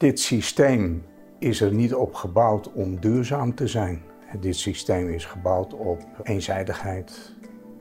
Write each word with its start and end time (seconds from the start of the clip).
Dit 0.00 0.20
systeem 0.20 1.02
is 1.38 1.60
er 1.60 1.72
niet 1.74 1.94
op 1.94 2.14
gebouwd 2.14 2.72
om 2.72 3.00
duurzaam 3.00 3.54
te 3.54 3.66
zijn. 3.66 4.02
Dit 4.40 4.56
systeem 4.56 5.08
is 5.08 5.24
gebouwd 5.24 5.74
op 5.74 5.98
eenzijdigheid, 6.22 7.34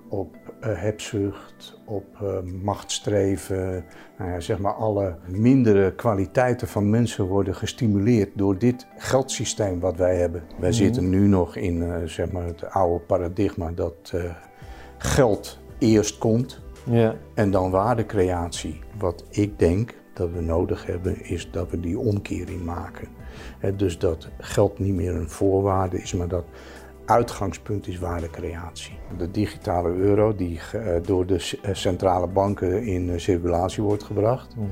op 0.09 0.35
uh, 0.35 0.67
hebzucht, 0.81 1.79
op 1.85 2.05
uh, 2.23 2.39
machtsstreven. 2.63 3.85
Nou 4.17 4.31
ja, 4.31 4.39
zeg 4.39 4.59
maar 4.59 4.73
alle 4.73 5.17
mindere 5.27 5.95
kwaliteiten 5.95 6.67
van 6.67 6.89
mensen 6.89 7.25
worden 7.25 7.55
gestimuleerd 7.55 8.29
door 8.35 8.57
dit 8.57 8.87
geldsysteem 8.97 9.79
wat 9.79 9.95
wij 9.97 10.15
hebben. 10.17 10.43
Wij 10.59 10.69
Mhm. 10.69 10.77
zitten 10.77 11.09
nu 11.09 11.27
nog 11.27 11.55
in 11.55 11.75
uh, 11.81 11.95
zeg 12.05 12.31
maar 12.31 12.45
het 12.45 12.69
oude 12.69 13.03
paradigma 13.05 13.71
dat 13.71 14.13
geld 14.97 15.59
eerst 15.77 16.17
komt 16.17 16.61
Ja. 16.83 17.15
en 17.33 17.51
dan 17.51 17.71
waardecreatie. 17.71 18.79
Wat 18.97 19.23
ik 19.29 19.59
denk 19.59 19.93
dat 20.19 20.31
we 20.31 20.41
nodig 20.41 20.85
hebben 20.85 21.25
is 21.25 21.51
dat 21.51 21.69
we 21.69 21.79
die 21.79 21.99
omkering 21.99 22.63
maken. 22.63 23.07
He, 23.59 23.75
dus 23.75 23.97
dat 23.97 24.29
geld 24.37 24.79
niet 24.79 24.93
meer 24.93 25.15
een 25.15 25.29
voorwaarde 25.29 26.01
is, 26.01 26.13
maar 26.13 26.27
dat 26.27 26.45
uitgangspunt 27.05 27.87
is 27.87 27.99
waardecreatie. 27.99 28.97
De 29.17 29.31
digitale 29.31 29.89
euro 29.89 30.35
die 30.35 30.59
uh, 30.75 30.95
door 31.03 31.25
de 31.25 31.57
centrale 31.71 32.27
banken 32.27 32.83
in 32.83 33.07
uh, 33.07 33.17
circulatie 33.17 33.83
wordt 33.83 34.03
gebracht. 34.03 34.55
Mhm. 34.55 34.67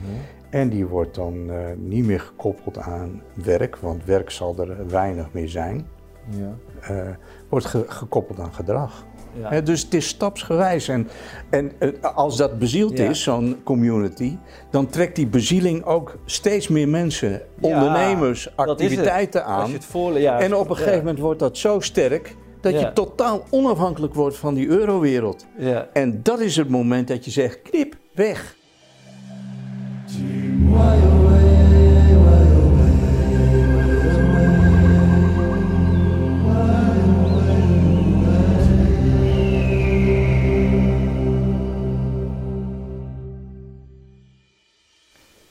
En 0.49 0.69
die 0.69 0.85
wordt 0.85 1.15
dan 1.15 1.51
niet 1.87 2.05
meer 2.05 2.19
gekoppeld 2.19 2.77
aan 2.77 3.21
werk, 3.33 3.77
want 3.77 4.05
werk 4.05 4.29
zal 4.29 4.57
er 4.57 4.87
weinig 4.87 5.33
meer 5.33 5.49
zijn. 5.49 5.87
Ja. 6.29 7.17
wordt 7.49 7.65
ge 7.65 7.85
gekoppeld 7.87 8.39
aan 8.39 8.53
gedrag. 8.53 9.05
Ja. 9.41 9.49
He, 9.49 9.63
dus 9.63 9.81
het 9.81 9.93
is 9.93 10.07
stapsgewijs. 10.07 10.87
En, 10.87 11.07
en 11.49 11.71
als 12.01 12.37
dat 12.37 12.59
bezield 12.59 12.97
Ja. 12.97 13.09
is, 13.09 13.23
zo'n 13.23 13.57
community, 13.63 14.37
dan 14.71 14.87
trekt 14.87 15.15
die 15.15 15.27
bezieling 15.27 15.83
ook 15.83 16.17
steeds 16.25 16.67
meer 16.67 16.87
mensen, 16.89 17.41
ondernemers, 17.61 18.55
activiteiten 18.55 19.45
aan. 19.45 19.59
Als 19.59 19.69
je 19.69 19.75
het 19.75 19.85
voor, 19.85 20.19
ja, 20.19 20.39
En 20.39 20.55
op 20.55 20.69
een 20.69 20.75
gegeven 20.75 20.97
moment 20.97 21.19
wordt 21.19 21.39
dat 21.39 21.57
zo 21.57 21.79
sterk 21.79 22.35
dat 22.61 22.73
Ja. 22.73 22.79
je 22.79 22.93
totaal 22.93 23.43
onafhankelijk 23.49 24.13
wordt 24.13 24.37
van 24.37 24.53
die 24.53 24.67
eurowereld. 24.67 25.45
Ja. 25.57 25.87
En 25.93 26.19
dat 26.23 26.39
is 26.39 26.55
het 26.55 26.69
moment 26.69 27.07
dat 27.07 27.25
je 27.25 27.31
zegt: 27.31 27.61
knip, 27.61 27.95
weg. 28.13 28.55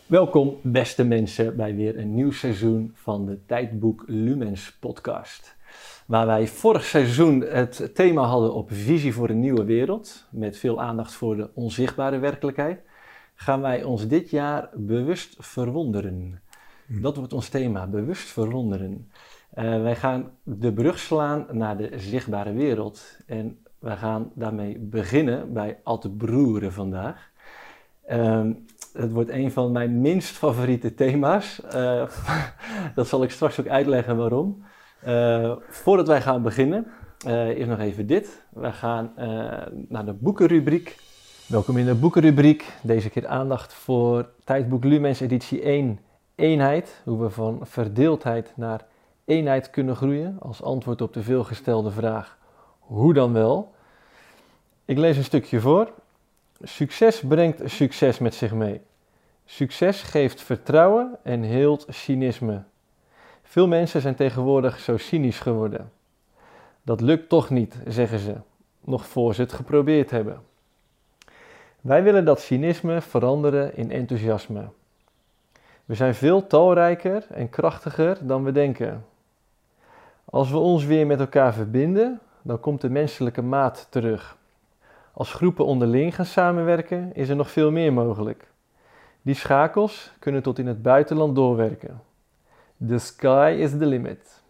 Welkom, 0.07 0.57
beste 0.62 1.05
mensen, 1.05 1.57
bij 1.57 1.75
weer 1.75 1.99
een 1.99 2.15
nieuw 2.15 2.31
seizoen 2.31 2.91
van 2.95 3.27
de 3.27 3.39
Tijdboek 3.47 4.05
Lumens 4.07 4.77
podcast. 4.81 5.57
Waar 6.07 6.27
wij 6.27 6.47
vorig 6.47 6.85
seizoen 6.85 7.41
het 7.41 7.91
thema 7.95 8.23
hadden 8.23 8.55
op 8.55 8.73
visie 8.73 9.15
voor 9.15 9.31
een 9.31 9.41
nieuwe 9.41 9.65
wereld, 9.65 10.27
met 10.31 10.59
veel 10.59 10.81
aandacht 10.81 11.13
voor 11.13 11.37
de 11.37 11.51
onzichtbare 11.55 12.19
werkelijkheid, 12.19 12.81
gaan 13.35 13.61
wij 13.61 13.85
ons 13.85 14.09
dit 14.09 14.31
jaar 14.31 14.69
bewust 14.75 15.37
verwonderen. 15.39 16.41
Dat 16.87 17.17
wordt 17.17 17.33
ons 17.33 17.48
thema, 17.48 17.87
bewust 17.87 18.29
verwonderen. 18.29 19.11
Uh, 19.55 19.83
wij 19.83 19.97
gaan 19.97 20.31
de 20.43 20.73
brug 20.73 20.98
slaan 20.98 21.47
naar 21.51 21.77
de 21.77 21.93
zichtbare 21.97 22.53
wereld 22.53 23.19
en 23.27 23.59
wij 23.79 23.97
gaan 23.97 24.31
daarmee 24.35 24.79
beginnen 24.79 25.53
bij 25.53 25.79
Ad 25.83 26.17
Broeren 26.17 26.73
vandaag. 26.73 27.31
Um, 28.11 28.67
het 28.97 29.12
wordt 29.12 29.30
een 29.30 29.52
van 29.52 29.72
mijn 29.72 30.00
minst 30.00 30.36
favoriete 30.36 30.94
thema's. 30.94 31.61
Uh, 31.75 32.02
dat 32.94 33.08
zal 33.08 33.22
ik 33.22 33.30
straks 33.30 33.61
ook 33.61 33.69
uitleggen 33.69 34.16
waarom. 34.16 34.64
Uh, 35.06 35.52
voordat 35.69 36.06
wij 36.06 36.22
gaan 36.22 36.42
beginnen, 36.42 36.86
uh, 37.27 37.50
is 37.50 37.67
nog 37.67 37.78
even 37.78 38.06
dit. 38.06 38.42
We 38.48 38.72
gaan 38.72 39.12
naar 39.89 40.05
de 40.05 40.12
boekenrubriek. 40.12 40.96
Welkom 41.46 41.77
in 41.77 41.86
de 41.86 41.95
boekenrubriek. 41.95 42.73
Deze 42.83 43.11
keer 43.11 43.27
aandacht 43.27 43.74
voor 43.74 44.29
tijdboek 44.45 44.85
Lumens 44.85 45.20
editie 45.20 45.62
1, 45.62 45.98
eenheid. 46.35 47.01
Hoe 47.05 47.23
we 47.23 47.30
van 47.30 47.58
verdeeldheid 47.62 48.52
naar 48.56 48.85
eenheid 49.24 49.70
kunnen 49.70 49.96
groeien. 49.96 50.36
Als 50.40 50.62
antwoord 50.62 51.01
op 51.01 51.12
de 51.12 51.23
veelgestelde 51.23 51.90
vraag, 51.90 52.39
hoe 52.79 53.14
dan 53.14 53.33
wel? 53.33 53.74
Ik 54.85 54.98
lees 54.98 55.17
een 55.17 55.24
stukje 55.24 55.61
voor. 55.61 55.92
Succes 56.62 57.20
brengt 57.20 57.61
succes 57.64 58.18
met 58.18 58.34
zich 58.34 58.52
mee. 58.52 58.80
Succes 59.44 60.02
geeft 60.02 60.42
vertrouwen 60.42 61.18
en 61.22 61.42
heelt 61.42 61.86
cynisme. 61.89 62.62
Veel 63.42 63.68
mensen 63.68 64.00
zijn 64.00 64.14
tegenwoordig 64.14 64.78
zo 64.80 64.96
cynisch 64.96 65.39
geworden. 65.39 65.92
Dat 66.83 67.00
lukt 67.00 67.28
toch 67.28 67.50
niet, 67.50 67.77
zeggen 67.86 68.18
ze, 68.18 68.34
nog 68.80 69.06
voor 69.06 69.34
ze 69.34 69.40
het 69.40 69.52
geprobeerd 69.52 70.11
hebben. 70.11 70.40
Wij 71.80 72.02
willen 72.02 72.24
dat 72.24 72.40
cynisme 72.40 73.00
veranderen 73.00 73.77
in 73.77 73.90
enthousiasme. 73.90 74.68
We 75.84 75.94
zijn 75.94 76.14
veel 76.14 76.46
talrijker 76.46 77.27
en 77.30 77.50
krachtiger 77.50 78.27
dan 78.27 78.44
we 78.44 78.52
denken. 78.52 79.05
Als 80.24 80.50
we 80.50 80.56
ons 80.56 80.84
weer 80.84 81.06
met 81.06 81.20
elkaar 81.20 81.55
verbinden, 81.55 82.20
dan 82.42 82.61
komt 82.61 82.80
de 82.80 82.90
menselijke 82.90 83.42
maat 83.42 83.86
terug. 83.90 84.36
Als 85.17 85.33
groepen 85.33 85.65
onderling 85.65 86.15
gaan 86.15 86.25
samenwerken, 86.25 87.15
is 87.15 87.29
er 87.29 87.37
nog 87.37 87.51
veel 87.51 87.71
meer 87.71 87.93
mogelijk. 87.93 88.47
Die 89.23 89.35
schakels 89.35 90.13
kunnen 90.19 90.43
tot 90.43 90.59
in 90.59 90.67
het 90.67 90.83
buitenland 90.83 91.35
doorwerken. 91.35 92.01
The 92.87 92.99
sky 92.99 93.57
is 93.59 93.71
the 93.71 93.87
limit. 93.87 94.43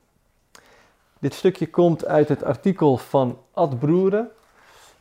Dit 1.19 1.35
stukje 1.35 1.71
komt 1.71 2.07
uit 2.07 2.29
het 2.29 2.45
artikel 2.45 2.97
van 2.97 3.39
Ad 3.53 3.79
Broeren, 3.79 4.29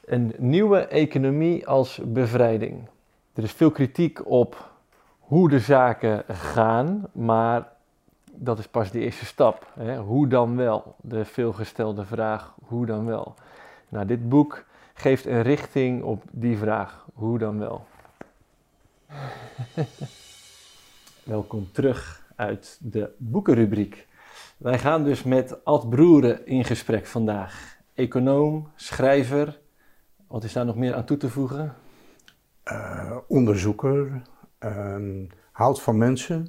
een 0.06 0.34
nieuwe 0.38 0.80
economie 0.80 1.68
als 1.68 2.02
bevrijding. 2.04 2.88
Er 3.34 3.44
is 3.44 3.52
veel 3.52 3.72
kritiek 3.72 4.30
op 4.30 4.72
hoe 5.20 5.50
de 5.50 5.60
zaken 5.60 6.24
gaan, 6.28 7.08
maar 7.12 7.68
dat 8.26 8.60
is 8.60 8.68
pas 8.68 8.92
de 8.92 9.00
eerste 9.00 9.26
stap. 9.26 9.68
Hè? 9.74 9.98
Hoe 9.98 10.28
dan 10.28 10.56
wel? 10.56 10.96
De 11.02 11.26
veelgestelde 11.26 12.06
vraag, 12.06 12.54
hoe 12.66 12.86
dan 12.86 13.06
wel? 13.06 13.34
Nou, 13.90 14.06
dit 14.06 14.30
boek 14.30 14.64
geeft 14.98 15.26
een 15.26 15.42
richting 15.42 16.04
op 16.04 16.24
die 16.32 16.58
vraag, 16.58 17.06
hoe 17.14 17.38
dan 17.38 17.60
wel? 17.60 17.86
Welkom 21.24 21.72
terug 21.72 22.28
uit 22.36 22.78
de 22.82 23.10
boekenrubriek. 23.18 24.08
Wij 24.58 24.80
gaan 24.80 25.04
dus 25.04 25.24
met 25.24 25.66
Ad 25.66 25.90
Broeren 25.90 26.46
in 26.46 26.66
gesprek 26.66 27.06
vandaag. 27.06 27.78
Econoom, 27.94 28.72
schrijver. 28.76 29.60
Wat 30.28 30.44
is 30.44 30.54
daar 30.54 30.66
nog 30.66 30.76
meer 30.76 30.96
aan 30.96 31.06
toe 31.06 31.18
te 31.18 31.30
voegen? 31.30 31.76
Uh, 32.72 33.18
onderzoeker, 33.28 34.22
uh, 34.60 34.98
houdt 35.52 35.82
van 35.82 35.98
mensen, 35.98 36.48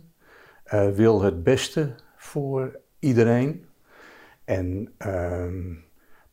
uh, 0.72 0.90
wil 0.90 1.22
het 1.22 1.42
beste 1.42 1.94
voor 2.16 2.78
iedereen 2.98 3.66
en 4.44 4.92
ehm, 4.98 5.74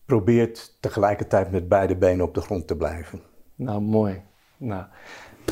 probeert 0.06 0.78
tegelijkertijd 0.80 1.52
met 1.52 1.68
beide 1.68 1.96
benen 1.96 2.26
op 2.26 2.34
de 2.34 2.42
grond 2.42 2.68
te 2.68 2.78
blijven. 2.78 3.22
Nou, 3.56 3.82
mooi. 3.82 4.22
Nou, 4.58 4.84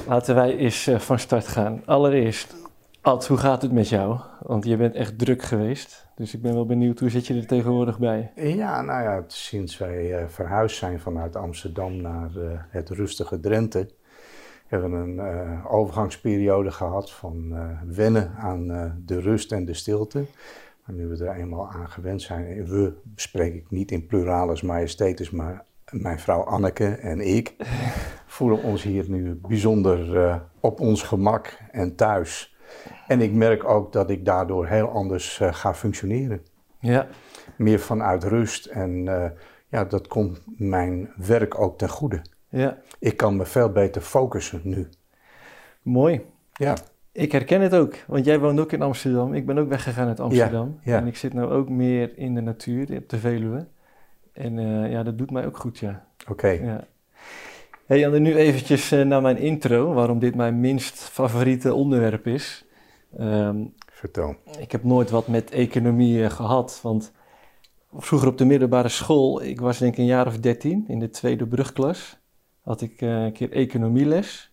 laten 0.07 0.35
wij 0.35 0.56
eens 0.56 0.88
uh, 0.88 1.00
van 1.00 1.19
start 1.19 1.47
gaan. 1.47 1.81
Allereerst, 1.85 2.56
Ad, 3.01 3.28
hoe 3.28 3.38
gaat 3.38 3.62
het 3.62 3.72
met 3.72 3.89
jou? 3.89 4.19
Want 4.39 4.66
je 4.66 4.78
bent 4.78 4.95
echt 4.95 5.19
druk 5.19 5.41
geweest. 5.41 6.07
Dus 6.16 6.34
ik 6.34 6.41
ben 6.41 6.53
wel 6.53 6.66
benieuwd, 6.66 7.00
hoe 7.00 7.09
zit 7.09 7.28
je 7.28 7.34
er 7.34 7.47
tegenwoordig 7.47 8.00
bij? 8.00 8.31
Ja, 8.35 8.81
nou 8.81 9.03
ja, 9.03 9.23
sinds 9.28 9.78
wij 9.78 10.22
uh, 10.22 10.28
verhuisd 10.28 10.78
zijn 10.78 11.00
vanuit 11.00 11.35
Amsterdam 11.35 12.01
naar 12.01 12.31
uh, 12.35 12.51
het 12.69 12.89
rustige 12.89 13.39
Drenthe, 13.39 13.89
hebben 14.68 14.91
we 14.91 14.97
een 14.97 15.35
uh, 15.35 15.73
overgangsperiode 15.73 16.72
gehad 16.72 17.12
van 17.12 17.53
wennen 17.88 18.35
aan 18.38 18.68
de 19.06 19.19
rust 19.19 19.51
en 19.51 19.66
de 19.66 19.73
stilte. 19.73 20.25
Nu 20.91 21.07
we 21.07 21.25
er 21.25 21.35
eenmaal 21.35 21.69
aan 21.69 21.89
gewend 21.89 22.21
zijn, 22.21 22.65
we 22.65 22.93
spreek 23.15 23.53
ik 23.53 23.69
niet 23.69 23.91
in 23.91 24.05
pluralis 24.05 24.61
majestetis, 24.61 25.29
maar 25.29 25.65
mijn 25.91 26.19
vrouw 26.19 26.41
Anneke 26.41 26.85
en 26.85 27.19
ik 27.19 27.55
voelen 28.25 28.63
ons 28.63 28.83
hier 28.83 29.09
nu 29.09 29.35
bijzonder 29.35 30.15
uh, 30.15 30.35
op 30.59 30.79
ons 30.79 31.03
gemak 31.03 31.57
en 31.71 31.95
thuis. 31.95 32.55
En 33.07 33.21
ik 33.21 33.33
merk 33.33 33.63
ook 33.63 33.93
dat 33.93 34.09
ik 34.09 34.25
daardoor 34.25 34.67
heel 34.67 34.89
anders 34.89 35.39
uh, 35.39 35.53
ga 35.53 35.73
functioneren. 35.73 36.45
Ja. 36.79 37.07
Meer 37.57 37.79
vanuit 37.79 38.23
rust 38.23 38.65
en 38.65 39.05
uh, 39.05 39.25
ja, 39.67 39.85
dat 39.85 40.07
komt 40.07 40.41
mijn 40.45 41.09
werk 41.15 41.59
ook 41.59 41.77
ten 41.77 41.89
goede. 41.89 42.21
Ja. 42.49 42.77
Ik 42.99 43.17
kan 43.17 43.35
me 43.35 43.45
veel 43.45 43.71
beter 43.71 44.01
focussen 44.01 44.61
nu. 44.63 44.89
Mooi. 45.81 46.25
Ja. 46.53 46.75
Ik 47.13 47.31
herken 47.31 47.62
het 47.62 47.75
ook, 47.75 47.96
want 48.08 48.25
jij 48.25 48.40
woont 48.40 48.60
ook 48.60 48.72
in 48.72 48.81
Amsterdam. 48.81 49.34
Ik 49.34 49.46
ben 49.46 49.58
ook 49.58 49.69
weggegaan 49.69 50.08
uit 50.08 50.19
Amsterdam. 50.19 50.80
Ja, 50.84 50.92
ja. 50.92 51.00
En 51.00 51.08
ik 51.08 51.18
zit 51.18 51.34
nu 51.34 51.44
ook 51.44 51.69
meer 51.69 52.18
in 52.18 52.36
de 52.36 52.42
natuur, 52.42 52.98
op 52.98 53.10
de 53.10 53.18
Veluwe. 53.18 53.68
En 54.34 54.58
uh, 54.58 54.92
ja, 54.92 55.04
dat 55.04 55.18
doet 55.18 55.31
mij 55.31 55.46
ook 55.46 55.58
goed, 55.58 55.80
ja. 55.80 56.06
Oké. 56.22 56.31
Okay. 56.31 56.63
Ja. 56.63 56.88
Hey, 57.86 58.04
en 58.04 58.12
dan 58.12 58.22
nu 58.22 58.36
eventjes 58.36 58.92
uh, 58.92 59.06
naar 59.06 59.22
mijn 59.22 59.38
intro, 59.38 59.94
waarom 59.94 60.19
dit 60.19 60.36
mijn 60.36 60.60
minst 60.60 61.00
favoriete 61.00 61.74
onderwerp 61.74 62.28
is. 62.28 62.66
Um, 63.19 63.74
vertel. 63.86 64.36
Ik 64.60 64.72
heb 64.72 64.84
nooit 64.84 65.10
wat 65.10 65.28
met 65.28 65.52
economie 65.52 66.30
gehad, 66.30 66.80
want 66.84 67.12
vroeger 67.94 68.28
op 68.28 68.38
de 68.38 68.46
middelbare 68.46 68.90
school, 68.90 69.44
ik 69.44 69.60
was 69.60 69.78
denk 69.78 69.94
ik 69.94 70.00
een 70.00 70.06
jaar 70.06 70.28
of 70.28 70.40
dertien, 70.40 70.86
in 70.88 71.00
de 71.00 71.10
tweede 71.10 71.48
brugklas, 71.48 72.19
had 72.62 72.81
ik 72.81 73.02
een 73.02 73.34
keer 73.34 73.52
economieles. 73.52 74.50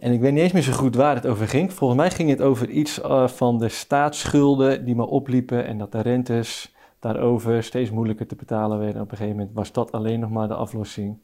En 0.00 0.12
ik 0.12 0.20
weet 0.20 0.32
niet 0.32 0.42
eens 0.42 0.52
meer 0.52 0.62
zo 0.62 0.72
goed 0.72 0.94
waar 0.94 1.14
het 1.14 1.26
over 1.26 1.48
ging. 1.48 1.72
Volgens 1.72 2.00
mij 2.00 2.10
ging 2.10 2.30
het 2.30 2.40
over 2.40 2.68
iets 2.70 3.00
van 3.26 3.58
de 3.58 3.68
staatsschulden 3.68 4.84
die 4.84 4.94
maar 4.94 5.06
opliepen 5.06 5.66
en 5.66 5.78
dat 5.78 5.92
de 5.92 6.00
rentes 6.00 6.74
daarover 6.98 7.62
steeds 7.62 7.90
moeilijker 7.90 8.26
te 8.26 8.36
betalen 8.36 8.78
werden. 8.78 9.02
Op 9.02 9.10
een 9.10 9.16
gegeven 9.16 9.38
moment 9.38 9.56
was 9.56 9.72
dat 9.72 9.92
alleen 9.92 10.20
nog 10.20 10.30
maar 10.30 10.48
de 10.48 10.54
aflossing. 10.54 11.18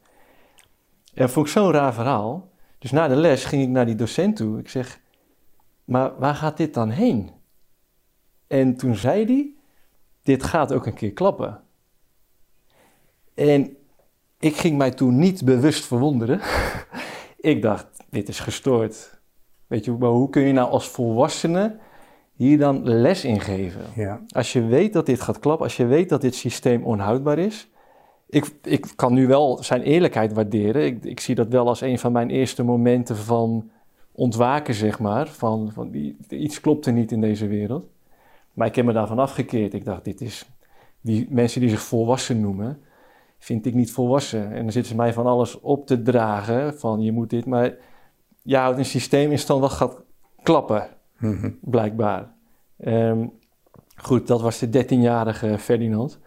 En 1.15 1.31
vond 1.31 1.47
ik 1.47 1.53
zo'n 1.53 1.73
raar 1.73 1.95
verhaal. 1.95 2.49
Dus 2.79 2.91
na 2.91 3.09
de 3.09 3.17
les 3.17 3.45
ging 3.45 3.63
ik 3.63 3.69
naar 3.69 3.87
die 3.87 3.95
docent 3.95 4.37
toe. 4.37 4.59
Ik 4.59 4.69
zeg, 4.69 5.01
maar 5.85 6.19
waar 6.19 6.35
gaat 6.35 6.57
dit 6.57 6.75
dan 6.75 6.91
heen? 6.91 7.31
En 8.47 8.77
toen 8.77 8.95
zei 8.97 9.25
hij, 9.25 9.51
dit 10.23 10.43
gaat 10.43 10.73
ook 10.73 10.87
een 10.87 10.95
keer 10.95 11.13
klappen. 11.13 11.61
En 13.35 13.77
ik 14.39 14.57
ging 14.57 14.79
mij 14.79 14.91
toen 14.91 15.19
niet 15.19 15.45
bewust 15.45 15.85
verwonderen. 15.85 16.41
ik 17.45 17.63
dacht, 17.63 17.87
dit 18.11 18.29
is 18.29 18.41
gestoord. 18.41 19.21
Weet 19.67 19.85
je, 19.85 19.93
maar 19.93 20.11
hoe 20.11 20.31
kun 20.31 20.43
je 20.43 20.53
nou 20.53 20.71
als 20.71 20.89
volwassene 20.89 21.77
hier 22.35 22.59
dan 22.59 22.89
les 22.89 23.25
in 23.25 23.41
geven? 23.41 23.81
Ja. 23.95 24.21
Als 24.29 24.53
je 24.53 24.65
weet 24.65 24.93
dat 24.93 25.07
dit 25.07 25.21
gaat 25.21 25.39
klappen, 25.39 25.65
als 25.65 25.77
je 25.77 25.87
weet 25.87 26.09
dat 26.09 26.21
dit 26.21 26.35
systeem 26.35 26.85
onhoudbaar 26.85 27.39
is. 27.39 27.69
Ik, 28.29 28.55
ik 28.63 28.93
kan 28.97 29.13
nu 29.13 29.27
wel 29.27 29.63
zijn 29.63 29.83
eerlijkheid 29.83 30.33
waarderen. 30.33 30.85
Ik, 30.85 31.05
ik 31.05 31.21
zie 31.21 31.35
dat 31.35 31.49
wel 31.49 31.69
als 31.69 31.81
een 31.81 31.99
van 31.99 32.13
mijn 32.13 32.31
eerste 32.31 32.63
momenten 32.63 33.17
van 33.17 33.71
ontwaken, 34.13 34.75
zeg 34.75 34.99
maar. 34.99 35.29
Van, 35.29 35.71
van 35.73 35.91
die, 35.91 36.17
iets 36.29 36.61
klopt 36.61 36.87
er 36.87 36.93
niet 36.93 37.13
in 37.13 37.21
deze 37.21 37.47
wereld. 37.47 37.87
Maar 38.53 38.67
ik 38.67 38.75
heb 38.75 38.85
me 38.85 38.93
daarvan 38.93 39.19
afgekeerd. 39.19 39.75
Ik 39.75 39.85
dacht, 39.85 40.05
dit 40.05 40.21
is... 40.21 40.49
Die 41.01 41.27
mensen 41.31 41.61
die 41.61 41.71
zich 41.71 41.83
volwassen 41.83 42.41
noemen, 42.41 42.81
vind 43.45 43.67
ik 43.67 43.75
niet 43.75 43.93
volwassen. 43.93 44.53
En 44.53 44.63
dan 44.63 44.73
zitten 44.73 44.91
ze 44.93 44.97
mij 44.97 45.13
van 45.13 45.27
alles 45.27 45.61
op 45.61 45.87
te 45.87 46.03
dragen. 46.03 46.79
Van 46.79 47.01
je 47.01 47.13
moet 47.13 47.31
dit, 47.31 47.47
maar 47.47 47.75
je 48.43 48.57
houdt 48.57 48.79
een 48.79 48.85
systeem 48.85 49.31
in 49.31 49.39
stand 49.39 49.61
wat 49.61 49.73
gaat 49.73 50.03
klappen, 50.43 50.89
Mhm. 51.19 51.51
blijkbaar. 51.61 52.33
Ehm, 52.79 53.27
goed, 53.97 54.27
dat 54.27 54.41
was 54.41 54.59
de 54.59 54.69
13-jarige 54.71 55.59
Ferdinand. 55.59 56.19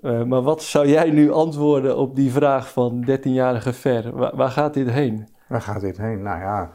Eh, 0.00 0.22
maar 0.22 0.42
wat 0.42 0.62
zou 0.62 0.88
jij 0.88 1.10
nu 1.10 1.32
antwoorden 1.32 1.96
op 1.96 2.16
die 2.16 2.32
vraag 2.32 2.72
van 2.72 3.00
13-jarige 3.06 3.72
Fer? 3.72 4.16
Waar, 4.16 4.36
waar 4.36 4.50
gaat 4.50 4.74
dit 4.74 4.90
heen? 4.90 5.28
Waar 5.48 5.60
gaat 5.62 5.80
dit 5.80 5.96
heen? 5.96 6.22
Nou 6.22 6.40
ja, 6.40 6.72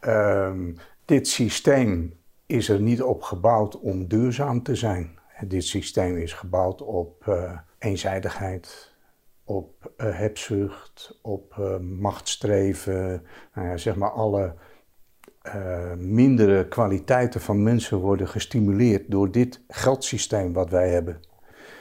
ehm, 0.00 0.72
dit 1.04 1.28
systeem 1.28 2.14
is 2.46 2.68
er 2.68 2.80
niet 2.80 3.02
op 3.02 3.22
gebouwd 3.22 3.80
om 3.80 4.06
duurzaam 4.06 4.62
te 4.62 4.74
zijn. 4.74 5.18
Dit 5.46 5.64
systeem 5.64 6.16
is 6.16 6.32
gebouwd 6.32 6.82
op 6.82 7.28
eh, 7.28 7.58
eenzijdigheid, 7.78 8.94
op 9.48 9.92
uh, 9.96 10.18
hebzucht, 10.18 11.18
op 11.22 11.56
uh, 11.60 11.78
machtstreven. 11.78 13.22
Nou 13.54 13.68
ja, 13.68 13.76
zeg 13.76 13.96
maar 13.96 14.10
alle 14.10 14.54
uh, 15.46 15.92
mindere 15.96 16.68
kwaliteiten 16.68 17.40
van 17.40 17.62
mensen 17.62 17.98
worden 17.98 18.28
gestimuleerd 18.28 19.10
door 19.10 19.30
dit 19.30 19.60
geldsysteem 19.68 20.52
wat 20.52 20.70
wij 20.70 20.88
hebben. 20.88 21.20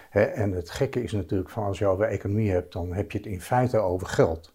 Hè, 0.10 0.22
en 0.22 0.52
het 0.52 0.70
gekke 0.70 1.04
is 1.04 1.12
natuurlijk 1.12 1.50
van 1.50 1.64
als 1.64 1.80
je 1.80 1.88
over 1.88 2.06
economie 2.06 2.52
hebt, 2.52 2.74
dan 2.74 2.94
heb 2.94 3.12
je 3.12 3.18
het 3.18 3.28
in 3.28 3.42
feite 3.42 3.78
over 3.78 4.08
geld. 4.08 4.54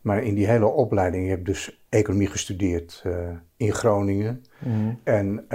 Maar 0.00 0.22
in 0.22 0.34
die 0.34 0.46
hele 0.46 0.66
opleiding, 0.66 1.24
je 1.24 1.30
hebt 1.30 1.46
dus 1.46 1.84
economie 1.88 2.28
gestudeerd 2.28 3.04
in 3.56 3.72
Groningen. 3.72 4.44
Mm. 4.58 5.00
En 5.04 5.46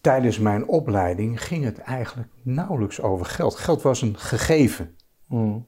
tijdens 0.00 0.38
mijn 0.38 0.68
opleiding 0.68 1.44
ging 1.44 1.64
het 1.64 1.78
eigenlijk 1.78 2.28
nauwelijks 2.42 3.00
over 3.00 3.26
geld. 3.26 3.54
Geld 3.54 3.82
was 3.82 4.02
een 4.02 4.18
gegeven. 4.18 4.96
Mm. 5.32 5.66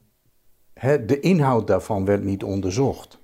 De 1.05 1.19
inhoud 1.19 1.67
daarvan 1.67 2.05
werd 2.05 2.23
niet 2.23 2.43
onderzocht. 2.43 3.23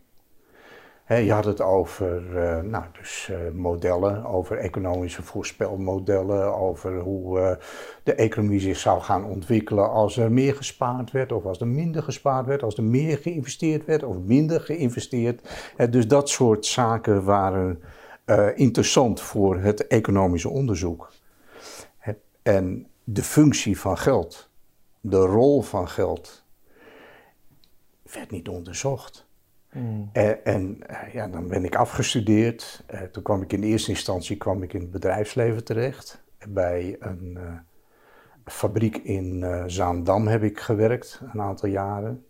Je 1.08 1.32
had 1.32 1.46
het 1.46 1.62
over 1.62 2.24
uh, 2.36 2.60
nou, 2.62 2.84
dus, 3.00 3.30
uh, 3.32 3.38
modellen, 3.54 4.26
over 4.26 4.58
economische 4.58 5.24
voorspelmodellen, 5.24 6.56
over 6.56 7.00
hoe 7.00 7.40
uh, 7.40 7.52
de 8.04 8.14
economie 8.14 8.60
zich 8.60 8.78
zou 8.78 9.02
gaan 9.02 9.26
ontwikkelen 9.26 9.90
als 9.90 10.18
er 10.18 10.32
meer 10.32 10.56
gespaard 10.56 11.12
werd 11.12 11.32
of 11.32 11.46
als 11.46 11.60
er 11.60 11.68
minder 11.68 12.04
gespaard 12.04 12.46
werd, 12.46 12.64
als 12.64 12.78
er 12.78 12.84
meer 12.84 13.18
geïnvesteerd 13.18 13.86
werd 13.86 14.04
of 14.04 14.18
minder 14.18 14.62
geïnvesteerd. 14.62 15.50
Dus 15.90 16.08
dat 16.08 16.30
soort 16.30 16.66
zaken 16.66 17.24
waren 17.24 17.82
interessant 18.56 19.22
voor 19.22 19.58
het 19.58 19.88
economische 19.88 20.50
onderzoek. 20.50 21.12
En 22.42 22.88
de 23.04 23.24
functie 23.24 23.80
van 23.80 23.98
geld, 23.98 24.51
de 25.02 25.18
rol 25.18 25.62
van 25.62 25.88
geld, 25.88 26.44
werd 28.14 28.32
niet 28.32 28.48
onderzocht. 28.48 29.30
Mm. 29.72 30.10
En, 30.14 30.46
en 30.46 30.78
uh, 30.90 31.14
ja, 31.14 31.28
dan 31.28 31.48
ben 31.48 31.66
ik 31.66 31.76
afgestudeerd. 31.76 32.84
Uh, 32.94 33.02
toen 33.02 33.24
kwam 33.24 33.42
ik 33.42 33.54
in 33.54 33.64
eerste 33.64 33.90
instantie 33.90 34.38
kwam 34.38 34.64
ik 34.64 34.74
in 34.74 34.82
het 34.82 34.92
bedrijfsleven 34.92 35.64
terecht. 35.64 36.24
Bij 36.48 36.96
een 37.00 37.38
uh, 37.38 37.54
fabriek 38.46 38.98
in 38.98 39.64
Zaandam 39.68 40.28
heb 40.28 40.44
ik 40.44 40.60
gewerkt, 40.60 41.22
een 41.34 41.42
aantal 41.42 41.70
jaren. 41.70 42.26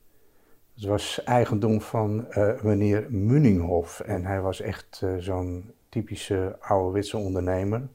Het 0.73 0.85
was 0.85 1.23
eigendom 1.23 1.81
van 1.81 2.27
meneer 2.61 3.05
Munninghoff. 3.09 3.99
En 3.99 4.25
hij 4.25 4.41
was 4.41 4.61
echt 4.61 5.03
zo'n 5.17 5.73
typische 5.89 6.57
ouderwetse 6.59 7.17
ondernemer. 7.17 7.87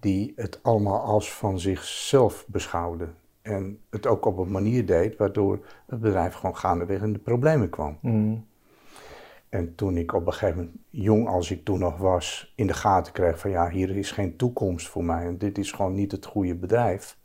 Die 0.00 0.32
het 0.36 0.58
allemaal 0.62 1.00
als 1.00 1.32
van 1.32 1.60
zichzelf 1.60 2.44
beschouwde. 2.48 3.08
En 3.44 3.80
het 3.90 4.06
ook 4.06 4.24
op 4.24 4.38
een 4.38 4.50
manier 4.50 4.86
deed 4.86 5.16
waardoor 5.16 5.58
het 5.86 6.00
bedrijf 6.00 6.34
gewoon 6.34 6.56
gaandeweg 6.56 7.02
in 7.02 7.12
de 7.12 7.18
problemen 7.18 7.70
kwam. 7.70 7.98
Mm. 8.00 8.46
En 9.48 9.74
toen 9.74 9.96
ik 9.96 10.12
op 10.12 10.26
een 10.26 10.32
gegeven 10.32 10.56
moment, 10.56 10.76
jong 10.90 11.28
als 11.28 11.50
ik 11.50 11.64
toen 11.64 11.78
nog 11.78 11.96
was, 11.96 12.52
in 12.56 12.66
de 12.66 12.74
gaten 12.74 13.12
kreeg 13.12 13.38
van 13.38 13.50
ja, 13.50 13.70
hier 13.70 13.96
is 13.96 14.10
geen 14.10 14.36
toekomst 14.36 14.88
voor 14.88 15.04
mij 15.04 15.24
en 15.24 15.38
dit 15.38 15.58
is 15.58 15.72
gewoon 15.72 15.94
niet 15.94 16.12
het 16.12 16.26
goede 16.26 16.54
bedrijf. 16.54 17.18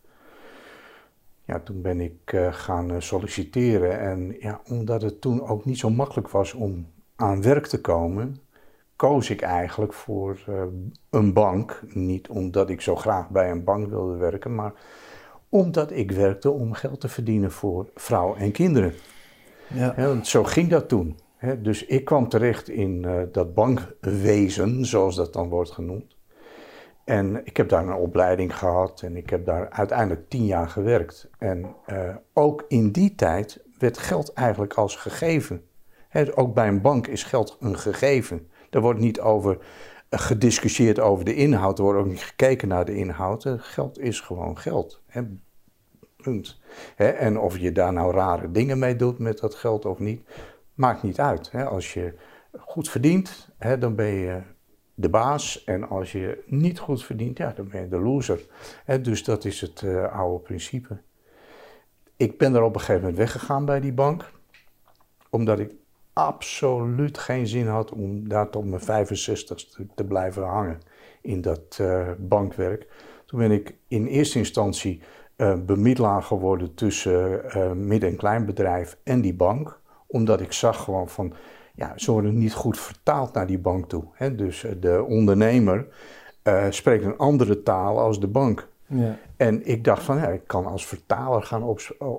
Ja, 1.45 1.59
toen 1.59 1.81
ben 1.81 2.01
ik 2.01 2.31
uh, 2.33 2.53
gaan 2.53 3.01
solliciteren 3.01 3.99
en 3.99 4.35
ja, 4.39 4.61
omdat 4.69 5.01
het 5.01 5.21
toen 5.21 5.47
ook 5.47 5.65
niet 5.65 5.77
zo 5.77 5.89
makkelijk 5.89 6.29
was 6.29 6.53
om 6.53 6.87
aan 7.15 7.41
werk 7.41 7.67
te 7.67 7.81
komen, 7.81 8.37
koos 8.95 9.29
ik 9.29 9.41
eigenlijk 9.41 9.93
voor 9.93 10.39
uh, 10.49 10.63
een 11.09 11.33
bank. 11.33 11.81
Niet 11.87 12.29
omdat 12.29 12.69
ik 12.69 12.81
zo 12.81 12.95
graag 12.95 13.29
bij 13.29 13.51
een 13.51 13.63
bank 13.63 13.89
wilde 13.89 14.17
werken, 14.17 14.55
maar 14.55 14.73
omdat 15.49 15.91
ik 15.91 16.11
werkte 16.11 16.51
om 16.51 16.73
geld 16.73 16.99
te 16.99 17.07
verdienen 17.07 17.51
voor 17.51 17.89
vrouw 17.95 18.35
en 18.35 18.51
kinderen. 18.51 18.93
Ja. 19.73 19.93
Want 19.97 20.27
zo 20.27 20.43
ging 20.43 20.69
dat 20.69 20.89
toen. 20.89 21.17
Hè. 21.37 21.61
Dus 21.61 21.85
ik 21.85 22.05
kwam 22.05 22.29
terecht 22.29 22.69
in 22.69 23.03
uh, 23.05 23.21
dat 23.31 23.53
bankwezen, 23.53 24.85
zoals 24.85 25.15
dat 25.15 25.33
dan 25.33 25.49
wordt 25.49 25.71
genoemd. 25.71 26.17
En 27.03 27.41
ik 27.45 27.57
heb 27.57 27.69
daar 27.69 27.87
een 27.87 27.93
opleiding 27.93 28.57
gehad 28.57 29.01
en 29.01 29.17
ik 29.17 29.29
heb 29.29 29.45
daar 29.45 29.69
uiteindelijk 29.69 30.29
tien 30.29 30.45
jaar 30.45 30.69
gewerkt. 30.69 31.29
En 31.37 31.75
uh, 31.87 32.15
ook 32.33 32.65
in 32.67 32.91
die 32.91 33.15
tijd 33.15 33.63
werd 33.77 33.97
geld 33.97 34.33
eigenlijk 34.33 34.73
als 34.73 34.95
gegeven. 34.95 35.63
Hè, 36.09 36.37
ook 36.37 36.53
bij 36.53 36.67
een 36.67 36.81
bank 36.81 37.07
is 37.07 37.23
geld 37.23 37.57
een 37.59 37.77
gegeven. 37.77 38.49
Er 38.69 38.81
wordt 38.81 38.99
niet 38.99 39.19
over 39.19 39.57
gediscussieerd 40.09 40.99
over 40.99 41.25
de 41.25 41.35
inhoud, 41.35 41.77
er 41.77 41.83
wordt 41.83 41.99
ook 41.99 42.05
niet 42.05 42.23
gekeken 42.23 42.67
naar 42.67 42.85
de 42.85 42.95
inhoud. 42.95 43.45
Geld 43.57 43.99
is 43.99 44.19
gewoon 44.19 44.57
geld. 44.57 45.01
Hè. 45.05 45.21
Punt. 46.15 46.59
Hè, 46.95 47.07
en 47.07 47.39
of 47.39 47.57
je 47.57 47.71
daar 47.71 47.93
nou 47.93 48.13
rare 48.13 48.51
dingen 48.51 48.79
mee 48.79 48.95
doet 48.95 49.19
met 49.19 49.39
dat 49.39 49.55
geld 49.55 49.85
of 49.85 49.99
niet, 49.99 50.21
maakt 50.73 51.03
niet 51.03 51.19
uit. 51.19 51.51
Hè. 51.51 51.65
Als 51.65 51.93
je 51.93 52.13
goed 52.57 52.89
verdient, 52.89 53.49
hè, 53.57 53.77
dan 53.77 53.95
ben 53.95 54.13
je 54.13 54.41
de 54.93 55.09
baas. 55.09 55.63
En 55.63 55.89
als 55.89 56.11
je 56.11 56.43
niet 56.45 56.79
goed 56.79 57.03
verdient, 57.03 57.37
ja, 57.37 57.53
dan 57.55 57.67
ben 57.67 57.81
je 57.81 57.87
de 57.87 57.99
loser. 57.99 58.45
Hè, 58.85 59.01
dus 59.01 59.23
dat 59.23 59.45
is 59.45 59.61
het 59.61 59.81
uh, 59.81 60.11
oude 60.11 60.43
principe. 60.43 60.97
Ik 62.17 62.37
ben 62.37 62.55
er 62.55 62.61
op 62.61 62.73
een 62.73 62.79
gegeven 62.79 63.01
moment 63.01 63.17
weggegaan 63.17 63.65
bij 63.65 63.79
die 63.79 63.93
bank, 63.93 64.31
omdat 65.29 65.59
ik 65.59 65.71
absoluut 66.25 67.17
geen 67.17 67.47
zin 67.47 67.67
had 67.67 67.91
om 67.91 68.29
daar 68.29 68.49
tot 68.49 68.65
mijn 68.65 69.07
65ste 69.07 69.85
te 69.95 70.03
blijven 70.03 70.43
hangen 70.43 70.79
in 71.21 71.41
dat 71.41 71.77
uh, 71.81 72.07
bankwerk. 72.17 72.87
Toen 73.25 73.39
ben 73.39 73.51
ik 73.51 73.75
in 73.87 74.05
eerste 74.05 74.37
instantie 74.37 75.01
uh, 75.37 75.55
bemiddelaar 75.65 76.23
geworden 76.23 76.73
tussen 76.73 77.41
uh, 77.55 77.71
midden- 77.71 78.09
en 78.09 78.15
kleinbedrijf 78.15 78.97
en 79.03 79.21
die 79.21 79.33
bank. 79.33 79.79
Omdat 80.07 80.41
ik 80.41 80.51
zag 80.51 80.83
gewoon 80.83 81.09
van, 81.09 81.33
ja, 81.75 81.93
ze 81.95 82.11
worden 82.11 82.37
niet 82.37 82.53
goed 82.53 82.79
vertaald 82.79 83.33
naar 83.33 83.47
die 83.47 83.59
bank 83.59 83.89
toe. 83.89 84.03
Hè? 84.13 84.35
Dus 84.35 84.65
de 84.79 85.03
ondernemer 85.07 85.87
spreekt 86.69 87.03
een 87.03 87.17
andere 87.17 87.63
taal 87.63 87.99
als 87.99 88.19
de 88.19 88.27
bank. 88.27 88.67
Ja. 88.85 89.17
En 89.37 89.65
ik 89.65 89.83
dacht 89.83 90.03
van, 90.03 90.17
ja, 90.17 90.27
ik 90.27 90.47
kan 90.47 90.65
als 90.65 90.85
vertaler 90.85 91.43
gaan 91.43 91.63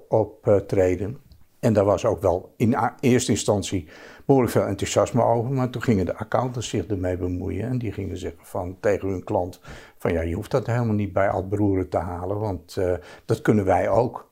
optreden. 0.09 1.11
Op, 1.11 1.30
En 1.61 1.73
daar 1.73 1.85
was 1.85 2.05
ook 2.05 2.21
wel 2.21 2.55
in 2.57 2.77
eerste 3.01 3.31
instantie 3.31 3.89
behoorlijk 4.27 4.53
veel 4.53 4.67
enthousiasme 4.67 5.23
over. 5.23 5.53
Maar 5.53 5.71
toen 5.71 5.83
gingen 5.83 6.07
de 6.07 6.17
accountants 6.17 6.69
zich 6.69 6.87
ermee 6.87 7.17
bemoeien. 7.17 7.69
En 7.69 7.79
die 7.79 7.93
gingen 7.93 8.17
zeggen 8.17 8.45
van, 8.45 8.77
tegen 8.81 9.09
hun 9.09 9.25
klant: 9.25 9.61
van 9.99 10.13
ja, 10.13 10.21
je 10.21 10.35
hoeft 10.35 10.51
dat 10.51 10.67
helemaal 10.67 10.95
niet 10.95 11.13
bij 11.13 11.31
Altbroeren 11.31 11.89
te 11.89 11.97
halen, 11.97 12.39
want 12.39 12.77
uh, 12.77 12.95
dat 13.25 13.43
kunnen 13.43 13.65
wij 13.65 13.89
ook. 13.89 14.31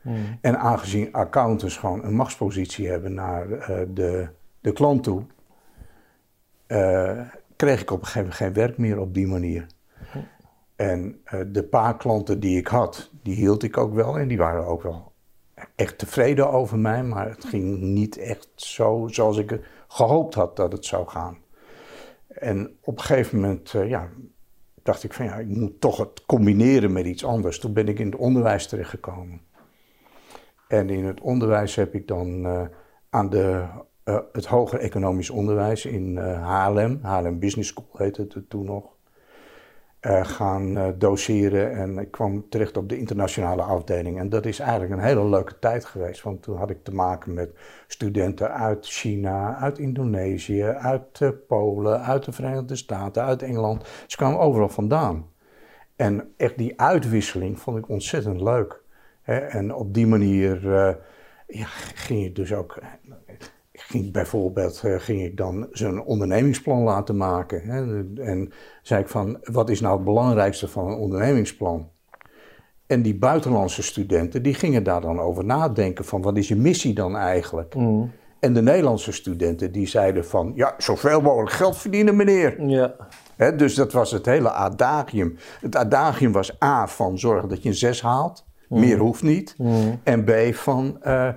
Hmm. 0.00 0.38
En 0.40 0.58
aangezien 0.58 1.12
accountants 1.12 1.76
gewoon 1.76 2.04
een 2.04 2.14
machtspositie 2.14 2.88
hebben 2.88 3.14
naar 3.14 3.48
uh, 3.48 3.78
de, 3.88 4.28
de 4.60 4.72
klant 4.72 5.02
toe, 5.02 5.22
uh, 6.66 7.20
kreeg 7.56 7.80
ik 7.80 7.90
op 7.90 8.00
een 8.00 8.06
gegeven 8.06 8.20
moment 8.20 8.36
geen 8.36 8.52
werk 8.52 8.78
meer 8.78 9.00
op 9.00 9.14
die 9.14 9.26
manier. 9.26 9.66
En 10.76 11.20
de 11.46 11.62
paar 11.62 11.96
klanten 11.96 12.40
die 12.40 12.58
ik 12.58 12.66
had, 12.66 13.10
die 13.22 13.34
hield 13.34 13.62
ik 13.62 13.76
ook 13.76 13.94
wel 13.94 14.18
en 14.18 14.28
die 14.28 14.38
waren 14.38 14.66
ook 14.66 14.82
wel 14.82 15.12
echt 15.74 15.98
tevreden 15.98 16.50
over 16.50 16.78
mij, 16.78 17.04
maar 17.04 17.28
het 17.28 17.44
ging 17.44 17.80
niet 17.80 18.16
echt 18.16 18.48
zo 18.54 19.08
zoals 19.10 19.36
ik 19.38 19.60
gehoopt 19.88 20.34
had 20.34 20.56
dat 20.56 20.72
het 20.72 20.84
zou 20.84 21.08
gaan. 21.08 21.38
En 22.28 22.76
op 22.82 22.98
een 22.98 23.04
gegeven 23.04 23.40
moment 23.40 23.72
uh, 23.72 23.88
ja, 23.88 24.08
dacht 24.82 25.02
ik 25.02 25.12
van 25.12 25.24
ja, 25.24 25.36
ik 25.36 25.46
moet 25.46 25.80
toch 25.80 25.96
het 25.96 26.24
combineren 26.26 26.92
met 26.92 27.06
iets 27.06 27.24
anders. 27.24 27.58
Toen 27.58 27.72
ben 27.72 27.88
ik 27.88 27.98
in 27.98 28.06
het 28.06 28.16
onderwijs 28.16 28.66
terechtgekomen. 28.66 29.40
En 30.68 30.90
in 30.90 31.04
het 31.04 31.20
onderwijs 31.20 31.74
heb 31.74 31.94
ik 31.94 32.08
dan 32.08 32.46
uh, 32.46 32.62
aan 33.10 33.30
de, 33.30 33.64
uh, 34.04 34.18
het 34.32 34.46
hoger 34.46 34.78
economisch 34.78 35.30
onderwijs 35.30 35.86
in 35.86 36.16
Haarlem, 36.16 36.98
Haarlem 37.02 37.38
Business 37.38 37.68
School 37.68 37.88
heette 37.92 38.26
het 38.28 38.50
toen 38.50 38.64
nog, 38.64 38.95
uh, 40.06 40.24
gaan 40.24 40.78
uh, 40.78 40.86
doseren. 40.98 41.72
En 41.72 41.98
ik 41.98 42.10
kwam 42.10 42.48
terecht 42.48 42.76
op 42.76 42.88
de 42.88 42.98
internationale 42.98 43.62
afdeling. 43.62 44.18
En 44.18 44.28
dat 44.28 44.46
is 44.46 44.58
eigenlijk 44.58 44.92
een 44.92 45.06
hele 45.06 45.28
leuke 45.28 45.58
tijd 45.58 45.84
geweest. 45.84 46.22
Want 46.22 46.42
toen 46.42 46.56
had 46.56 46.70
ik 46.70 46.84
te 46.84 46.94
maken 46.94 47.34
met 47.34 47.50
studenten 47.86 48.52
uit 48.52 48.86
China, 48.86 49.56
uit 49.56 49.78
Indonesië, 49.78 50.64
uit 50.64 51.20
uh, 51.20 51.28
Polen, 51.46 52.02
uit 52.02 52.24
de 52.24 52.32
Verenigde 52.32 52.76
Staten, 52.76 53.22
uit 53.22 53.42
Engeland. 53.42 53.88
Ze 54.06 54.16
kwamen 54.16 54.38
overal 54.38 54.68
vandaan. 54.68 55.26
En 55.96 56.32
echt 56.36 56.58
die 56.58 56.80
uitwisseling 56.80 57.60
vond 57.60 57.78
ik 57.78 57.88
ontzettend 57.88 58.40
leuk. 58.40 58.82
Hè? 59.22 59.36
En 59.36 59.74
op 59.74 59.94
die 59.94 60.06
manier 60.06 60.58
ging 61.94 62.22
je 62.22 62.32
dus 62.32 62.52
ook 62.52 62.78
ging 63.88 64.12
bijvoorbeeld 64.12 64.82
uh, 64.84 64.98
ging 64.98 65.22
ik 65.22 65.36
dan 65.36 65.66
zo'n 65.70 66.04
ondernemingsplan 66.04 66.82
laten 66.82 67.16
maken. 67.16 67.62
Hè, 67.62 68.04
en 68.22 68.52
zei 68.82 69.02
ik 69.02 69.08
van, 69.08 69.38
wat 69.42 69.70
is 69.70 69.80
nou 69.80 69.94
het 69.94 70.04
belangrijkste 70.04 70.68
van 70.68 70.86
een 70.86 70.98
ondernemingsplan? 70.98 71.88
En 72.86 73.02
die 73.02 73.18
buitenlandse 73.18 73.82
studenten, 73.82 74.42
die 74.42 74.54
gingen 74.54 74.82
daar 74.82 75.00
dan 75.00 75.20
over 75.20 75.44
nadenken 75.44 76.04
van, 76.04 76.22
wat 76.22 76.36
is 76.36 76.48
je 76.48 76.56
missie 76.56 76.94
dan 76.94 77.16
eigenlijk? 77.16 77.74
Mm. 77.74 78.12
En 78.40 78.52
de 78.52 78.62
Nederlandse 78.62 79.12
studenten, 79.12 79.72
die 79.72 79.86
zeiden 79.86 80.26
van, 80.26 80.52
ja, 80.54 80.74
zoveel 80.78 81.20
mogelijk 81.20 81.52
geld 81.52 81.76
verdienen 81.76 82.16
meneer. 82.16 82.66
Ja. 82.66 82.94
Hè, 83.36 83.56
dus 83.56 83.74
dat 83.74 83.92
was 83.92 84.10
het 84.10 84.26
hele 84.26 84.50
adagium. 84.50 85.36
Het 85.60 85.76
adagium 85.76 86.32
was 86.32 86.62
A, 86.62 86.88
van 86.88 87.18
zorgen 87.18 87.48
dat 87.48 87.62
je 87.62 87.68
een 87.68 87.74
6 87.74 88.02
haalt. 88.02 88.44
Mm. 88.68 88.80
Meer 88.80 88.98
hoeft 88.98 89.22
niet. 89.22 89.54
Mm. 89.58 90.00
En 90.02 90.24
B, 90.24 90.30
van 90.54 91.00
uh, 91.06 91.28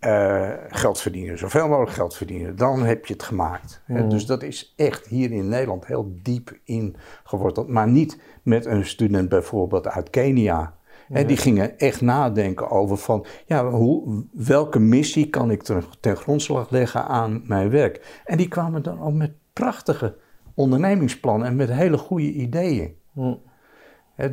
uh, 0.00 0.50
geld 0.68 1.00
verdienen, 1.00 1.38
zoveel 1.38 1.68
mogelijk 1.68 1.92
geld 1.92 2.16
verdienen, 2.16 2.56
dan 2.56 2.82
heb 2.82 3.06
je 3.06 3.12
het 3.12 3.22
gemaakt. 3.22 3.82
Mm. 3.86 4.08
Dus 4.08 4.26
dat 4.26 4.42
is 4.42 4.74
echt 4.76 5.06
hier 5.06 5.32
in 5.32 5.48
Nederland 5.48 5.86
heel 5.86 6.12
diep 6.22 6.58
ingeworteld. 6.64 7.68
Maar 7.68 7.88
niet 7.88 8.20
met 8.42 8.66
een 8.66 8.86
student 8.86 9.28
bijvoorbeeld 9.28 9.88
uit 9.88 10.10
Kenia. 10.10 10.76
En 11.08 11.26
die 11.26 11.36
gingen 11.36 11.78
echt 11.78 12.00
nadenken 12.00 12.70
over 12.70 12.96
van, 12.96 13.26
ja, 13.46 13.70
hoe, 13.70 14.24
welke 14.32 14.78
missie 14.78 15.30
kan 15.30 15.50
ik 15.50 15.62
ten, 15.62 15.82
ten 16.00 16.16
grondslag 16.16 16.70
leggen 16.70 17.04
aan 17.04 17.42
mijn 17.44 17.70
werk? 17.70 18.20
En 18.24 18.36
die 18.36 18.48
kwamen 18.48 18.82
dan 18.82 19.00
ook 19.00 19.12
met 19.12 19.32
prachtige 19.52 20.16
ondernemingsplannen 20.54 21.46
en 21.46 21.56
met 21.56 21.70
hele 21.70 21.98
goede 21.98 22.32
ideeën. 22.32 22.96
Mm. 23.12 23.40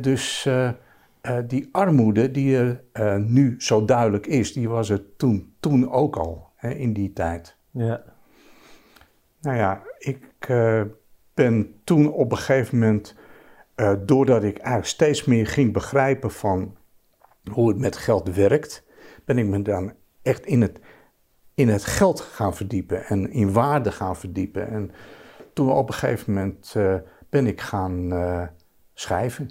dus 0.00 0.44
uh, 0.48 0.68
uh, 1.22 1.38
die 1.46 1.68
armoede 1.72 2.30
die 2.30 2.56
er 2.56 2.82
uh, 2.92 3.16
nu 3.16 3.54
zo 3.58 3.84
duidelijk 3.84 4.26
is, 4.26 4.52
die 4.52 4.68
was 4.68 4.90
er 4.90 5.16
toen, 5.16 5.54
toen 5.66 5.90
ook 5.90 6.16
al, 6.16 6.50
hè, 6.54 6.70
in 6.70 6.92
die 6.92 7.12
tijd. 7.12 7.56
Ja. 7.70 8.02
Nou 9.40 9.56
ja, 9.56 9.82
ik 9.98 10.48
uh, 10.48 10.82
ben 11.34 11.80
toen 11.84 12.12
op 12.12 12.30
een 12.30 12.36
gegeven 12.36 12.78
moment, 12.78 13.14
doordat 14.04 14.42
ik 14.42 14.56
eigenlijk 14.56 14.86
steeds 14.86 15.24
meer 15.24 15.46
ging 15.46 15.72
begrijpen 15.72 16.30
van 16.30 16.76
hoe 17.50 17.68
het 17.68 17.78
met 17.78 17.96
geld 17.96 18.34
werkt, 18.34 18.84
ben 19.24 19.38
ik 19.38 19.46
me 19.46 19.62
dan 19.62 19.92
echt 20.22 20.46
in 20.46 20.62
het, 20.62 20.80
in 21.54 21.68
het 21.68 21.84
geld 21.84 22.20
gaan 22.20 22.54
verdiepen 22.54 23.04
en 23.04 23.30
in 23.30 23.52
waarde 23.52 23.92
gaan 23.92 24.16
verdiepen. 24.16 24.68
En 24.68 24.90
toen 25.52 25.70
op 25.70 25.88
een 25.88 25.94
gegeven 25.94 26.32
moment 26.32 26.74
ben 27.28 27.46
ik 27.46 27.60
gaan 27.60 28.12
schrijven 28.94 29.50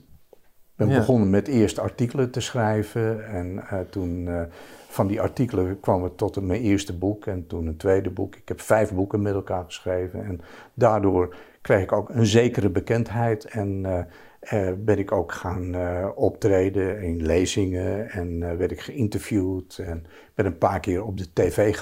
ben 0.75 0.87
begonnen 0.87 1.29
met 1.29 1.47
eerst 1.47 1.79
artikelen 1.79 2.31
te 2.31 2.39
schrijven. 2.39 3.27
En 3.27 3.55
uh, 3.55 3.79
toen 3.89 4.27
uh, 4.27 4.41
van 4.87 5.07
die 5.07 5.21
artikelen 5.21 5.79
kwam 5.79 6.03
het 6.03 6.17
tot 6.17 6.41
mijn 6.41 6.61
eerste 6.61 6.97
boek 6.97 7.25
en 7.25 7.47
toen 7.47 7.67
een 7.67 7.77
tweede 7.77 8.09
boek. 8.09 8.35
Ik 8.35 8.47
heb 8.47 8.61
vijf 8.61 8.93
boeken 8.93 9.21
met 9.21 9.33
elkaar 9.33 9.63
geschreven. 9.63 10.25
En 10.25 10.41
daardoor 10.73 11.35
kreeg 11.61 11.81
ik 11.81 11.91
ook 11.91 12.09
een 12.09 12.25
zekere 12.25 12.69
bekendheid. 12.69 13.45
En 13.45 13.83
uh, 13.83 14.71
ben 14.77 14.97
ik 14.97 15.11
ook 15.11 15.31
gaan 15.31 15.75
optreden 16.15 17.01
in 17.01 17.25
lezingen 17.25 18.09
en 18.09 18.57
werd 18.57 18.71
ik 18.71 18.81
geïnterviewd. 18.81 19.77
En 19.77 20.05
ben 20.33 20.45
een 20.45 20.57
paar 20.57 20.79
keer 20.79 21.03
op 21.03 21.17
de 21.17 21.33
tv 21.33 21.75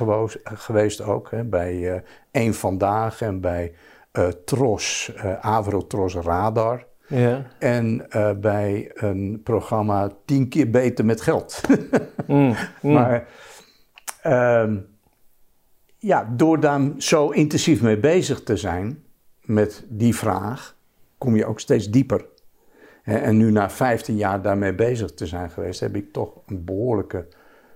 geweest 0.43 1.01
ook. 1.01 1.31
Hè, 1.31 1.43
bij 1.43 2.03
Eén 2.31 2.53
Vandaag 2.53 3.21
en 3.21 3.41
bij 3.41 3.73
Tros, 4.45 5.13
Avro 5.41 5.87
Tros 5.87 6.15
Radar. 6.15 6.85
Ja. 7.13 7.45
En 7.59 8.05
uh, 8.09 8.31
bij 8.31 8.91
een 8.93 9.41
programma 9.43 10.11
tien 10.25 10.49
keer 10.49 10.69
beter 10.69 11.05
met 11.05 11.21
geld. 11.21 11.61
mm, 12.27 12.55
mm. 12.81 12.93
Maar 12.93 13.27
uh, 14.25 14.71
ja, 15.97 16.33
door 16.35 16.59
daar 16.59 16.81
zo 16.97 17.29
intensief 17.29 17.81
mee 17.81 17.97
bezig 17.97 18.43
te 18.43 18.57
zijn 18.57 19.03
met 19.41 19.85
die 19.89 20.15
vraag, 20.15 20.75
kom 21.17 21.35
je 21.35 21.45
ook 21.45 21.59
steeds 21.59 21.89
dieper. 21.89 22.25
En 23.03 23.37
nu 23.37 23.51
na 23.51 23.69
15 23.69 24.17
jaar 24.17 24.41
daarmee 24.41 24.73
bezig 24.73 25.13
te 25.13 25.25
zijn 25.25 25.49
geweest, 25.49 25.79
heb 25.79 25.95
ik 25.95 26.13
toch 26.13 26.41
een 26.45 26.65
behoorlijke 26.65 27.27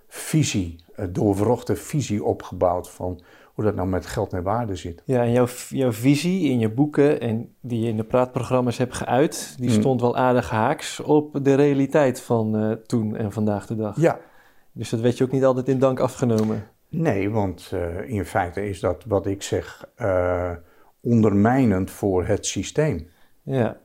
visie, 0.08 0.84
een 0.96 1.14
doorwrochte 1.14 1.76
visie 1.76 2.24
opgebouwd 2.24 2.90
van 2.90 3.22
hoe 3.58 3.66
dat 3.66 3.76
nou 3.76 3.88
met 3.88 4.06
geld 4.06 4.34
en 4.34 4.44
waarde 4.44 4.76
zit. 4.76 5.02
Ja, 5.06 5.22
en 5.22 5.32
jouw, 5.32 5.48
jouw 5.70 5.92
visie 5.92 6.50
in 6.50 6.60
je 6.60 6.70
boeken 6.70 7.22
en 7.22 7.56
die 7.62 7.80
je 7.80 7.88
in 7.88 7.98
de 7.98 8.04
praatprogramma's 8.04 8.78
hebt 8.78 8.94
geuit, 8.94 9.56
die 9.60 9.70
hmm. 9.70 9.80
stond 9.80 10.02
wel 10.02 10.18
aardig 10.18 10.50
haaks 10.50 11.00
op 11.00 11.40
de 11.44 11.56
realiteit 11.56 12.22
van 12.22 12.64
uh, 12.64 12.72
toen 12.72 13.16
en 13.16 13.32
vandaag 13.32 13.66
de 13.66 13.76
dag. 13.76 14.00
Ja. 14.00 14.20
Dus 14.72 14.90
dat 14.90 15.00
werd 15.00 15.18
je 15.18 15.24
ook 15.24 15.32
niet 15.32 15.44
altijd 15.46 15.68
in 15.68 15.80
dank 15.80 16.00
afgenomen. 16.00 16.68
Nee, 16.90 17.30
want 17.30 17.72
uh, 17.74 18.10
in 18.10 18.26
feite 18.26 18.70
is 18.70 18.80
dat 18.80 19.04
wat 19.08 19.26
ik 19.26 19.42
zeg 19.42 19.90
uh, 20.02 20.52
ondermijnend 21.02 21.92
voor 21.92 22.26
het 22.26 22.46
systeem. 22.46 23.10
Ja. 23.44 23.78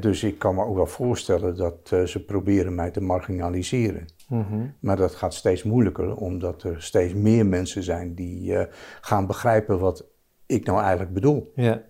dus 0.00 0.22
ik 0.22 0.38
kan 0.38 0.54
me 0.54 0.64
ook 0.64 0.76
wel 0.76 0.86
voorstellen 0.86 1.56
dat 1.56 2.08
ze 2.08 2.24
proberen 2.26 2.74
mij 2.74 2.90
te 2.90 3.00
marginaliseren. 3.00 4.06
Mhm. 4.30 4.66
Maar 4.80 4.96
dat 4.96 5.14
gaat 5.14 5.34
steeds 5.34 5.62
moeilijker, 5.62 6.14
omdat 6.14 6.62
er 6.62 6.82
steeds 6.82 7.14
meer 7.14 7.46
mensen 7.46 7.82
zijn 7.82 8.14
die 8.14 8.52
uh, 8.52 8.62
gaan 9.00 9.26
begrijpen 9.26 9.78
wat 9.78 10.06
ik 10.46 10.66
nou 10.66 10.80
eigenlijk 10.80 11.12
bedoel. 11.12 11.52
Ja. 11.54 11.82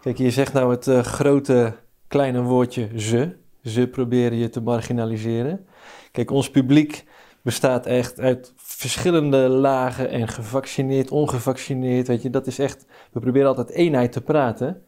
Kijk, 0.00 0.18
je 0.18 0.30
zegt 0.30 0.52
nou 0.52 0.70
het 0.70 0.86
uh, 0.86 0.98
grote 0.98 1.74
kleine 2.08 2.42
woordje 2.42 3.00
ze. 3.00 3.36
Ze 3.62 3.88
proberen 3.88 4.38
je 4.38 4.48
te 4.48 4.60
marginaliseren. 4.60 5.66
Kijk, 6.12 6.30
ons 6.30 6.50
publiek 6.50 7.04
bestaat 7.42 7.86
echt 7.86 8.20
uit 8.20 8.52
verschillende 8.56 9.48
lagen 9.48 10.10
en 10.10 10.28
gevaccineerd, 10.28 11.10
ongevaccineerd. 11.10 12.06
Weet 12.06 12.22
je, 12.22 12.30
dat 12.30 12.46
is 12.46 12.58
echt. 12.58 12.86
We 13.12 13.20
proberen 13.20 13.48
altijd 13.48 13.70
eenheid 13.70 14.12
te 14.12 14.20
praten. 14.20 14.82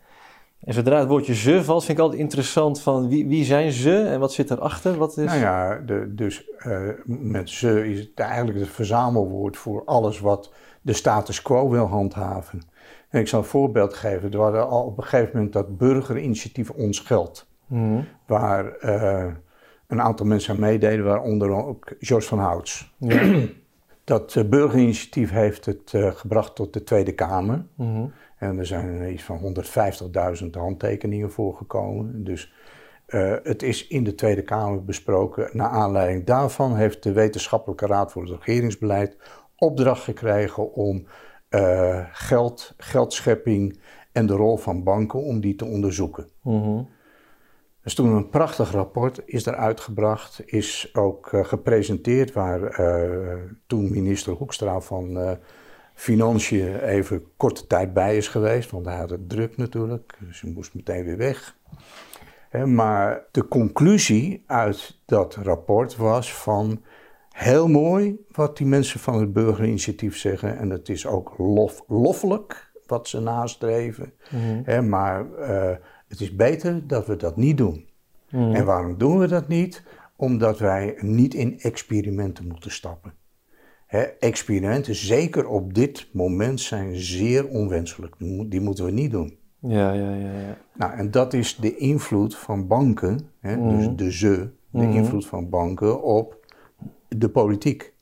En 0.64 0.74
zodra 0.74 0.98
het 0.98 1.08
woordje 1.08 1.34
ze 1.34 1.64
valt, 1.64 1.84
vind 1.84 1.98
ik 1.98 2.04
altijd 2.04 2.20
interessant 2.20 2.80
van 2.80 3.08
wie, 3.08 3.26
wie 3.26 3.44
zijn 3.44 3.72
ze 3.72 4.02
en 4.02 4.20
wat 4.20 4.32
zit 4.32 4.50
erachter? 4.50 4.96
Wat 4.96 5.16
is... 5.16 5.24
Nou 5.24 5.38
ja, 5.38 5.76
de, 5.86 6.14
dus 6.14 6.48
uh, 6.66 6.88
met 7.06 7.50
ze 7.50 7.88
is 7.88 7.98
het 7.98 8.10
eigenlijk 8.14 8.58
het 8.58 8.68
verzamelwoord 8.68 9.56
voor 9.56 9.84
alles 9.84 10.20
wat 10.20 10.52
de 10.80 10.92
status 10.92 11.42
quo 11.42 11.68
wil 11.68 11.86
handhaven. 11.86 12.62
En 13.08 13.20
ik 13.20 13.28
zal 13.28 13.38
een 13.38 13.44
voorbeeld 13.44 13.94
geven. 13.94 14.32
Er 14.32 14.38
waren 14.38 14.68
al 14.68 14.84
op 14.84 14.98
een 14.98 15.04
gegeven 15.04 15.30
moment 15.34 15.52
dat 15.52 15.78
burgerinitiatief 15.78 16.70
Ons 16.70 17.00
Geld. 17.00 17.46
Mm. 17.66 18.04
Waar 18.26 18.76
uh, 18.84 19.26
een 19.86 20.00
aantal 20.00 20.26
mensen 20.26 20.54
aan 20.54 20.60
meededen, 20.60 21.04
waaronder 21.04 21.50
ook 21.50 21.92
George 21.98 22.28
van 22.28 22.38
Houts. 22.38 22.94
Ja. 22.98 23.40
dat 24.04 24.34
uh, 24.34 24.44
burgerinitiatief 24.44 25.30
heeft 25.30 25.66
het 25.66 25.92
gebracht 25.94 26.54
tot 26.54 26.72
de 26.72 26.82
Tweede 26.82 27.12
Kamer. 27.12 27.64
Mm. 27.74 28.12
En 28.38 28.58
er 28.58 28.66
zijn 28.66 29.12
iets 29.12 29.22
van 29.22 29.64
150.000 30.42 30.50
handtekeningen 30.50 31.30
voorgekomen. 31.30 32.24
Dus 32.24 32.52
uh, 33.08 33.34
het 33.42 33.62
is 33.62 33.86
in 33.86 34.04
de 34.04 34.14
Tweede 34.14 34.42
Kamer 34.42 34.84
besproken. 34.84 35.50
Naar 35.52 35.68
aanleiding 35.68 36.24
daarvan 36.26 36.76
heeft 36.76 37.02
de 37.02 37.12
Wetenschappelijke 37.12 37.86
Raad 37.86 38.12
voor 38.12 38.22
het 38.22 38.44
Regeringsbeleid 38.44 39.16
opdracht 39.56 40.02
gekregen 40.02 40.72
om 40.72 41.06
uh, 41.50 42.04
geld, 42.12 42.74
geldschepping 42.76 43.80
en 44.12 44.26
de 44.26 44.34
rol 44.34 44.56
van 44.56 44.82
banken 44.82 45.22
om 45.22 45.40
die 45.40 45.54
te 45.54 45.64
onderzoeken. 45.64 46.28
Mhm. 46.42 46.82
Dus 47.82 47.94
toen 47.94 48.10
een 48.10 48.28
prachtig 48.28 48.72
rapport 48.72 49.22
is 49.24 49.46
er 49.46 49.54
uitgebracht, 49.54 50.42
is 50.44 50.90
ook 50.94 51.32
uh, 51.32 51.44
gepresenteerd 51.44 52.32
waar 52.32 52.80
toen 53.66 53.90
minister 53.90 54.32
Hoekstra 54.32 54.80
van 54.80 55.38
Financiën 55.98 56.78
even 56.80 57.24
korte 57.36 57.66
tijd 57.66 57.92
bij 57.92 58.16
is 58.16 58.28
geweest, 58.28 58.70
want 58.70 58.86
hij 58.86 58.96
had 58.96 59.10
het 59.10 59.28
druk 59.28 59.56
natuurlijk, 59.56 60.16
dus 60.20 60.40
hij 60.40 60.50
moest 60.50 60.74
meteen 60.74 61.04
weer 61.04 61.16
weg. 61.16 61.56
maar 62.66 63.24
de 63.30 63.48
conclusie 63.48 64.42
uit 64.46 65.00
dat 65.04 65.34
rapport 65.34 65.96
was 65.96 66.32
van 66.34 66.82
heel 67.30 67.68
mooi 67.68 68.16
wat 68.30 68.56
die 68.56 68.66
mensen 68.66 69.00
van 69.00 69.20
het 69.20 69.32
burgerinitiatief 69.32 70.16
zeggen 70.16 70.58
en 70.58 70.70
het 70.70 70.88
is 70.88 71.06
ook 71.06 71.34
lof, 71.38 71.82
loffelijk 71.88 72.70
wat 72.86 73.08
ze 73.08 73.20
nastreven, 73.20 74.12
Mhm. 74.30 74.88
maar 74.88 75.26
uh, 75.38 75.76
het 76.08 76.20
is 76.20 76.34
beter 76.36 76.86
dat 76.86 77.06
we 77.06 77.16
dat 77.16 77.36
niet 77.36 77.56
doen. 77.56 77.88
Mhm. 78.30 78.54
En 78.54 78.64
waarom 78.64 78.98
doen 78.98 79.18
we 79.18 79.26
dat 79.26 79.48
niet? 79.48 79.82
Omdat 80.16 80.58
wij 80.58 80.96
niet 81.00 81.34
in 81.34 81.60
experimenten 81.60 82.46
moeten 82.46 82.70
stappen. 82.70 83.12
Experimenten, 84.18 84.94
zeker 84.94 85.46
op 85.48 85.74
dit 85.74 86.08
moment, 86.12 86.60
zijn 86.60 86.96
zeer 86.96 87.48
onwenselijk. 87.48 88.14
Die 88.18 88.36
mo- 88.36 88.48
Die 88.48 88.60
moeten 88.60 88.84
we 88.84 88.90
niet 88.90 89.10
doen. 89.10 89.36
Ja, 89.60 89.92
ja, 89.92 90.14
ja, 90.14 90.32
ja. 90.40 90.56
Nou, 90.74 90.92
en 90.92 91.10
dat 91.10 91.32
is 91.34 91.56
de 91.56 91.76
invloed 91.76 92.36
van 92.36 92.66
banken, 92.66 93.30
Mhm. 93.42 93.68
dus 93.76 93.88
de 93.96 94.12
ze, 94.12 94.48
de 94.70 94.78
Mhm. 94.86 94.90
invloed 94.96 95.26
van 95.26 95.48
banken 95.48 96.02
op 96.02 96.46
de 97.08 97.28
politiek. 97.28 97.92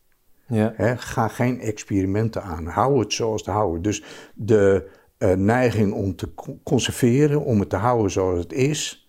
Ja, 0.49 0.75
ga 0.97 1.29
geen 1.29 1.61
experimenten 1.61 2.43
aan. 2.43 2.67
Hou 2.67 2.99
het 2.99 3.13
zoals 3.13 3.43
te 3.43 3.51
houden. 3.51 3.83
Dus 3.83 4.03
de 4.35 4.89
eh, 5.19 5.33
neiging 5.33 5.93
om 5.93 6.17
te 6.17 6.35
co- 6.35 6.59
conserveren, 6.63 7.45
om 7.45 7.61
het 7.61 7.71
te 7.71 7.77
houden 7.77 8.11
zoals 8.11 8.39
het 8.39 8.53
is, 8.53 9.06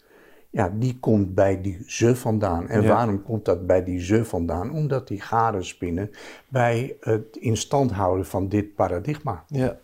ja, 0.57 0.71
die 0.75 0.97
komt 0.99 1.35
bij 1.35 1.61
die 1.61 1.83
ze 1.85 2.15
vandaan. 2.15 2.67
En 2.67 2.81
Ja. 2.81 2.87
waarom 2.87 3.23
komt 3.23 3.45
dat 3.45 3.67
bij 3.67 3.83
die 3.83 3.99
ze 3.99 4.25
vandaan? 4.25 4.71
Omdat 4.71 5.07
die 5.07 5.21
garen 5.21 5.65
spinnen 5.65 6.11
bij 6.49 6.95
het 6.99 7.37
in 7.39 7.57
stand 7.57 7.91
houden 7.91 8.25
van 8.25 8.47
dit 8.49 8.75
paradigma. 8.75 9.43
ja. 9.47 9.77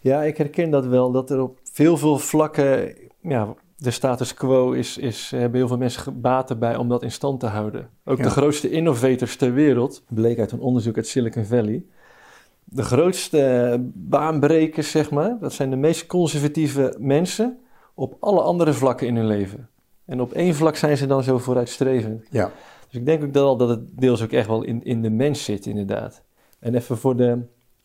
Ja, 0.00 0.22
ik 0.22 0.36
herken 0.36 0.70
dat 0.70 0.86
wel, 0.86 1.10
dat 1.12 1.30
er 1.30 1.40
op 1.40 1.58
veel, 1.72 1.96
veel 1.96 2.18
vlakken, 2.18 2.94
ja, 3.20 3.54
de 3.76 3.90
status 3.90 4.34
quo 4.34 4.72
is, 4.72 4.98
is, 4.98 5.30
hebben 5.30 5.58
heel 5.58 5.68
veel 5.68 5.76
mensen 5.78 6.02
gebaten 6.02 6.58
bij 6.58 6.76
om 6.76 6.88
dat 6.88 7.02
in 7.02 7.10
stand 7.12 7.40
te 7.40 7.46
houden. 7.46 7.88
Ook 8.04 8.18
Ja. 8.18 8.22
de 8.24 8.30
grootste 8.30 8.70
innovators 8.70 9.36
ter 9.36 9.52
wereld, 9.52 10.02
bleek 10.08 10.38
uit 10.38 10.52
een 10.52 10.60
onderzoek 10.60 10.96
uit 10.96 11.06
Silicon 11.06 11.44
Valley. 11.44 11.82
De 12.64 12.82
grootste 12.82 13.76
baanbrekers, 13.94 14.90
zeg 14.90 15.10
maar, 15.10 15.36
dat 15.40 15.52
zijn 15.52 15.70
de 15.70 15.76
meest 15.76 16.06
conservatieve 16.06 16.94
mensen 16.98 17.58
op 17.94 18.16
alle 18.20 18.40
andere 18.40 18.72
vlakken 18.72 19.06
in 19.06 19.16
hun 19.16 19.26
leven. 19.26 19.68
En 20.10 20.20
op 20.20 20.32
één 20.32 20.54
vlak 20.54 20.76
zijn 20.76 20.96
ze 20.96 21.06
dan 21.06 21.22
zo 21.22 21.38
vooruitstrevend. 21.38 22.26
Ja, 22.30 22.50
Dus 22.88 23.00
ik 23.00 23.06
denk 23.06 23.24
ook 23.24 23.32
wel 23.32 23.56
dat 23.56 23.68
het 23.68 23.98
deels 23.98 24.22
ook 24.22 24.32
echt 24.32 24.46
wel 24.46 24.62
in, 24.62 24.84
in 24.84 25.02
de 25.02 25.10
mens 25.10 25.44
zit, 25.44 25.66
inderdaad. 25.66 26.22
En 26.58 26.74
even 26.74 26.98
voor 26.98 27.16
de, 27.16 27.38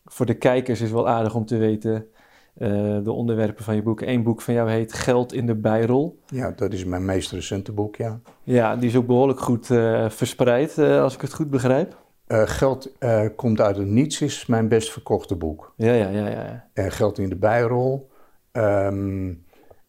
voor 0.04 0.26
de 0.26 0.34
kijkers 0.34 0.80
is 0.80 0.90
wel 0.90 1.08
aardig 1.08 1.34
om 1.34 1.46
te 1.46 1.56
weten 1.56 2.06
eh, 2.54 2.68
de 3.02 3.12
onderwerpen 3.12 3.64
van 3.64 3.74
je 3.74 3.82
boek. 3.82 4.00
Eén 4.00 4.22
boek 4.22 4.40
van 4.40 4.54
jou 4.54 4.70
heet 4.70 4.92
Geld 4.92 5.32
in 5.32 5.46
de 5.46 5.54
bijrol. 5.54 6.18
ja, 6.26 6.50
dat 6.50 6.72
is 6.72 6.84
mijn 6.84 7.04
meest 7.04 7.32
recente 7.32 7.72
boek, 7.72 7.96
ja. 7.96 8.20
Ja, 8.42 8.76
die 8.76 8.88
is 8.88 8.96
ook 8.96 9.06
behoorlijk 9.06 9.40
goed 9.40 9.70
eh, 9.70 10.08
verspreid, 10.08 10.78
eh, 10.78 11.02
als 11.02 11.14
ik 11.14 11.20
het 11.20 11.34
goed 11.34 11.50
begrijp. 11.50 12.04
Geld 12.28 12.90
komt 13.36 13.60
uit 13.60 13.76
het 13.76 13.86
niets 13.86 14.20
is 14.20 14.46
mijn 14.46 14.68
best 14.68 14.92
verkochte 14.92 15.36
boek. 15.36 15.72
Ja, 15.76 15.92
ja, 15.92 16.08
ja, 16.08 16.28
ja. 16.28 16.68
En 16.72 16.92
Geld 16.92 17.18
in 17.18 17.28
de 17.28 17.36
bijrol 17.36 18.10
ehm, 18.52 19.32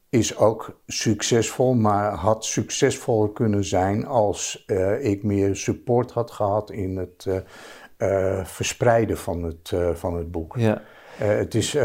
is 0.09 0.37
ook 0.37 0.79
succesvol, 0.87 1.73
maar 1.73 2.11
had 2.11 2.45
succesvoller 2.45 3.31
kunnen 3.31 3.63
zijn 3.63 4.05
als 4.05 4.63
eh, 4.65 5.05
ik 5.05 5.23
meer 5.23 5.55
support 5.55 6.11
had 6.11 6.31
gehad 6.31 6.71
in 6.71 6.97
het 6.97 7.25
eh, 7.27 7.37
eh, 8.37 8.45
verspreiden 8.45 9.17
van 9.17 9.43
het, 9.43 9.73
van 9.93 10.17
het 10.17 10.31
boek. 10.31 10.57
ja. 10.57 10.81
Het 11.17 11.55
is, 11.55 11.77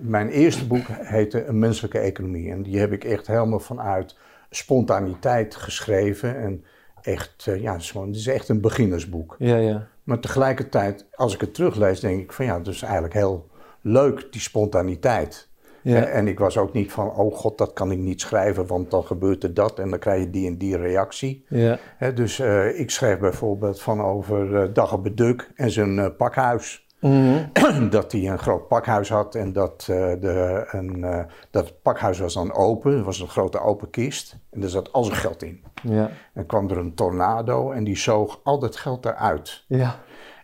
mijn 0.00 0.28
eerste 0.28 0.66
boek 0.66 0.86
heette 0.88 1.44
Een 1.44 1.58
menselijke 1.58 1.98
economie. 1.98 2.50
En 2.50 2.62
die 2.62 2.78
heb 2.78 2.92
ik 2.92 3.04
echt 3.04 3.26
helemaal 3.26 3.60
vanuit 3.60 4.16
spontaniteit 4.50 5.54
geschreven. 5.54 6.36
En 6.36 6.64
echt, 7.02 7.44
ja, 7.44 7.72
het 7.72 7.82
is, 7.82 7.90
gewoon, 7.90 8.06
het 8.06 8.16
is 8.16 8.26
echt 8.26 8.48
een 8.48 8.60
beginnersboek. 8.60 9.36
Ja, 9.38 9.56
ja. 9.56 9.88
Maar 10.02 10.20
tegelijkertijd, 10.20 11.06
als 11.14 11.34
ik 11.34 11.40
het 11.40 11.54
teruglees, 11.54 12.00
denk 12.00 12.20
ik 12.20 12.32
van 12.32 12.44
ja, 12.44 12.58
dat 12.58 12.74
is 12.74 12.82
eigenlijk 12.82 13.14
heel 13.14 13.50
leuk, 13.80 14.32
die 14.32 14.40
spontaniteit. 14.40 15.48
Ja, 15.82 16.04
En, 16.04 16.28
ik 16.28 16.38
was 16.38 16.58
ook 16.58 16.72
niet 16.72 16.92
van, 16.92 17.10
oh 17.10 17.34
god, 17.34 17.58
dat 17.58 17.72
kan 17.72 17.90
ik 17.90 17.98
niet 17.98 18.20
schrijven, 18.20 18.66
want 18.66 18.90
dan 18.90 19.04
gebeurt 19.04 19.42
er 19.42 19.54
dat 19.54 19.78
en 19.78 19.90
dan 19.90 19.98
krijg 19.98 20.20
je 20.20 20.30
die 20.30 20.46
en 20.46 20.58
die 20.58 20.76
reactie. 20.76 21.44
ja, 21.48 21.78
dus 22.14 22.38
eh, 22.38 22.80
ik 22.80 22.90
schreef 22.90 23.18
bijvoorbeeld 23.18 23.82
van 23.82 24.00
over 24.02 24.50
uh, 24.50 24.74
Dagobert 24.74 25.16
Duck 25.16 25.50
en 25.54 25.70
zijn 25.70 25.98
eh, 25.98 26.06
pakhuis. 26.16 26.82
Mhm. 27.02 27.88
dat 27.90 28.12
hij 28.12 28.28
een 28.28 28.38
groot 28.38 28.68
pakhuis 28.68 29.08
had 29.08 29.34
en 29.34 29.52
dat, 29.52 29.86
eh, 29.90 29.96
de, 30.20 30.64
een, 30.70 31.04
eh, 31.04 31.24
dat 31.50 31.64
het 31.64 31.82
pakhuis 31.82 32.18
was 32.18 32.34
dan 32.34 32.52
open. 32.52 32.92
Er 32.92 33.04
was 33.04 33.20
een 33.20 33.28
grote 33.28 33.60
open 33.60 33.90
kist 33.90 34.36
en 34.50 34.62
er 34.62 34.68
zat 34.68 34.92
al 34.92 35.04
zijn 35.04 35.18
geld 35.18 35.42
in. 35.42 35.64
ja, 35.82 36.10
En 36.34 36.46
kwam 36.46 36.70
er 36.70 36.76
een 36.76 36.94
tornado 36.94 37.70
en 37.70 37.84
die 37.84 37.96
zoog 37.96 38.40
al 38.42 38.58
dat 38.58 38.76
geld 38.76 39.06
eruit. 39.06 39.64
ja, 39.66 39.98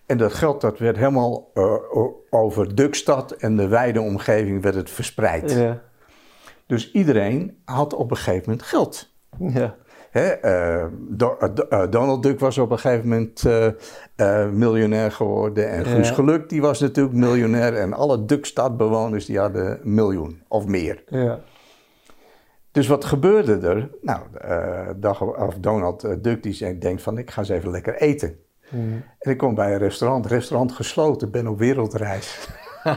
En 0.09 0.16
dat 0.18 0.33
geld 0.35 0.61
dat 0.61 0.79
werd 0.79 0.97
helemaal 0.97 1.51
o- 1.55 2.14
over 2.31 2.75
Dukstad 2.75 3.33
en 3.33 3.57
de 3.57 3.68
wijde 3.68 4.01
omgeving 4.01 4.62
werd 4.62 4.75
het 4.75 4.90
verspreid. 4.90 5.51
ja, 5.53 5.83
Dus 6.66 6.92
iedereen 6.92 7.59
had 7.64 7.94
op 7.94 8.11
een 8.11 8.16
gegeven 8.16 8.42
moment 8.51 8.62
geld. 8.62 9.12
ja, 9.38 9.77
Hè, 10.11 10.27
eh, 10.29 10.87
Do- 11.09 11.37
eh, 11.38 11.49
Do- 11.55 11.88
Donald 11.88 12.23
Duck 12.23 12.40
was 12.40 12.59
op 12.59 12.71
een 12.71 12.79
gegeven 12.79 13.09
moment 13.09 13.42
miljonair 14.59 15.12
geworden. 15.12 15.71
En 15.71 15.85
Guus 15.87 16.09
Ja. 16.09 16.14
Geluk 16.14 16.49
die 16.49 16.61
was 16.61 16.81
natuurlijk 16.81 17.16
miljonair. 17.16 17.75
En 17.77 17.92
alle 17.92 18.25
Dukstadbewoners 18.25 19.27
die 19.27 19.38
hadden 19.38 19.71
een 19.83 19.94
miljoen 19.94 20.42
of 20.49 20.66
meer. 20.66 21.03
ja, 21.07 21.40
Dus 22.71 22.87
wat 22.87 23.05
gebeurde 23.05 23.59
er? 23.68 23.90
Nou, 24.03 24.21
Dag- 24.97 25.23
of 25.23 25.55
Donald 25.55 26.23
Duck 26.25 26.42
die 26.42 26.79
denkt 26.79 27.03
van 27.03 27.18
ik 27.18 27.31
ga 27.31 27.40
eens 27.40 27.49
even 27.49 27.71
lekker 27.71 27.94
eten. 27.94 28.38
Mhm. 28.69 28.93
En 29.19 29.31
ik 29.31 29.37
kom 29.39 29.55
bij 29.55 29.73
een 29.73 29.79
restaurant, 29.79 30.27
restaurant 30.27 30.73
gesloten, 30.73 31.31
ben 31.31 31.47
op 31.47 31.59
wereldreis. 31.59 32.49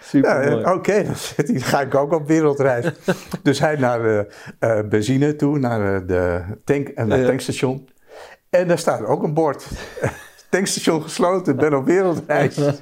Super 0.00 0.62
eh, 0.62 0.72
Oké, 0.72 1.02
dan 1.36 1.60
ga 1.60 1.80
ik 1.80 1.94
ook 1.94 2.12
op 2.12 2.26
wereldreis. 2.26 2.86
dus 3.42 3.58
hij 3.58 3.76
naar 3.76 4.26
eh, 4.58 4.80
benzine 4.88 5.36
toe, 5.36 5.58
naar 5.58 6.06
de 6.06 6.42
tank, 6.64 6.88
en 6.88 7.08
naar 7.08 7.18
het 7.18 7.26
tankstation. 7.26 7.88
En 8.50 8.68
daar 8.68 8.78
staat 8.78 9.04
ook 9.04 9.22
een 9.22 9.34
bord. 9.34 9.66
tankstation 10.50 11.02
gesloten, 11.02 11.56
ben 11.56 11.74
op 11.74 11.84
wereldreis. 11.86 12.80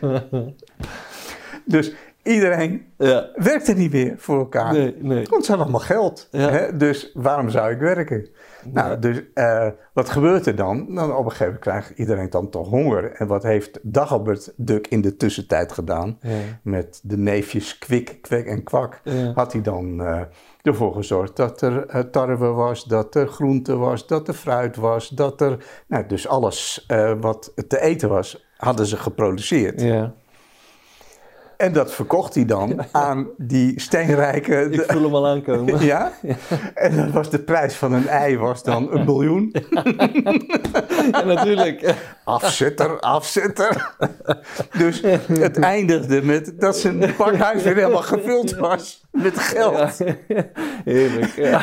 dus 1.65 1.95
iedereen 2.23 2.87
Ja, 2.99 3.29
werkte 3.35 3.73
niet 3.73 3.93
meer 3.93 4.15
voor 4.17 4.39
elkaar. 4.39 4.73
nee, 4.73 4.97
nee. 4.99 5.27
Want 5.29 5.47
hadden 5.47 5.67
allemaal 5.67 5.87
geld. 5.87 6.29
Ja. 6.31 6.51
Hè? 6.51 6.77
Dus 6.77 7.11
waarom 7.15 7.51
zou 7.51 7.73
ik 7.73 7.79
werken? 7.79 8.29
Nou, 8.65 8.99
dus 8.99 9.23
eh, 9.35 9.69
wat 9.93 10.11
gebeurt 10.11 10.47
er 10.47 10.57
dan? 10.57 10.95
dan? 10.95 11.13
Op 11.13 11.25
een 11.25 11.31
gegeven 11.31 11.45
moment 11.45 11.61
krijgt 11.63 11.91
iedereen 11.91 12.31
dan 12.31 12.51
toch 12.51 12.69
honger. 12.69 13.13
En 13.13 13.27
wat 13.27 13.43
heeft 13.43 13.79
Dagobert 13.83 14.53
Duck 14.57 14.87
in 14.87 15.01
de 15.01 15.17
tussentijd 15.17 15.73
gedaan? 15.73 16.19
Ja. 16.21 16.39
Met 16.63 17.01
de 17.03 17.17
neefjes 17.17 17.79
Kwik, 17.79 18.19
Kwek 18.23 18.47
en 18.47 18.63
Kwak. 18.63 19.01
Ja. 19.05 19.33
Had 19.35 19.53
hij 19.53 19.63
dan 19.63 20.03
eh, 20.03 20.21
ervoor 20.63 20.95
gezorgd 20.95 21.37
dat 21.37 21.61
er 21.61 21.87
eh, 21.87 22.01
tarwe 22.01 22.47
was, 22.47 22.85
dat 22.85 23.15
er 23.15 23.29
groente 23.29 23.77
was, 23.77 24.07
dat 24.07 24.29
er 24.29 24.35
fruit 24.35 24.77
was. 24.77 25.09
Dat 25.09 25.41
er, 25.41 25.65
nou, 25.87 26.07
dus 26.07 26.29
alles 26.29 26.87
wat 27.21 27.53
te 27.69 27.81
eten 27.81 28.09
was, 28.09 28.47
hadden 28.57 28.87
ze 28.87 28.97
geproduceerd. 28.97 29.81
ja. 29.81 30.15
En 31.61 31.73
dat 31.73 31.93
verkocht 31.93 32.35
hij 32.35 32.45
dan 32.45 32.85
aan 32.93 33.29
die 33.37 33.81
steenrijke... 33.81 34.69
Ik 34.71 34.85
voel 34.89 35.03
hem 35.03 35.15
al 35.15 35.27
aankomen. 35.27 35.85
Ja? 35.91 36.13
En 36.75 36.97
dan 36.97 37.13
was 37.13 37.31
de 37.31 37.39
prijs 37.39 37.75
van 37.75 37.93
een 37.93 38.09
ei 38.09 38.39
was 38.39 38.63
dan 38.63 38.93
een 38.93 39.05
miljoen. 39.05 39.53
Ja, 41.11 41.25
natuurlijk. 41.25 41.95
Afzetter, 42.25 43.01
afzetter. 43.01 43.95
Dus 44.79 45.03
het 45.27 45.59
eindigde 45.59 46.23
met 46.23 46.53
dat 46.59 46.77
zijn 46.77 47.15
pakhuis 47.17 47.63
weer 47.63 47.75
helemaal 47.75 48.03
gevuld 48.03 48.57
was 48.57 49.05
met 49.11 49.39
geld. 49.39 49.99
Ja. 49.99 50.47
Heerlijk. 50.85 51.35
Ja. 51.37 51.63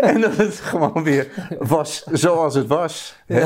En 0.00 0.20
dat 0.20 0.36
het 0.36 0.54
gewoon 0.54 1.02
weer 1.02 1.28
was 1.58 2.04
zoals 2.12 2.54
het 2.54 2.66
was. 2.66 3.16
hè. 3.26 3.44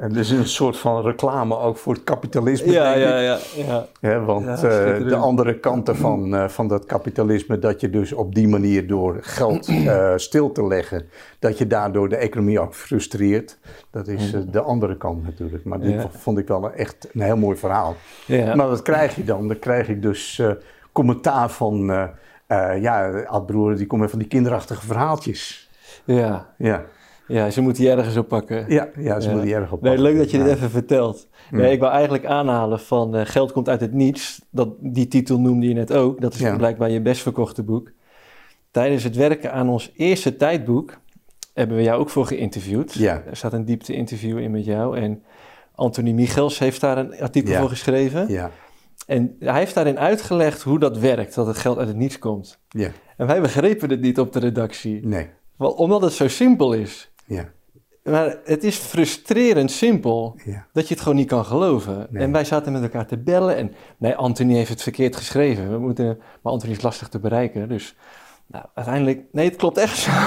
En 0.00 0.12
dus 0.12 0.30
een 0.30 0.46
soort 0.46 0.76
van 0.76 1.02
reclame 1.02 1.58
ook 1.58 1.76
voor 1.76 1.92
het 1.94 2.04
kapitalisme. 2.04 2.72
Ja, 2.72 2.84
denk 2.84 2.96
ik. 2.96 3.02
ja, 3.02 3.18
ja. 3.18 3.38
ja. 3.56 3.86
Ja, 4.00 4.20
want 4.20 4.44
Ja, 4.44 4.50
eh, 4.52 4.58
schitterend. 4.58 5.08
de 5.08 5.16
andere 5.16 5.58
kanten 5.58 5.96
van, 5.96 6.34
eh, 6.34 6.48
van 6.48 6.68
dat 6.68 6.84
kapitalisme, 6.86 7.58
dat 7.58 7.80
je 7.80 7.90
dus 7.90 8.12
op 8.12 8.34
die 8.34 8.48
manier 8.48 8.86
door 8.86 9.18
geld 9.20 9.68
eh, 9.86 10.12
stil 10.16 10.52
te 10.52 10.66
leggen, 10.66 11.08
dat 11.38 11.58
je 11.58 11.66
daardoor 11.66 12.08
de 12.08 12.16
economie 12.16 12.60
ook 12.60 12.74
frustreert, 12.74 13.58
dat 13.90 14.08
is 14.08 14.34
de 14.50 14.60
andere 14.60 14.96
kant 14.96 15.22
natuurlijk. 15.22 15.64
Maar 15.64 15.80
dit 15.80 15.92
Ja. 15.92 16.08
vond 16.10 16.38
ik 16.38 16.48
wel 16.48 16.72
echt 16.72 17.08
een 17.12 17.20
heel 17.20 17.36
mooi 17.36 17.56
verhaal. 17.56 17.96
ja. 18.26 18.54
Maar 18.54 18.68
wat 18.68 18.82
krijg 18.82 19.16
je 19.16 19.24
dan? 19.24 19.48
Dan 19.48 19.58
krijg 19.58 19.88
ik 19.88 20.02
dus 20.02 20.38
eh, 20.38 20.50
commentaar 20.92 21.50
van, 21.50 21.90
eh 21.90 22.02
eh 22.46 22.82
ja, 22.82 23.10
Adbroer, 23.22 23.76
die 23.76 23.86
komt 23.86 24.00
met 24.00 24.10
van 24.10 24.18
die 24.18 24.28
kinderachtige 24.28 24.86
verhaaltjes. 24.86 25.70
ja. 26.04 26.46
Ja, 26.56 26.84
ja, 27.30 27.50
ze 27.50 27.60
moeten 27.60 27.84
je 27.84 27.90
ergens 27.90 28.16
op 28.16 28.28
pakken. 28.28 28.64
ja, 28.68 28.88
ja 28.98 29.20
ze 29.20 29.26
Ja. 29.26 29.32
moeten 29.32 29.46
die 29.46 29.54
erg 29.54 29.72
op 29.72 29.80
Nee, 29.82 29.94
pakken. 29.96 30.10
leuk 30.12 30.22
dat 30.22 30.30
je 30.30 30.38
dit 30.38 30.46
even 30.46 30.70
vertelt. 30.70 31.28
Nee, 31.50 31.72
ik 31.72 31.80
wou 31.80 31.92
eigenlijk 31.92 32.24
aanhalen 32.24 32.80
van 32.80 33.16
eh, 33.16 33.26
Geld 33.26 33.52
komt 33.52 33.68
uit 33.68 33.80
het 33.80 33.92
niets. 33.92 34.40
Dat, 34.50 34.68
die 34.80 35.08
titel 35.08 35.40
noemde 35.40 35.68
je 35.68 35.74
net 35.74 35.92
ook. 35.92 36.20
Dat 36.20 36.34
is 36.34 36.56
blijkbaar 36.56 36.90
je 36.90 37.00
best 37.00 37.22
verkochte 37.22 37.62
boek. 37.62 37.90
Tijdens 38.70 39.04
het 39.04 39.16
werken 39.16 39.52
aan 39.52 39.68
ons 39.68 39.92
eerste 39.96 40.36
tijdboek 40.36 40.98
hebben 41.54 41.76
we 41.76 41.82
jou 41.82 42.00
ook 42.00 42.10
voor 42.10 42.26
geïnterviewd. 42.26 42.92
Ja. 42.94 43.22
Er 43.30 43.36
staat 43.36 43.52
een 43.52 43.64
diepte-interview 43.64 44.38
in 44.38 44.50
met 44.50 44.64
jou. 44.64 44.98
En 44.98 45.22
Anthony 45.74 46.10
Michels 46.12 46.58
heeft 46.58 46.80
daar 46.80 46.98
een 46.98 47.20
artikel 47.20 47.52
Ja. 47.52 47.60
voor 47.60 47.68
geschreven. 47.68 48.28
Ja, 48.28 48.50
En 49.06 49.36
hij 49.38 49.58
heeft 49.58 49.74
daarin 49.74 49.98
uitgelegd 49.98 50.62
hoe 50.62 50.78
dat 50.78 50.98
werkt, 50.98 51.34
dat 51.34 51.46
het 51.46 51.56
geld 51.58 51.78
uit 51.78 51.88
het 51.88 51.96
niets 51.96 52.18
komt. 52.18 52.58
ja, 52.68 52.90
En 53.16 53.26
wij 53.26 53.40
begrepen 53.40 53.90
het 53.90 54.00
niet 54.00 54.18
op 54.18 54.32
de 54.32 54.38
redactie. 54.38 55.06
nee, 55.06 55.28
Wel, 55.56 55.70
Omdat 55.70 56.02
het 56.02 56.12
zo 56.12 56.28
simpel 56.28 56.72
is. 56.72 57.09
Ja, 57.30 57.48
Maar 58.02 58.36
het 58.44 58.64
is 58.64 58.76
frustrerend 58.76 59.70
simpel 59.70 60.40
ja. 60.44 60.66
dat 60.72 60.88
je 60.88 60.94
het 60.94 61.02
gewoon 61.02 61.18
niet 61.18 61.28
kan 61.28 61.44
geloven. 61.44 62.06
Nee. 62.10 62.22
En 62.22 62.32
wij 62.32 62.44
zaten 62.44 62.72
met 62.72 62.82
elkaar 62.82 63.06
te 63.06 63.18
bellen 63.18 63.56
en 63.56 63.74
nee, 63.98 64.14
Anthony 64.14 64.54
heeft 64.54 64.70
het 64.70 64.82
verkeerd 64.82 65.16
geschreven. 65.16 65.70
We 65.70 65.78
moeten, 65.78 66.18
maar 66.42 66.52
Anthony 66.52 66.72
is 66.72 66.82
lastig 66.82 67.08
te 67.08 67.18
bereiken, 67.18 67.68
dus 67.68 67.96
nou, 68.46 68.64
uiteindelijk, 68.74 69.24
nee, 69.32 69.48
het 69.48 69.56
klopt 69.56 69.78
echt 69.78 69.96
zo. 69.96 70.10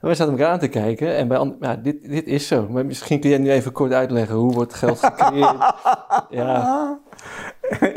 En 0.00 0.06
wij 0.06 0.14
zaten 0.14 0.32
elkaar 0.32 0.52
aan 0.52 0.58
te 0.58 0.68
kijken 0.68 1.16
en 1.16 1.28
bij 1.28 1.54
ja, 1.60 1.76
dit, 1.76 2.08
dit 2.08 2.26
is 2.26 2.46
zo. 2.46 2.68
Maar 2.68 2.86
misschien 2.86 3.20
kun 3.20 3.30
jij 3.30 3.38
nu 3.38 3.50
even 3.50 3.72
kort 3.72 3.92
uitleggen 3.92 4.36
hoe 4.36 4.52
wordt 4.52 4.74
geld 4.74 4.98
gecreëerd? 4.98 5.56
ja, 6.30 6.98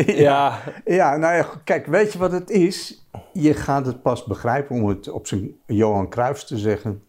ja, 0.06 0.60
Ja, 0.86 1.18
nou 1.18 1.36
ja, 1.36 1.46
kijk, 1.64 1.86
weet 1.86 2.14
je 2.14 2.20
wat 2.20 2.32
het 2.32 2.50
is? 2.50 3.08
Je 3.34 3.54
gaat 3.54 3.86
het 3.86 4.02
pas 4.02 4.24
begrijpen, 4.24 4.76
om 4.76 4.88
het 4.88 5.10
op 5.10 5.28
zijn 5.28 5.56
Johan 5.66 6.10
Cruijffs 6.10 6.46
te 6.46 6.58
zeggen. 6.58 7.04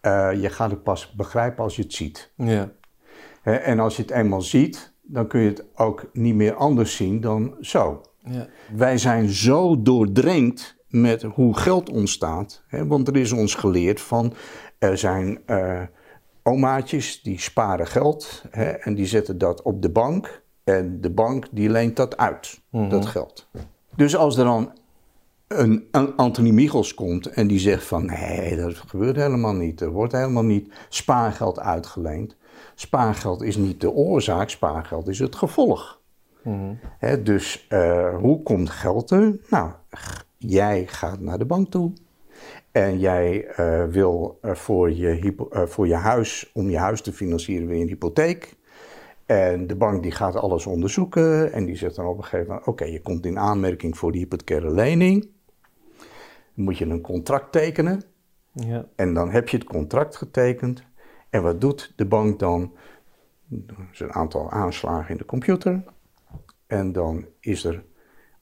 Eh, 0.00 0.28
je 0.40 0.48
gaat 0.50 0.70
het 0.70 0.82
pas 0.82 1.12
begrijpen 1.12 1.64
als 1.64 1.76
je 1.76 1.82
het 1.82 1.92
ziet. 1.92 2.32
ja, 2.36 2.70
Hè, 3.42 3.54
en 3.54 3.78
als 3.78 3.96
je 3.96 4.02
het 4.02 4.10
eenmaal 4.10 4.40
ziet, 4.42 4.92
dan 5.02 5.26
kun 5.26 5.40
je 5.40 5.48
het 5.48 5.64
ook 5.74 6.10
niet 6.12 6.34
meer 6.34 6.54
anders 6.54 6.96
zien 6.96 7.20
dan 7.20 7.54
zo. 7.60 8.00
ja, 8.24 8.46
Wij 8.76 8.98
zijn 8.98 9.28
zo 9.28 9.82
doordrenkt 9.82 10.76
met 10.88 11.22
hoe 11.22 11.56
geld 11.56 11.90
ontstaat. 11.90 12.62
Hè, 12.66 12.86
want 12.86 13.08
er 13.08 13.16
is 13.16 13.32
ons 13.32 13.54
geleerd 13.54 14.00
van, 14.00 14.32
er 14.78 14.98
zijn 14.98 15.40
eh, 15.46 15.82
omaatjes 16.42 17.22
die 17.22 17.40
sparen 17.40 17.86
geld 17.86 18.44
hè, 18.50 18.64
en 18.70 18.94
die 18.94 19.06
zetten 19.06 19.38
dat 19.38 19.62
op 19.62 19.82
de 19.82 19.90
bank. 19.90 20.42
En 20.64 21.00
de 21.00 21.10
bank 21.10 21.46
die 21.50 21.70
leent 21.70 21.96
dat 21.96 22.16
uit, 22.16 22.60
dat 22.70 23.06
geld. 23.06 23.48
Dus 23.96 24.16
als 24.16 24.36
er 24.36 24.44
dan 24.44 24.72
een, 25.56 25.88
een 25.90 26.16
Anthony 26.16 26.50
Michels 26.50 26.94
komt 26.94 27.26
en 27.26 27.46
die 27.46 27.58
zegt 27.58 27.84
van 27.84 28.04
nee, 28.04 28.56
dat 28.56 28.74
gebeurt 28.74 29.16
helemaal 29.16 29.54
niet. 29.54 29.80
Er 29.80 29.90
wordt 29.90 30.12
helemaal 30.12 30.44
niet 30.44 30.72
spaargeld 30.88 31.60
uitgeleend. 31.60 32.36
Spaargeld 32.74 33.42
is 33.42 33.56
niet 33.56 33.80
de 33.80 33.90
oorzaak, 33.90 34.48
spaargeld 34.48 35.08
is 35.08 35.18
het 35.18 35.36
gevolg. 35.36 36.00
mhm, 36.42 37.22
dus 37.22 37.66
eh, 37.68 38.16
hoe 38.16 38.42
komt 38.42 38.70
geld 38.70 39.10
er? 39.10 39.38
Nou, 39.48 39.70
jij 40.36 40.86
gaat 40.86 41.20
naar 41.20 41.38
de 41.38 41.44
bank 41.44 41.70
toe. 41.70 41.92
En 42.72 42.98
jij 42.98 43.46
eh, 43.46 43.84
wil 43.84 44.38
eh, 44.40 44.54
voor, 44.54 44.92
je 44.92 45.34
voor 45.50 45.88
je 45.88 45.94
huis, 45.94 46.50
om 46.54 46.70
je 46.70 46.78
huis 46.78 47.00
te 47.00 47.12
financieren, 47.12 47.66
weer 47.66 47.80
een 47.80 47.88
hypotheek. 47.88 48.56
En 49.26 49.66
de 49.66 49.76
bank 49.76 50.02
die 50.02 50.12
gaat 50.12 50.36
alles 50.36 50.66
onderzoeken 50.66 51.52
en 51.52 51.64
die 51.64 51.76
zegt 51.76 51.96
dan 51.96 52.06
op 52.06 52.16
een 52.16 52.24
gegeven 52.24 52.46
moment: 52.46 52.66
Oké, 52.66 52.84
je 52.84 53.02
komt 53.02 53.26
in 53.26 53.38
aanmerking 53.38 53.98
voor 53.98 54.12
die 54.12 54.20
hypothecaire 54.20 54.70
lening. 54.70 55.28
Moet 56.60 56.78
je 56.78 56.84
een 56.86 57.00
contract 57.00 57.52
tekenen. 57.52 58.02
ja, 58.52 58.88
En 58.96 59.14
dan 59.14 59.30
heb 59.30 59.48
je 59.48 59.56
het 59.56 59.66
contract 59.66 60.16
getekend. 60.16 60.82
En 61.30 61.42
wat 61.42 61.60
doet 61.60 61.92
de 61.96 62.06
bank 62.06 62.38
dan? 62.38 62.72
Er 63.66 63.88
is 63.92 64.00
een 64.00 64.12
aantal 64.12 64.50
aanslagen 64.50 65.10
in 65.10 65.16
de 65.16 65.24
computer. 65.24 65.84
En 66.66 66.92
dan 66.92 67.26
is 67.40 67.64
er 67.64 67.84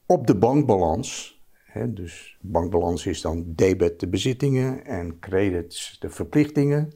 op 0.07 0.27
de 0.27 0.37
bankbalans, 0.37 1.41
hè, 1.53 1.93
dus 1.93 2.39
bankbalans 2.41 3.07
is 3.07 3.21
dan 3.21 3.45
debet 3.47 4.01
de 4.01 4.09
bezittingen 4.09 4.85
en 4.85 5.19
credits 5.19 5.97
de 5.99 6.11
verplichtingen. 6.11 6.93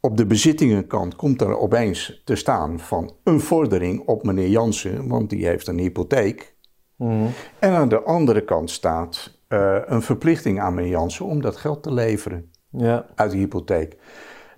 Op 0.00 0.16
de 0.16 0.26
bezittingenkant 0.26 1.16
komt 1.16 1.40
er 1.40 1.58
opeens 1.58 2.22
te 2.24 2.34
staan 2.34 2.80
van 2.80 3.16
een 3.24 3.40
vordering 3.40 4.00
op 4.06 4.24
meneer 4.24 4.48
Jansen, 4.48 5.08
want 5.08 5.30
die 5.30 5.46
heeft 5.46 5.66
een 5.66 5.78
hypotheek. 5.78 6.54
mhm, 6.96 7.26
En 7.58 7.70
aan 7.70 7.88
de 7.88 8.02
andere 8.02 8.44
kant 8.44 8.70
staat 8.70 9.42
eh, 9.54 9.82
een 9.86 10.02
verplichting 10.02 10.60
aan 10.60 10.74
meneer 10.74 10.90
Jansen 10.90 11.26
om 11.26 11.40
dat 11.40 11.56
geld 11.56 11.82
te 11.82 11.92
leveren 11.92 12.50
ja, 12.70 13.06
uit 13.14 13.30
de 13.30 13.36
hypotheek. 13.36 13.96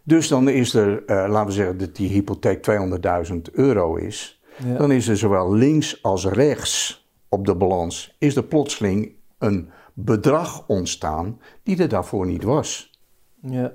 Dus 0.03 0.29
dan 0.29 0.49
is 0.49 0.75
er, 0.75 1.05
eh, 1.05 1.27
laten 1.29 1.47
we 1.47 1.53
zeggen 1.53 1.79
dat 1.79 1.97
die 1.97 2.09
hypotheek 2.09 2.63
200.000 2.63 3.51
euro 3.53 3.97
is. 3.97 4.43
Ja. 4.65 4.77
Dan 4.77 4.93
is 4.93 5.09
er 5.09 5.17
zowel 5.17 5.53
links 5.53 6.03
als 6.03 6.27
rechts 6.27 7.07
op 7.29 7.47
de 7.47 7.55
balans, 7.55 8.17
is 8.19 8.37
er 8.37 8.45
plotseling 8.45 9.13
een 9.39 9.71
bedrag 9.95 10.65
ontstaan 10.67 11.41
die 11.63 11.83
er 11.83 11.89
daarvoor 11.89 12.27
niet 12.27 12.43
was. 12.43 13.01
ja. 13.41 13.73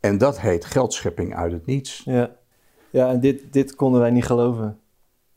En 0.00 0.18
dat 0.18 0.40
heet 0.40 0.64
geldschepping 0.64 1.34
uit 1.34 1.52
het 1.52 1.66
niets. 1.66 2.02
Ja, 2.04 2.36
ja 2.90 3.08
en 3.08 3.20
dit, 3.20 3.52
dit 3.52 3.74
konden 3.74 4.00
wij 4.00 4.10
niet 4.10 4.24
geloven. 4.24 4.78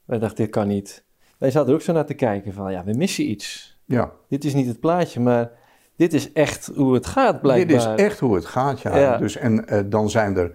Wij 0.06 0.19
dachten, 0.19 0.43
dit 0.43 0.53
kan 0.53 0.67
niet. 0.67 1.06
Wij 1.38 1.51
zaten 1.51 1.69
er 1.69 1.75
ook 1.75 1.82
zo 1.82 1.93
naar 1.93 2.06
te 2.06 2.13
kijken 2.13 2.53
van, 2.53 2.71
ja, 2.71 2.84
we 2.84 2.93
missen 2.93 3.30
iets. 3.30 3.76
Ja, 3.88 4.12
Dit 4.30 4.43
is 4.43 4.54
niet 4.54 4.67
het 4.67 4.80
plaatje, 4.80 5.19
maar 5.19 5.52
dit 5.95 6.13
is 6.13 6.32
echt 6.34 6.71
hoe 6.76 6.93
het 6.93 7.06
gaat 7.06 7.41
blijkbaar. 7.41 7.78
dit 7.78 7.97
is 7.97 8.06
echt 8.06 8.19
hoe 8.19 8.36
het 8.36 8.45
gaat, 8.45 8.80
ja. 8.80 8.97
Ja. 8.97 9.17
Dus, 9.17 9.36
en 9.38 9.67
eh, 9.67 9.80
dan 9.86 10.10
zijn 10.10 10.38
er 10.38 10.52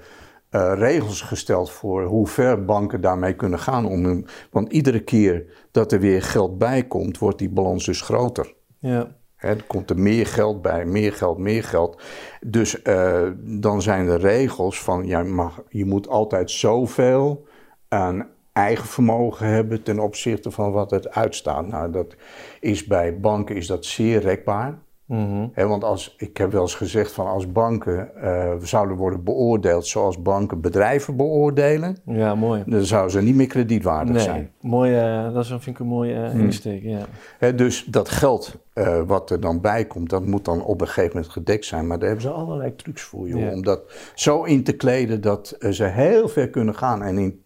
eh, 0.48 0.72
regels 0.74 1.20
gesteld 1.20 1.70
voor 1.70 2.04
hoe 2.04 2.26
ver 2.26 2.64
banken 2.64 3.00
daarmee 3.00 3.34
kunnen 3.34 3.58
gaan. 3.58 3.86
Om 3.86 4.04
hun, 4.04 4.26
want 4.50 4.72
iedere 4.72 5.00
keer 5.00 5.44
dat 5.70 5.92
er 5.92 6.00
weer 6.00 6.22
geld 6.22 6.58
bij 6.58 6.86
komt, 6.86 7.18
wordt 7.18 7.38
die 7.38 7.50
balans 7.50 7.84
dus 7.84 8.00
groter. 8.00 8.54
Ja, 8.78 9.16
Hè, 9.42 9.48
er 9.48 9.64
komt 9.66 9.90
er 9.90 9.98
meer 9.98 10.26
geld 10.26 10.62
bij, 10.62 10.84
meer 10.84 11.12
geld, 11.12 11.38
meer 11.38 11.64
geld. 11.64 12.02
Dus 12.46 12.82
eh, 12.82 13.28
dan 13.38 13.82
zijn 13.82 14.08
er 14.08 14.20
regels 14.20 14.82
van 14.82 15.06
ja, 15.06 15.22
mag, 15.22 15.62
je 15.68 15.84
moet 15.84 16.08
altijd 16.08 16.50
zoveel 16.50 17.46
aan 17.88 18.28
eigen 18.52 18.86
vermogen 18.86 19.46
hebben 19.46 19.82
ten 19.82 19.98
opzichte 19.98 20.50
van 20.50 20.72
wat 20.72 20.90
het 20.90 21.10
uitstaat. 21.10 21.66
Nou, 21.66 21.90
dat 21.90 22.16
is 22.60 22.86
bij 22.86 23.20
banken 23.20 23.56
is 23.56 23.66
dat 23.66 23.84
zeer 23.84 24.20
rekbaar. 24.20 24.78
Mhm, 25.16 25.68
want 25.68 25.84
als, 25.84 26.14
ik 26.18 26.36
heb 26.36 26.52
wel 26.52 26.60
eens 26.62 26.74
gezegd 26.74 27.12
van 27.12 27.26
als 27.26 27.52
banken 27.52 28.16
eh, 28.16 28.52
zouden 28.62 28.96
worden 28.96 29.24
beoordeeld 29.24 29.86
zoals 29.86 30.22
banken 30.22 30.60
bedrijven 30.60 31.16
beoordelen, 31.16 31.96
ja 32.06 32.34
mooi. 32.34 32.62
dan 32.66 32.84
zouden 32.84 33.10
ze 33.10 33.22
niet 33.22 33.34
meer 33.34 33.46
kredietwaardig 33.46 34.14
Nee, 34.14 34.22
zijn. 34.24 34.50
mooi, 34.60 34.94
eh, 34.96 35.32
dat 35.32 35.42
is, 35.44 35.48
vind 35.48 35.66
ik 35.66 35.78
een 35.78 35.86
mooie 35.86 36.14
eh, 36.14 36.30
Hmm. 36.30 36.40
insteek, 36.40 36.82
ja. 36.82 37.52
Dus 37.52 37.84
dat 37.84 38.08
geld 38.08 38.60
wat 39.06 39.30
er 39.30 39.40
dan 39.40 39.60
bij 39.60 39.84
komt, 39.84 40.10
dat 40.10 40.26
moet 40.26 40.44
dan 40.44 40.64
op 40.64 40.80
een 40.80 40.86
gegeven 40.86 41.10
moment 41.14 41.32
gedekt 41.32 41.64
zijn. 41.64 41.86
Maar 41.86 41.98
daar 41.98 42.08
hebben 42.08 42.26
ze 42.26 42.32
allerlei 42.32 42.76
trucs 42.76 43.02
voor, 43.02 43.28
joh. 43.28 43.40
Ja. 43.40 43.52
Om 43.52 43.62
dat 43.62 43.80
zo 44.14 44.42
in 44.42 44.64
te 44.64 44.72
kleden 44.72 45.20
dat 45.20 45.56
ze 45.70 45.84
heel 45.84 46.28
ver 46.28 46.48
kunnen 46.50 46.74
gaan. 46.74 47.02
En 47.02 47.18
in 47.18 47.42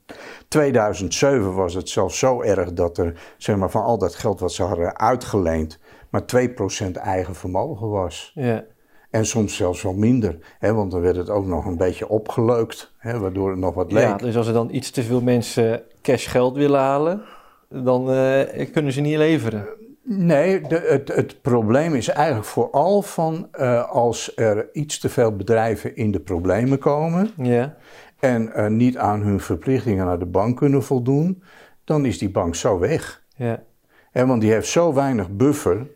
2007 0.48 1.54
was 1.54 1.74
het 1.74 1.88
zelfs 1.88 2.18
zo 2.18 2.42
erg 2.42 2.72
dat 2.72 2.98
er 2.98 3.34
zeg 3.38 3.56
maar, 3.56 3.70
van 3.70 3.82
al 3.82 3.98
dat 3.98 4.14
geld 4.14 4.40
wat 4.40 4.52
ze 4.52 4.62
hadden 4.62 4.98
uitgeleend, 4.98 5.78
maar 6.10 6.22
2% 6.22 6.92
eigen 6.92 7.34
vermogen 7.34 7.88
was. 7.88 8.32
Ja, 8.34 8.64
En 9.10 9.26
soms 9.26 9.56
zelfs 9.56 9.82
wel 9.82 9.94
minder. 9.94 10.38
Hè, 10.58 10.74
want 10.74 10.90
dan 10.90 11.00
werd 11.00 11.16
het 11.16 11.30
ook 11.30 11.46
nog 11.46 11.66
een 11.66 11.76
beetje 11.76 12.08
opgeleukt, 12.08 12.92
hè, 12.98 13.18
waardoor 13.18 13.50
het 13.50 13.58
nog 13.58 13.74
wat 13.74 13.92
leek. 13.92 14.02
ja, 14.02 14.16
dus 14.16 14.36
als 14.36 14.46
er 14.46 14.52
dan 14.52 14.68
iets 14.74 14.90
te 14.90 15.02
veel 15.02 15.20
mensen 15.20 15.82
cash 16.02 16.28
geld 16.30 16.56
willen 16.56 16.80
halen, 16.80 17.22
dan 17.68 18.12
eh, 18.12 18.72
kunnen 18.72 18.92
ze 18.92 19.00
niet 19.00 19.16
leveren. 19.16 19.66
Nee, 20.08 20.60
de, 20.60 20.84
het, 20.88 21.14
het 21.14 21.42
probleem 21.42 21.94
is 21.94 22.08
eigenlijk 22.08 22.46
vooral 22.46 23.02
van 23.02 23.48
eh, 23.52 23.90
als 23.90 24.32
er 24.36 24.68
iets 24.72 24.98
te 24.98 25.08
veel 25.08 25.36
bedrijven 25.36 25.96
in 25.96 26.10
de 26.10 26.20
problemen 26.20 26.78
komen 26.78 27.30
Ja, 27.36 27.76
en 28.18 28.76
niet 28.76 28.96
aan 28.98 29.20
hun 29.20 29.40
verplichtingen 29.40 30.06
naar 30.06 30.18
de 30.18 30.26
bank 30.26 30.56
kunnen 30.56 30.82
voldoen, 30.82 31.42
dan 31.84 32.04
is 32.04 32.18
die 32.18 32.30
bank 32.30 32.54
zo 32.54 32.78
weg. 32.78 33.22
ja, 33.36 33.62
Hè, 34.10 34.26
want 34.26 34.40
die 34.40 34.52
heeft 34.52 34.68
zo 34.68 34.94
weinig 34.94 35.30
buffer 35.30 35.86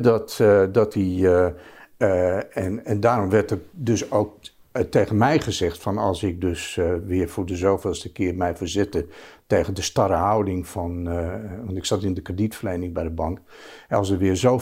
dat, 0.00 0.38
eh, 0.40 0.62
dat 0.72 0.92
die. 0.92 1.28
eh, 1.28 1.50
eh, 1.96 2.56
en, 2.56 2.84
en 2.84 3.00
daarom 3.00 3.30
werd 3.30 3.50
er 3.50 3.58
dus 3.70 4.10
ook 4.10 4.34
tegen 4.90 5.16
mij 5.16 5.40
gezegd 5.40 5.78
van 5.78 5.98
als 5.98 6.22
ik 6.22 6.40
dus 6.40 6.76
uh, 6.76 6.94
weer 7.04 7.28
voor 7.28 7.46
de 7.46 7.56
zoveelste 7.56 8.12
keer 8.12 8.34
mij 8.34 8.56
verzette 8.56 9.06
tegen 9.46 9.74
de 9.74 9.82
starre 9.82 10.14
houding 10.14 10.66
van, 10.66 11.08
uh, 11.08 11.32
want 11.64 11.76
ik 11.76 11.84
zat 11.84 12.02
in 12.02 12.14
de 12.14 12.22
kredietverlening 12.22 12.94
bij 12.94 13.02
de 13.02 13.10
bank, 13.10 13.40
als 13.88 14.10
er 14.10 14.18
weer 14.18 14.34
zo, 14.34 14.60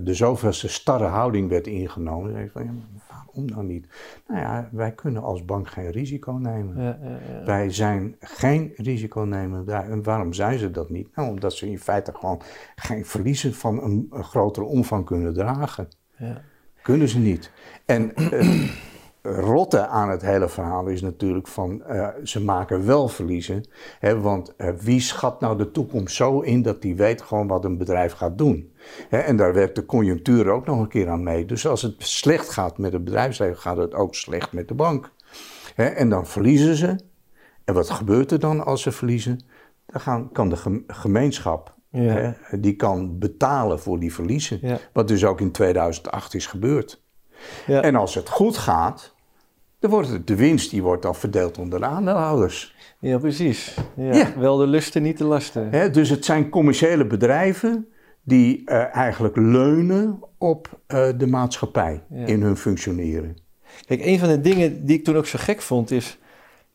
de 0.00 0.14
zoveelste 0.14 0.68
starre 0.68 1.04
houding 1.04 1.48
werd 1.48 1.66
ingenomen, 1.66 2.32
zei 2.32 2.44
ik 2.44 2.50
van 2.50 2.64
ja, 2.64 2.70
waarom 3.08 3.50
dan 3.50 3.66
niet? 3.66 3.86
Nou 4.28 4.40
ja, 4.40 4.68
wij 4.72 4.92
kunnen 4.92 5.22
als 5.22 5.44
bank 5.44 5.68
geen 5.68 5.90
risico 5.90 6.32
nemen. 6.32 6.82
Ja, 6.82 6.98
ja, 7.02 7.18
ja. 7.38 7.44
Wij 7.44 7.70
zijn 7.70 8.16
geen 8.20 8.72
risiconemer. 8.76 9.68
En 9.68 10.02
waarom 10.02 10.32
zijn 10.32 10.58
ze 10.58 10.70
dat 10.70 10.90
niet? 10.90 11.16
Nou, 11.16 11.28
omdat 11.28 11.52
ze 11.52 11.70
in 11.70 11.78
feite 11.78 12.12
gewoon 12.14 12.40
geen 12.76 13.06
verliezen 13.06 13.54
van 13.54 13.82
een, 13.82 14.06
een 14.10 14.24
grotere 14.24 14.66
omvang 14.66 15.04
kunnen 15.04 15.34
dragen. 15.34 15.88
Kunnen 16.82 17.08
ze 17.08 17.18
niet. 17.18 17.52
En 17.84 18.12
rotte 19.22 19.86
aan 19.86 20.10
het 20.10 20.22
hele 20.22 20.48
verhaal 20.48 20.86
is 20.86 21.00
natuurlijk 21.00 21.48
van 21.48 21.82
uh, 21.88 22.08
ze 22.22 22.40
maken 22.40 22.86
wel 22.86 23.08
verliezen. 23.08 23.64
Hè, 23.98 24.20
want 24.20 24.54
uh, 24.58 24.68
wie 24.80 25.00
schat 25.00 25.40
nou 25.40 25.58
de 25.58 25.70
toekomst 25.70 26.16
zo 26.16 26.40
in 26.40 26.62
dat 26.62 26.82
die 26.82 26.96
weet 26.96 27.22
gewoon 27.22 27.46
wat 27.46 27.64
een 27.64 27.78
bedrijf 27.78 28.12
gaat 28.12 28.38
doen? 28.38 28.72
Hè, 29.08 29.18
en 29.18 29.36
daar 29.36 29.54
werkt 29.54 29.74
de 29.74 29.86
conjunctuur 29.86 30.48
ook 30.48 30.66
nog 30.66 30.78
een 30.78 30.88
keer 30.88 31.08
aan 31.08 31.22
mee. 31.22 31.44
Dus 31.44 31.66
als 31.66 31.82
het 31.82 31.94
slecht 31.98 32.48
gaat 32.48 32.78
met 32.78 32.92
het 32.92 33.04
bedrijfsleven, 33.04 33.58
gaat 33.58 33.76
het 33.76 33.94
ook 33.94 34.14
slecht 34.14 34.52
met 34.52 34.68
de 34.68 34.74
bank. 34.74 35.12
Hè, 35.74 35.84
en 35.84 36.08
dan 36.08 36.26
verliezen 36.26 36.76
ze. 36.76 36.96
En 37.64 37.74
wat 37.74 37.90
gebeurt 37.90 38.30
er 38.30 38.40
dan 38.40 38.64
als 38.64 38.82
ze 38.82 38.92
verliezen? 38.92 39.40
Dan 39.86 40.00
gaan, 40.00 40.32
kan 40.32 40.48
de 40.48 40.84
gemeenschap 40.86 41.74
ja. 41.90 42.34
hè, 42.42 42.60
die 42.60 42.76
kan 42.76 43.18
betalen 43.18 43.80
voor 43.80 43.98
die 43.98 44.14
verliezen. 44.14 44.58
Ja. 44.62 44.78
Wat 44.92 45.08
dus 45.08 45.24
ook 45.24 45.40
in 45.40 45.52
2008 45.52 46.34
is 46.34 46.46
gebeurd. 46.46 47.02
Ja. 47.66 47.82
En 47.82 47.94
als 47.94 48.14
het 48.14 48.28
goed 48.28 48.56
gaat, 48.56 49.11
dan 49.82 49.90
wordt 49.90 50.26
de 50.26 50.36
winst 50.36 50.70
die 50.70 50.82
wordt 50.82 51.02
dan 51.02 51.14
verdeeld 51.14 51.58
onder 51.58 51.80
de 51.80 51.86
aandeelhouders. 51.86 52.74
Ja, 52.98 53.18
precies. 53.18 53.76
Ja, 53.96 54.32
Wel 54.38 54.56
de 54.56 54.66
lusten, 54.66 55.02
niet 55.02 55.18
de 55.18 55.24
lasten. 55.24 55.92
dus 55.92 56.08
het 56.10 56.24
zijn 56.24 56.48
commerciële 56.48 57.06
bedrijven 57.06 57.88
die 58.22 58.62
uh, 58.64 58.96
eigenlijk 58.96 59.36
leunen 59.36 60.20
op 60.38 60.80
uh, 60.88 61.08
de 61.16 61.26
maatschappij 61.26 62.02
in 62.26 62.42
hun 62.42 62.56
functioneren. 62.56 63.36
Kijk, 63.86 64.04
een 64.04 64.18
van 64.18 64.28
de 64.28 64.40
dingen 64.40 64.84
die 64.84 64.98
ik 64.98 65.04
toen 65.04 65.16
ook 65.16 65.26
zo 65.26 65.38
gek 65.40 65.62
vond 65.62 65.90
is, 65.90 66.18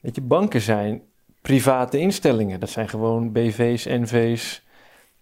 dat 0.01 0.15
je, 0.15 0.21
banken 0.21 0.61
zijn 0.61 1.01
private 1.41 1.97
instellingen. 1.97 2.59
Dat 2.59 2.69
zijn 2.69 2.89
gewoon 2.89 3.31
BV's, 3.31 3.85
NV's. 3.85 4.65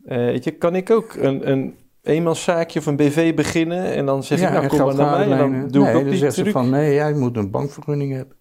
Uh, 0.06 0.15
weet 0.15 0.43
je, 0.43 0.52
kan 0.52 0.76
ik 0.76 0.89
ook 0.89 1.13
een, 1.13 1.52
een 1.52 1.76
eenmanszaakje 2.05 2.79
of 2.79 2.85
een 2.85 2.95
BV 2.95 3.35
beginnen 3.35 3.93
en 3.93 4.05
dan 4.05 4.23
zeg 4.23 4.41
ik, 4.41 4.49
nou 4.49 4.67
kom 4.67 4.79
maar 4.79 4.95
naar 4.95 5.27
mij 5.27 5.37
en 5.37 5.37
dan 5.37 5.67
doe 5.67 5.83
nee, 5.83 5.91
ik 5.91 5.97
ook 5.97 6.09
die 6.09 6.19
truc. 6.19 6.31
Ze 6.31 6.51
van, 6.51 6.69
nee, 6.69 6.93
jij 6.93 7.13
moet 7.13 7.37
een 7.37 7.51
bankvergunning 7.51 8.13
hebben. 8.13 8.35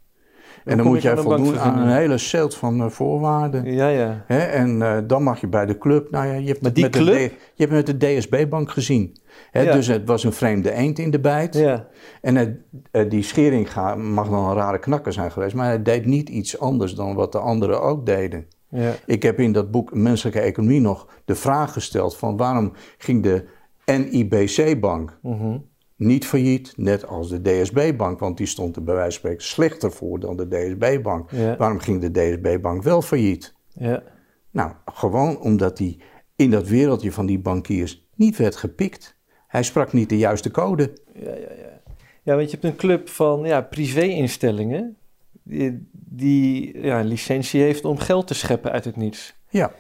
En 0.64 0.77
dan, 0.77 0.87
moet 0.87 1.03
jij 1.03 1.16
voldoen 1.16 1.59
aan 1.59 1.79
een 1.79 1.94
hele 1.94 2.18
set 2.18 2.55
van 2.55 2.81
uh, 2.81 2.88
voorwaarden. 2.88 3.72
Ja, 3.72 3.88
ja. 3.88 4.24
Hè? 4.27 4.38
En 4.38 4.77
uh, 4.77 4.98
dan 5.07 5.22
mag 5.22 5.40
je 5.40 5.46
bij 5.46 5.66
de 5.66 5.79
club. 5.79 6.11
Nou 6.11 6.27
ja, 6.27 6.33
je 6.33 6.46
hebt, 6.48 6.62
met, 6.62 6.90
club? 6.90 7.14
De, 7.14 7.31
je 7.55 7.66
hebt 7.66 7.72
met 7.72 7.87
de 7.87 7.96
DSB-bank 7.96 8.70
gezien. 8.70 9.16
Hè? 9.50 9.61
Ja. 9.61 9.72
Dus 9.72 9.87
het 9.87 10.07
was 10.07 10.24
een 10.24 10.33
vreemde 10.33 10.72
eend 10.72 10.98
in 10.98 11.11
de 11.11 11.20
bijt. 11.20 11.55
Ja. 11.55 11.87
En 12.20 12.37
het, 12.37 12.57
uh, 12.92 13.11
die 13.11 13.22
schering 13.22 13.68
mag 13.96 14.29
dan 14.29 14.48
een 14.48 14.55
rare 14.55 14.79
knakker 14.79 15.12
zijn 15.12 15.31
geweest. 15.31 15.55
Maar 15.55 15.66
hij 15.66 15.83
deed 15.83 16.07
niet 16.07 16.29
iets 16.29 16.59
anders 16.59 16.94
dan 16.94 17.14
wat 17.14 17.33
de 17.33 17.38
anderen 17.38 17.83
ook 17.83 18.07
deden. 18.07 18.46
Ja. 18.75 18.95
Ik 19.07 19.23
heb 19.23 19.41
in 19.41 19.53
dat 19.53 19.71
boek 19.71 19.95
Menselijke 19.95 20.41
Economie 20.41 20.81
nog 20.81 21.09
de 21.25 21.35
vraag 21.35 21.73
gesteld 21.73 22.17
van 22.17 22.37
waarom 22.37 22.73
ging 22.99 23.23
de 23.23 23.45
NIBC-bank 23.87 25.19
mm 25.23 25.39
-hmm. 25.39 25.65
niet 25.97 26.27
failliet, 26.27 26.73
net 26.77 27.07
als 27.07 27.29
de 27.29 27.41
DSB-bank, 27.43 28.19
want 28.19 28.37
die 28.37 28.47
stond 28.47 28.77
er 28.77 28.85
bij 28.85 28.95
wijze 28.95 29.11
van 29.11 29.19
spreken 29.19 29.45
slechter 29.45 29.93
voor 29.93 30.21
dan 30.21 30.37
de 30.37 30.49
DSB-bank. 30.49 31.31
Ja. 31.31 31.57
Waarom 31.57 31.79
ging 31.79 32.01
de 32.01 32.11
DSB-bank 32.11 32.83
wel 32.83 33.03
failliet? 33.03 33.55
Ja. 33.69 34.03
Nou, 34.51 34.73
gewoon 34.85 35.41
omdat 35.41 35.79
hij 35.79 35.99
in 36.37 36.51
dat 36.51 36.69
wereldje 36.69 37.13
van 37.13 37.27
die 37.27 37.39
bankiers 37.39 38.09
niet 38.15 38.37
werd 38.37 38.57
gepikt. 38.57 39.17
Hij 39.47 39.63
sprak 39.63 39.93
niet 39.93 40.09
de 40.09 40.19
juiste 40.19 40.51
code. 40.51 40.93
Ja, 41.15 41.35
ja, 41.35 41.53
ja. 41.57 41.83
Ja, 42.23 42.37
want 42.37 42.51
je 42.51 42.57
hebt 42.61 42.65
een 42.65 42.77
club 42.77 43.09
van 43.09 43.45
ja, 43.45 43.61
privé-instellingen 43.61 44.97
die, 45.43 45.89
die 46.16 46.79
ja, 46.81 47.00
een 47.00 47.07
licentie 47.07 47.62
heeft 47.62 47.85
om 47.85 47.98
geld 47.98 48.27
te 48.27 48.35
scheppen 48.35 48.72
uit 48.72 48.85
het 48.85 48.96
niets. 48.96 49.35
Ja. 49.48 49.72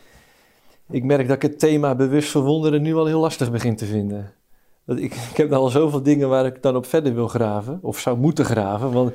Ik 0.90 1.04
merk 1.04 1.26
dat 1.26 1.36
ik 1.36 1.42
het 1.42 1.58
thema 1.58 1.94
bewust 1.94 2.30
verwonderen 2.30 2.82
nu 2.82 2.94
al 2.94 3.06
heel 3.06 3.20
lastig 3.20 3.50
begin 3.50 3.76
te 3.76 3.86
vinden. 3.86 4.32
Dat 4.86 4.98
ik, 4.98 5.14
ik 5.14 5.36
heb 5.36 5.52
al 5.52 5.68
zoveel 5.68 6.02
dingen 6.02 6.28
waar 6.28 6.46
ik 6.46 6.62
dan 6.62 6.76
op 6.76 6.86
verder 6.86 7.14
wil 7.14 7.28
graven, 7.28 7.78
of 7.82 7.98
zou 7.98 8.18
moeten 8.18 8.44
graven. 8.44 8.92
Want 8.92 9.12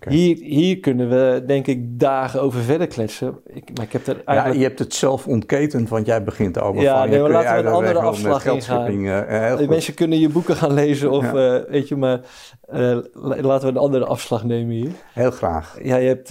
okay. 0.00 0.14
hier, 0.14 0.36
hier 0.36 0.80
kunnen 0.80 1.08
we, 1.08 1.42
denk 1.46 1.66
ik, 1.66 2.00
dagen 2.00 2.40
over 2.42 2.60
verder 2.60 2.86
kletsen. 2.86 3.38
Ik, 3.46 3.70
maar 3.76 3.84
ik 3.84 3.92
heb 3.92 4.06
er 4.06 4.22
eigenlijk... 4.24 4.46
Ja, 4.46 4.62
je 4.62 4.66
hebt 4.66 4.78
het 4.78 4.94
zelf 4.94 5.26
ontketend, 5.26 5.88
want 5.88 6.06
jij 6.06 6.24
begint 6.24 6.60
over 6.60 6.82
ja, 6.82 7.00
van... 7.00 7.10
nee, 7.10 7.20
maar 7.20 7.30
laten 7.30 7.54
we 7.54 7.60
een 7.60 7.74
andere 7.74 7.98
afslag 7.98 8.46
ingaan. 8.46 8.90
Uh, 8.90 9.68
Mensen 9.68 9.94
kunnen 9.94 10.18
je 10.18 10.28
boeken 10.28 10.56
gaan 10.56 10.72
lezen 10.72 11.10
of, 11.10 11.32
ja. 11.32 11.58
uh, 11.58 11.64
weet 11.68 11.88
je, 11.88 11.96
maar 11.96 12.20
uh, 12.72 12.98
laten 13.22 13.66
we 13.66 13.72
een 13.74 13.76
andere 13.76 14.04
afslag 14.04 14.44
nemen 14.44 14.74
hier. 14.74 14.90
Heel 15.12 15.30
graag. 15.30 15.78
Ja, 15.82 15.96
je 15.96 16.08
hebt 16.08 16.30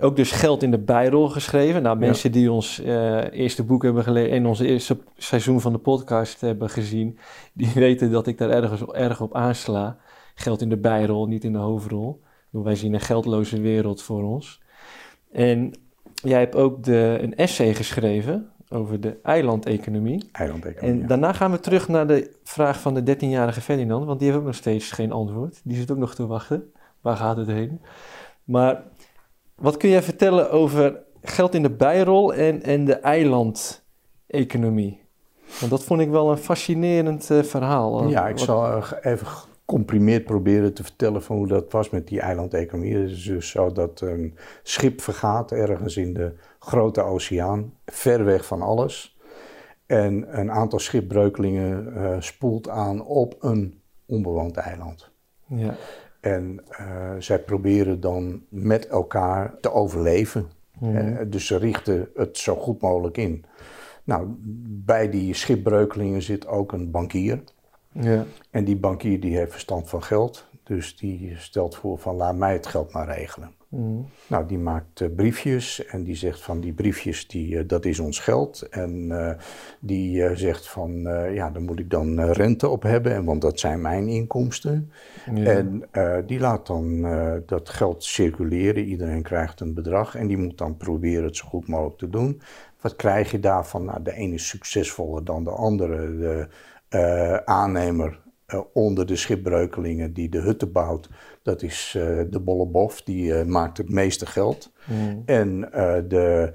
ook 0.00 0.16
dus 0.16 0.30
geld 0.30 0.62
in 0.62 0.70
de 0.70 0.78
bijrol 0.78 1.28
geschreven. 1.28 1.82
Nou, 1.82 1.98
mensen 1.98 2.32
ja. 2.32 2.38
die 2.38 2.52
ons 2.52 2.80
uh, 2.80 3.32
eerste 3.32 3.64
boek 3.64 3.82
hebben 3.82 4.02
gelezen 4.02 4.30
en 4.30 4.46
ons 4.46 4.60
eerste 4.60 4.98
seizoen 5.16 5.60
van 5.60 5.72
de 5.72 5.78
podcast 5.78 6.40
hebben 6.40 6.70
gezien, 6.70 7.18
die 7.52 7.70
weten 7.86 8.10
dat 8.10 8.26
ik 8.26 8.38
daar 8.38 8.50
ergens 8.50 8.82
erg 8.92 9.20
op 9.20 9.34
aansla. 9.34 9.96
Geld 10.34 10.62
in 10.62 10.68
de 10.68 10.76
bijrol, 10.76 11.26
niet 11.26 11.44
in 11.44 11.52
de 11.52 11.58
hoofdrol. 11.58 12.22
Wij 12.64 12.74
zien 12.74 12.94
een 12.94 13.00
geldloze 13.00 13.60
wereld 13.60 14.02
voor 14.02 14.22
ons. 14.22 14.62
En 15.32 15.72
jij 16.14 16.38
hebt 16.38 16.54
ook 16.54 16.84
de, 16.84 17.18
een 17.20 17.36
essay 17.36 17.74
geschreven 17.74 18.50
over 18.68 19.00
de 19.00 19.16
eilandeconomie. 19.22 20.28
Eilandeconomie. 20.32 20.94
En 20.94 21.00
ja. 21.00 21.06
daarna 21.06 21.32
gaan 21.32 21.50
we 21.50 21.60
terug 21.60 21.88
naar 21.88 22.06
de 22.06 22.34
vraag 22.42 22.80
van 22.80 22.94
de 22.94 23.16
13-jarige 23.16 23.60
Ferdinand, 23.60 24.04
want 24.04 24.18
die 24.18 24.28
heeft 24.28 24.40
ook 24.40 24.46
nog 24.46 24.54
steeds 24.54 24.90
geen 24.90 25.12
antwoord. 25.12 25.60
Die 25.64 25.76
zit 25.76 25.90
ook 25.90 25.96
nog 25.96 26.14
te 26.14 26.26
wachten. 26.26 26.72
Waar 27.00 27.16
gaat 27.16 27.36
het 27.36 27.46
heen? 27.46 27.80
Maar 28.44 28.82
wat 29.54 29.76
kun 29.76 29.88
jij 29.88 30.02
vertellen 30.02 30.50
over 30.50 30.98
geld 31.22 31.54
in 31.54 31.62
de 31.62 31.70
bijrol 31.70 32.34
en, 32.34 32.62
en 32.62 32.84
de 32.84 32.94
eilandeconomie? 32.94 35.04
Want 35.58 35.70
dat 35.70 35.84
vond 35.84 36.00
ik 36.00 36.10
wel 36.10 36.30
een 36.30 36.36
fascinerend 36.36 37.30
uh, 37.30 37.42
verhaal. 37.42 38.08
Ja, 38.08 38.28
ik 38.28 38.36
Wat... 38.36 38.44
zal 38.44 38.82
even 39.00 39.26
gecomprimeerd 39.66 40.24
proberen 40.24 40.74
te 40.74 40.82
vertellen 40.82 41.22
van 41.22 41.36
hoe 41.36 41.46
dat 41.46 41.72
was 41.72 41.90
met 41.90 42.08
die 42.08 42.20
eilandeconomie. 42.20 42.96
Het 42.96 43.10
is 43.10 43.24
dus 43.24 43.48
zo 43.48 43.72
dat 43.72 44.00
een 44.00 44.36
schip 44.62 45.00
vergaat 45.00 45.52
ergens 45.52 45.96
in 45.96 46.14
de 46.14 46.32
grote 46.58 47.02
oceaan, 47.02 47.72
ver 47.86 48.24
weg 48.24 48.46
van 48.46 48.62
alles. 48.62 49.16
En 49.86 50.38
een 50.40 50.50
aantal 50.50 50.78
schipbreukelingen 50.78 51.92
uh, 51.96 52.16
spoelt 52.18 52.68
aan 52.68 53.04
op 53.04 53.36
een 53.40 53.80
onbewoond 54.06 54.56
eiland. 54.56 55.10
Ja. 55.46 55.74
En 56.20 56.60
uh, 56.80 57.10
zij 57.18 57.38
proberen 57.38 58.00
dan 58.00 58.42
met 58.48 58.86
elkaar 58.86 59.54
te 59.60 59.72
overleven. 59.72 60.46
Mhm. 60.78 60.96
Uh, 60.96 61.18
dus 61.26 61.46
ze 61.46 61.56
richten 61.56 62.08
het 62.14 62.38
zo 62.38 62.56
goed 62.56 62.80
mogelijk 62.80 63.16
in. 63.16 63.44
Nou, 64.04 64.26
bij 64.84 65.10
die 65.10 65.34
schipbreukelingen 65.34 66.22
zit 66.22 66.46
ook 66.46 66.72
een 66.72 66.90
bankier. 66.90 67.42
Ja. 68.00 68.24
En 68.50 68.64
die 68.64 68.76
bankier 68.76 69.20
die 69.20 69.36
heeft 69.36 69.52
verstand 69.52 69.88
van 69.88 70.02
geld. 70.02 70.46
Dus 70.62 70.96
die 70.96 71.34
stelt 71.36 71.76
voor 71.76 71.98
van 71.98 72.16
laat 72.16 72.36
mij 72.36 72.52
het 72.52 72.66
geld 72.66 72.92
maar 72.92 73.06
regelen. 73.06 73.50
Mm. 73.68 74.06
Nou, 74.26 74.46
die 74.46 74.58
maakt 74.58 75.00
uh, 75.00 75.08
briefjes 75.16 75.84
en 75.86 76.04
die 76.04 76.14
zegt 76.14 76.40
van 76.40 76.60
die 76.60 76.72
briefjes, 76.72 77.28
die, 77.28 77.54
uh, 77.54 77.62
dat 77.66 77.84
is 77.84 77.98
ons 77.98 78.18
geld. 78.18 78.68
En 78.70 79.06
uh, 79.10 79.30
die 79.80 80.36
zegt 80.36 80.68
van 80.68 81.00
ja, 81.32 81.50
daar 81.50 81.62
moet 81.62 81.78
ik 81.78 81.90
dan 81.90 82.20
rente 82.20 82.68
op 82.68 82.82
hebben, 82.82 83.14
en, 83.14 83.24
want 83.24 83.40
dat 83.40 83.60
zijn 83.60 83.80
mijn 83.80 84.08
inkomsten. 84.08 84.92
Ja. 85.34 85.44
En 85.44 85.82
die 86.26 86.40
laat 86.40 86.66
dan 86.66 87.02
dat 87.46 87.68
geld 87.68 88.04
circuleren, 88.04 88.84
iedereen 88.84 89.22
krijgt 89.22 89.60
een 89.60 89.74
bedrag 89.74 90.14
en 90.14 90.26
die 90.26 90.38
moet 90.38 90.58
dan 90.58 90.76
proberen 90.76 91.24
het 91.24 91.36
zo 91.36 91.46
goed 91.48 91.68
mogelijk 91.68 91.98
te 91.98 92.10
doen. 92.10 92.40
Wat 92.80 92.96
krijg 92.96 93.30
je 93.30 93.40
daarvan? 93.40 93.84
Nou, 93.84 94.02
de 94.02 94.12
ene 94.12 94.34
is 94.34 94.48
succesvoller 94.48 95.24
dan 95.24 95.44
de 95.44 95.50
andere. 95.50 96.16
De 96.18 96.48
aannemer 97.44 98.24
Uh, 98.54 98.60
onder 98.72 99.06
de 99.06 99.16
schipbreukelingen 99.16 100.12
die 100.12 100.28
de 100.28 100.40
hutten 100.40 100.72
bouwt. 100.72 101.08
Dat 101.42 101.62
is 101.62 101.94
uh, 101.96 102.20
de 102.30 102.40
Bollebof, 102.40 103.02
die 103.02 103.44
maakt 103.44 103.78
het 103.78 103.90
meeste 103.90 104.26
geld. 104.26 104.72
Mm. 104.84 105.22
En 105.24 105.60
de 106.08 106.52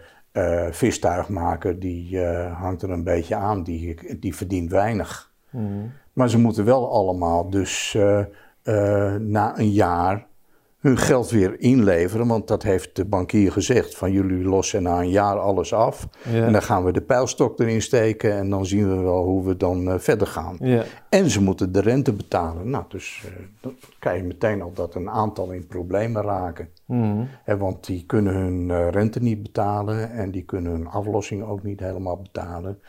vistuigmaker, 0.72 1.80
die 1.80 2.20
hangt 2.48 2.82
er 2.82 2.90
een 2.90 3.04
beetje 3.04 3.36
aan, 3.36 3.64
die, 3.64 4.18
die 4.20 4.36
verdient 4.36 4.72
weinig. 4.72 5.34
Mm. 5.50 5.92
Maar 6.14 6.30
ze 6.30 6.40
moeten 6.40 6.66
wel 6.66 6.92
allemaal 6.92 7.50
dus 7.50 7.98
na 9.20 9.60
een 9.60 9.72
jaar 9.72 10.28
hun 10.82 10.98
geld 10.98 11.30
weer 11.30 11.60
inleveren. 11.60 12.28
Want 12.28 12.48
dat 12.48 12.64
heeft 12.64 12.96
de 12.96 13.06
bankier 13.06 13.52
gezegd. 13.52 13.98
Van 13.98 14.12
jullie 14.12 14.44
lossen 14.44 14.84
na 14.84 15.00
een 15.00 15.10
jaar 15.10 15.40
alles 15.40 15.74
af. 15.74 16.08
Ja. 16.32 16.46
En 16.46 16.52
dan 16.52 16.62
gaan 16.62 16.84
we 16.84 16.92
de 16.92 17.02
pijlstok 17.02 17.60
erin 17.60 17.82
steken. 17.82 18.34
En 18.34 18.50
dan 18.50 18.66
zien 18.66 18.90
we 18.90 18.96
wel 18.96 19.24
hoe 19.24 19.46
we 19.46 19.58
dan 19.58 19.90
eh, 19.90 20.00
verder 20.00 20.28
gaan. 20.28 20.58
Ja. 20.60 20.84
En 21.10 21.30
ze 21.30 21.42
moeten 21.42 21.72
de 21.72 21.82
rente 21.82 22.14
betalen. 22.14 22.70
Nou, 22.70 22.84
dus 22.88 23.24
eh, 23.26 23.32
dan 23.62 23.76
krijg 24.00 24.18
je 24.22 24.28
meteen 24.28 24.62
al 24.62 24.72
dat 24.74 24.96
een 24.96 25.10
aantal 25.10 25.52
in 25.52 25.68
problemen 25.68 26.24
raken. 26.24 26.70
Hè, 27.44 27.58
want 27.58 27.86
die 27.86 28.06
kunnen 28.06 28.34
hun 28.34 28.72
eh, 28.72 28.90
rente 28.90 29.20
niet 29.20 29.44
betalen. 29.44 30.12
En 30.12 30.32
die 30.32 30.44
kunnen 30.44 30.72
hun 30.72 30.88
aflossing 30.88 31.44
ook 31.44 31.64
niet 31.64 31.80
helemaal 31.80 32.18
betalen. 32.18 32.80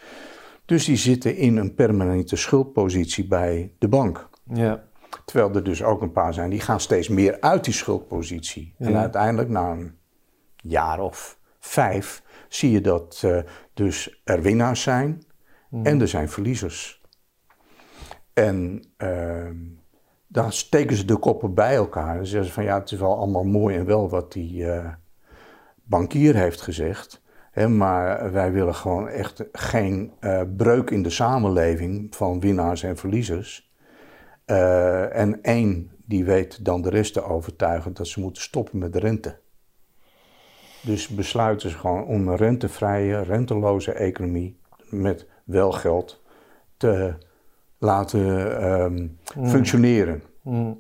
Dus 0.64 0.84
die 0.84 0.96
zitten 0.96 1.36
in 1.36 1.56
een 1.56 1.74
permanente 1.74 2.36
schuldpositie 2.36 3.26
bij 3.26 3.72
de 3.78 3.88
bank. 3.88 4.28
Ja. 4.52 4.82
Terwijl 5.24 5.54
er 5.54 5.64
dus 5.64 5.82
ook 5.82 6.02
een 6.02 6.12
paar 6.12 6.34
zijn 6.34 6.50
die 6.50 6.60
gaan 6.60 6.80
steeds 6.80 7.08
meer 7.08 7.40
uit 7.40 7.64
die 7.64 7.74
schuldpositie. 7.74 8.74
En 8.78 8.96
uiteindelijk 8.96 9.48
na 9.48 9.70
een 9.70 9.98
jaar 10.56 11.00
of 11.00 11.38
vijf 11.58 12.22
zie 12.48 12.70
je 12.70 12.80
dat 12.80 13.22
eh, 13.24 13.38
dus 13.74 14.20
er 14.24 14.42
winnaars 14.42 14.82
zijn 14.82 15.22
en 15.82 16.00
er 16.00 16.08
zijn 16.08 16.28
verliezers. 16.28 17.02
En 18.32 18.84
ehm, 18.96 19.56
dan 20.26 20.52
steken 20.52 20.96
ze 20.96 21.04
de 21.04 21.16
koppen 21.16 21.54
bij 21.54 21.74
elkaar 21.74 22.18
en 22.18 22.26
zeggen 22.26 22.48
ze 22.48 22.54
van 22.54 22.64
ja, 22.64 22.78
het 22.78 22.90
is 22.90 22.98
wel 22.98 23.16
allemaal 23.16 23.44
mooi 23.44 23.76
en 23.76 23.86
wel 23.86 24.08
wat 24.08 24.32
die 24.32 24.70
eh, 24.70 24.92
bankier 25.82 26.34
heeft 26.34 26.60
gezegd. 26.60 27.22
Hè, 27.50 27.68
maar 27.68 28.32
wij 28.32 28.52
willen 28.52 28.74
gewoon 28.74 29.08
echt 29.08 29.44
geen 29.52 30.12
eh, 30.20 30.42
breuk 30.56 30.90
in 30.90 31.02
de 31.02 31.10
samenleving 31.10 32.14
van 32.14 32.40
winnaars 32.40 32.82
en 32.82 32.96
verliezers. 32.96 33.71
Eh, 34.44 35.16
en 35.16 35.42
één 35.42 35.90
die 36.04 36.24
weet 36.24 36.64
dan 36.64 36.82
de 36.82 36.90
rest 36.90 37.12
te 37.12 37.22
overtuigen 37.24 37.94
dat 37.94 38.06
ze 38.06 38.20
moeten 38.20 38.42
stoppen 38.42 38.78
met 38.78 38.92
de 38.92 38.98
rente. 38.98 39.38
Dus 40.82 41.08
besluiten 41.08 41.70
ze 41.70 41.78
gewoon 41.78 42.04
om 42.04 42.28
een 42.28 42.36
rentevrije, 42.36 43.22
renteloze 43.22 43.92
economie 43.92 44.60
met 44.88 45.26
wel 45.44 45.72
geld 45.72 46.22
te 46.76 47.14
laten 47.78 48.58
ehm, 48.60 49.08
functioneren. 49.48 50.22
Mhm. 50.42 50.72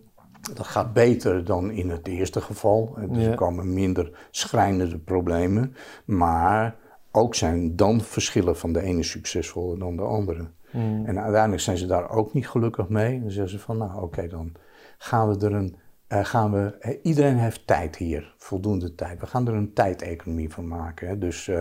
Dat 0.54 0.66
gaat 0.66 0.92
beter 0.92 1.44
dan 1.44 1.70
in 1.70 1.90
het 1.90 2.08
eerste 2.08 2.40
geval. 2.40 2.96
Dus 3.08 3.24
Ja. 3.24 3.30
er 3.30 3.36
komen 3.36 3.72
minder 3.74 4.28
schrijnende 4.30 4.98
problemen. 4.98 5.74
Maar 6.04 6.76
ook 7.10 7.34
zijn 7.34 7.76
dan 7.76 8.00
verschillen 8.00 8.56
van 8.56 8.72
de 8.72 8.80
ene 8.82 9.02
succesvoller 9.02 9.78
dan 9.78 9.96
de 9.96 10.02
andere. 10.02 10.50
Mhm. 10.72 11.04
En 11.06 11.20
uiteindelijk 11.20 11.62
zijn 11.62 11.76
ze 11.76 11.86
daar 11.86 12.10
ook 12.10 12.32
niet 12.32 12.48
gelukkig 12.48 12.88
mee. 12.88 13.20
Dan 13.20 13.30
zeggen 13.30 13.52
ze 13.52 13.58
van, 13.58 13.76
nou 13.76 14.02
oké, 14.02 14.28
dan 14.28 14.52
gaan 14.98 15.28
we 15.28 15.46
er 15.46 15.52
een... 15.52 15.76
eh, 16.06 16.24
gaan 16.24 16.52
we, 16.52 16.76
eh, 16.80 16.98
iedereen 17.02 17.36
heeft 17.36 17.66
tijd 17.66 17.96
hier, 17.96 18.34
voldoende 18.38 18.94
tijd. 18.94 19.20
We 19.20 19.26
gaan 19.26 19.48
er 19.48 19.54
een 19.54 19.72
tijdeconomie 19.72 20.50
van 20.50 20.68
maken. 20.68 21.08
Hè. 21.08 21.18
Dus 21.18 21.48
eh, 21.48 21.60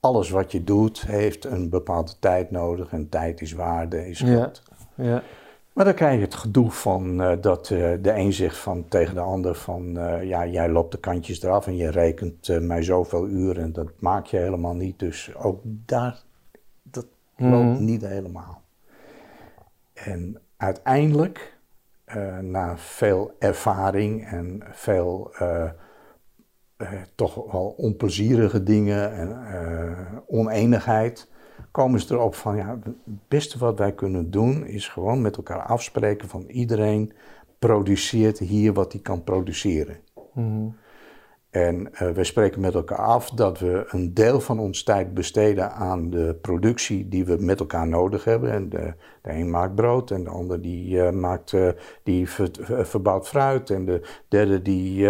alles 0.00 0.30
wat 0.30 0.52
je 0.52 0.64
doet 0.64 1.06
heeft 1.06 1.44
een 1.44 1.68
bepaalde 1.70 2.12
tijd 2.20 2.50
nodig. 2.50 2.92
En 2.92 3.08
tijd 3.08 3.40
is 3.40 3.52
waarde, 3.52 4.08
is 4.08 4.18
Ja. 4.18 4.26
geld. 4.26 4.62
Ja. 4.94 5.22
Maar 5.72 5.84
dan 5.86 5.94
krijg 5.94 6.14
je 6.14 6.24
het 6.24 6.34
gedoe 6.34 6.70
van 6.70 7.16
dat 7.40 7.66
de 7.66 8.12
een 8.14 8.32
zegt 8.32 8.56
van, 8.56 8.88
tegen 8.88 9.14
de 9.14 9.20
ander 9.20 9.54
van... 9.54 9.92
ja, 10.22 10.46
jij 10.46 10.68
loopt 10.68 10.92
de 10.92 10.98
kantjes 10.98 11.42
eraf 11.42 11.66
en 11.66 11.76
je 11.76 11.90
rekent 11.90 12.60
mij 12.60 12.82
zoveel 12.82 13.26
uren 13.28 13.62
en 13.62 13.72
dat 13.72 13.88
maak 13.98 14.26
je 14.26 14.36
helemaal 14.36 14.74
niet. 14.74 14.98
Dus 14.98 15.34
ook 15.36 15.60
daar, 15.64 16.22
dat 17.38 17.48
Mhm. 17.62 17.84
niet 17.84 18.06
helemaal. 18.06 18.62
En 19.92 20.40
uiteindelijk, 20.56 21.56
eh, 22.04 22.38
na 22.38 22.78
veel 22.78 23.32
ervaring 23.38 24.26
en 24.26 24.62
veel 24.70 25.30
eh, 25.38 25.70
eh, 26.76 26.88
toch 27.14 27.52
wel 27.52 27.74
onplezierige 27.76 28.62
dingen 28.62 29.12
en 29.12 30.22
oneenigheid, 30.26 31.28
komen 31.70 32.00
ze 32.00 32.14
erop 32.14 32.34
van 32.34 32.56
ja, 32.56 32.78
het 32.84 32.94
beste 33.28 33.58
wat 33.58 33.78
wij 33.78 33.92
kunnen 33.92 34.30
doen 34.30 34.66
is 34.66 34.88
gewoon 34.88 35.20
met 35.20 35.36
elkaar 35.36 35.62
afspreken 35.62 36.28
van 36.28 36.42
iedereen 36.42 37.12
produceert 37.58 38.38
hier 38.38 38.72
wat 38.72 38.92
hij 38.92 39.00
kan 39.02 39.24
produceren. 39.24 39.96
Mhm. 40.34 40.68
En 41.50 41.94
eh, 41.94 42.10
we 42.10 42.24
spreken 42.24 42.60
met 42.60 42.74
elkaar 42.74 42.98
af 42.98 43.30
dat 43.30 43.58
we 43.58 43.84
een 43.88 44.14
deel 44.14 44.40
van 44.40 44.58
ons 44.58 44.82
tijd 44.82 45.14
besteden 45.14 45.72
aan 45.72 46.10
de 46.10 46.38
productie 46.40 47.08
die 47.08 47.24
we 47.24 47.36
met 47.40 47.60
elkaar 47.60 47.88
nodig 47.88 48.24
hebben. 48.24 48.52
En 48.52 48.68
de, 48.68 48.94
een 49.22 49.50
maakt 49.50 49.74
brood 49.74 50.10
en 50.10 50.24
de 50.24 50.30
ander 50.30 50.62
die, 50.62 51.02
eh, 51.02 51.12
maakt, 51.12 51.52
eh, 51.52 51.68
die 52.02 52.28
ver- 52.28 52.50
ver- 52.60 52.86
verbouwt 52.86 53.28
fruit. 53.28 53.70
En 53.70 53.84
de 53.84 54.00
derde 54.28 54.62
die, 54.62 55.08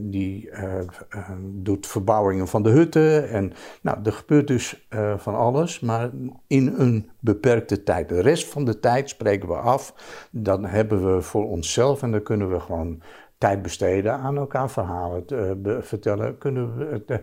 die 0.00 0.50
doet 1.40 1.86
verbouwingen 1.86 2.48
van 2.48 2.62
de 2.62 2.70
hutten. 2.70 3.28
En 3.28 3.52
nou, 3.82 3.98
er 4.04 4.12
gebeurt 4.12 4.46
dus 4.46 4.88
van 5.16 5.34
alles, 5.34 5.80
maar 5.80 6.10
in 6.46 6.74
een 6.76 7.10
beperkte 7.20 7.82
tijd. 7.82 8.08
De 8.08 8.20
rest 8.20 8.48
van 8.48 8.64
de 8.64 8.80
tijd 8.80 9.08
spreken 9.08 9.48
we 9.48 9.54
af. 9.54 9.94
Dan 10.30 10.64
hebben 10.64 11.14
we 11.14 11.22
voor 11.22 11.48
onszelf 11.48 12.02
en 12.02 12.10
dan 12.10 12.22
kunnen 12.22 12.50
we 12.50 12.60
gewoon 12.60 13.02
tijd 13.38 13.62
besteden 13.62 14.12
aan 14.18 14.36
elkaar 14.36 14.70
verhalen 14.70 15.24
te, 15.26 15.58
eh, 15.64 15.72
vertellen. 15.80 16.38
Kunnen 16.38 16.76
we 16.76 16.84
het, 16.84 17.10
eh, 17.10 17.18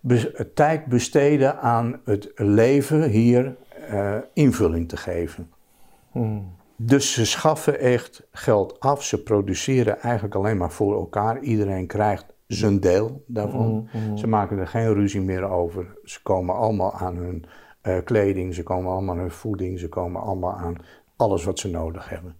be- 0.00 0.50
tijd 0.54 0.86
besteden 0.86 1.60
aan 1.60 2.00
het 2.04 2.32
leven 2.34 3.02
hier 3.02 3.56
eh, 3.88 4.16
invulling 4.32 4.88
te 4.88 4.96
geven. 4.96 5.50
Mhm. 6.12 6.38
Dus 6.76 7.12
ze 7.12 7.26
schaffen 7.26 7.80
echt 7.80 8.26
geld 8.30 8.80
af. 8.80 9.02
Ze 9.04 9.22
produceren 9.22 10.00
eigenlijk 10.00 10.34
alleen 10.34 10.56
maar 10.56 10.70
voor 10.70 10.94
elkaar. 10.94 11.40
Iedereen 11.40 11.86
krijgt 11.86 12.26
zijn 12.46 12.80
deel 12.80 13.24
daarvan. 13.26 13.88
Ze 14.14 14.26
maken 14.26 14.58
er 14.58 14.66
geen 14.66 14.94
ruzie 14.94 15.20
meer 15.20 15.44
over. 15.50 15.96
Ze 16.04 16.22
komen 16.22 16.54
allemaal 16.54 16.92
aan 16.92 17.16
hun 17.16 17.44
kleding, 18.04 18.54
ze 18.54 18.62
komen 18.62 18.92
allemaal 18.92 19.14
aan 19.14 19.20
hun 19.20 19.30
voeding, 19.30 19.78
ze 19.78 19.88
komen 19.88 20.20
allemaal 20.22 20.52
aan 20.52 20.76
alles 21.16 21.44
wat 21.44 21.58
ze 21.58 21.68
nodig 21.70 22.08
hebben. 22.08 22.36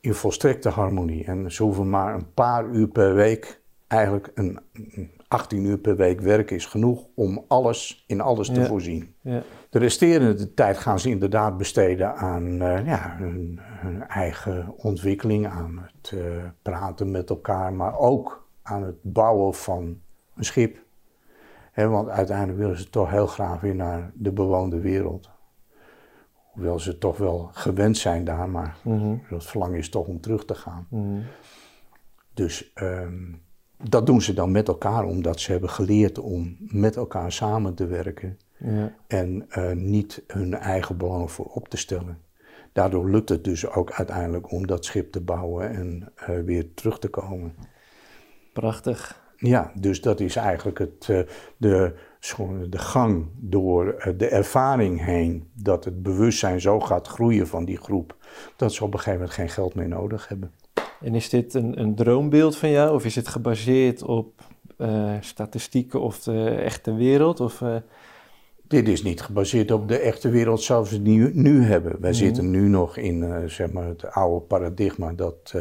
In 0.00 0.14
volstrekte 0.14 0.68
harmonie. 0.68 1.24
En 1.24 1.52
ze 1.52 1.62
hoeven 1.62 1.90
maar 1.90 2.14
een 2.14 2.32
paar 2.34 2.66
uur 2.66 2.88
per 2.88 3.14
week, 3.14 3.60
eigenlijk 3.86 4.30
een, 4.34 4.58
een 4.72 5.10
18 5.28 5.64
uur 5.64 5.78
per 5.78 5.96
week 5.96 6.20
werken 6.20 6.56
is 6.56 6.66
genoeg 6.66 7.04
om 7.14 7.44
alles 7.48 8.04
in 8.06 8.20
alles 8.20 8.48
te 8.48 8.60
Ja. 8.60 8.66
voorzien. 8.66 9.14
Ja. 9.20 9.42
De 9.70 9.78
resterende 9.78 10.54
tijd 10.54 10.78
gaan 10.78 10.98
ze 11.00 11.08
inderdaad 11.08 11.56
besteden 11.56 12.14
aan 12.14 12.60
eh, 12.62 12.86
ja, 12.86 13.14
hun, 13.18 13.58
hun 13.62 14.02
eigen 14.08 14.72
ontwikkeling, 14.76 15.46
aan 15.46 15.88
het 15.96 16.12
eh, 16.12 16.20
praten 16.62 17.10
met 17.10 17.30
elkaar, 17.30 17.72
maar 17.72 17.98
ook 17.98 18.48
aan 18.62 18.82
het 18.82 18.96
bouwen 19.02 19.54
van 19.54 20.00
een 20.34 20.44
schip. 20.44 20.78
Hè, 21.72 21.88
want 21.88 22.08
uiteindelijk 22.08 22.58
willen 22.58 22.78
ze 22.78 22.90
toch 22.90 23.10
heel 23.10 23.26
graag 23.26 23.60
weer 23.60 23.74
naar 23.74 24.10
de 24.14 24.32
bewoonde 24.32 24.80
wereld. 24.80 25.30
Hoewel 26.58 26.80
ze 26.80 26.98
toch 26.98 27.16
wel 27.16 27.48
gewend 27.52 27.96
zijn 27.96 28.24
daar, 28.24 28.48
maar 28.48 28.76
Mhm. 28.84 29.14
het 29.28 29.44
verlangen 29.44 29.78
is 29.78 29.88
toch 29.88 30.06
om 30.06 30.20
terug 30.20 30.44
te 30.44 30.54
gaan. 30.54 30.86
Mhm. 30.90 31.20
Dus 32.34 32.70
ehm, 32.74 33.32
dat 33.84 34.06
doen 34.06 34.22
ze 34.22 34.34
dan 34.34 34.50
met 34.50 34.68
elkaar, 34.68 35.04
omdat 35.04 35.40
ze 35.40 35.50
hebben 35.52 35.70
geleerd 35.70 36.18
om 36.18 36.56
met 36.58 36.96
elkaar 36.96 37.32
samen 37.32 37.74
te 37.74 37.86
werken 37.86 38.38
Ja. 38.56 38.94
en 39.06 39.46
eh, 39.48 39.72
niet 39.72 40.22
hun 40.26 40.54
eigen 40.54 40.96
belang 40.96 41.30
voorop 41.30 41.68
te 41.68 41.76
stellen. 41.76 42.18
Daardoor 42.72 43.10
lukt 43.10 43.28
het 43.28 43.44
dus 43.44 43.66
ook 43.68 43.92
uiteindelijk 43.92 44.52
om 44.52 44.66
dat 44.66 44.84
schip 44.84 45.12
te 45.12 45.20
bouwen 45.20 45.70
en 45.70 46.12
eh, 46.14 46.38
weer 46.40 46.74
terug 46.74 46.98
te 46.98 47.08
komen. 47.08 47.54
Prachtig. 48.52 49.26
Ja, 49.36 49.72
dus 49.74 50.00
dat 50.00 50.20
is 50.20 50.36
eigenlijk 50.36 50.78
het, 50.78 51.08
eh, 51.08 51.20
de, 51.56 51.94
de 52.70 52.78
gang 52.78 53.26
door 53.34 53.88
eh, 53.92 54.12
de 54.16 54.28
ervaring 54.28 55.04
heen 55.04 55.48
dat 55.54 55.84
het 55.84 56.02
bewustzijn 56.02 56.60
zo 56.60 56.80
gaat 56.80 57.06
groeien 57.08 57.46
van 57.46 57.64
die 57.64 57.76
groep, 57.76 58.16
dat 58.56 58.72
ze 58.72 58.84
op 58.84 58.92
een 58.92 58.98
gegeven 58.98 59.18
moment 59.20 59.36
geen 59.36 59.48
geld 59.48 59.74
meer 59.74 59.88
nodig 59.88 60.28
hebben. 60.28 60.52
En 61.00 61.14
is 61.14 61.28
dit 61.28 61.54
een, 61.54 61.80
een 61.80 61.94
droombeeld 61.94 62.56
van 62.56 62.70
jou 62.70 62.94
of 62.94 63.04
is 63.04 63.14
het 63.14 63.28
gebaseerd 63.28 64.02
op 64.02 64.40
eh, 64.76 65.14
statistieken 65.20 66.00
of 66.00 66.18
de 66.22 66.44
echte 66.50 66.94
wereld? 66.94 67.40
Of, 67.40 67.62
eh, 67.62 67.76
Dit 68.68 68.88
is 68.88 69.02
niet 69.02 69.20
gebaseerd 69.20 69.70
op 69.70 69.88
de 69.88 69.98
echte 69.98 70.28
wereld 70.28 70.62
zoals 70.62 70.90
we 70.90 71.02
die 71.02 71.18
nu, 71.18 71.30
nu 71.34 71.62
hebben. 71.62 72.00
Wij 72.00 72.10
Mhm. 72.10 72.18
zitten 72.18 72.50
nu 72.50 72.68
nog 72.68 72.96
in 72.96 73.50
zeg 73.50 73.72
maar 73.72 73.86
het 73.86 74.06
oude 74.10 74.46
paradigma 74.46 75.12
dat 75.12 75.54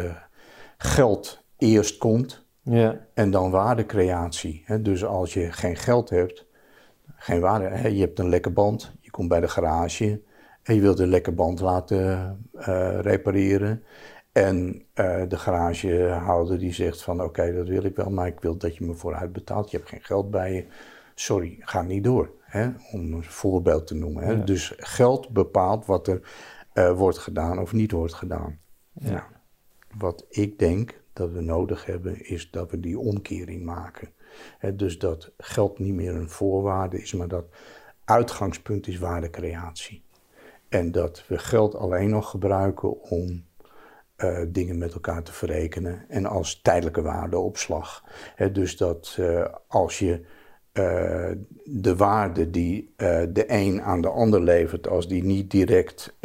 geld 0.78 1.43
eerst 1.58 1.98
komt 1.98 2.46
ja. 2.62 3.08
en 3.13 3.32
dan 3.32 3.52
waardecreatie. 3.52 4.65
Dus 4.82 5.06
als 5.06 5.34
je 5.34 5.52
geen 5.52 5.76
geld 5.76 6.10
hebt, 6.10 6.46
geen 7.28 7.40
waarde, 7.40 7.66
hè? 7.66 7.88
je 7.88 8.00
hebt 8.00 8.20
een 8.20 8.30
lekke 8.30 8.50
band, 8.50 8.94
je 9.00 9.12
komt 9.12 9.30
bij 9.30 9.40
de 9.40 9.48
garage 9.48 10.22
en 10.63 10.76
je 10.76 10.82
wilt 10.82 10.98
de 10.98 11.08
lekke 11.08 11.32
band 11.32 11.60
laten 11.60 12.38
eh, 12.54 13.00
repareren. 13.00 13.84
En 14.32 14.86
eh, 14.94 15.22
de 15.28 15.38
garagehouder 15.38 16.60
die 16.60 16.74
zegt 16.74 17.02
van 17.02 17.24
oké, 17.24 17.54
dat 17.54 17.68
wil 17.68 17.84
ik 17.84 17.96
wel, 17.96 18.10
maar 18.10 18.28
ik 18.28 18.40
wil 18.40 18.58
dat 18.58 18.76
je 18.76 18.86
me 18.86 18.94
vooruit 18.94 19.34
betaalt. 19.34 19.72
Je 19.72 19.78
hebt 19.78 19.90
geen 19.90 20.04
geld 20.04 20.32
bij 20.32 20.54
je. 20.54 20.66
Sorry, 21.16 21.58
ga 21.60 21.82
niet 21.82 22.04
door. 22.04 22.32
Hè? 22.42 22.69
Om 22.92 23.13
een 23.13 23.23
voorbeeld 23.23 23.88
te 23.88 23.96
noemen. 23.96 24.23
Hè? 24.23 24.32
Ja. 24.32 24.44
Dus 24.44 24.73
geld 24.78 25.30
bepaalt 25.30 25.86
wat 25.86 26.08
er 26.08 26.21
eh, 26.73 26.98
wordt 26.98 27.17
gedaan 27.17 27.60
of 27.60 27.73
niet 27.73 27.92
wordt 27.92 28.13
gedaan. 28.13 28.60
Ja. 28.92 29.12
Nou, 29.12 29.23
wat 29.98 30.25
ik 30.30 30.60
denk 30.60 31.02
dat 31.13 31.32
we 31.32 31.42
nodig 31.42 31.86
hebben, 31.86 32.25
is 32.25 32.52
dat 32.52 32.71
we 32.71 32.80
die 32.80 33.00
omkering 33.00 33.63
maken. 33.63 34.10
Dus 34.73 35.00
dat 35.00 35.31
geld 35.38 35.79
niet 35.79 35.94
meer 35.94 36.15
een 36.15 36.29
voorwaarde 36.29 37.02
is, 37.02 37.13
maar 37.13 37.27
dat 37.27 37.46
uitgangspunt 38.06 38.88
is 38.88 38.98
waardecreatie. 38.98 40.04
En 40.69 40.92
dat 40.92 41.23
we 41.27 41.38
geld 41.38 41.75
alleen 41.75 42.10
nog 42.10 42.29
gebruiken 42.29 43.02
om 43.02 43.46
uh, 44.17 44.40
dingen 44.48 44.77
met 44.77 44.94
elkaar 44.94 45.23
te 45.23 45.33
verrekenen 45.33 46.06
en 46.10 46.25
als 46.25 46.62
tijdelijke 46.62 47.02
waardeopslag. 47.02 48.04
Dus 48.52 48.77
dat 48.77 49.17
uh, 49.19 49.46
als 49.67 50.00
je 50.00 50.21
uh, 50.73 51.31
de 51.63 51.96
waarde 51.96 52.50
die 52.50 52.94
de 53.29 53.44
een 53.48 53.81
aan 53.81 54.02
de 54.02 54.10
ander 54.10 54.42
levert, 54.42 54.88
als 54.88 55.08
die 55.08 55.23
niet 55.23 55.52
direct 55.52 56.17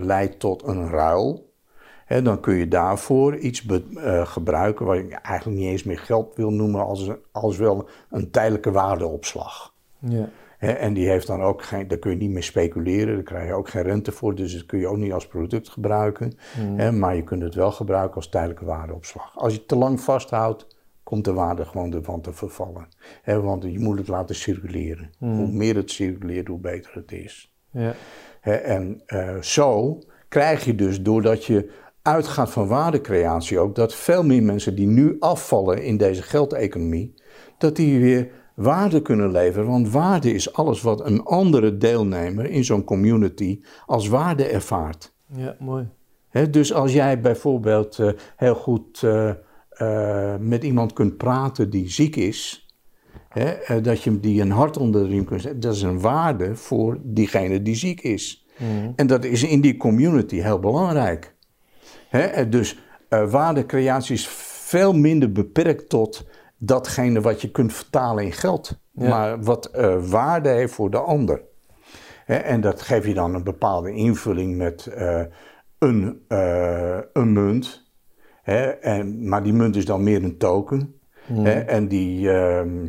leidt 0.00 0.38
tot 0.40 0.62
een 0.62 0.90
ruil, 0.90 1.45
he, 2.06 2.22
dan 2.22 2.40
kun 2.40 2.54
je 2.54 2.68
daarvoor 2.68 3.36
iets 3.36 3.66
gebruiken 4.24 4.86
waar 4.86 4.96
je 4.96 5.14
eigenlijk 5.14 5.58
niet 5.58 5.70
eens 5.70 5.84
meer 5.84 5.98
geld 5.98 6.36
wil 6.36 6.50
noemen, 6.50 6.84
als, 6.84 7.10
als 7.32 7.56
wel 7.56 7.88
een 8.10 8.30
tijdelijke 8.30 8.70
waardeopslag. 8.70 9.74
Ja 9.98 10.28
en 10.58 10.94
die 10.94 11.08
heeft 11.08 11.26
dan 11.26 11.42
ook 11.42 11.62
geen, 11.62 11.88
daar 11.88 11.98
kun 11.98 12.10
je 12.10 12.16
niet 12.16 12.30
meer 12.30 12.42
speculeren, 12.42 13.14
daar 13.14 13.22
krijg 13.22 13.46
je 13.46 13.54
ook 13.54 13.68
geen 13.68 13.82
rente 13.82 14.12
voor, 14.12 14.34
dus 14.34 14.52
dat 14.52 14.66
kun 14.66 14.78
je 14.78 14.86
ook 14.86 14.96
niet 14.96 15.12
als 15.12 15.26
product 15.26 15.68
gebruiken. 15.68 16.32
Mm. 16.58 16.98
maar 16.98 17.16
je 17.16 17.24
kunt 17.24 17.42
het 17.42 17.54
wel 17.54 17.72
gebruiken 17.72 18.14
als 18.14 18.28
tijdelijke 18.28 18.64
waardeopslag. 18.64 19.38
Als 19.38 19.52
je 19.52 19.58
het 19.58 19.68
te 19.68 19.76
lang 19.76 20.00
vasthoudt, 20.00 20.66
komt 21.02 21.24
de 21.24 21.32
waarde 21.32 21.64
gewoon 21.64 21.92
ervan 21.92 22.20
te 22.20 22.32
vervallen. 22.32 22.88
want 23.24 23.62
je 23.62 23.78
moet 23.78 23.98
het 23.98 24.08
laten 24.08 24.34
circuleren. 24.34 25.10
Mm. 25.18 25.36
Hoe 25.36 25.52
meer 25.52 25.76
het 25.76 25.90
circuleert, 25.90 26.48
hoe 26.48 26.58
beter 26.58 26.94
het 26.94 27.12
is. 27.12 27.54
Ja. 27.70 27.94
en 28.40 29.02
uh, 29.06 29.40
zo 29.40 29.98
krijg 30.28 30.64
je 30.64 30.74
dus, 30.74 31.02
doordat 31.02 31.44
je 31.44 31.70
uitgaat 32.06 32.50
van 32.50 32.66
waardecreatie 32.66 33.58
ook, 33.58 33.74
dat 33.74 33.94
veel 33.94 34.24
meer 34.24 34.42
mensen 34.42 34.74
die 34.74 34.86
nu 34.86 35.16
afvallen 35.18 35.82
in 35.82 35.96
deze 35.96 36.22
geldeconomie, 36.22 37.14
dat 37.58 37.76
die 37.76 38.00
weer 38.00 38.30
waarde 38.54 39.02
kunnen 39.02 39.30
leveren. 39.30 39.66
Want 39.66 39.90
waarde 39.90 40.32
is 40.32 40.52
alles 40.52 40.82
wat 40.82 41.06
een 41.06 41.22
andere 41.22 41.76
deelnemer 41.76 42.44
in 42.50 42.64
zo'n 42.64 42.84
community 42.84 43.60
als 43.86 44.08
waarde 44.08 44.44
ervaart. 44.44 45.14
Ja, 45.34 45.56
mooi. 45.58 45.88
dus 46.50 46.72
als 46.72 46.92
jij 46.92 47.20
bijvoorbeeld 47.20 47.98
uh, 47.98 48.10
heel 48.36 48.54
goed 48.54 49.02
uh, 49.02 49.30
uh, 49.82 50.34
met 50.40 50.64
iemand 50.64 50.92
kunt 50.92 51.16
praten 51.16 51.70
die 51.70 51.90
ziek 51.90 52.16
is, 52.16 52.66
dat 53.82 54.02
je 54.02 54.20
die 54.20 54.40
een 54.40 54.50
hart 54.50 54.76
onder 54.76 55.02
de 55.02 55.08
riem 55.08 55.24
kunt 55.24 55.40
zetten, 55.40 55.60
dat 55.60 55.74
is 55.74 55.82
een 55.82 56.00
waarde 56.00 56.56
voor 56.56 56.98
diegene 57.02 57.62
die 57.62 57.74
ziek 57.74 58.00
is. 58.00 58.46
Mm. 58.58 58.92
En 58.96 59.06
dat 59.06 59.24
is 59.24 59.42
in 59.42 59.60
die 59.60 59.76
community 59.76 60.36
heel 60.36 60.58
belangrijk. 60.58 61.35
Dus 62.48 62.78
waardecreatie 63.08 64.14
is 64.14 64.28
veel 64.66 64.92
minder 64.92 65.32
beperkt 65.32 65.88
tot 65.88 66.26
datgene 66.56 67.20
wat 67.20 67.40
je 67.40 67.50
kunt 67.50 67.72
vertalen 67.72 68.24
in 68.24 68.32
geld, 68.32 68.78
maar 68.92 69.42
wat 69.42 69.70
uh, 69.76 69.96
waarde 70.04 70.48
heeft 70.48 70.72
voor 70.72 70.90
de 70.90 70.98
ander. 70.98 71.42
en 72.26 72.60
dat 72.60 72.82
geef 72.82 73.06
je 73.06 73.14
dan 73.14 73.34
een 73.34 73.44
bepaalde 73.44 73.92
invulling 73.92 74.56
met 74.56 74.88
uh, 74.98 75.22
een, 75.78 76.24
een 77.12 77.32
munt. 77.32 77.90
en, 78.80 79.28
maar 79.28 79.42
die 79.42 79.52
munt 79.52 79.76
is 79.76 79.84
dan 79.84 80.02
meer 80.02 80.24
een 80.24 80.38
token. 80.38 81.00
En 81.66 81.88
die 81.88 82.30
ehm, 82.30 82.88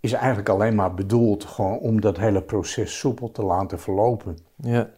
is 0.00 0.12
eigenlijk 0.12 0.48
alleen 0.48 0.74
maar 0.74 0.94
bedoeld 0.94 1.44
gewoon 1.44 1.78
om 1.78 2.00
dat 2.00 2.16
hele 2.16 2.42
proces 2.42 2.98
soepel 2.98 3.30
te 3.30 3.42
laten 3.42 3.80
verlopen. 3.80 4.38
Ja. 4.56 4.90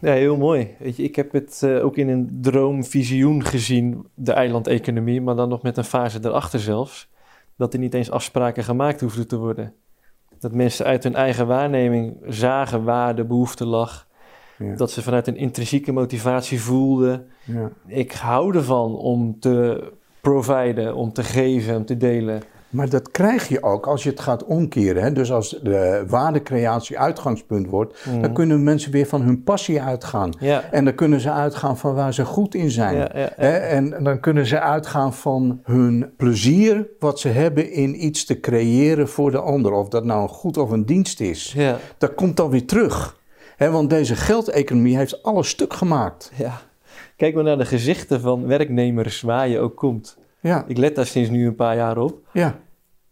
Ja, 0.00 0.12
heel 0.12 0.36
mooi. 0.36 0.68
Weet 0.78 0.96
je, 0.96 1.02
ik 1.02 1.16
heb 1.16 1.32
het 1.32 1.60
uh, 1.64 1.84
ook 1.84 1.96
in 1.96 2.08
een 2.08 2.38
droomvisioen 2.40 3.44
gezien, 3.44 4.06
de 4.14 4.32
eilandeconomie, 4.32 5.20
maar 5.20 5.36
dan 5.36 5.48
nog 5.48 5.62
met 5.62 5.76
een 5.76 5.84
fase 5.84 6.18
erachter 6.22 6.60
zelfs. 6.60 7.10
Dat 7.56 7.72
er 7.72 7.78
niet 7.78 7.94
eens 7.94 8.10
afspraken 8.10 8.64
gemaakt 8.64 9.00
hoefden 9.00 9.28
te 9.28 9.38
worden. 9.38 9.74
Dat 10.38 10.54
mensen 10.54 10.86
uit 10.86 11.02
hun 11.02 11.14
eigen 11.14 11.46
waarneming 11.46 12.16
zagen 12.26 12.84
waar 12.84 13.16
de 13.16 13.24
behoefte 13.24 13.66
lag. 13.66 14.08
Ja. 14.58 14.74
Dat 14.74 14.90
ze 14.90 15.02
vanuit 15.02 15.26
een 15.26 15.36
intrinsieke 15.36 15.92
motivatie 15.92 16.60
voelden. 16.60 17.26
Ja. 17.44 17.70
Ik 17.86 18.12
hou 18.12 18.56
ervan 18.56 18.96
om 18.96 19.40
te 19.40 19.92
providen, 20.20 20.94
om 20.94 21.12
te 21.12 21.22
geven, 21.22 21.76
om 21.76 21.84
te 21.84 21.96
delen. 21.96 22.42
Maar 22.72 22.88
dat 22.88 23.10
krijg 23.10 23.48
je 23.48 23.62
ook 23.62 23.86
als 23.86 24.02
je 24.02 24.10
het 24.10 24.20
gaat 24.20 24.44
omkeren. 24.44 25.02
Hè? 25.02 25.12
Dus 25.12 25.32
als 25.32 25.58
de 25.62 26.04
waardecreatie 26.08 26.98
uitgangspunt 26.98 27.66
wordt, 27.66 28.04
dan 28.04 28.18
mhm. 28.18 28.32
kunnen 28.32 28.62
mensen 28.62 28.92
weer 28.92 29.06
van 29.06 29.22
hun 29.22 29.42
passie 29.42 29.82
uitgaan. 29.82 30.32
En 30.70 30.84
dan 30.84 30.94
kunnen 30.94 31.20
ze 31.20 31.30
uitgaan 31.30 31.78
van 31.78 31.94
waar 31.94 32.14
ze 32.14 32.24
goed 32.24 32.54
in 32.54 32.70
zijn. 32.70 33.08
hè? 33.36 33.56
En 33.56 34.04
dan 34.04 34.20
kunnen 34.20 34.46
ze 34.46 34.60
uitgaan 34.60 35.14
van 35.14 35.60
hun 35.62 36.12
plezier 36.16 36.86
wat 36.98 37.20
ze 37.20 37.28
hebben 37.28 37.72
in 37.72 38.04
iets 38.04 38.24
te 38.24 38.40
creëren 38.40 39.08
voor 39.08 39.30
de 39.30 39.40
ander. 39.40 39.72
Of 39.72 39.88
dat 39.88 40.04
nou 40.04 40.22
een 40.22 40.28
goed 40.28 40.56
of 40.56 40.70
een 40.70 40.86
dienst 40.86 41.20
is. 41.20 41.56
Dat 41.98 42.14
komt 42.14 42.36
dan 42.36 42.50
weer 42.50 42.66
terug. 42.66 43.20
Hè? 43.56 43.70
Want 43.70 43.90
deze 43.90 44.16
geldeconomie 44.16 44.96
heeft 44.96 45.22
alles 45.22 45.48
stuk 45.48 45.74
gemaakt. 45.74 46.32
Ja. 46.36 46.60
Kijk 47.16 47.34
maar 47.34 47.44
naar 47.44 47.58
de 47.58 47.64
gezichten 47.64 48.20
van 48.20 48.46
werknemers 48.46 49.20
waar 49.20 49.48
je 49.48 49.58
ook 49.58 49.76
komt. 49.76 50.16
Ja. 50.42 50.64
Ik 50.66 50.76
let 50.76 50.94
daar 50.94 51.06
sinds 51.06 51.30
nu 51.30 51.46
een 51.46 51.54
paar 51.54 51.76
jaar 51.76 51.98
op. 51.98 52.18
Ja. 52.32 52.58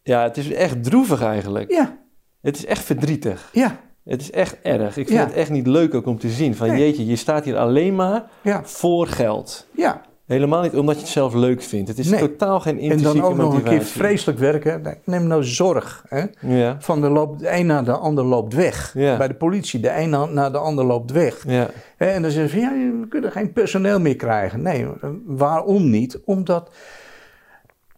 Ja, 0.03 0.23
het 0.23 0.37
is 0.37 0.53
echt 0.53 0.85
droevig 0.85 1.23
eigenlijk. 1.23 1.71
Ja. 1.73 1.99
Het 2.41 2.57
is 2.57 2.67
echt 2.67 2.85
verdrietig. 2.85 3.49
Ja. 3.53 3.81
Het 4.05 4.21
is 4.21 4.31
echt 4.31 4.57
erg. 4.63 4.97
Ik 4.97 5.09
vind 5.09 5.21
het 5.21 5.33
echt 5.33 5.51
niet 5.51 5.67
leuk 5.67 5.95
ook 5.95 6.07
om 6.07 6.19
te 6.19 6.29
zien. 6.29 6.55
Van 6.55 6.79
jeetje, 6.79 7.07
je 7.07 7.17
staat 7.17 7.45
hier 7.45 7.57
alleen 7.57 7.95
maar 7.95 8.23
ja. 8.43 8.61
voor 8.65 9.07
geld. 9.07 9.67
Ja. 9.75 10.01
Helemaal 10.27 10.63
niet 10.63 10.77
omdat 10.77 10.95
je 10.95 11.01
het 11.01 11.11
zelf 11.11 11.35
leuk 11.35 11.63
vindt. 11.63 11.89
Het 11.89 11.99
is 11.99 12.09
totaal 12.09 12.61
geen 12.61 12.79
intrinsieke 12.79 13.17
motivatie. 13.17 13.33
En 13.33 13.37
dan 13.37 13.47
ook 13.47 13.53
nog 13.53 13.73
een 13.73 13.79
keer 13.79 13.87
vreselijk 13.87 14.39
werken. 14.39 14.99
Neem 15.05 15.27
nou 15.27 15.45
zorg. 15.45 16.05
Hè? 16.09 16.25
Ja. 16.41 16.77
Van 16.81 17.01
de, 17.01 17.09
loop, 17.09 17.39
de 17.39 17.57
een 17.57 17.67
naar 17.67 17.85
de 17.85 17.97
ander 17.97 18.25
loopt 18.25 18.55
weg. 18.55 18.93
Ja. 18.95 19.17
Bij 19.17 19.29
de 19.29 19.35
politie, 19.35 19.81
de 19.81 19.97
een 19.97 20.11
naar 20.11 20.53
de 20.53 20.59
ander 20.59 20.85
loopt 20.85 21.11
weg. 21.11 21.45
Ja. 21.47 21.69
En 21.97 22.23
dan 22.23 22.31
zeggen 22.31 22.51
ze, 22.51 22.59
ja, 22.59 22.71
we 23.01 23.07
kunnen 23.09 23.33
geen 23.33 23.53
personeel 23.53 24.01
meer 24.01 24.17
krijgen. 24.17 24.63
Nee, 24.63 24.87
waarom 25.25 25.91
niet? 25.91 26.21
Omdat 26.25 26.71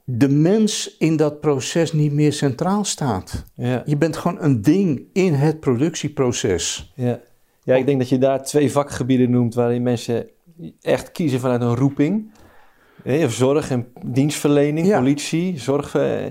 de 0.04 0.28
mens 0.28 0.96
in 0.98 1.16
dat 1.16 1.40
proces 1.40 1.92
niet 1.92 2.12
meer 2.12 2.32
centraal 2.32 2.84
staat. 2.84 3.44
Ja. 3.54 3.82
Je 3.84 3.96
bent 3.96 4.16
gewoon 4.16 4.42
een 4.42 4.62
ding 4.62 5.04
in 5.12 5.34
het 5.34 5.60
productieproces. 5.60 6.92
Ja. 6.96 7.20
ja, 7.62 7.74
ik 7.74 7.86
denk 7.86 7.98
dat 7.98 8.08
je 8.08 8.18
daar 8.18 8.44
twee 8.44 8.72
vakgebieden 8.72 9.30
noemt 9.30 9.54
waarin 9.54 9.82
mensen 9.82 10.26
echt 10.80 11.12
kiezen 11.12 11.40
vanuit 11.40 11.62
een 11.62 11.76
roeping. 11.76 12.32
Zorg 13.28 13.70
en 13.70 13.86
dienstverlening, 14.06 14.94
politie, 14.94 15.58
zorg. 15.58 15.94
Eh, 15.94 16.24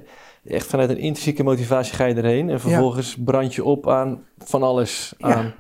echt 0.46 0.66
vanuit 0.68 0.90
een 0.90 0.98
intrinsieke 0.98 1.44
motivatie 1.44 1.94
ga 1.94 2.06
je 2.06 2.16
erheen. 2.16 2.50
En 2.50 2.60
vervolgens 2.60 3.18
brand 3.26 3.56
je 3.56 3.64
op 3.64 3.90
aan 3.90 4.24
van 4.38 4.64
alles. 4.64 5.14
Aan 5.20 5.54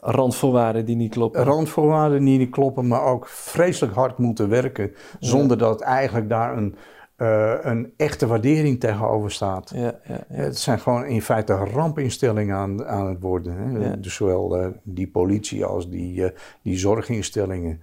randvoorwaarden 0.00 0.84
die 0.84 0.96
niet 0.96 1.12
kloppen. 1.12 1.44
Randvoorwaarden 1.44 2.24
die 2.24 2.38
niet 2.38 2.50
kloppen, 2.50 2.86
maar 2.86 3.02
ook 3.02 3.28
vreselijk 3.28 3.94
hard 3.94 4.18
moeten 4.18 4.48
werken. 4.48 4.94
Zonder 5.18 5.58
dat 5.58 5.80
eigenlijk 5.80 6.28
daar 6.28 6.56
een 6.56 6.74
uh, 7.22 7.54
een 7.62 7.92
echte 7.96 8.26
waardering 8.26 8.80
tegenover 8.80 9.30
staat. 9.30 9.72
Ja, 9.74 9.80
ja, 9.80 10.24
ja, 10.28 10.36
Het 10.36 10.58
zijn 10.58 10.80
gewoon 10.80 11.04
in 11.04 11.22
feite 11.22 11.54
rampinstellingen 11.54 12.56
aan, 12.56 12.86
aan 12.86 13.08
het 13.08 13.20
worden. 13.20 13.56
Hè? 13.56 14.00
Dus 14.00 14.14
zowel 14.14 14.60
uh, 14.60 14.66
die 14.82 15.08
politie 15.08 15.64
als 15.64 15.90
die, 15.90 16.20
uh, 16.20 16.28
die 16.62 16.78
zorginstellingen. 16.78 17.82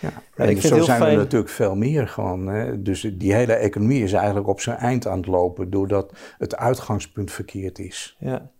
Ja. 0.00 0.12
en 0.34 0.60
zo 0.60 0.80
zijn 0.80 0.98
fijn... 0.98 1.12
er 1.12 1.16
natuurlijk 1.16 1.50
veel 1.50 1.76
meer 1.76 2.08
gewoon. 2.08 2.46
Hè? 2.46 2.82
Dus 2.82 3.10
die 3.14 3.34
hele 3.34 3.54
economie 3.54 4.02
is 4.02 4.12
eigenlijk 4.12 4.48
op 4.48 4.60
zijn 4.60 4.76
eind 4.76 5.06
aan 5.06 5.18
het 5.18 5.26
lopen... 5.26 5.70
doordat 5.70 6.12
het 6.38 6.56
uitgangspunt 6.56 7.30
verkeerd 7.30 7.78
is. 7.78 8.16
Ja. 8.18 8.50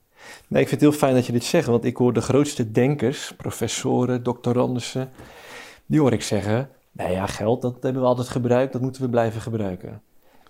Nee, 0.49 0.63
ik 0.63 0.69
vind 0.69 0.81
het 0.81 0.91
heel 0.91 0.99
fijn 0.99 1.15
dat 1.15 1.27
je 1.27 1.33
dit 1.33 1.45
zegt, 1.45 1.67
want 1.67 1.85
ik 1.85 1.97
hoor 1.97 2.13
de 2.13 2.21
grootste 2.21 2.71
denkers, 2.71 3.35
professoren, 3.37 4.23
doctorandussen, 4.23 5.11
die 5.87 6.01
hoor 6.01 6.13
ik 6.13 6.23
zeggen: 6.23 6.69
nou 6.97 7.11
ja, 7.11 7.27
geld, 7.27 7.63
dat 7.63 7.77
hebben 7.81 8.03
we 8.03 8.09
altijd 8.09 8.29
gebruikt, 8.29 8.73
dat 8.73 8.83
moeten 8.83 9.03
we 9.03 9.09
blijven 9.09 9.41
gebruiken. 9.41 10.03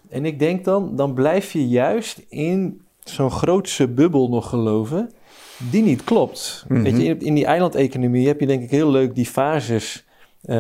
En 0.09 0.25
ik 0.25 0.39
denk 0.39 0.65
dan, 0.65 0.97
dan 0.97 1.15
blijf 1.15 1.53
je 1.53 1.69
juist 1.69 2.23
in 2.29 2.81
zo'n 3.05 3.31
grootse 3.31 3.89
bubbel 3.89 4.29
nog 4.29 4.49
geloven, 4.49 5.11
die 5.71 5.83
niet 5.83 6.05
klopt. 6.05 6.65
Weet 6.69 6.97
je, 6.97 7.17
in 7.17 7.35
die 7.35 7.47
eilandeconomie 7.47 8.27
heb 8.27 8.41
je 8.41 8.47
denk 8.47 8.63
ik 8.63 8.71
heel 8.71 8.91
leuk 8.91 9.15
die 9.15 9.27
fases 9.27 10.07
uh, 10.45 10.57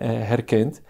herkend. 0.00 0.80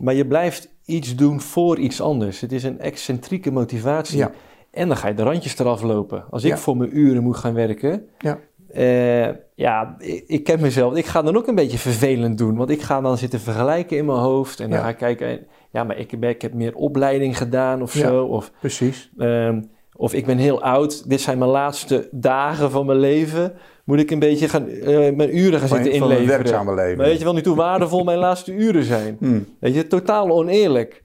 Maar 0.00 0.14
je 0.14 0.26
blijft 0.26 0.68
iets 0.84 1.14
doen 1.14 1.40
voor 1.40 1.78
iets 1.78 2.00
anders. 2.00 2.40
Het 2.40 2.52
is 2.52 2.62
een 2.62 2.80
excentrieke 2.80 3.50
motivatie. 3.50 4.18
Ja. 4.18 4.30
En 4.70 4.88
dan 4.88 4.96
ga 4.96 5.08
je 5.08 5.14
de 5.14 5.22
randjes 5.22 5.58
eraf 5.58 5.82
lopen. 5.82 6.24
Als 6.30 6.44
ik 6.44 6.56
voor 6.56 6.76
mijn 6.76 6.98
uren 6.98 7.22
moet 7.22 7.36
gaan 7.36 7.54
werken, 7.54 8.06
ja. 8.18 8.38
Uh, 8.78 9.28
ja, 9.54 9.96
ik, 9.98 10.24
ik, 10.26 10.44
ken 10.44 10.60
mezelf. 10.60 10.96
Ik 10.96 11.06
ga 11.06 11.22
dan 11.22 11.36
ook 11.36 11.46
een 11.46 11.54
beetje 11.54 11.78
vervelend 11.78 12.38
doen. 12.38 12.56
Want 12.56 12.70
ik 12.70 12.82
ga 12.82 13.00
dan 13.00 13.18
zitten 13.18 13.40
vergelijken 13.40 13.96
in 13.96 14.04
mijn 14.04 14.18
hoofd. 14.18 14.60
En 14.60 14.70
dan 14.70 14.78
ga 14.78 14.88
ik 14.88 14.96
kijken, 14.96 15.46
ja, 15.70 15.84
maar 15.84 15.98
ik, 15.98 16.12
ik 16.12 16.42
heb 16.42 16.52
meer 16.54 16.74
opleiding 16.74 17.36
gedaan 17.36 17.82
of 17.82 17.92
zo. 17.92 18.24
Of, 18.24 18.52
precies. 18.60 19.10
Um, 19.18 19.70
of 19.96 20.14
ik 20.14 20.26
ben 20.26 20.38
heel 20.38 20.62
oud. 20.62 21.08
Dit 21.08 21.20
zijn 21.20 21.38
mijn 21.38 21.50
laatste 21.50 22.08
dagen 22.10 22.70
van 22.70 22.86
mijn 22.86 22.98
leven. 22.98 23.52
moet 23.84 23.98
ik 23.98 24.10
een 24.10 24.18
beetje 24.18 24.48
gaan, 24.48 24.68
eh, 24.68 25.14
mijn 25.14 25.36
uren 25.36 25.58
gaan 25.58 25.68
Van- 25.68 25.82
zitten 25.82 25.98
van 25.98 26.10
inleveren. 26.10 26.36
werkzame 26.36 26.74
leven. 26.74 26.96
Maar 26.96 27.06
weet 27.06 27.18
je 27.18 27.24
wel 27.24 27.34
niet 27.34 27.46
hoe 27.46 27.56
waardevol 27.56 28.04
mijn 28.04 28.18
laatste 28.18 28.52
uren 28.52 28.84
zijn? 28.84 29.16
Hmm. 29.20 29.46
Weet 29.60 29.74
je, 29.74 29.86
totaal 29.86 30.30
oneerlijk. 30.30 31.02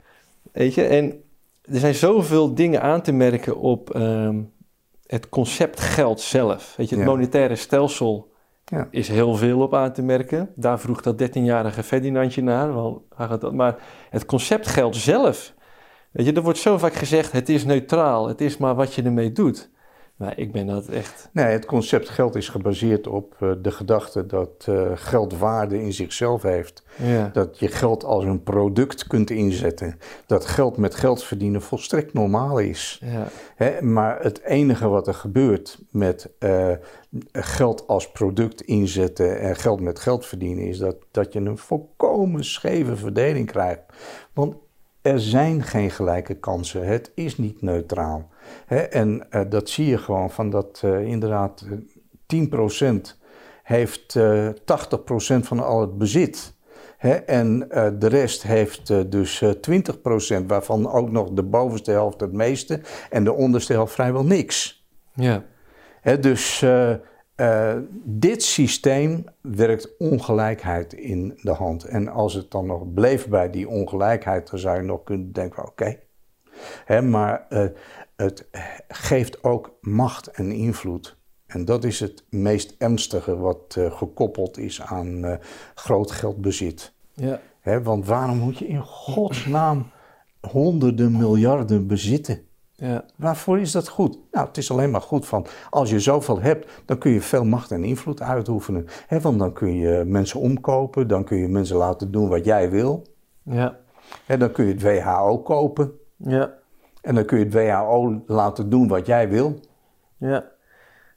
Weet 0.51 0.73
je, 0.73 0.83
en 0.83 1.21
er 1.61 1.79
zijn 1.79 1.95
zoveel 1.95 2.55
dingen 2.55 2.81
aan 2.81 3.01
te 3.01 3.11
merken 3.11 3.57
op 3.57 3.95
ehm, 3.95 4.35
het 5.11 5.29
concept 5.29 5.79
geld 5.79 6.21
zelf. 6.21 6.73
Weet 6.77 6.89
je, 6.89 6.95
het 6.95 7.03
Ja. 7.05 7.11
monetaire 7.11 7.55
stelsel 7.55 8.31
Ja. 8.65 8.87
is 8.91 9.07
heel 9.07 9.35
veel 9.35 9.61
op 9.61 9.73
aan 9.73 9.93
te 9.93 10.01
merken. 10.01 10.49
Daar 10.55 10.79
vroeg 10.79 11.01
dat 11.01 11.17
13-jarige 11.17 11.83
Ferdinandje 11.83 12.41
naar. 12.43 12.73
Wel, 12.73 13.05
hij 13.15 13.27
gaat 13.27 13.41
dat, 13.41 13.53
maar 13.53 13.75
het 14.09 14.25
concept 14.25 14.67
geld 14.67 14.95
zelf. 14.95 15.53
Weet 16.11 16.25
je, 16.25 16.33
er 16.33 16.41
wordt 16.41 16.59
zo 16.59 16.77
vaak 16.77 16.93
gezegd: 16.93 17.31
het 17.31 17.49
is 17.49 17.65
neutraal, 17.65 18.27
het 18.27 18.41
is 18.41 18.57
maar 18.57 18.75
wat 18.75 18.93
je 18.93 19.01
ermee 19.03 19.31
doet. 19.31 19.70
Maar 20.21 20.37
ik 20.37 20.51
ben 20.51 20.67
dat 20.67 20.87
echt. 20.87 21.29
Nee, 21.31 21.45
het 21.45 21.65
concept 21.65 22.09
geld 22.09 22.35
is 22.35 22.49
gebaseerd 22.49 23.07
op 23.07 23.35
eh, 23.39 23.51
de 23.61 23.71
gedachte 23.71 24.25
dat 24.25 24.65
eh, 24.65 24.91
geld 24.95 25.37
waarde 25.37 25.81
in 25.81 25.93
zichzelf 25.93 26.41
heeft. 26.41 26.83
Ja, 26.95 27.29
Dat 27.33 27.59
je 27.59 27.67
geld 27.67 28.03
als 28.03 28.23
een 28.23 28.43
product 28.43 29.07
kunt 29.07 29.29
inzetten. 29.29 29.99
Dat 30.25 30.45
geld 30.45 30.77
met 30.77 30.95
geld 30.95 31.23
verdienen 31.23 31.61
volstrekt 31.61 32.13
normaal 32.13 32.57
is. 32.59 33.01
ja, 33.03 33.27
Hè, 33.55 33.81
maar 33.81 34.21
het 34.23 34.41
enige 34.41 34.87
wat 34.87 35.07
er 35.07 35.13
gebeurt 35.13 35.79
met 35.91 36.29
eh, 36.39 36.71
geld 37.31 37.87
als 37.87 38.11
product 38.11 38.61
inzetten 38.61 39.39
en 39.39 39.55
geld 39.55 39.79
met 39.79 39.99
geld 39.99 40.25
verdienen, 40.25 40.67
is 40.67 40.77
dat, 40.77 40.95
dat 41.11 41.33
je 41.33 41.39
een 41.39 41.57
volkomen 41.57 42.45
scheve 42.45 42.95
verdeling 42.95 43.47
krijgt. 43.51 43.81
Want 44.33 44.55
er 45.01 45.19
zijn 45.19 45.63
geen 45.63 45.91
gelijke 45.91 46.33
kansen. 46.33 46.85
Het 46.85 47.11
is 47.15 47.37
niet 47.37 47.61
neutraal. 47.61 48.29
Hè, 48.65 48.79
en 48.79 49.25
eh, 49.29 49.41
dat 49.49 49.69
zie 49.69 49.85
je 49.85 49.97
gewoon 49.97 50.31
van 50.31 50.49
dat 50.49 50.81
eh, 50.83 51.01
inderdaad 51.01 51.65
eh, 52.27 52.45
10% 52.45 53.17
heeft 53.63 54.15
eh 54.15 54.47
80% 54.47 54.53
van 55.41 55.59
al 55.59 55.81
het 55.81 55.97
bezit. 55.97 56.59
Hè, 56.97 57.11
en 57.13 57.59
de 57.99 58.07
rest 58.07 58.43
heeft 58.43 59.11
dus 59.11 59.41
eh 59.41 59.49
20%, 60.41 60.45
waarvan 60.45 60.91
ook 60.91 61.11
nog 61.11 61.29
de 61.29 61.43
bovenste 61.43 61.91
helft 61.91 62.21
het 62.21 62.33
meeste 62.33 62.81
en 63.09 63.23
de 63.23 63.33
onderste 63.33 63.73
helft 63.73 63.93
vrijwel 63.93 64.25
niks. 64.25 64.85
ja, 65.13 65.43
Hè, 66.01 66.19
dus 66.19 66.65
dit 68.03 68.43
systeem 68.43 69.23
werkt 69.41 69.97
ongelijkheid 69.97 70.93
in 70.93 71.39
de 71.41 71.51
hand. 71.51 71.83
En 71.83 72.07
als 72.07 72.33
het 72.33 72.51
dan 72.51 72.65
nog 72.65 72.93
bleef 72.93 73.27
bij 73.27 73.49
die 73.49 73.69
ongelijkheid, 73.69 74.49
dan 74.49 74.59
zou 74.59 74.77
je 74.77 74.83
nog 74.83 75.03
kunnen 75.03 75.31
denken: 75.31 75.67
oké. 75.67 75.99
Maar 77.01 77.47
het 78.21 78.45
geeft 78.87 79.43
ook 79.43 79.71
macht 79.81 80.27
en 80.27 80.51
invloed. 80.51 81.17
En 81.45 81.65
dat 81.65 81.83
is 81.83 81.99
het 81.99 82.23
meest 82.29 82.75
ernstige 82.77 83.37
wat 83.37 83.75
eh, 83.77 83.91
gekoppeld 83.97 84.57
is 84.57 84.81
aan 84.81 85.25
eh, 85.25 85.37
groot 85.75 86.11
geldbezit. 86.11 86.93
ja, 87.13 87.39
Hè, 87.59 87.81
want 87.83 88.05
waarom 88.05 88.37
moet 88.37 88.57
je 88.57 88.67
in 88.67 88.81
godsnaam 88.81 89.89
honderden 90.51 91.11
miljarden 91.17 91.87
bezitten? 91.87 92.41
ja, 92.75 93.05
Waarvoor 93.15 93.59
is 93.59 93.71
dat 93.71 93.87
goed? 93.87 94.17
Nou, 94.31 94.47
het 94.47 94.57
is 94.57 94.71
alleen 94.71 94.91
maar 94.91 95.01
goed 95.01 95.25
van 95.25 95.45
als 95.69 95.89
je 95.89 95.99
zoveel 95.99 96.39
hebt, 96.41 96.71
dan 96.85 96.97
kun 96.97 97.11
je 97.11 97.21
veel 97.21 97.43
macht 97.45 97.71
en 97.71 97.83
invloed 97.83 98.21
uitoefenen. 98.21 98.87
Hè, 99.07 99.19
want 99.19 99.39
dan 99.39 99.53
kun 99.53 99.75
je 99.75 100.03
mensen 100.05 100.39
omkopen, 100.39 101.07
dan 101.07 101.23
kun 101.23 101.37
je 101.37 101.47
mensen 101.47 101.75
laten 101.75 102.11
doen 102.11 102.29
wat 102.29 102.45
jij 102.45 102.69
wil. 102.69 103.05
ja, 103.43 103.79
Hè, 104.25 104.37
dan 104.37 104.51
kun 104.51 104.65
je 104.65 104.71
het 104.73 104.81
WHO 104.81 105.37
kopen 105.39 105.91
ja. 106.17 106.59
En 107.01 107.15
dan 107.15 107.25
kun 107.25 107.37
je 107.37 107.43
het 107.43 107.53
WHO 107.53 108.23
laten 108.25 108.69
doen 108.69 108.87
wat 108.87 109.05
jij 109.05 109.29
wil. 109.29 109.59
Ja. 110.17 110.45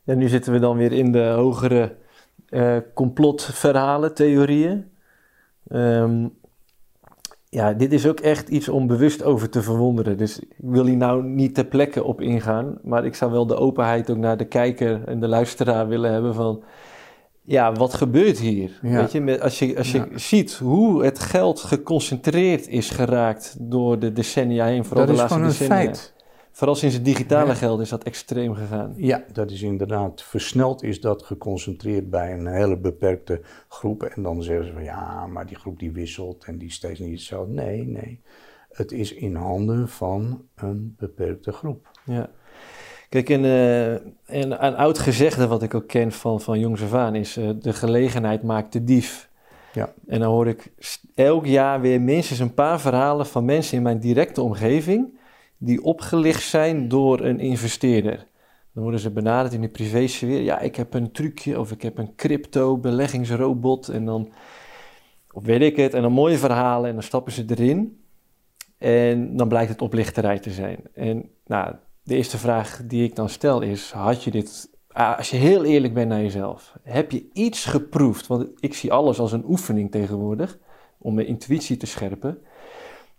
ja, 0.02 0.14
nu 0.14 0.28
zitten 0.28 0.52
we 0.52 0.58
dan 0.58 0.76
weer 0.76 0.92
in 0.92 1.12
de 1.12 1.24
hogere 1.24 1.96
eh, 2.48 2.76
complotverhalen, 2.94 4.14
theorieën. 4.14 4.90
Ehm, 5.68 6.26
ja, 7.48 7.72
dit 7.72 7.92
is 7.92 8.06
ook 8.06 8.20
echt 8.20 8.48
iets 8.48 8.68
om 8.68 8.86
bewust 8.86 9.22
over 9.22 9.48
te 9.48 9.62
verwonderen. 9.62 10.16
Dus 10.16 10.38
ik 10.38 10.48
wil 10.56 10.84
hier 10.84 10.96
nou 10.96 11.22
niet 11.24 11.54
ter 11.54 11.64
plekke 11.64 12.04
op 12.04 12.20
ingaan, 12.20 12.78
maar 12.82 13.04
ik 13.04 13.14
zou 13.14 13.30
wel 13.32 13.46
de 13.46 13.56
openheid 13.56 14.10
ook 14.10 14.16
naar 14.16 14.36
de 14.36 14.44
kijker 14.44 15.04
en 15.04 15.20
de 15.20 15.28
luisteraar 15.28 15.88
willen 15.88 16.12
hebben 16.12 16.34
van... 16.34 16.62
Ja, 17.46 17.72
wat 17.72 17.94
gebeurt 17.94 18.38
hier? 18.38 18.78
Ja. 18.82 18.90
Weet 19.00 19.12
je, 19.12 19.20
met, 19.20 19.40
als 19.40 19.58
je, 19.58 19.76
als 19.78 19.92
je 19.92 19.98
Ja. 19.98 20.18
ziet 20.18 20.52
hoe 20.54 21.04
het 21.04 21.18
geld 21.18 21.60
geconcentreerd 21.60 22.68
is 22.68 22.90
geraakt 22.90 23.56
door 23.60 23.98
de 23.98 24.12
decennia 24.12 24.66
heen, 24.66 24.84
vooral 24.84 25.06
dat 25.06 25.16
de 25.16 25.22
is 25.22 25.30
laatste 25.30 25.38
gewoon 25.38 25.52
een 25.52 25.58
decennia. 25.58 25.84
feit. 25.84 26.12
Vooral 26.52 26.74
sinds 26.76 26.94
het 26.94 27.04
digitale 27.04 27.46
Ja. 27.48 27.54
geld 27.54 27.80
is 27.80 27.88
dat 27.88 28.02
extreem 28.04 28.54
gegaan. 28.54 28.92
Ja, 28.96 29.24
dat 29.32 29.50
is 29.50 29.62
inderdaad. 29.62 30.22
Versneld 30.22 30.82
is 30.82 31.00
dat 31.00 31.22
geconcentreerd 31.22 32.10
bij 32.10 32.32
een 32.32 32.46
hele 32.46 32.76
beperkte 32.78 33.40
groep. 33.68 34.02
En 34.02 34.22
dan 34.22 34.42
zeggen 34.42 34.66
ze 34.66 34.72
van 34.72 34.82
ja, 34.84 35.26
maar 35.26 35.46
die 35.46 35.56
groep 35.56 35.78
die 35.78 35.92
wisselt 35.92 36.44
en 36.44 36.58
die 36.58 36.68
is 36.68 36.74
steeds 36.74 37.00
niet 37.00 37.12
hetzelfde. 37.12 37.52
Nee, 37.52 37.84
nee. 37.86 38.20
Het 38.70 38.92
is 38.92 39.12
in 39.14 39.34
handen 39.34 39.88
van 39.88 40.42
een 40.54 40.94
beperkte 40.98 41.52
groep. 41.52 41.88
Ja. 42.04 42.30
Kijk, 43.08 43.30
en, 43.30 43.44
eh, 43.44 43.92
en 43.92 44.64
een 44.64 44.76
oud 44.76 44.98
gezegde 44.98 45.46
wat 45.46 45.62
ik 45.62 45.74
ook 45.74 45.86
ken 45.86 46.12
van, 46.12 46.40
van 46.40 46.58
jongs 46.58 46.82
af 46.82 46.94
aan 46.94 47.14
is... 47.14 47.36
eh, 47.36 47.48
de 47.58 47.72
gelegenheid 47.72 48.42
maakt 48.42 48.72
de 48.72 48.84
dief. 48.84 49.30
Ja. 49.72 49.92
En 50.06 50.20
dan 50.20 50.30
hoor 50.30 50.46
ik 50.46 50.72
elk 51.14 51.46
jaar 51.46 51.80
weer 51.80 52.00
minstens 52.00 52.38
een 52.38 52.54
paar 52.54 52.80
verhalen 52.80 53.26
van 53.26 53.44
mensen 53.44 53.76
in 53.76 53.82
mijn 53.82 54.00
directe 54.00 54.42
omgeving... 54.42 55.18
die 55.58 55.82
opgelicht 55.82 56.42
zijn 56.42 56.88
door 56.88 57.20
een 57.20 57.40
investeerder. 57.40 58.26
Dan 58.72 58.82
worden 58.82 59.00
ze 59.00 59.10
benaderd 59.10 59.54
in 59.54 59.60
de 59.60 59.68
privésfeer. 59.68 60.40
Ja, 60.40 60.60
ik 60.60 60.76
heb 60.76 60.94
een 60.94 61.12
trucje 61.12 61.60
of 61.60 61.70
ik 61.70 61.82
heb 61.82 61.98
een 61.98 62.14
crypto-beleggingsrobot 62.16 63.88
en 63.88 64.04
dan... 64.04 64.32
Of 65.32 65.44
weet 65.44 65.60
ik 65.60 65.76
het, 65.76 65.94
en 65.94 66.02
dan 66.02 66.12
mooie 66.12 66.38
verhalen 66.38 66.88
en 66.88 66.94
dan 66.94 67.02
stappen 67.02 67.32
ze 67.32 67.44
erin... 67.46 67.98
En 68.78 69.36
dan 69.36 69.48
blijkt 69.48 69.70
het 69.70 69.82
oplichterij 69.82 70.38
te 70.38 70.50
zijn. 70.50 70.78
En 70.94 71.30
nou, 71.46 71.74
de 72.04 72.16
eerste 72.16 72.38
vraag 72.38 72.80
die 72.84 73.04
ik 73.04 73.16
dan 73.16 73.28
stel 73.28 73.60
is: 73.60 73.90
had 73.90 74.24
je 74.24 74.30
dit, 74.30 74.70
ah, 74.88 75.16
als 75.16 75.30
je 75.30 75.36
heel 75.36 75.64
eerlijk 75.64 75.94
bent 75.94 76.08
naar 76.08 76.22
jezelf, 76.22 76.76
heb 76.82 77.10
je 77.10 77.26
iets 77.32 77.64
geproefd? 77.64 78.26
Want 78.26 78.46
ik 78.60 78.74
zie 78.74 78.92
alles 78.92 79.18
als 79.18 79.32
een 79.32 79.44
oefening 79.48 79.90
tegenwoordig 79.90 80.58
om 80.98 81.14
mijn 81.14 81.26
intuïtie 81.26 81.76
te 81.76 81.86
scherpen. 81.86 82.38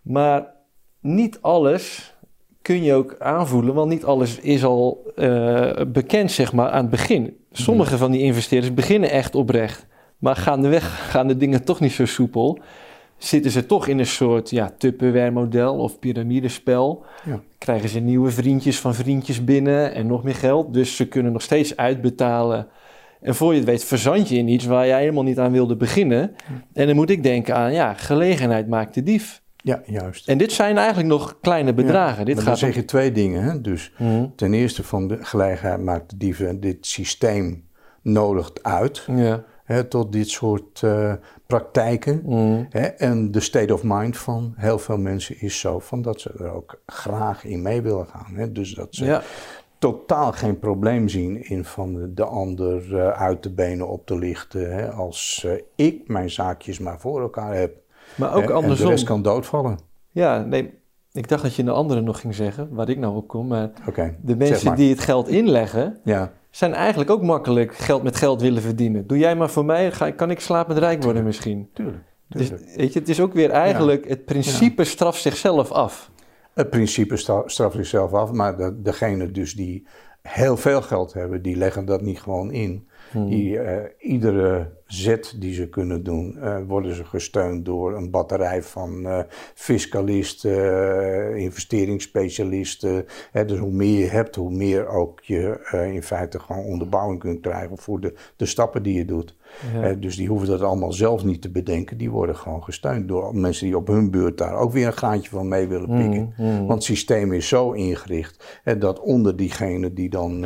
Maar 0.02 0.54
niet 1.00 1.42
alles 1.42 2.14
kun 2.62 2.84
je 2.84 2.94
ook 2.94 3.16
aanvoelen, 3.20 3.74
want 3.74 3.90
niet 3.90 4.06
alles 4.06 4.40
is 4.40 4.64
al 4.64 5.12
eh, 5.16 5.72
bekend, 5.88 6.32
zeg 6.32 6.54
maar, 6.54 6.70
aan 6.70 6.82
het 6.82 6.90
begin. 6.90 7.38
Sommige 7.52 7.98
van 7.98 8.12
die 8.12 8.22
investeerders 8.22 8.74
beginnen 8.74 9.10
echt 9.10 9.36
oprecht, 9.36 9.88
maar 10.18 10.36
gaandeweg 10.36 11.12
gaan 11.12 11.28
de 11.28 11.38
dingen 11.38 11.64
toch 11.64 11.80
niet 11.80 11.92
zo 11.92 12.06
soepel 12.06 12.60
zitten 13.18 13.51
ze 13.51 13.66
toch 13.66 13.88
in 13.88 13.99
een 13.99 14.05
soort 14.05 14.49
ja, 14.49 14.74
Tupperware-model 14.78 15.76
of 15.76 15.99
piramidespel. 15.99 17.05
Ja. 17.26 17.41
Krijgen 17.57 17.89
ze 17.89 17.99
nieuwe 17.99 18.32
vriendjes 18.32 18.80
van 18.80 18.93
vriendjes 18.93 19.43
binnen 19.43 19.93
en 19.93 20.07
nog 20.07 20.24
meer 20.24 20.36
geld. 20.36 20.74
Dus 20.74 20.95
ze 20.95 21.07
kunnen 21.07 21.32
nog 21.32 21.41
steeds 21.41 21.78
uitbetalen. 21.78 22.68
En 23.22 23.36
voor 23.36 23.51
je 23.51 23.57
het 23.57 23.68
weet 23.68 23.84
verzand 23.84 24.30
je 24.30 24.38
in 24.38 24.47
iets 24.47 24.66
waar 24.66 24.88
jij 24.88 24.99
helemaal 24.99 25.24
niet 25.24 25.39
aan 25.39 25.51
wilde 25.51 25.76
beginnen. 25.76 26.36
En 26.74 26.88
dan 26.88 26.95
moet 26.95 27.09
ik 27.09 27.24
denken 27.24 27.55
aan, 27.55 27.74
ja, 27.74 27.93
gelegenheid 27.93 28.68
maakt 28.68 28.93
de 28.93 29.03
dief. 29.03 29.43
Ja, 29.55 29.82
juist. 29.86 30.28
En 30.28 30.38
dit 30.38 30.51
zijn 30.51 30.78
eigenlijk 30.78 31.07
nog 31.07 31.38
kleine 31.41 31.74
bedragen. 31.74 32.26
dit 32.26 32.36
Maar 32.36 32.43
dan 32.43 32.53
gaat 32.53 32.61
zeg 32.61 32.76
je 32.76 32.86
twee 32.86 33.11
dingen. 33.11 33.43
Hè? 33.43 33.61
Dus. 33.61 33.91
Mhm. 33.97 34.26
ten 34.36 34.53
eerste 34.53 34.84
van 34.84 35.07
de 35.07 35.18
gelegenheid 35.22 35.82
maakt 35.82 36.09
de 36.09 36.18
dieven 36.18 36.59
dit 36.59 36.86
systeem 36.86 37.63
nodigt 38.01 38.63
uit. 38.63 39.07
Ja. 39.16 39.43
Hè, 39.66 39.84
tot 39.84 40.11
dit 40.11 40.30
soort 40.30 40.84
eh, 40.84 41.13
praktijken. 41.47 42.22
Hè, 42.70 42.86
en 42.86 43.32
de 43.32 43.39
state 43.39 43.74
of 43.74 43.82
mind 43.84 44.18
van 44.18 44.53
heel 44.55 44.80
veel 44.80 44.97
mensen 44.97 45.41
is 45.41 45.59
zo 45.59 45.80
van 45.80 46.01
dat 46.01 46.22
ze 46.22 46.34
er 46.39 46.51
ook 46.51 46.82
graag 46.86 47.43
in 47.45 47.61
mee 47.61 47.82
willen 47.82 48.05
gaan. 48.05 48.36
Hè? 48.36 48.51
Dus 48.51 48.74
dat 48.74 48.88
ze 48.95 49.05
ja. 49.05 49.22
totaal 49.80 50.32
geen 50.32 50.59
probleem 50.59 51.09
zien 51.09 51.49
in 51.49 51.66
van 51.66 52.11
de 52.13 52.24
ander 52.26 52.99
eh, 52.99 53.09
uit 53.09 53.43
de 53.43 53.51
benen 53.51 53.88
op 53.88 54.05
te 54.05 54.18
lichten. 54.18 54.74
Hè? 54.76 54.91
Als 54.91 55.43
eh, 55.47 55.61
ik 55.76 56.07
mijn 56.07 56.30
zaakjes 56.30 56.80
maar 56.80 56.99
voor 56.99 57.22
elkaar 57.22 57.55
heb. 57.55 57.76
Maar 58.16 58.34
ook 58.34 58.41
En 58.41 58.47
de 58.47 58.53
andersom. 58.53 58.89
rest 58.89 59.03
kan 59.03 59.22
doodvallen. 59.22 59.80
Ja, 60.11 60.43
nee, 60.43 60.74
ik 61.11 61.28
dacht 61.28 61.43
dat 61.43 61.55
je 61.55 61.61
een 61.61 61.70
andere 61.70 62.01
nog 62.01 62.20
ging 62.20 62.36
zeggen, 62.36 62.70
waar 62.72 62.89
ik 62.89 62.97
nou 62.97 63.16
op 63.16 63.28
kom. 63.28 63.47
Maar 63.47 63.72
de 64.22 64.36
mensen 64.36 64.68
maar. 64.68 64.76
die 64.76 64.89
het 64.89 64.99
geld 64.99 65.28
inleggen, 65.28 65.99
Ja, 66.03 66.32
zijn 66.56 66.74
eigenlijk 66.74 67.10
ook 67.10 67.22
makkelijk 67.22 67.76
geld 67.76 68.03
met 68.03 68.16
geld 68.16 68.41
willen 68.41 68.62
verdienen. 68.62 69.08
Doe 69.08 69.18
jij 69.18 69.36
maar 69.36 69.49
voor 69.49 69.66
mij, 69.66 69.91
ga, 69.91 70.12
kan 70.12 70.32
ik 70.32 70.39
slapend 70.39 70.78
rijk 70.78 71.03
worden 71.03 71.24
misschien. 71.24 71.70
tuurlijk. 71.74 72.03
Dus, 72.28 72.47
tuurlijk. 72.47 72.76
weet 72.76 72.93
je, 72.93 72.99
het 72.99 73.10
is 73.10 73.20
ook 73.20 73.34
weer 73.34 73.49
eigenlijk, 73.49 74.08
het 74.08 74.26
principe 74.26 74.84
straft 74.84 75.22
zichzelf 75.22 75.72
af. 75.72 76.12
Het 76.53 76.70
principe 76.70 77.18
straft 77.45 77.76
zichzelf 77.76 78.14
af, 78.14 78.32
maar 78.32 78.58
de, 78.58 78.82
degene 78.82 79.32
dus 79.32 79.53
die 79.53 79.88
heel 80.22 80.58
veel 80.58 80.82
geld 80.82 81.14
hebben, 81.14 81.41
die 81.41 81.56
leggen 81.56 81.86
dat 81.86 82.01
niet 82.01 82.22
gewoon 82.22 82.51
in. 82.51 82.88
Hmm. 83.12 83.30
Die, 83.30 83.60
eh, 83.60 84.12
iedere 84.12 84.72
zet 84.88 85.36
die 85.40 85.54
ze 85.54 85.70
kunnen 85.70 86.04
doen, 86.04 86.38
uh, 86.38 86.58
worden 86.68 86.96
ze 86.96 87.06
gesteund 87.06 87.66
door 87.66 87.96
een 87.96 88.10
batterij 88.10 88.64
van 88.64 89.00
uh, 89.00 89.20
fiscalisten, 89.54 91.38
investeringsspecialisten. 91.38 93.06
Hè, 93.32 93.46
dus 93.46 93.60
hoe 93.60 93.72
meer 93.72 94.00
je 94.00 94.10
hebt, 94.10 94.36
hoe 94.36 94.52
meer 94.52 94.88
ook 94.88 95.20
je 95.24 95.60
in 95.94 96.04
feite 96.04 96.40
gewoon 96.40 96.64
onderbouwing 96.64 97.20
kunt 97.20 97.40
krijgen 97.42 97.78
voor 97.78 98.00
de, 98.00 98.14
de 98.36 98.46
stappen 98.46 98.84
die 98.84 98.98
je 98.98 99.06
doet. 99.06 99.36
Ja. 99.74 99.94
dus 99.94 100.16
die 100.16 100.28
hoeven 100.28 100.48
dat 100.48 100.62
allemaal 100.62 100.92
zelf 100.92 101.24
niet 101.24 101.42
te 101.42 101.52
bedenken. 101.52 101.98
Die 101.98 102.12
worden 102.12 102.36
gewoon 102.36 102.64
gesteund 102.64 103.08
door 103.08 103.36
mensen 103.36 103.66
die 103.66 103.78
op 103.78 103.88
hun 103.88 104.12
beurt 104.12 104.38
daar 104.38 104.56
ook 104.56 104.72
weer 104.72 104.88
een 104.88 104.94
graantje 104.94 105.30
van 105.30 105.48
mee 105.48 105.68
willen 105.68 105.98
pikken. 105.98 106.34
Mm, 106.38 106.46
mm. 106.46 106.58
Want 106.58 106.72
het 106.74 106.84
systeem 106.84 107.34
is 107.34 107.48
zo 107.48 107.72
ingericht 107.72 108.62
dat 108.78 109.00
onder 109.00 109.36
diegenen 109.36 109.94
die 109.94 110.10
dan 110.10 110.46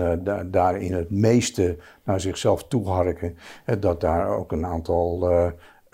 daar 0.51 0.81
in 0.81 0.93
het 0.93 1.09
meeste 1.09 1.77
naar 2.03 2.21
zichzelf 2.21 2.67
toeharken, 2.67 3.37
dat 3.79 4.01
daar 4.01 4.28
ook 4.29 4.51
een 4.51 4.65
aantal 4.65 5.31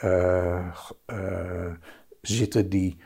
uh, 0.03 0.77
zitten 2.21 2.69
die 2.69 2.97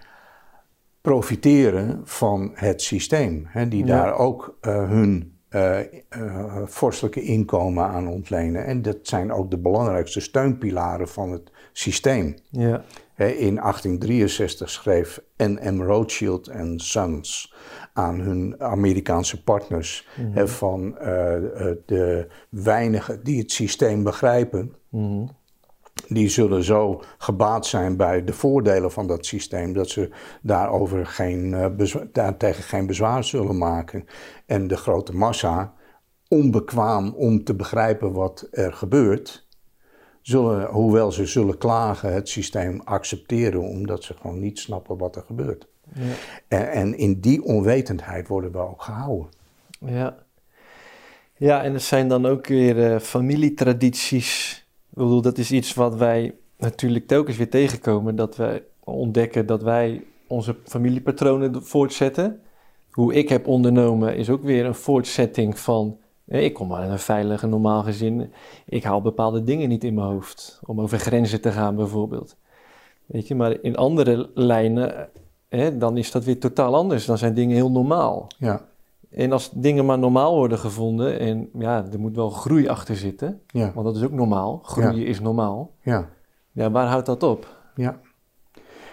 profiteren 1.02 2.02
van 2.04 2.52
het 2.54 2.82
systeem. 2.82 3.46
Hè, 3.48 3.68
die 3.68 3.86
daar 3.86 4.14
ook 4.14 4.58
hun 4.62 5.40
uh, 5.50 5.80
uh, 6.18 6.62
vorstelijke 6.66 7.22
inkomen 7.22 7.84
aan 7.84 8.08
ontlenen. 8.08 8.66
En 8.66 8.82
dat 8.82 8.98
zijn 9.02 9.32
ook 9.32 9.52
de 9.52 9.58
belangrijkste 9.58 10.20
steunpilaren 10.20 11.08
van 11.08 11.32
het 11.32 11.52
systeem. 11.72 12.36
Ja. 12.50 12.84
in 13.16 13.56
1863 13.56 14.70
schreef 14.70 15.22
N.M. 15.38 15.82
Rothschild 15.82 16.52
Sons 16.76 17.54
aan 17.94 18.20
hun 18.20 18.56
Amerikaanse 18.60 19.44
partners 19.44 20.08
mm 20.18 20.48
van 20.48 20.88
uh, 20.88 21.06
de 21.86 22.28
weinigen 22.50 23.24
die 23.24 23.40
het 23.40 23.52
systeem 23.52 24.04
begrijpen. 24.04 24.76
Mm 24.90 25.38
die 26.08 26.30
zullen 26.30 26.64
zo 26.64 27.02
gebaat 27.18 27.66
zijn 27.66 27.98
bij 27.98 28.24
de 28.24 28.34
voordelen 28.34 28.92
van 28.92 29.08
dat 29.08 29.26
systeem 29.26 29.74
dat 29.74 29.90
ze 29.90 30.10
daarover 30.42 31.06
geen, 31.06 31.52
uh, 31.80 31.96
daartegen 32.12 32.64
geen 32.64 32.86
bezwaar 32.86 33.24
zullen 33.24 33.58
maken. 33.58 34.06
En 34.46 34.68
de 34.68 34.78
grote 34.78 35.16
massa, 35.16 35.74
onbekwaam 36.28 37.14
om 37.14 37.44
te 37.44 37.56
begrijpen 37.56 38.12
wat 38.12 38.48
er 38.52 38.74
gebeurt, 38.74 39.48
zullen, 40.22 40.68
hoewel 40.70 41.12
ze 41.12 41.26
zullen 41.26 41.58
klagen, 41.58 42.14
het 42.14 42.30
systeem 42.30 42.82
accepteren 42.84 43.62
omdat 43.62 44.04
ze 44.04 44.14
gewoon 44.14 44.40
niet 44.40 44.60
snappen 44.60 44.98
wat 44.98 45.16
er 45.16 45.24
gebeurt. 45.24 45.68
Ja. 45.94 46.14
En, 46.48 46.72
en, 46.72 46.98
in 46.98 47.20
die 47.20 47.44
onwetendheid 47.44 48.28
worden 48.28 48.52
we 48.52 48.58
ook 48.58 48.82
gehouden. 48.82 49.28
Ja, 49.80 50.18
ja 51.36 51.64
en 51.64 51.74
er 51.74 51.80
zijn 51.80 52.08
dan 52.08 52.26
ook 52.26 52.48
weer 52.48 52.92
uh, 52.92 53.00
familietradities 53.00 54.60
ik 54.90 54.98
bedoel, 54.98 55.22
dat 55.22 55.38
is 55.38 55.52
iets 55.52 55.74
wat 55.74 55.96
wij 55.96 56.36
natuurlijk 56.58 57.08
telkens 57.08 57.38
weer 57.38 57.50
tegenkomen. 57.50 58.16
Dat 58.16 58.36
wij 58.36 58.64
ontdekken 58.84 59.46
dat 59.46 59.64
wij 59.64 60.04
onze 60.28 60.56
familiepatronen 60.64 61.64
voortzetten. 61.64 62.42
Hoe 62.92 63.14
ik 63.14 63.30
heb 63.30 63.48
ondernomen 63.48 64.16
is 64.16 64.30
ook 64.30 64.44
weer 64.44 64.66
een 64.66 64.76
voortzetting 64.76 65.60
van... 65.60 65.98
Ik 66.26 66.54
kom 66.54 66.74
uit 66.74 66.92
een 66.92 67.00
veilig 67.00 67.44
en 67.44 67.50
normaal 67.50 67.84
gezin. 67.84 68.32
Ik 68.66 68.84
haal 68.84 69.02
bepaalde 69.02 69.44
dingen 69.44 69.70
niet 69.70 69.84
in 69.84 69.94
mijn 69.94 70.08
hoofd. 70.08 70.60
Om 70.66 70.82
over 70.82 71.00
grenzen 71.00 71.42
te 71.42 71.52
gaan 71.52 71.76
bijvoorbeeld. 71.76 72.36
Weet 73.06 73.28
je, 73.28 73.36
maar 73.36 73.58
in 73.62 73.76
andere 73.76 74.30
lijnen, 74.34 75.10
hè, 75.50 75.78
dan 75.78 75.98
is 75.98 76.12
dat 76.12 76.24
weer 76.24 76.40
totaal 76.40 76.76
anders. 76.76 77.06
Dan 77.06 77.18
zijn 77.18 77.34
dingen 77.34 77.56
heel 77.56 77.72
normaal. 77.72 78.28
Ja. 78.38 78.69
En 79.10 79.32
als 79.32 79.52
dingen 79.52 79.86
maar 79.86 80.00
normaal 80.00 80.36
worden 80.36 80.60
gevonden, 80.60 81.20
en 81.20 81.50
ja, 81.54 81.86
er 81.92 82.00
moet 82.00 82.16
wel 82.16 82.30
groei 82.30 82.68
achter 82.68 82.96
zitten, 82.96 83.42
ja. 83.48 83.72
want 83.74 83.86
dat 83.86 83.96
is 83.96 84.04
ook 84.04 84.12
normaal. 84.12 84.60
Groeien 84.64 85.06
is 85.06 85.20
normaal. 85.20 85.76
Ja. 85.82 86.10
ja, 86.52 86.72
waar 86.72 86.88
houdt 86.88 87.06
dat 87.06 87.24
op? 87.24 87.58
Ja, 87.76 88.00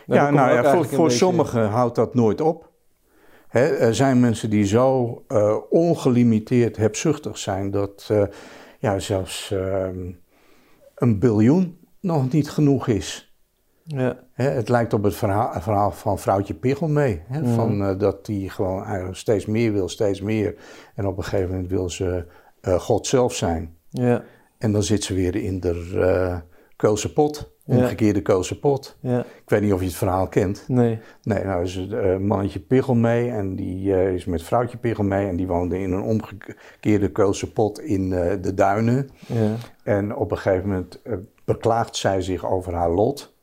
ja 0.07 0.31
nou 0.31 0.53
ja, 0.53 0.75
voor, 0.75 0.87
voor 0.87 1.11
sommigen 1.11 1.69
houdt 1.69 1.95
dat 1.95 2.15
nooit 2.15 2.41
op. 2.41 2.71
er 3.51 3.95
zijn 3.95 4.21
mensen 4.21 4.51
die 4.51 4.65
zo 4.65 5.23
uh, 5.29 5.57
ongelimiteerd 5.71 6.77
hebzuchtig 6.77 7.39
zijn 7.39 7.71
dat 7.71 8.09
uh, 8.13 8.23
ja, 8.79 8.99
zelfs 8.99 9.51
uh, 9.51 9.89
een 10.95 11.19
biljoen 11.19 11.79
nog 12.01 12.33
niet 12.33 12.51
genoeg 12.51 12.89
is. 12.89 13.26
Ja. 13.87 14.19
het 14.33 14.69
lijkt 14.69 14.93
op 14.93 15.03
het 15.03 15.15
verhaal, 15.15 15.61
verhaal 15.61 15.91
van 15.91 16.19
vrouwtje 16.19 16.55
Pichel 16.55 16.89
mee. 16.89 17.23
Mhm. 17.29 17.55
van, 17.55 17.83
uh, 17.83 17.99
dat 17.99 18.27
die 18.27 18.51
gewoon 18.51 18.85
eigenlijk 18.85 19.17
steeds 19.17 19.47
meer 19.47 19.73
wil, 19.73 19.89
steeds 19.89 20.21
meer. 20.21 20.55
En 20.95 21.07
op 21.07 21.17
een 21.17 21.25
gegeven 21.25 21.51
moment 21.51 21.69
wil 21.69 21.91
ze 21.91 22.27
uh, 22.63 22.75
God 22.75 23.07
zelf 23.07 23.35
zijn. 23.35 23.77
Ja. 23.89 24.23
En 24.59 24.73
dan 24.73 24.83
zit 24.83 25.05
ze 25.05 25.15
weer 25.15 25.37
in 25.37 25.61
de 25.61 25.91
uh, 26.83 27.07
pot. 27.15 27.55
Omgekeerde 27.67 28.23
Keulse 28.23 28.59
pot. 28.59 28.97
Ja. 29.01 29.19
Ik 29.21 29.51
weet 29.51 29.61
niet 29.61 29.73
of 29.73 29.81
je 29.81 29.87
het 29.87 29.95
verhaal 29.95 30.29
kent. 30.29 30.65
Nee. 30.69 30.99
Nee, 31.23 31.45
nou 31.45 31.63
is 31.63 31.75
het 31.75 32.21
mannetje 32.21 32.61
Pichel 32.61 32.95
mee. 32.95 33.31
En 33.31 33.57
die 33.57 34.13
is 34.15 34.25
met 34.25 34.43
vrouwtje 34.43 34.77
Pichel 34.77 35.05
mee. 35.05 35.29
En 35.29 35.37
die 35.37 35.47
woonde 35.47 35.79
in 35.79 35.93
een 35.93 36.03
omgekeerde 36.03 37.11
Keulse 37.11 37.53
pot 37.53 37.81
in 37.81 38.11
de 38.41 38.55
duinen. 38.55 39.09
Ja. 39.27 39.55
En 39.83 40.17
op 40.17 40.31
een 40.31 40.39
gegeven 40.39 40.69
moment 40.69 41.01
beklaagt 41.45 41.97
zij 41.97 42.21
zich 42.21 42.47
over 42.47 42.75
haar 42.75 42.91
lot. 42.91 43.36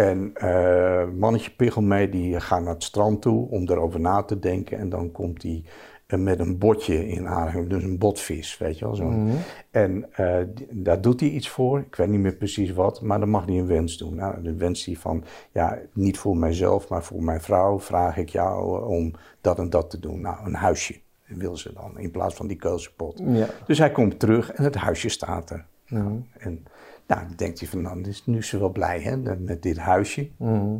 En 0.00 0.32
uh, 0.42 1.08
mannetje 1.18 1.50
Pichel 1.50 1.82
mee, 1.82 2.08
die 2.08 2.40
gaat 2.40 2.62
naar 2.62 2.74
het 2.74 2.82
strand 2.82 3.22
toe 3.22 3.50
om 3.50 3.68
erover 3.68 4.00
na 4.00 4.22
te 4.22 4.38
denken. 4.38 4.78
En 4.78 4.88
dan 4.88 5.12
komt 5.12 5.42
hij 5.42 5.64
uh, 6.08 6.20
met 6.20 6.38
een 6.38 6.58
botje 6.58 7.08
in 7.08 7.28
aanraking, 7.28 7.68
dus 7.68 7.82
een 7.82 7.98
botvis, 7.98 8.58
weet 8.58 8.78
je 8.78 8.84
wel. 8.84 8.94
Zo. 8.94 9.04
Mm 9.04 9.28
-hmm. 9.28 9.38
En 9.70 10.06
uh, 10.20 10.36
daar 10.70 11.00
doet 11.00 11.20
hij 11.20 11.28
iets 11.28 11.48
voor, 11.48 11.78
ik 11.78 11.96
weet 11.96 12.08
niet 12.08 12.20
meer 12.20 12.34
precies 12.34 12.72
wat, 12.72 13.00
maar 13.00 13.20
dan 13.20 13.28
mag 13.28 13.46
hij 13.46 13.58
een 13.58 13.66
wens 13.66 13.98
doen. 13.98 14.14
Nou, 14.14 14.42
dan 14.42 14.58
wens 14.58 14.84
hij 14.84 14.94
van, 14.94 15.24
ja, 15.52 15.78
niet 15.92 16.18
voor 16.18 16.36
mijzelf, 16.36 16.88
maar 16.88 17.04
voor 17.04 17.22
mijn 17.22 17.40
vrouw 17.40 17.80
vraag 17.80 18.16
ik 18.16 18.28
jou 18.28 18.84
om 18.86 19.14
dat 19.40 19.58
en 19.58 19.70
dat 19.70 19.90
te 19.90 19.98
doen. 19.98 20.20
Nou, 20.20 20.46
een 20.46 20.54
huisje 20.54 21.00
wil 21.24 21.56
ze 21.56 21.72
dan, 21.72 21.98
in 21.98 22.10
plaats 22.10 22.34
van 22.34 22.46
die 22.46 22.56
keuzelpot. 22.56 23.20
Ja. 23.24 23.46
Dus 23.66 23.78
hij 23.78 23.90
komt 23.90 24.18
terug 24.18 24.52
en 24.52 24.64
het 24.64 24.74
huisje 24.74 25.08
staat 25.08 25.50
er. 25.50 25.66
Mm 25.88 26.00
-hmm. 26.00 26.26
en, 26.38 26.64
nou, 27.10 27.26
dan 27.26 27.36
denkt 27.36 27.60
hij 27.60 27.68
van, 27.68 27.82
dan 27.82 28.04
is 28.04 28.26
nu 28.26 28.42
ze 28.42 28.58
wel 28.58 28.70
blij 28.70 29.00
hè, 29.00 29.36
met 29.36 29.62
dit 29.62 29.78
huisje. 29.78 30.30
Mhm. 30.36 30.76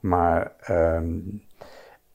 Maar 0.00 0.52
um, 0.70 1.42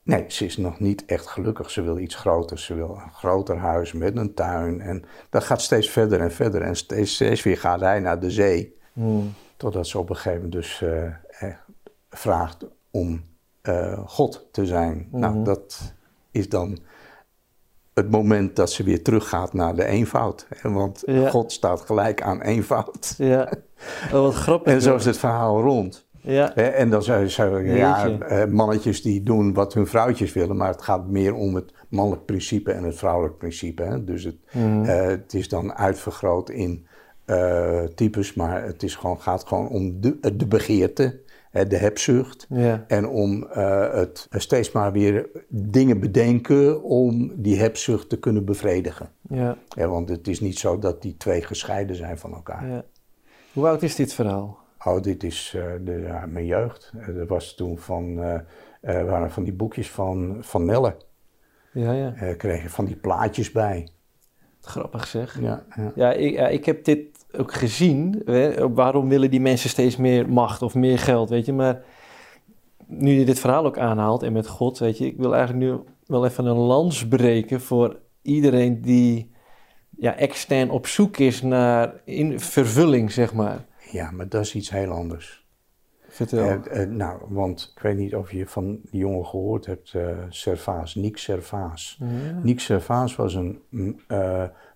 nee, 0.02 0.24
ze 0.28 0.44
is 0.44 0.56
nog 0.56 0.80
niet 0.80 1.04
echt 1.04 1.26
gelukkig. 1.26 1.70
Ze 1.70 1.82
wil 1.82 1.98
iets 1.98 2.14
groters. 2.14 2.64
Ze 2.64 2.74
wil 2.74 2.90
een 3.04 3.12
groter 3.12 3.56
huis 3.56 3.92
met 3.92 4.16
een 4.16 4.34
tuin. 4.34 4.80
En 4.80 5.04
dat 5.30 5.44
gaat 5.44 5.60
steeds 5.60 5.90
verder 5.90 6.20
en 6.20 6.32
verder. 6.32 6.62
En 6.62 6.76
steeds, 6.76 7.14
steeds 7.14 7.42
weer 7.42 7.58
gaat 7.58 7.80
hij 7.80 8.00
naar 8.00 8.20
de 8.20 8.30
zee. 8.30 8.76
Mhm. 8.92 9.26
Totdat 9.56 9.86
ze 9.86 9.98
op 9.98 10.10
een 10.10 10.16
gegeven 10.16 10.42
moment 10.42 10.52
dus 10.52 10.80
uh, 10.80 11.12
vraagt 12.10 12.66
om 12.90 13.24
uh, 13.62 13.98
God 14.06 14.48
te 14.50 14.66
zijn. 14.66 15.08
Nou, 15.10 15.34
mhm. 15.34 15.44
dat 15.44 15.94
is 16.30 16.48
dan 16.48 16.78
het 17.98 18.10
moment 18.10 18.56
dat 18.56 18.72
ze 18.72 18.82
weer 18.82 19.02
teruggaat 19.02 19.52
naar 19.52 19.74
de 19.74 19.84
eenvoud. 19.84 20.46
Want 20.62 21.04
God 21.28 21.52
staat 21.52 21.80
gelijk 21.80 22.22
aan 22.22 22.42
eenvoud. 22.42 23.14
Ja, 23.18 23.52
oh, 24.04 24.12
wat 24.12 24.34
grappig. 24.34 24.72
en 24.74 24.82
zo 24.82 24.94
is 24.94 25.04
het 25.04 25.18
verhaal 25.18 25.60
rond. 25.60 26.06
Ja. 26.20 26.54
En 26.54 26.90
dan 26.90 27.02
zou 27.02 27.64
je 27.64 27.74
ja, 27.74 28.18
eh, 28.18 28.44
mannetjes 28.44 29.02
die 29.02 29.22
doen 29.22 29.52
wat 29.54 29.74
hun 29.74 29.86
vrouwtjes 29.86 30.32
willen, 30.32 30.56
maar 30.56 30.68
het 30.68 30.82
gaat 30.82 31.06
meer 31.06 31.34
om 31.34 31.54
het 31.54 31.72
mannelijk 31.88 32.24
principe 32.24 32.72
en 32.72 32.84
het 32.84 32.96
vrouwelijk 32.96 33.38
principe. 33.38 34.04
Dus 34.04 34.24
het, 34.24 34.36
mhm. 34.52 34.84
eh, 34.84 35.06
het 35.06 35.34
is 35.34 35.48
dan 35.48 35.74
uitvergroot 35.74 36.50
in 36.50 36.86
uh, 37.26 37.82
types, 37.82 38.34
maar 38.34 38.64
het 38.64 38.82
is 38.82 38.94
gewoon, 38.94 39.20
gaat 39.20 39.46
gewoon 39.46 39.68
om 39.68 40.00
de, 40.00 40.36
de 40.36 40.46
begeerte 40.46 41.20
de 41.50 41.76
hebzucht. 41.76 42.46
Ja. 42.48 42.84
En 42.88 43.08
om 43.08 43.42
uh, 43.42 43.92
het 43.92 44.26
steeds 44.30 44.72
maar 44.72 44.92
weer 44.92 45.28
dingen 45.48 46.00
bedenken 46.00 46.82
om 46.82 47.32
die 47.42 47.58
hebzucht 47.58 48.08
te 48.08 48.18
kunnen 48.18 48.44
bevredigen. 48.44 49.10
Ja. 49.28 49.56
ja. 49.68 49.88
want 49.88 50.08
het 50.08 50.28
is 50.28 50.40
niet 50.40 50.58
zo 50.58 50.78
dat 50.78 51.02
die 51.02 51.16
twee 51.16 51.42
gescheiden 51.42 51.96
zijn 51.96 52.18
van 52.18 52.34
elkaar. 52.34 52.68
Ja. 52.68 52.84
Hoe 53.52 53.66
oud 53.66 53.82
is 53.82 53.94
dit 53.94 54.12
verhaal? 54.12 54.58
Oh, 54.84 55.02
dit 55.02 55.22
is 55.22 55.54
uh, 55.56 55.64
de, 55.84 56.00
ja, 56.00 56.26
mijn 56.26 56.46
jeugd. 56.46 56.92
Uh, 56.96 57.16
dat 57.16 57.28
was 57.28 57.54
toen 57.54 57.78
van, 57.78 58.16
waren 58.80 59.30
van 59.30 59.44
die 59.44 59.52
boekjes 59.52 59.90
van, 59.90 60.36
van 60.40 60.64
Nelle. 60.64 60.96
Ja, 61.72 61.92
ja. 61.92 62.34
kreeg 62.36 62.62
je 62.62 62.70
van 62.70 62.84
die 62.84 62.96
plaatjes 62.96 63.52
bij. 63.52 63.88
Grappig 64.60 65.06
zeg. 65.06 65.40
Ja, 65.40 65.64
ja. 65.76 65.92
ja, 65.94 66.12
ik, 66.12 66.34
ja 66.34 66.48
ik 66.48 66.64
heb 66.64 66.84
dit 66.84 67.17
ook 67.38 67.52
gezien. 67.52 68.22
Hè, 68.24 68.72
waarom 68.72 69.08
willen 69.08 69.30
die 69.30 69.40
mensen 69.40 69.70
steeds 69.70 69.96
meer 69.96 70.28
macht 70.28 70.62
of 70.62 70.74
meer 70.74 70.98
geld, 70.98 71.30
weet 71.30 71.46
je. 71.46 71.52
Maar 71.52 71.82
nu 72.86 73.10
je 73.10 73.24
dit 73.24 73.38
verhaal 73.38 73.64
ook 73.64 73.78
aanhaalt 73.78 74.22
en 74.22 74.32
met 74.32 74.46
God, 74.46 74.78
weet 74.78 74.98
je. 74.98 75.06
Ik 75.06 75.16
wil 75.16 75.34
eigenlijk 75.34 75.64
nu 75.64 75.78
wel 76.06 76.26
even 76.26 76.44
een 76.44 76.56
lans 76.56 77.08
breken 77.08 77.60
voor 77.60 78.00
iedereen 78.22 78.80
die 78.80 79.30
ja, 79.96 80.16
extern 80.16 80.70
op 80.70 80.86
zoek 80.86 81.16
is 81.16 81.42
naar 81.42 82.00
in 82.04 82.40
vervulling, 82.40 83.12
zeg 83.12 83.34
maar. 83.34 83.66
Ja, 83.90 84.10
maar 84.10 84.28
dat 84.28 84.40
is 84.40 84.54
iets 84.54 84.70
heel 84.70 84.90
anders. 84.90 85.46
Vertel. 86.08 86.44
Uh, 86.44 86.54
uh, 86.72 86.88
nou, 86.88 87.20
want 87.28 87.72
ik 87.76 87.82
weet 87.82 87.96
niet 87.96 88.14
of 88.14 88.32
je 88.32 88.46
van 88.46 88.80
die 88.90 89.00
jongen 89.00 89.26
gehoord 89.26 89.66
hebt, 89.66 89.92
uh, 89.92 90.18
Servaas, 90.28 90.94
Nick 90.94 91.16
Servaas. 91.16 91.98
Ja. 92.00 92.40
Nick 92.42 92.60
Servaas 92.60 93.16
was 93.16 93.34
een 93.34 93.62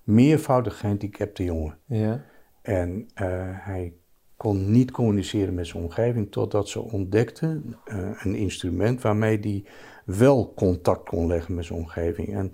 meervoudig 0.02 0.78
gehandicapte 0.78 1.44
jongen. 1.44 1.78
Ja. 1.86 2.24
En 2.62 3.08
hij 3.52 3.94
kon 4.36 4.70
niet 4.70 4.90
communiceren 4.90 5.54
met 5.54 5.66
zijn 5.66 5.82
omgeving 5.82 6.30
totdat 6.32 6.68
ze 6.68 6.80
ontdekte 6.80 7.60
uh, 7.84 8.10
een 8.22 8.34
instrument 8.34 9.02
waarmee 9.02 9.38
hij 9.40 9.64
wel 10.04 10.52
contact 10.54 11.08
kon 11.08 11.26
leggen 11.26 11.54
met 11.54 11.64
zijn 11.64 11.78
omgeving. 11.78 12.34
En 12.34 12.50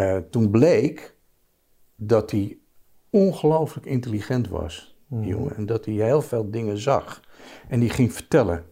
uh, 0.00 0.16
toen 0.30 0.50
bleek 0.50 1.16
dat 1.96 2.30
hij 2.30 2.58
ongelooflijk 3.10 3.86
intelligent 3.86 4.48
was, 4.48 4.94
Mhm. 5.08 5.24
jongen, 5.24 5.56
en 5.56 5.66
dat 5.66 5.84
hij 5.84 5.94
heel 5.94 6.22
veel 6.22 6.50
dingen 6.50 6.78
zag. 6.78 7.20
En 7.68 7.80
die 7.80 7.90
ging 7.90 8.12
vertellen, 8.12 8.64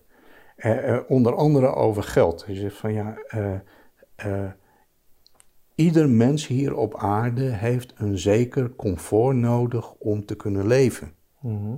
Eh, 0.56 0.94
eh, 0.94 1.02
onder 1.08 1.34
andere 1.34 1.74
over 1.74 2.02
geld. 2.02 2.46
Hij 2.46 2.54
zegt 2.54 2.76
van 2.76 2.92
ja, 2.92 3.16
eh, 3.26 3.54
eh, 4.14 4.50
ieder 5.74 6.08
mens 6.08 6.46
hier 6.46 6.74
op 6.76 6.96
aarde 6.96 7.42
heeft 7.42 7.94
een 7.96 8.18
zeker 8.18 8.74
comfort 8.76 9.36
nodig 9.36 9.92
om 9.92 10.24
te 10.24 10.34
kunnen 10.34 10.66
leven. 10.66 11.12
Mhm. 11.40 11.74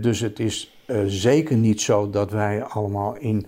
Dus 0.00 0.20
het 0.20 0.38
is 0.38 0.78
eh, 0.86 1.02
zeker 1.06 1.56
niet 1.56 1.80
zo 1.80 2.10
dat 2.10 2.30
wij 2.30 2.62
allemaal 2.62 3.16
in 3.16 3.46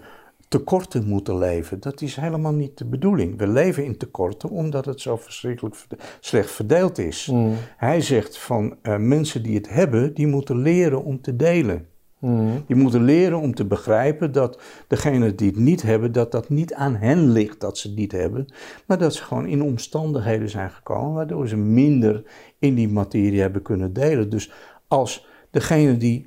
tekorten 0.49 1.07
moeten 1.07 1.39
leven. 1.39 1.81
Dat 1.81 2.01
is 2.01 2.17
helemaal 2.17 2.53
niet 2.53 2.79
de 2.79 2.85
bedoeling. 2.85 3.39
We 3.39 3.49
leven 3.49 3.85
in 3.85 3.97
tekorten 3.97 4.51
omdat 4.51 4.85
het 4.85 5.01
zo 5.01 5.17
verschrikkelijk 5.17 5.75
verde- 5.75 6.03
slecht 6.21 6.51
verdeeld 6.51 6.99
is. 6.99 7.27
Mhm. 7.27 7.51
Hij 7.77 8.01
zegt 8.01 8.39
van 8.39 8.77
eh, 8.83 8.97
mensen 8.97 9.43
die 9.43 9.55
het 9.55 9.69
hebben, 9.69 10.15
die 10.15 10.27
moeten 10.27 10.57
leren 10.59 11.05
om 11.05 11.21
te 11.21 11.37
delen. 11.37 11.87
Mhm. 12.25 12.61
Die 12.67 12.77
moeten 12.77 13.03
leren 13.05 13.39
om 13.39 13.55
te 13.55 13.65
begrijpen 13.65 14.33
dat 14.33 14.61
degenen 14.89 15.37
die 15.37 15.49
het 15.49 15.59
niet 15.59 15.83
hebben, 15.83 16.13
dat 16.13 16.33
dat 16.33 16.49
niet 16.49 16.75
aan 16.75 16.95
hen 16.95 17.31
ligt 17.33 17.61
dat 17.61 17.79
ze 17.79 17.89
het 17.89 17.97
niet 17.97 18.13
hebben, 18.13 18.47
maar 18.87 18.99
dat 18.99 19.15
ze 19.15 19.23
gewoon 19.23 19.47
in 19.47 19.63
omstandigheden 19.63 20.49
zijn 20.49 20.71
gekomen 20.71 21.15
waardoor 21.15 21.49
ze 21.49 21.57
minder 21.57 22.23
in 22.59 22.75
die 22.75 22.89
materie 22.89 23.41
hebben 23.41 23.63
kunnen 23.63 23.93
delen. 23.93 24.31
Dus 24.31 24.53
als 24.89 25.27
degenen 25.51 25.99
die 25.99 26.27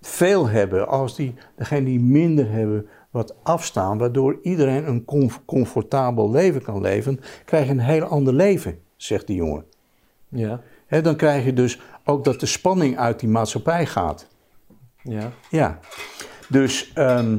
veel 0.00 0.48
hebben, 0.48 0.88
als 0.88 1.16
die, 1.16 1.34
degenen 1.56 1.84
die 1.84 2.00
minder 2.00 2.50
hebben, 2.50 2.86
wat 3.10 3.34
afstaan, 3.42 3.98
waardoor 3.98 4.38
iedereen 4.42 4.88
een 4.88 5.04
comf- 5.04 5.42
comfortabel 5.44 6.30
leven 6.30 6.62
kan 6.62 6.80
leven, 6.80 7.20
krijg 7.44 7.64
je 7.64 7.70
een 7.70 7.78
heel 7.78 8.04
ander 8.04 8.34
leven, 8.34 8.78
zegt 8.96 9.26
die 9.26 9.36
jongen. 9.36 9.64
Ja, 10.28 10.60
dan 11.02 11.16
krijg 11.16 11.44
je 11.44 11.52
dus 11.52 11.80
ook 12.04 12.24
dat 12.24 12.40
de 12.40 12.46
spanning 12.46 12.98
uit 12.98 13.20
die 13.20 13.28
maatschappij 13.28 13.86
gaat. 13.86 14.29
Ja. 15.02 15.30
Ja, 15.50 15.78
dus 16.48 16.92
ehm, 16.94 17.38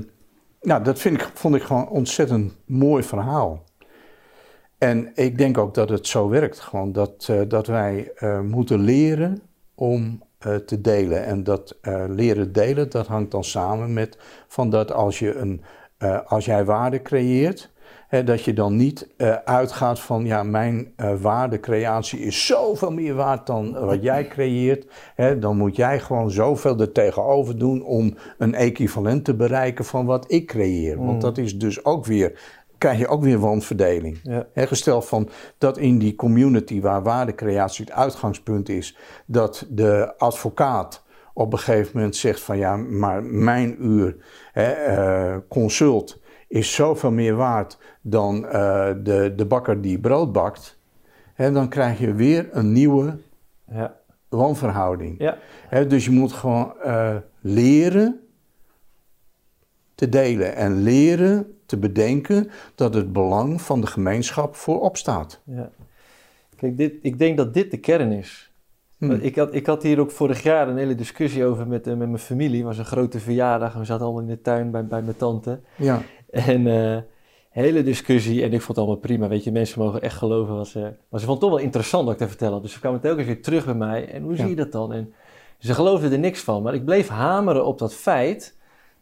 nou, 0.62 0.84
dat 0.84 1.00
vind 1.00 1.22
ik, 1.22 1.30
vond 1.34 1.56
ik 1.56 1.64
gewoon 1.64 1.82
een 1.82 1.88
ontzettend 1.88 2.56
mooi 2.66 3.04
verhaal. 3.04 3.64
En 4.78 5.12
ik 5.16 5.38
denk 5.38 5.58
ook 5.58 5.74
dat 5.74 5.90
het 5.90 6.08
zo 6.08 6.30
werkt, 6.30 6.60
gewoon 6.60 6.92
dat, 6.92 7.28
eh, 7.30 7.42
dat 7.48 7.68
wij 7.68 8.12
eh, 8.16 8.40
moeten 8.40 8.80
leren 8.80 9.42
om 9.76 10.24
eh, 10.38 10.56
te 10.56 10.82
delen. 10.82 11.26
En 11.26 11.44
dat 11.44 11.78
leren 12.08 12.52
delen, 12.52 12.90
dat 12.90 13.08
hangt 13.08 13.32
dan 13.32 13.44
samen 13.44 13.94
met 13.94 14.18
van 14.48 14.70
dat 14.70 14.92
als, 14.92 15.20
je 15.20 15.36
een, 15.36 15.64
als 16.26 16.46
jij 16.46 16.66
waarde 16.66 17.02
creëert, 17.02 17.72
dat 18.20 18.44
je 18.44 18.54
dan 18.54 18.76
niet 18.76 19.08
eh, 19.18 19.36
uitgaat 19.46 20.00
van 20.00 20.26
ja, 20.26 20.44
mijn 20.44 20.94
eh, 20.96 21.14
waardecreatie 21.22 22.20
is 22.20 22.46
zoveel 22.46 22.92
meer 22.92 23.14
waard 23.14 23.48
dan 23.48 23.86
wat 23.86 24.04
jij 24.04 24.28
creëert. 24.28 24.86
Dan 25.40 25.58
moet 25.58 25.76
jij 25.76 26.00
gewoon 26.00 26.32
zoveel 26.32 26.80
er 26.80 26.92
tegenover 26.92 27.58
doen 27.58 27.84
om 27.84 28.16
een 28.38 28.56
equivalent 28.56 29.26
te 29.26 29.36
bereiken 29.36 29.86
van 29.86 30.06
wat 30.06 30.32
ik 30.32 30.48
creëer. 30.48 30.98
Mm. 31.00 31.06
Want 31.06 31.22
dat 31.22 31.38
is 31.38 31.58
dus 31.58 31.86
ook 31.86 32.06
weer, 32.06 32.40
krijg 32.78 32.98
je 32.98 33.08
ook 33.08 33.24
weer 33.24 33.40
wanverdeling. 33.40 34.20
Ja. 34.24 34.48
Gesteld 34.56 35.06
van 35.06 35.30
dat 35.58 35.78
in 35.78 35.98
die 35.98 36.16
community 36.16 36.82
waar 36.82 37.04
waardecreatie 37.04 37.86
het 37.86 37.94
uitgangspunt 37.94 38.70
is, 38.70 38.98
dat 39.26 39.66
de 39.70 40.14
advocaat 40.18 41.04
op 41.34 41.54
een 41.54 41.60
gegeven 41.60 41.92
moment 41.94 42.16
zegt 42.16 42.42
van 42.42 42.58
ja, 42.58 42.76
maar 42.76 43.24
mijn 43.24 43.86
uur 43.86 44.16
hè, 44.52 44.72
eh, 44.72 45.38
consult 45.50 46.21
is 46.52 46.74
zoveel 46.74 47.12
meer 47.12 47.36
waard 47.36 47.78
dan 48.02 48.46
eh, 48.48 48.92
de, 49.04 49.34
de 49.36 49.46
bakker 49.46 49.82
die 49.82 50.00
brood 50.00 50.32
bakt. 50.32 50.78
Hè, 51.34 51.52
dan 51.52 51.70
krijg 51.70 52.00
je 52.00 52.14
weer 52.14 52.48
een 52.52 52.72
nieuwe 52.72 53.18
Ja. 53.72 53.96
wanverhouding. 54.30 55.16
Ja. 55.20 55.38
Dus 55.84 56.06
je 56.06 56.12
moet 56.12 56.32
gewoon 56.32 56.74
eh, 56.80 57.16
leren 57.42 58.20
te 59.96 60.10
delen 60.10 60.56
en 60.56 60.82
leren 60.82 61.58
te 61.66 61.78
bedenken 61.78 62.50
dat 62.76 62.94
het 62.94 63.14
belang 63.14 63.62
van 63.62 63.82
de 63.82 63.88
gemeenschap 63.88 64.56
voorop 64.56 64.98
staat. 64.98 65.42
Ja. 65.44 65.70
Kijk, 66.56 66.78
dit, 66.78 66.94
ik 67.02 67.18
denk 67.20 67.38
dat 67.38 67.54
dit 67.54 67.72
de 67.72 67.78
kern 67.78 68.12
is. 68.12 68.52
Hm. 68.98 69.08
Want 69.08 69.24
Ik, 69.24 69.36
had, 69.36 69.54
ik 69.54 69.66
had 69.66 69.84
hier 69.84 70.00
ook 70.00 70.12
vorig 70.12 70.44
jaar 70.44 70.68
een 70.68 70.78
hele 70.78 70.96
discussie 70.96 71.46
over 71.46 71.68
met, 71.68 71.88
eh, 71.88 71.96
met 71.96 72.08
mijn 72.08 72.20
familie. 72.20 72.58
Het 72.58 72.66
was 72.66 72.78
een 72.78 72.86
grote 72.86 73.20
verjaardag 73.20 73.74
en 73.74 73.80
we 73.80 73.86
zaten 73.86 74.06
allemaal 74.06 74.22
in 74.22 74.28
de 74.28 74.42
tuin 74.42 74.72
bij, 74.72 74.86
bij 74.86 75.02
mijn 75.02 75.16
tante. 75.18 75.60
Ja, 75.76 76.02
En 76.52 76.68
eh 76.68 76.98
hele 77.50 77.84
discussie 77.84 78.44
en 78.44 78.48
ik 78.54 78.62
vond 78.62 78.68
het 78.68 78.78
allemaal 78.78 78.96
prima. 78.96 79.28
Weet 79.28 79.44
je, 79.44 79.52
mensen 79.52 79.80
mogen 79.82 80.02
echt 80.02 80.18
geloven 80.18 80.56
wat 80.56 80.68
ze... 80.68 80.80
Maar 80.80 81.20
ze 81.20 81.26
vonden 81.26 81.30
het 81.30 81.40
toch 81.40 81.50
wel 81.50 81.60
interessant 81.60 82.04
wat 82.04 82.14
ik 82.14 82.20
te 82.20 82.28
vertellen. 82.28 82.62
Dus 82.62 82.74
ze 82.74 82.80
kwamen 82.80 83.00
telkens 83.00 83.26
weer 83.28 83.42
terug 83.42 83.66
bij 83.66 83.74
mij. 83.74 84.08
En 84.10 84.22
hoe 84.24 84.32
Ja. 84.32 84.38
zie 84.38 84.50
je 84.50 84.56
dat 84.56 84.72
dan? 84.72 84.94
En 84.94 85.14
ze 85.58 85.74
geloofden 85.74 86.12
er 86.12 86.20
niks 86.20 86.40
van. 86.42 86.62
Maar 86.64 86.74
ik 86.74 86.86
bleef 86.86 87.08
hameren 87.08 87.66
op 87.66 87.80
dat 87.80 87.94
feit 87.94 88.58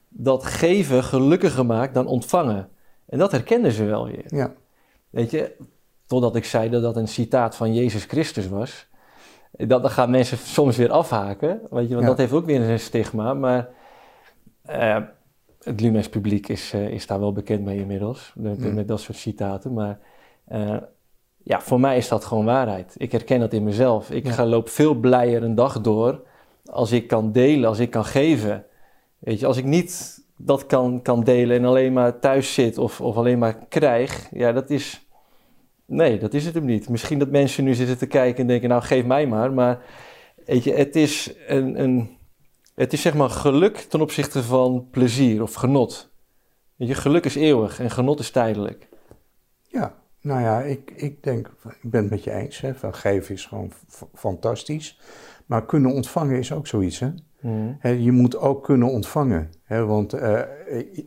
dat 0.07 0.45
geven 0.45 1.03
gelukkiger 1.03 1.65
maakt 1.65 1.93
dan 1.93 2.07
ontvangen. 2.07 2.69
En 3.05 3.17
dat 3.19 3.31
herkenden 3.31 3.71
ze 3.71 3.83
wel 3.85 4.05
weer. 4.05 4.23
ja, 4.27 4.53
Weet 5.09 5.31
je, 5.31 5.55
totdat 6.05 6.35
ik 6.35 6.45
zei 6.45 6.69
dat 6.69 6.81
dat 6.81 6.95
een 6.97 7.07
citaat 7.07 7.55
van 7.55 7.73
Jezus 7.73 8.03
Christus 8.03 8.47
was. 8.47 8.87
Dat, 9.51 9.81
dan 9.81 9.91
gaan 9.91 10.09
mensen 10.09 10.37
soms 10.37 10.77
weer 10.77 10.91
afhaken. 10.91 11.61
Weet 11.69 11.87
je, 11.87 11.93
want 11.93 12.01
Ja. 12.01 12.07
dat 12.09 12.17
heeft 12.17 12.31
ook 12.33 12.45
weer 12.45 12.61
een 12.69 12.79
stigma. 12.79 13.33
Maar 13.33 13.69
eh, 14.61 14.97
het 15.63 15.81
Lumens 15.81 16.09
publiek 16.09 16.47
is, 16.47 16.73
eh, 16.73 16.87
is 16.89 17.07
daar 17.07 17.19
wel 17.19 17.31
bekend 17.33 17.63
mee 17.63 17.77
inmiddels. 17.79 18.33
Met, 18.35 18.59
Mm. 18.59 18.73
met 18.73 18.87
dat 18.87 18.99
soort 19.01 19.17
citaten. 19.17 19.73
Maar 19.73 19.99
eh, 20.45 20.77
ja, 21.43 21.61
voor 21.61 21.79
mij 21.79 21.97
is 21.97 22.07
dat 22.07 22.25
gewoon 22.25 22.45
waarheid. 22.45 22.95
Ik 22.97 23.11
herken 23.11 23.39
dat 23.39 23.53
in 23.53 23.63
mezelf. 23.63 24.11
Ik 24.11 24.25
Ja. 24.25 24.31
ga, 24.31 24.45
loop 24.45 24.69
veel 24.69 24.93
blijer 24.93 25.43
een 25.43 25.55
dag 25.55 25.81
door 25.81 26.21
als 26.65 26.91
ik 26.91 27.07
kan 27.07 27.31
delen, 27.31 27.69
als 27.69 27.79
ik 27.79 27.89
kan 27.89 28.05
geven. 28.05 28.65
Weet 29.19 29.39
je, 29.39 29.45
als 29.45 29.57
ik 29.57 29.65
niet 29.65 30.23
dat 30.37 30.65
kan, 30.65 31.01
kan 31.01 31.23
delen 31.23 31.57
en 31.57 31.65
alleen 31.65 31.93
maar 31.93 32.19
thuis 32.19 32.53
zit 32.53 32.77
of, 32.77 33.01
of 33.01 33.15
alleen 33.17 33.39
maar 33.39 33.57
krijg, 33.69 34.29
ja, 34.31 34.51
dat 34.51 34.69
is. 34.69 35.07
Nee, 35.85 36.19
dat 36.19 36.33
is 36.33 36.45
het 36.45 36.53
hem 36.53 36.65
niet. 36.65 36.89
Misschien 36.89 37.19
dat 37.19 37.29
mensen 37.29 37.63
nu 37.63 37.73
zitten 37.73 37.97
te 37.97 38.05
kijken 38.07 38.41
en 38.41 38.47
denken: 38.47 38.69
Nou, 38.69 38.81
geef 38.81 39.05
mij 39.05 39.27
maar. 39.27 39.53
Maar 39.53 39.81
weet 40.45 40.63
je, 40.63 40.73
het 40.73 40.95
is 40.95 41.33
een. 41.47 41.81
een 41.83 42.17
het 42.79 42.93
is 42.93 43.01
zeg 43.01 43.13
maar 43.13 43.29
geluk 43.29 43.77
ten 43.77 44.01
opzichte 44.01 44.43
van 44.43 44.87
plezier 44.91 45.41
of 45.41 45.53
genot. 45.53 46.09
Je, 46.75 46.95
geluk 46.95 47.25
is 47.25 47.35
eeuwig 47.35 47.79
en 47.79 47.89
genot 47.89 48.19
is 48.19 48.31
tijdelijk. 48.31 48.87
ja. 49.67 49.97
Nou 50.21 50.41
ja, 50.41 50.61
ik, 50.61 50.91
ik 50.95 51.23
denk, 51.23 51.47
ik 51.81 51.89
ben 51.89 52.01
het 52.01 52.09
met 52.09 52.23
je 52.23 52.31
eens. 52.31 52.61
Hè, 52.61 52.75
van 52.75 52.95
geven 52.95 53.35
is 53.35 53.45
gewoon 53.45 53.71
fantastisch. 54.13 54.99
Maar 55.45 55.65
kunnen 55.65 55.93
ontvangen 55.93 56.37
is 56.37 56.53
ook 56.53 56.67
zoiets. 56.67 56.99
Hè? 56.99 57.09
Mm. 57.41 57.77
Je 57.81 58.11
moet 58.11 58.37
ook 58.37 58.63
kunnen 58.63 58.87
ontvangen. 58.87 59.49
Hè, 59.63 59.85
want 59.85 60.13
eh, 60.13 60.41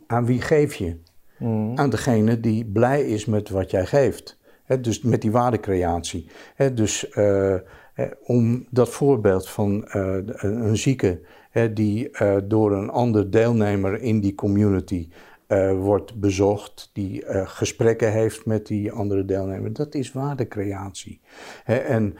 aan 0.07 0.25
wie 0.25 0.41
geef 0.41 0.75
je? 0.75 0.99
Mm. 1.37 1.77
aan 1.77 1.89
degene 1.89 2.39
die 2.39 2.65
blij 2.65 3.03
is 3.03 3.25
met 3.25 3.49
wat 3.49 3.71
jij 3.71 3.85
geeft. 3.85 4.39
Dus 4.81 5.01
met 5.01 5.21
die 5.21 5.31
waardecreatie. 5.31 6.27
Dus 6.73 7.09
eh, 7.09 7.55
om 8.23 8.67
dat 8.69 8.89
voorbeeld 8.89 9.49
van 9.49 9.87
eh, 9.87 10.17
een 10.35 10.77
zieke 10.77 11.21
hè, 11.53 11.73
die 11.73 12.09
eh, 12.09 12.35
door 12.43 12.71
een 12.71 12.89
ander 12.89 13.31
deelnemer 13.31 14.01
in 14.01 14.19
die 14.19 14.35
community 14.35 15.09
eh, 15.47 15.71
wordt 15.71 16.19
bezocht, 16.19 16.89
die 16.93 17.25
eh, 17.25 17.47
gesprekken 17.47 18.11
heeft 18.11 18.45
met 18.45 18.67
die 18.67 18.91
andere 18.91 19.25
deelnemer, 19.25 19.73
dat 19.73 19.95
is 19.95 20.11
waardecreatie. 20.11 21.21
Hè, 21.63 21.75
en 21.75 22.15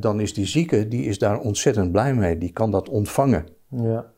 dan 0.00 0.20
is 0.20 0.34
die 0.34 0.46
zieke, 0.46 0.88
die 0.88 1.04
is 1.04 1.18
daar 1.18 1.38
ontzettend 1.38 1.92
blij 1.92 2.14
mee, 2.14 2.38
die 2.38 2.52
kan 2.52 2.70
dat 2.70 2.88
ontvangen. 2.88 3.46
Ja. 3.68 4.12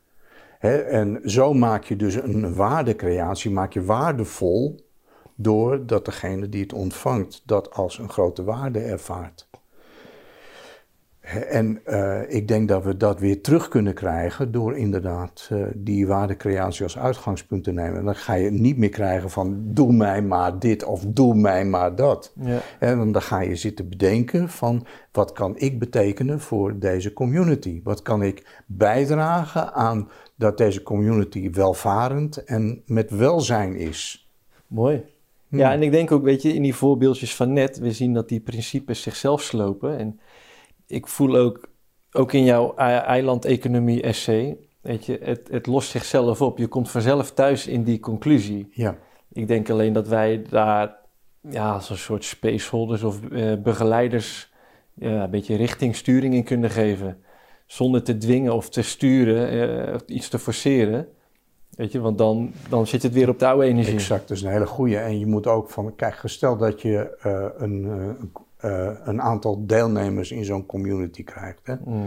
Hè, 0.59 0.77
en 0.77 1.21
zo 1.25 1.55
maak 1.55 1.85
je 1.85 1.97
dus 1.97 2.15
een 2.15 2.55
waardecreatie, 2.55 3.51
maak 3.51 3.73
je 3.73 3.85
waardevol, 3.85 4.87
doordat 5.35 6.05
degene 6.05 6.49
die 6.49 6.63
het 6.63 6.73
ontvangt 6.73 7.43
dat 7.47 7.75
als 7.75 7.99
een 7.99 8.11
grote 8.11 8.45
waarde 8.45 8.79
ervaart. 8.79 9.49
En 11.41 11.81
eh, 11.85 12.21
ik 12.29 12.49
denk 12.49 12.69
dat 12.69 12.85
we 12.85 12.97
dat 12.97 13.21
weer 13.21 13.41
terug 13.41 13.69
kunnen 13.69 13.95
krijgen 13.95 14.53
door 14.53 14.77
inderdaad 14.77 15.49
eh, 15.51 15.59
die 15.75 16.07
waardecreatie 16.07 16.83
als 16.83 16.99
uitgangspunt 16.99 17.65
te 17.65 17.73
nemen. 17.73 17.99
En 17.99 18.05
dan 18.05 18.15
ga 18.15 18.35
je 18.35 18.51
niet 18.51 18.77
meer 18.77 18.89
krijgen 18.89 19.31
van 19.31 19.61
doe 19.65 19.93
mij 19.93 20.23
maar 20.23 20.59
dit 20.59 20.85
of 20.85 21.05
doe 21.07 21.35
mij 21.35 21.65
maar 21.65 21.95
dat. 21.97 22.33
Ja. 22.41 22.59
En 22.79 22.97
dan- 22.99 23.13
dan 23.13 23.23
ga 23.23 23.41
je 23.41 23.57
zitten 23.57 23.89
bedenken 23.89 24.49
van 24.49 24.87
wat 25.13 25.33
kan 25.33 25.59
ik 25.59 25.79
betekenen 25.79 26.41
voor 26.41 26.79
deze 26.79 27.13
community? 27.13 27.81
Wat 27.85 28.03
kan 28.03 28.23
ik 28.23 28.63
bijdragen 28.67 29.73
aan 29.75 30.09
dat 30.37 30.59
deze 30.59 30.83
community 30.83 31.51
welvarend 31.51 32.45
en 32.45 32.83
met 32.87 33.11
welzijn 33.11 33.77
is? 33.77 34.29
Mooi. 34.67 35.03
Hm. 35.49 35.59
Ja, 35.59 35.73
en 35.73 35.83
ik 35.83 35.91
denk 35.93 36.13
ook, 36.13 36.23
weet 36.23 36.43
je, 36.43 36.55
in 36.55 36.63
die 36.63 36.75
voorbeeldjes 36.75 37.37
van 37.37 37.53
net, 37.53 37.79
we 37.79 37.93
zien 37.93 38.13
dat 38.15 38.29
die 38.29 38.41
principes 38.41 39.03
zichzelf 39.03 39.43
slopen. 39.43 39.99
En 39.99 40.21
ik 40.93 41.07
voel 41.07 41.37
ook, 41.37 41.69
ook 42.13 42.33
in 42.33 42.45
jouw 42.45 42.75
ei- 42.77 42.99
eilandeconomie 42.99 44.03
essay, 44.03 44.57
weet 44.81 45.07
je, 45.07 45.19
het, 45.23 45.49
het 45.51 45.67
lost 45.67 45.91
zichzelf 45.91 46.41
op. 46.41 46.59
Je 46.59 46.67
komt 46.67 46.91
vanzelf 46.91 47.31
thuis 47.33 47.67
in 47.67 47.83
die 47.83 48.01
conclusie. 48.01 48.69
Ja. 48.73 48.97
Ik 49.33 49.49
denk 49.49 49.71
alleen 49.71 49.93
dat 49.93 50.09
wij 50.09 50.43
daar 50.49 50.97
ja, 51.41 51.73
als 51.73 51.91
een 51.91 51.99
soort 51.99 52.25
spaceholders 52.25 53.03
of 53.03 53.31
eh, 53.31 53.53
begeleiders 53.63 54.53
ja, 54.95 55.23
een 55.23 55.31
beetje 55.31 55.57
richtingsturing 55.57 56.35
in 56.35 56.45
kunnen 56.45 56.71
geven. 56.71 57.23
Zonder 57.67 58.03
te 58.03 58.19
dwingen 58.19 58.55
of 58.55 58.69
te 58.69 58.83
sturen 58.83 59.49
eh, 59.89 59.95
of 59.95 60.03
iets 60.07 60.29
te 60.29 60.39
forceren. 60.39 61.09
Weet 61.77 61.93
je, 61.93 62.01
want 62.01 62.19
dan, 62.19 62.53
dan 62.69 62.87
zit 62.87 63.03
het 63.03 63.13
weer 63.13 63.29
op 63.29 63.39
de 63.39 63.47
oude 63.47 63.67
energie. 63.67 63.95
Exact, 63.95 64.29
dat 64.29 64.37
is 64.37 64.43
een 64.43 64.51
hele 64.51 64.67
goede. 64.67 64.97
En 64.97 65.19
je 65.19 65.27
moet 65.27 65.47
ook 65.47 65.71
van, 65.71 65.95
kijk, 65.97 66.15
gesteld 66.15 66.59
dat 66.59 66.83
je 66.83 67.17
eh, 67.21 67.47
een, 67.57 67.85
eh, 67.85 68.25
eh, 68.63 68.91
een 69.05 69.23
aantal 69.23 69.67
deelnemers 69.67 70.31
in 70.31 70.45
zo'n 70.45 70.67
community 70.67 71.25
krijgt. 71.25 71.61
Hè? 71.67 71.75
Mhm. 71.85 71.99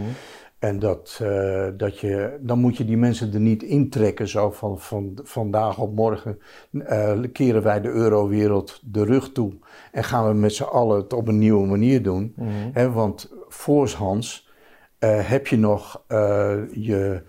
En 0.60 0.80
dat, 0.80 1.20
eh, 1.22 1.68
dat 1.78 2.00
je, 2.00 2.38
dan 2.42 2.60
moet 2.60 2.78
je 2.78 2.86
die 2.86 2.98
mensen 2.98 3.34
er 3.34 3.40
niet 3.40 3.64
intrekken, 3.64 4.28
zo 4.28 4.52
van, 4.52 4.80
van 4.80 5.20
vandaag 5.24 5.78
op 5.80 5.96
morgen 5.96 6.40
eh, 6.86 7.20
keren 7.32 7.64
wij 7.64 7.82
de 7.82 7.90
eurowereld 7.90 8.82
de 8.84 9.04
rug 9.04 9.32
toe 9.32 9.54
en 9.92 10.04
gaan 10.04 10.28
we 10.28 10.34
met 10.34 10.54
z'n 10.54 10.64
allen 10.64 10.98
het 10.98 11.14
op 11.14 11.28
een 11.28 11.38
nieuwe 11.38 11.68
manier 11.68 12.04
doen. 12.04 12.34
Mhm. 12.36 12.50
Hè, 12.74 12.92
want 12.92 13.32
voorshands 13.48 14.50
eh 15.00 15.30
heb 15.30 15.48
je 15.48 15.58
nog 15.58 16.04
je 16.72 17.22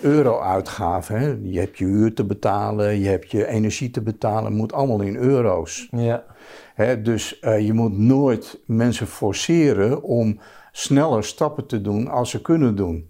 euro-uitgaven. 0.00 1.50
Je 1.50 1.58
hebt 1.58 1.78
je 1.78 1.84
huur 1.84 2.14
te 2.14 2.24
betalen, 2.24 2.98
je 2.98 3.08
hebt 3.08 3.30
je 3.30 3.46
energie 3.46 3.90
te 3.90 4.02
betalen, 4.02 4.52
moet 4.52 4.72
allemaal 4.72 5.00
in 5.00 5.16
euro's. 5.16 5.88
Ja, 5.90 6.24
Dus 7.02 7.38
eh, 7.38 7.66
je 7.66 7.72
moet 7.72 7.98
nooit 7.98 8.60
mensen 8.66 9.06
forceren 9.06 10.02
om 10.02 10.40
sneller 10.72 11.24
stappen 11.24 11.66
te 11.66 11.80
doen 11.80 12.08
als 12.08 12.30
ze 12.30 12.40
kunnen 12.40 12.76
doen. 12.76 13.08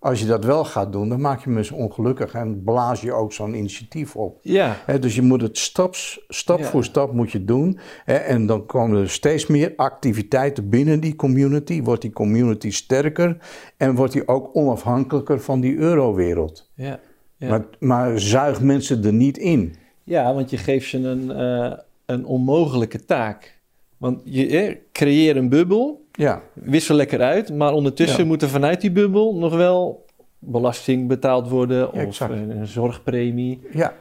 Als 0.00 0.20
je 0.20 0.26
dat 0.26 0.44
wel 0.44 0.64
gaat 0.64 0.92
doen, 0.92 1.08
dan 1.08 1.20
maak 1.20 1.44
je 1.44 1.50
mensen 1.50 1.76
ongelukkig 1.76 2.34
en 2.34 2.62
blaas 2.64 3.00
je 3.00 3.12
ook 3.12 3.32
zo'n 3.32 3.54
initiatief 3.54 4.16
op. 4.16 4.38
ja, 4.42 4.76
dus 5.00 5.14
je 5.14 5.22
moet 5.22 5.40
het 5.42 5.58
staps, 5.58 6.24
stap 6.28 6.58
Ja. 6.58 6.64
voor 6.64 6.84
stap 6.84 7.12
moet 7.12 7.30
je 7.30 7.44
doen. 7.44 7.78
En 8.04 8.46
dan 8.46 8.66
komen 8.66 9.00
er 9.00 9.10
steeds 9.10 9.46
meer 9.46 9.72
activiteiten 9.76 10.68
binnen 10.68 11.00
die 11.00 11.16
community. 11.16 11.82
Wordt 11.82 12.02
die 12.02 12.12
community 12.12 12.70
sterker 12.70 13.36
en 13.76 13.94
wordt 13.94 14.12
die 14.12 14.28
ook 14.28 14.50
onafhankelijker 14.56 15.40
van 15.40 15.60
die 15.60 15.76
eurowereld. 15.76 16.70
ja. 16.74 17.00
Ja. 17.38 17.48
Maar, 17.48 17.64
maar 17.78 18.20
zuig 18.20 18.60
mensen 18.60 19.04
er 19.04 19.12
niet 19.12 19.38
in. 19.38 19.74
ja, 20.04 20.34
want 20.34 20.50
je 20.50 20.56
geeft 20.56 20.88
ze 20.88 20.98
een, 20.98 21.30
eh, 21.30 21.78
een 22.06 22.24
onmogelijke 22.24 23.04
taak. 23.04 23.54
Want 23.96 24.20
je 24.24 24.46
eh, 24.48 24.76
creëer 24.92 25.36
een 25.36 25.48
bubbel, 25.48 26.04
Ja, 26.12 26.42
wissel 26.52 26.94
lekker 26.96 27.20
uit, 27.22 27.52
maar 27.54 27.72
ondertussen 27.72 28.20
Ja. 28.22 28.26
moet 28.26 28.42
er 28.42 28.48
vanuit 28.48 28.80
die 28.80 28.90
bubbel 28.90 29.34
nog 29.36 29.54
wel 29.54 30.04
belasting 30.38 31.08
betaald 31.08 31.48
worden 31.48 31.92
of 31.92 32.20
een, 32.20 32.50
een 32.50 32.66
zorgpremie. 32.66 33.60
ja, 33.72 33.94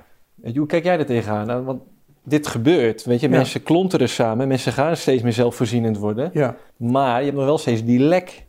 Hoe 0.56 0.66
kijk 0.66 0.84
jij 0.84 0.98
er 1.00 1.06
tegenaan? 1.06 1.48
Nou, 1.48 1.64
want 1.64 1.82
dit 2.24 2.48
gebeurt, 2.48 3.04
weet 3.04 3.20
je, 3.20 3.30
mensen 3.30 3.64
klonteren 3.64 4.10
samen, 4.10 4.48
mensen 4.48 4.72
gaan 4.72 4.98
steeds 4.98 5.24
meer 5.24 5.34
zelfvoorzienend 5.34 5.98
worden, 5.98 6.30
ja. 6.34 6.56
maar 6.78 7.20
je 7.20 7.26
hebt 7.26 7.38
nog 7.38 7.46
wel 7.46 7.58
steeds 7.58 7.84
die 7.84 8.00
lek. 8.00 8.46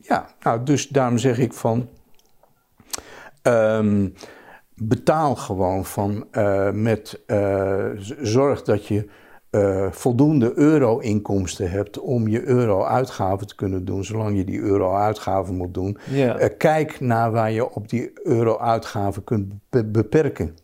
Ja, 0.00 0.28
nou, 0.40 0.62
dus 0.64 0.88
daarom 0.88 1.18
zeg 1.18 1.38
ik 1.38 1.52
van. 1.52 1.88
ehm, 3.42 4.08
betaal 4.82 5.34
gewoon 5.36 5.84
van 5.84 6.24
eh, 6.30 6.70
met 6.70 7.20
eh, 7.26 7.84
zorg 8.22 8.62
dat 8.62 8.86
je 8.86 9.08
eh, 9.50 9.86
voldoende 9.90 10.52
euro-inkomsten 10.58 11.70
hebt 11.70 11.98
om 11.98 12.28
je 12.28 12.44
euro-uitgaven 12.44 13.46
te 13.46 13.54
kunnen 13.54 13.84
doen, 13.84 14.04
zolang 14.04 14.36
je 14.36 14.44
die 14.44 14.60
euro-uitgaven 14.60 15.54
moet 15.54 15.74
doen. 15.74 15.98
Kijk 16.58 17.00
naar 17.00 17.30
waar 17.32 17.52
je 17.52 17.74
op 17.74 17.88
die 17.88 18.10
euro-uitgaven 18.22 19.24
kunt 19.24 19.52
be- 19.70 19.84
beperken. 19.84 20.56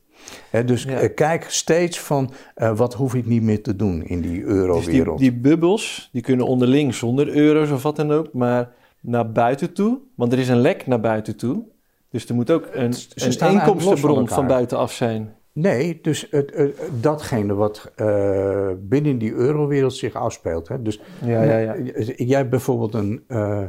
Dus 0.66 0.82
Ja. 0.82 1.08
kijk 1.08 1.44
steeds 1.48 2.00
van 2.00 2.30
wat 2.74 2.94
hoef 2.94 3.14
ik 3.14 3.26
niet 3.26 3.42
meer 3.42 3.62
te 3.62 3.76
doen 3.76 4.02
in 4.04 4.20
die 4.20 4.30
dus 4.30 4.40
die, 4.40 4.44
euro-wereld. 4.54 5.18
die 5.18 5.32
bubbels, 5.32 6.08
die 6.12 6.22
kunnen 6.22 6.46
onderling 6.46 6.94
zonder 6.94 7.28
euro's 7.28 7.70
of 7.70 7.82
wat 7.82 7.96
dan 7.96 8.12
ook, 8.12 8.32
maar 8.32 8.72
naar 9.00 9.32
buiten 9.32 9.72
toe, 9.72 9.98
want 10.14 10.32
er 10.32 10.38
is 10.38 10.48
een 10.48 10.60
lek 10.60 10.86
naar 10.86 11.00
buiten 11.00 11.36
toe. 11.36 11.62
Dus 12.14 12.28
er 12.28 12.34
moet 12.34 12.50
ook 12.50 12.68
een, 12.72 12.92
een 13.14 13.32
van 13.32 13.50
inkomstenbron 13.52 14.14
van, 14.28 14.28
elkaar. 14.28 14.46
buitenaf 14.46 14.92
zijn. 14.92 15.34
Nee, 15.52 15.98
dus 16.02 16.26
het, 16.30 16.54
het- 16.54 16.80
datgene 17.00 17.54
wat 17.54 17.92
eh, 17.96 18.70
binnen 18.78 19.18
die 19.18 19.32
eurowereld 19.32 19.94
zich 19.94 20.14
afspeelt. 20.14 20.68
Hè? 20.68 20.82
Dus 20.82 21.00
Ja, 21.24 21.42
ja, 21.42 21.58
ja. 21.58 21.76
jij 22.16 22.38
hebt 22.38 22.50
bijvoorbeeld 22.50 22.94
een, 22.94 23.24
eh, 23.26 23.62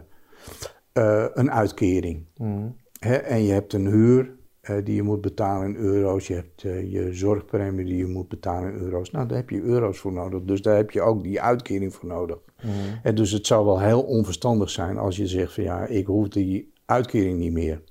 eh, 0.93 1.25
een 1.33 1.51
uitkering. 1.51 2.25
Mhm. 2.37 2.67
Hè? 2.99 3.15
En 3.15 3.43
je 3.43 3.53
hebt 3.53 3.73
een 3.73 3.87
huur 3.87 4.35
eh, 4.61 4.75
die 4.83 4.95
je 4.95 5.03
moet 5.03 5.21
betalen 5.21 5.67
in 5.67 5.75
euro's. 5.75 6.27
Je 6.27 6.33
hebt 6.33 6.63
eh, 6.63 6.91
je 6.91 7.13
zorgpremie 7.13 7.85
die 7.85 7.97
je 7.97 8.07
moet 8.07 8.27
betalen 8.27 8.73
in 8.73 8.79
euro's. 8.79 9.11
Nou, 9.11 9.27
daar 9.27 9.37
heb 9.37 9.49
je 9.49 9.61
euro's 9.61 9.97
voor 9.99 10.13
nodig. 10.13 10.41
Dus 10.43 10.61
daar 10.61 10.75
heb 10.75 10.91
je 10.91 11.01
ook 11.01 11.23
die 11.23 11.41
uitkering 11.41 11.93
voor 11.93 12.09
nodig. 12.09 12.37
Mhm. 12.61 12.71
En 13.03 13.15
dus 13.15 13.31
het 13.31 13.47
zou 13.47 13.65
wel 13.65 13.79
heel 13.79 14.01
onverstandig 14.01 14.69
zijn 14.69 14.97
als 14.97 15.17
je 15.17 15.27
zegt 15.27 15.53
van 15.53 15.63
ja, 15.63 15.85
ik 15.85 16.05
hoef 16.05 16.27
die 16.27 16.73
uitkering 16.85 17.39
niet 17.39 17.53
meer. 17.53 17.81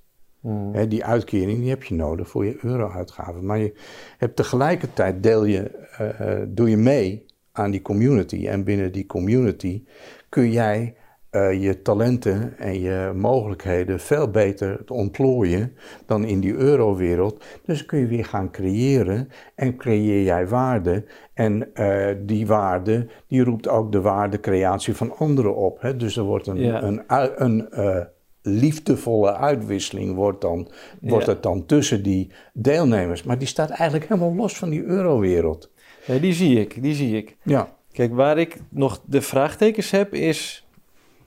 Hè, 0.73 0.89
die 0.89 1.05
uitkering 1.05 1.59
die 1.59 1.69
heb 1.69 1.83
je 1.83 1.95
nodig 1.95 2.29
voor 2.29 2.45
je 2.45 2.59
euro-uitgaven. 2.63 3.47
Maar 3.47 3.59
je 3.59 3.75
hebt 4.19 4.37
tegelijkertijd 4.37 5.23
deel 5.23 5.45
je, 5.45 5.71
eh, 5.99 6.41
eh, 6.41 6.49
doe 6.49 6.71
je 6.71 6.77
mee 6.77 7.25
aan 7.53 7.71
die 7.71 7.83
community. 7.83 8.47
En 8.47 8.65
binnen 8.65 8.93
die 8.93 9.07
community 9.07 9.85
kun 10.29 10.51
jij 10.51 10.97
eh, 11.31 11.63
je 11.63 11.83
talenten 11.83 12.59
en 12.59 12.81
je 12.81 13.13
mogelijkheden 13.15 14.01
veel 14.01 14.31
beter 14.31 14.81
ontplooien 14.87 15.73
dan 16.07 16.25
in 16.25 16.41
die 16.41 16.55
eurowereld. 16.55 17.45
Dus 17.65 17.87
kun 17.87 17.99
je 17.99 18.07
weer 18.07 18.25
gaan 18.25 18.51
creëren 18.51 19.29
en 19.55 19.77
creëer 19.77 20.23
jij 20.23 20.49
waarde. 20.49 21.05
En 21.33 21.73
die 22.27 22.47
waarde 22.47 23.07
die 23.27 23.45
roept 23.45 23.69
ook 23.69 23.93
de 23.93 24.01
waardecreatie 24.01 24.95
van 24.95 25.17
anderen 25.17 25.57
op. 25.57 25.81
Hè? 25.81 25.97
Dus 25.97 26.17
er 26.17 26.23
wordt 26.23 26.47
een, 26.47 26.59
Ja. 26.59 26.83
een, 26.83 27.03
een 27.37 27.69
liefdevolle 28.47 29.35
uitwisseling 29.37 30.15
wordt, 30.15 30.41
dan, 30.41 30.69
wordt 31.01 31.27
Ja. 31.27 31.33
het 31.33 31.43
dan 31.43 31.67
tussen 31.67 32.03
die 32.03 32.31
deelnemers. 32.53 33.23
Maar 33.23 33.39
die 33.39 33.49
staat 33.49 33.71
eigenlijk 33.71 34.09
helemaal 34.09 34.35
los 34.35 34.57
van 34.57 34.71
die 34.71 34.83
eurowereld. 34.85 35.71
Ja, 36.07 36.19
die 36.19 36.33
zie 36.33 36.61
ik, 36.61 36.83
die 36.83 36.95
zie 36.95 37.17
ik. 37.17 37.37
Ja, 37.43 37.73
Kijk, 37.93 38.15
waar 38.15 38.39
ik 38.39 38.57
nog 38.71 39.01
de 39.07 39.23
vraagtekens 39.23 39.91
heb 39.91 40.15
is... 40.15 40.67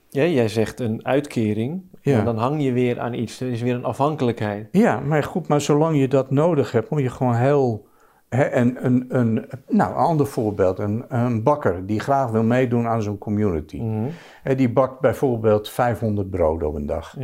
Ja, 0.09 0.25
jij 0.25 0.47
zegt 0.47 0.79
een 0.79 1.05
uitkering, 1.05 1.81
Ja. 2.01 2.19
en 2.19 2.25
dan 2.25 2.37
hang 2.37 2.63
je 2.63 2.71
weer 2.71 2.99
aan 2.99 3.13
iets. 3.13 3.41
Er 3.41 3.47
is 3.51 3.61
weer 3.61 3.75
een 3.75 3.83
afhankelijkheid. 3.85 4.67
ja 4.71 4.99
maar 4.99 5.23
goed, 5.23 5.47
maar 5.47 5.61
zolang 5.61 5.99
je 5.99 6.07
dat 6.07 6.31
nodig 6.31 6.71
hebt, 6.71 6.89
moet 6.89 7.01
je 7.01 7.09
gewoon 7.09 7.35
heel... 7.35 7.86
En 8.29 8.85
een, 8.85 9.05
een, 9.09 9.45
nou, 9.67 9.91
een 9.91 9.97
ander 9.97 10.27
voorbeeld, 10.27 10.79
een, 10.79 11.05
een 11.07 11.43
bakker 11.43 11.85
die 11.85 11.99
graag 11.99 12.31
wil 12.31 12.43
meedoen 12.43 12.87
aan 12.87 13.01
zo'n 13.01 13.17
community. 13.17 13.81
Mhm. 13.81 14.09
Die 14.55 14.69
bakt 14.69 14.99
bijvoorbeeld 14.99 15.69
500 15.69 16.29
broden 16.29 16.67
op 16.67 16.75
een 16.75 16.85
dag. 16.85 17.15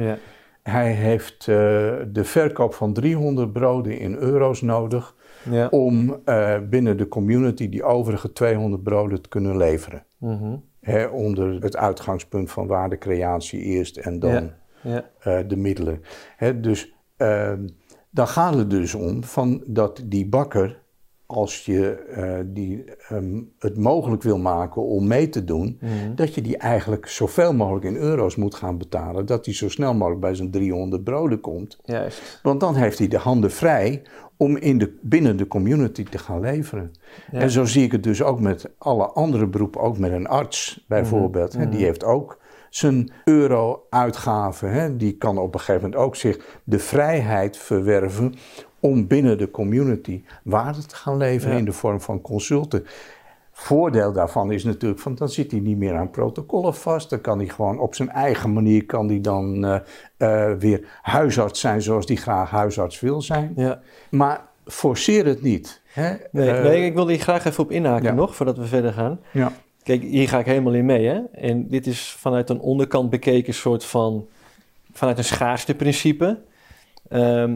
Hij 0.64 0.92
heeft 0.92 1.40
eh, 1.40 1.56
de 2.08 2.24
verkoop 2.24 2.74
van 2.74 2.94
300 2.94 3.54
broden 3.54 4.00
in 4.00 4.16
euro's 4.16 4.62
nodig 4.62 5.16
om 5.70 6.20
eh, 6.26 6.56
binnen 6.70 6.98
de 6.98 7.08
community 7.08 7.70
die 7.70 7.84
overige 7.84 8.34
200 8.34 8.84
broden 8.84 9.22
te 9.22 9.30
kunnen 9.30 9.58
leveren. 9.58 10.06
Mhm. 10.18 10.56
Onder 11.12 11.62
het 11.62 11.78
uitgangspunt 11.78 12.52
van 12.52 12.68
waardecreatie 12.68 13.62
eerst 13.62 13.98
en 13.98 14.20
dan 14.20 14.52
eh, 14.84 15.38
de 15.48 15.58
middelen. 15.58 16.02
Dus 16.56 16.94
ehm, 17.18 17.68
dan 18.10 18.28
gaat 18.28 18.54
het 18.54 18.70
dus 18.70 18.94
om 18.94 19.24
van 19.24 19.64
dat 19.66 20.02
die 20.06 20.28
bakker, 20.28 20.82
als 21.34 21.66
je 21.66 21.92
eh, 21.92 22.34
die, 22.46 22.84
ehm, 23.08 23.42
het 23.60 23.78
mogelijk 23.78 24.24
wil 24.24 24.38
maken 24.38 24.82
om 24.82 25.08
mee 25.08 25.30
te 25.30 25.44
doen, 25.44 25.78
Mhm. 25.82 26.16
dat 26.16 26.36
je 26.36 26.42
die 26.42 26.58
eigenlijk 26.58 27.08
zoveel 27.08 27.54
mogelijk 27.54 27.86
in 27.86 27.96
euro's 27.96 28.36
moet 28.36 28.56
gaan 28.56 28.78
betalen, 28.78 29.26
dat 29.26 29.46
hij 29.46 29.54
zo 29.54 29.70
snel 29.70 29.94
mogelijk 29.94 30.22
bij 30.22 30.36
zijn 30.36 30.52
300 30.52 31.04
broden 31.04 31.40
komt. 31.40 31.78
Juist. 31.84 32.40
Want 32.44 32.60
dan 32.60 32.76
heeft 32.76 32.98
hij 32.98 33.08
de 33.08 33.18
handen 33.18 33.52
vrij 33.52 34.02
om 34.38 34.58
in 34.58 34.78
de, 34.78 34.98
binnen 35.02 35.38
de 35.38 35.48
community 35.48 36.04
te 36.04 36.18
gaan 36.18 36.40
leveren. 36.40 36.92
Ja. 37.32 37.40
En 37.40 37.50
zo 37.50 37.66
zie 37.66 37.84
ik 37.84 37.92
het 37.92 38.04
dus 38.04 38.24
ook 38.24 38.40
met 38.40 38.70
alle 38.78 39.06
andere 39.06 39.48
beroepen, 39.48 39.82
ook 39.82 39.98
met 39.98 40.12
een 40.12 40.28
arts 40.28 40.86
bijvoorbeeld. 40.88 41.54
Hè, 41.54 41.70
die 41.70 41.86
heeft 41.86 42.04
ook 42.04 42.42
zijn 42.70 43.12
euro-uitgaven. 43.24 44.98
Die 44.98 45.18
kan 45.18 45.38
op 45.38 45.54
een 45.54 45.60
gegeven 45.60 45.82
moment 45.82 46.02
ook 46.02 46.16
zich 46.16 46.60
de 46.64 46.80
vrijheid 46.80 47.58
verwerven 47.58 48.34
om 48.84 49.08
binnen 49.08 49.38
de 49.38 49.52
community 49.52 50.22
waarde 50.44 50.86
te 50.86 50.96
gaan 50.96 51.18
leveren 51.18 51.54
Ja. 51.54 51.60
in 51.60 51.66
de 51.66 51.72
vorm 51.72 52.02
van 52.02 52.22
consulten. 52.22 52.86
Voordeel 53.52 54.12
daarvan 54.14 54.52
is 54.52 54.64
natuurlijk, 54.64 55.02
van 55.02 55.16
dan 55.16 55.30
zit 55.30 55.52
hij 55.52 55.60
niet 55.60 55.78
meer 55.78 55.96
aan 55.96 56.10
protocollen 56.10 56.76
vast. 56.76 57.10
Dan 57.10 57.22
kan 57.22 57.38
hij 57.38 57.48
gewoon 57.48 57.80
op 57.80 57.96
zijn 57.96 58.10
eigen 58.10 58.54
manier 58.54 58.86
kan 58.86 59.08
hij 59.08 59.22
dan 59.22 59.66
eh, 59.66 59.80
eh, 60.52 60.58
weer 60.58 61.00
huisarts 61.02 61.60
zijn 61.60 61.82
zoals 61.82 62.06
hij 62.08 62.16
graag 62.16 62.50
huisarts 62.50 63.00
wil 63.00 63.22
zijn. 63.22 63.54
Ja. 63.56 63.82
Maar 64.10 64.42
forceer 64.66 65.26
het 65.26 65.42
niet. 65.42 65.82
Hè? 65.86 66.14
Nee, 66.32 66.50
Eh, 66.52 66.64
nee, 66.64 66.86
ik 66.86 66.94
wil 66.94 67.08
hier 67.08 67.20
graag 67.20 67.46
even 67.46 67.64
op 67.64 67.72
inhaken 67.72 68.06
ja. 68.06 68.14
nog, 68.14 68.36
voordat 68.36 68.58
we 68.58 68.66
verder 68.66 68.94
gaan. 68.94 69.20
ja. 69.32 69.52
Kijk, 69.84 70.02
hier 70.02 70.28
ga 70.30 70.40
ik 70.40 70.46
helemaal 70.46 70.74
in 70.74 70.86
mee, 70.86 71.06
hè. 71.08 71.20
En 71.32 71.68
dit 71.68 71.88
is 71.88 72.16
vanuit 72.20 72.50
een 72.50 72.60
onderkant 72.60 73.10
bekeken 73.10 73.54
soort 73.54 73.86
van... 73.86 74.28
vanuit 74.94 75.18
een 75.18 75.24
schaarste 75.24 75.76
principe. 75.76 76.40
Ehm, 77.10 77.56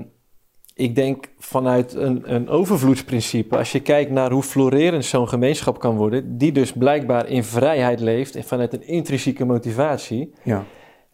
ik 0.78 0.95
denk 0.95 1.30
vanuit 1.38 1.93
een, 1.93 2.34
een 2.34 2.49
overvloedsprincipe, 2.49 3.57
als 3.57 3.71
je 3.71 3.80
kijkt 3.80 4.11
naar 4.11 4.32
hoe 4.32 4.43
florerend 4.43 5.05
zo'n 5.05 5.28
gemeenschap 5.30 5.80
kan 5.80 5.95
worden, 5.95 6.38
die 6.38 6.51
dus 6.51 6.71
blijkbaar 6.71 7.28
in 7.30 7.43
vrijheid 7.43 7.99
leeft 7.99 8.36
en 8.36 8.43
vanuit 8.43 8.73
een 8.73 8.88
intrinsieke 8.88 9.45
motivatie, 9.45 10.34
Ja. 10.43 10.63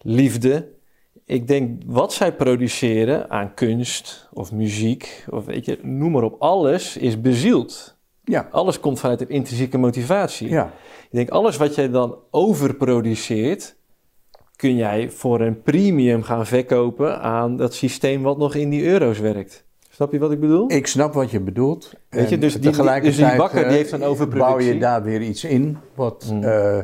liefde. 0.01 0.71
Ik 1.25 1.47
denk 1.47 1.81
wat 1.85 2.13
zij 2.13 2.33
produceren 2.35 3.29
aan 3.29 3.53
kunst 3.53 4.29
of 4.33 4.51
muziek, 4.51 5.25
of 5.29 5.45
weet 5.45 5.65
je, 5.65 5.79
noem 5.81 6.11
maar 6.11 6.23
op, 6.23 6.35
alles 6.41 6.97
is 6.97 7.21
bezield. 7.21 7.97
Ja. 8.23 8.47
Alles 8.51 8.79
komt 8.79 8.99
vanuit 8.99 9.21
een 9.21 9.29
intrinsieke 9.29 9.77
motivatie. 9.77 10.49
Ja. 10.49 10.65
Ik 11.03 11.09
denk, 11.11 11.29
alles 11.29 11.57
wat 11.57 11.75
jij 11.75 11.89
dan 11.89 12.15
overproduceert, 12.31 13.75
kun 14.55 14.75
jij 14.75 15.09
voor 15.11 15.41
een 15.41 15.61
premium 15.61 16.23
gaan 16.23 16.45
verkopen 16.45 17.21
aan 17.21 17.57
dat 17.57 17.73
systeem 17.73 18.21
wat 18.23 18.37
nog 18.37 18.55
in 18.55 18.69
die 18.69 18.83
euro's 18.83 19.19
werkt. 19.19 19.63
Snap 19.89 20.11
je 20.11 20.19
wat 20.19 20.31
ik 20.31 20.39
bedoel? 20.39 20.71
Ik 20.71 20.87
snap 20.87 21.13
wat 21.13 21.31
je 21.31 21.39
bedoelt. 21.39 21.93
Weet 22.09 22.29
je, 22.29 22.37
dus 22.37 22.53
die- 22.53 22.61
dus 23.01 23.15
die 23.15 23.35
bakker 23.35 23.59
die 23.59 23.63
eh, 23.67 23.71
heeft 23.71 23.91
een 23.91 24.03
overproductie. 24.03 24.55
Bouw 24.57 24.73
je 24.73 24.79
daar 24.79 25.03
weer 25.03 25.21
iets 25.21 25.43
in 25.43 25.77
wat 25.95 26.29
Mm. 26.31 26.43
eh, 26.43 26.77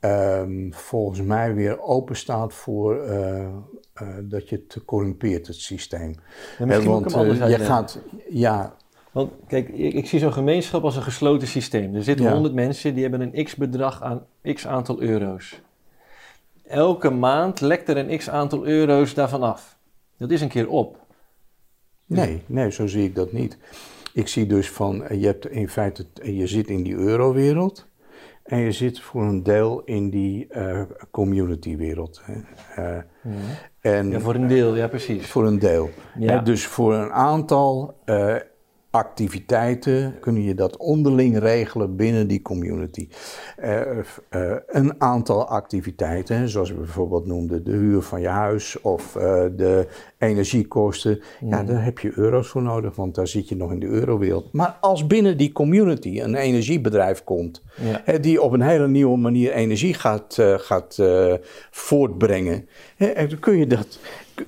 ehm, 0.00 0.70
volgens 0.70 1.20
mij 1.22 1.54
weer 1.54 1.80
open 1.80 2.16
staat 2.16 2.54
voor 2.54 2.96
eh, 3.00 3.40
eh, 3.44 3.48
dat 4.22 4.48
je 4.48 4.56
het 4.68 4.84
corrumpeert, 4.84 5.46
het 5.46 5.56
systeem. 5.56 6.14
Ja, 6.58 6.66
misschien 6.66 6.86
Eh, 6.90 6.96
moet 6.96 7.04
ik 7.04 7.10
hem 7.10 7.20
anders 7.20 7.38
eh, 7.38 7.46
je 7.46 7.50
uitleggen. 7.50 7.66
gaat, 7.76 7.98
ja, 8.30 8.74
Want 9.12 9.30
kijk, 9.46 9.68
ik, 9.68 9.94
ik 9.94 10.06
zie 10.06 10.18
zo'n 10.18 10.32
gemeenschap 10.32 10.84
als 10.84 10.96
een 10.96 11.02
gesloten 11.02 11.48
systeem. 11.48 11.94
Er 11.94 12.02
zitten 12.02 12.24
Ja. 12.26 12.32
100 12.32 12.54
mensen 12.54 12.94
die 12.94 13.02
hebben 13.02 13.20
een 13.32 13.44
x 13.44 13.56
bedrag 13.56 14.02
aan 14.02 14.24
x 14.54 14.66
aantal 14.66 15.00
euro's. 15.00 15.60
Elke 16.70 17.10
maand 17.10 17.60
lekt 17.60 17.88
er 17.88 17.96
een 17.96 18.18
x 18.18 18.28
aantal 18.30 18.66
euro's 18.66 19.14
daarvan 19.14 19.42
af. 19.42 19.76
Dat 20.16 20.30
is 20.30 20.40
een 20.40 20.48
keer 20.48 20.68
op. 20.68 20.98
nee, 22.06 22.42
nee, 22.46 22.70
zo 22.70 22.86
zie 22.86 23.04
ik 23.04 23.14
dat 23.14 23.32
niet. 23.32 23.58
Ik 24.14 24.28
zie 24.28 24.46
dus 24.46 24.70
van, 24.70 25.04
eh, 25.04 25.20
je 25.20 25.26
hebt 25.26 25.46
in 25.46 25.68
feite, 25.68 26.06
je 26.22 26.46
zit 26.46 26.68
in 26.68 26.82
die 26.82 26.94
eurowereld 26.94 27.86
en 28.42 28.58
je 28.58 28.72
zit 28.72 29.00
voor 29.00 29.22
een 29.22 29.42
deel 29.42 29.82
in 29.84 30.10
die 30.10 30.46
eh 30.48 30.82
communitywereld. 31.10 32.22
Eh, 32.74 32.96
en 33.80 34.10
Ja, 34.10 34.20
voor 34.20 34.34
een 34.34 34.48
deel, 34.48 34.76
ja 34.76 34.88
precies. 34.88 35.26
Voor 35.26 35.46
een 35.46 35.58
deel. 35.58 35.90
Ja. 36.18 36.32
Hè, 36.36 36.42
dus 36.42 36.66
voor 36.66 36.94
een 36.94 37.12
aantal 37.12 37.94
eh, 38.04 38.36
activiteiten 38.90 40.14
kun 40.20 40.42
je 40.42 40.54
dat 40.54 40.76
onderling 40.76 41.38
regelen 41.38 41.96
binnen 41.96 42.26
die 42.26 42.42
community. 42.42 43.08
Eh, 43.56 43.80
eh, 43.98 44.56
een 44.66 44.94
aantal 45.00 45.48
activiteiten, 45.48 46.48
zoals 46.48 46.70
we 46.70 46.76
bijvoorbeeld 46.76 47.26
noemden, 47.26 47.64
de 47.64 47.70
huur 47.72 48.02
van 48.02 48.20
je 48.20 48.28
huis 48.28 48.80
of 48.80 49.16
eh, 49.16 49.44
de 49.56 49.86
energiekosten. 50.18 51.20
Ja, 51.40 51.62
daar 51.62 51.84
heb 51.84 51.98
je 51.98 52.12
euro's 52.14 52.48
voor 52.48 52.62
nodig, 52.62 52.96
want 52.96 53.14
daar 53.14 53.26
zit 53.26 53.48
je 53.48 53.56
nog 53.56 53.72
in 53.72 53.80
de 53.80 53.86
eurowereld. 53.86 54.52
Maar 54.52 54.76
als 54.80 55.06
binnen 55.06 55.36
die 55.36 55.52
community 55.52 56.20
een 56.20 56.34
energiebedrijf 56.34 57.24
komt, 57.24 57.62
Ja. 57.74 58.00
hè, 58.04 58.20
die 58.20 58.42
op 58.42 58.52
een 58.52 58.60
hele 58.62 58.88
nieuwe 58.88 59.16
manier 59.18 59.52
energie 59.52 59.94
gaat, 59.94 60.38
eh, 60.38 60.54
gaat 60.58 60.98
eh, 60.98 61.34
voortbrengen, 61.70 62.68
hè, 62.96 63.26
dan 63.26 63.38
kun 63.38 63.58
je 63.58 63.66
dat, 63.66 63.98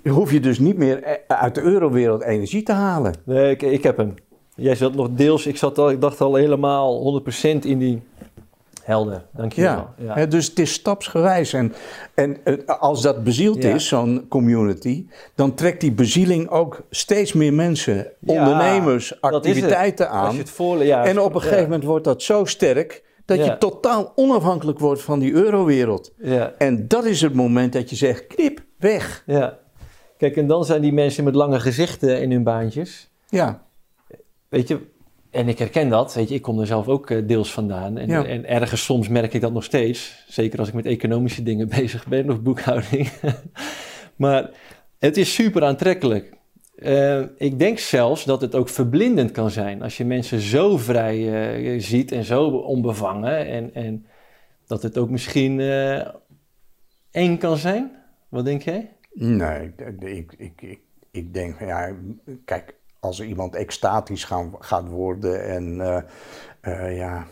hoef 0.09 0.32
je 0.32 0.40
dus 0.40 0.59
niet 0.59 0.76
meer 0.76 1.03
eh, 1.03 1.14
uit 1.26 1.55
de 1.55 1.61
eurowereld 1.62 2.22
energie 2.22 2.62
te 2.62 2.72
halen. 2.72 3.14
Nee, 3.24 3.51
ik, 3.51 3.62
ik 3.62 3.82
heb 3.82 3.97
hem. 3.97 4.14
Jij 4.57 4.74
zat 4.74 4.94
nog 4.94 5.09
deels, 5.11 5.46
ik, 5.46 5.57
zat 5.57 5.78
al, 5.78 5.90
ik 5.90 6.00
dacht 6.00 6.20
al 6.20 6.34
helemaal 6.34 7.22
100% 7.24 7.59
in 7.61 7.78
die 7.78 8.03
helder. 8.82 9.24
Dankjewel. 9.32 9.88
Ja, 9.98 10.16
Ja. 10.16 10.26
Dus 10.26 10.46
het 10.48 10.59
is 10.59 10.72
stapsgewijs. 10.72 11.53
En, 11.53 11.72
en 12.14 12.36
eh, 12.44 12.55
als 12.66 13.03
dat 13.03 13.24
bezield 13.24 13.62
Ja. 13.62 13.74
is, 13.74 13.88
zo'n 13.88 14.26
community, 14.28 15.07
dan 15.34 15.55
trekt 15.55 15.80
die 15.80 15.92
bezieling 15.92 16.48
ook 16.48 16.82
steeds 16.90 17.32
meer 17.32 17.53
mensen, 17.55 18.12
ondernemers, 18.26 19.20
activiteiten 19.20 20.09
Als 20.09 20.26
aan. 20.28 20.32
je 20.34 20.38
het 20.40 20.50
voor, 20.50 20.80
en 20.80 21.20
op 21.20 21.34
een 21.34 21.40
gegeven 21.40 21.62
moment 21.62 21.84
wordt 21.84 22.05
dat 22.05 22.22
zo 22.22 22.44
sterk 22.44 23.03
dat 23.24 23.44
je 23.44 23.59
totaal 23.59 24.12
onafhankelijk 24.14 24.78
wordt 24.78 25.03
van 25.03 25.18
die 25.18 25.32
eurowereld. 25.32 26.12
Ja, 26.18 26.53
En 26.59 26.88
dat 26.88 27.05
is 27.05 27.20
het 27.20 27.34
moment 27.34 27.72
dat 27.72 27.90
je 27.90 27.96
zegt, 27.96 28.26
knip, 28.26 28.61
weg. 28.78 29.22
ja. 29.26 29.59
Kijk, 30.18 30.36
en 30.36 30.46
dan 30.46 30.64
zijn 30.64 30.82
die 30.82 30.92
mensen 30.92 31.24
met 31.24 31.34
lange 31.34 31.61
gezichten 31.61 32.20
in 32.20 32.30
hun 32.30 32.42
baantjes. 32.42 33.11
Ja, 33.28 33.62
Weet 34.53 34.68
je, 34.68 34.78
en 35.30 35.48
ik 35.48 35.59
herken 35.59 35.88
dat. 35.88 36.14
Weet 36.14 36.28
je, 36.28 36.34
ik 36.34 36.42
kom 36.42 36.61
er 36.61 36.66
zelf 36.66 36.88
ook 36.88 37.11
eh, 37.11 37.26
deels 37.26 37.53
vandaan. 37.53 37.98
En, 37.98 38.09
Ja. 38.09 38.24
en 38.24 38.46
ergens 38.48 38.84
soms 38.84 39.09
merk 39.09 39.32
ik 39.34 39.40
dat 39.40 39.53
nog 39.53 39.64
steeds. 39.64 40.24
Zeker 40.28 40.59
als 40.59 40.68
ik 40.68 40.74
met 40.74 40.86
economische 40.86 41.42
dingen 41.50 41.68
bezig 41.68 42.07
ben 42.07 42.30
of 42.30 42.40
boekhouding. 42.42 43.09
maar 44.16 44.50
het 44.98 45.16
is 45.16 45.34
super 45.34 45.64
aantrekkelijk. 45.64 46.32
Eh, 46.74 47.20
ik 47.36 47.59
denk 47.59 47.78
zelfs 47.78 48.24
dat 48.24 48.40
het 48.40 48.55
ook 48.55 48.68
verblindend 48.68 49.30
kan 49.30 49.50
zijn 49.50 49.82
als 49.82 49.96
je 49.96 50.05
mensen 50.05 50.40
zo 50.40 50.76
vrij 50.76 51.18
eh, 51.53 51.80
ziet 51.80 52.12
en 52.12 52.24
zo 52.24 52.46
onbevangen. 52.48 53.46
En, 53.46 53.74
en 53.74 54.07
dat 54.66 54.82
het 54.82 54.98
ook 54.98 55.11
misschien 55.11 55.61
eh, 55.61 56.09
eng 57.11 57.36
kan 57.38 57.57
zijn. 57.57 57.90
Wat 58.28 58.44
denk 58.44 58.62
jij? 58.62 58.96
Nee, 59.12 59.72
ik, 59.76 59.80
ik, 60.03 60.32
ik, 60.38 60.62
ik, 60.62 60.80
ik 61.11 61.34
denk, 61.34 61.57
van, 61.59 61.66
ja, 61.66 61.94
kijk, 62.44 62.74
als 63.03 63.20
er 63.20 63.26
iemand 63.26 63.55
extatisch 63.55 64.24
gaan, 64.24 64.55
gaat 64.59 64.88
worden 64.88 65.44
en 65.44 65.80
eh, 65.80 66.03
eh, 66.61 66.96
ja, 66.96 67.26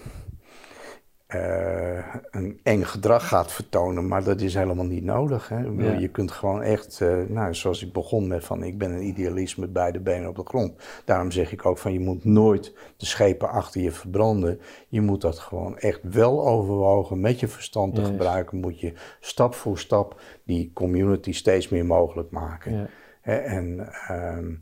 eh, 1.27 2.15
een 2.31 2.61
eng 2.63 2.83
gedrag 2.83 3.29
gaat 3.29 3.53
vertonen, 3.53 4.09
maar 4.09 4.25
dat 4.25 4.41
is 4.41 4.55
helemaal 4.55 4.85
niet 4.85 5.05
nodig. 5.05 5.49
Hè? 5.49 5.59
Ja. 5.59 5.93
Je 5.93 6.09
kunt 6.09 6.31
gewoon 6.31 6.63
echt, 6.63 7.01
nou, 7.29 7.55
zoals 7.55 7.83
ik 7.83 7.93
begon 7.93 8.29
met 8.29 8.45
van, 8.45 8.63
ik 8.63 8.79
ben 8.79 8.91
een 8.91 9.07
idealist 9.07 9.59
met 9.59 9.73
beide 9.73 10.01
benen 10.01 10.29
op 10.29 10.37
de 10.37 10.45
grond. 10.45 10.83
Daarom 11.05 11.31
zeg 11.31 11.53
ik 11.53 11.67
ook 11.67 11.79
van, 11.79 11.93
je 11.93 12.01
moet 12.01 12.25
nooit 12.25 12.75
de 12.97 13.07
schepen 13.07 13.51
achter 13.51 13.81
je 13.81 13.93
verbranden. 13.93 14.61
Je 14.89 15.01
moet 15.01 15.21
dat 15.21 15.39
gewoon 15.39 15.79
echt 15.79 16.01
wel 16.03 16.47
overwogen, 16.47 17.21
met 17.21 17.41
je 17.41 17.49
verstand 17.49 17.95
te 17.95 18.05
gebruiken, 18.05 18.61
moet 18.61 18.81
je 18.81 18.93
stap 19.21 19.55
voor 19.55 19.79
stap 19.79 20.21
die 20.45 20.71
community 20.75 21.33
steeds 21.33 21.69
meer 21.69 21.87
mogelijk 21.87 22.31
maken. 22.31 22.73
Ja. 22.73 22.89
En 23.23 23.89
ehm, 24.09 24.53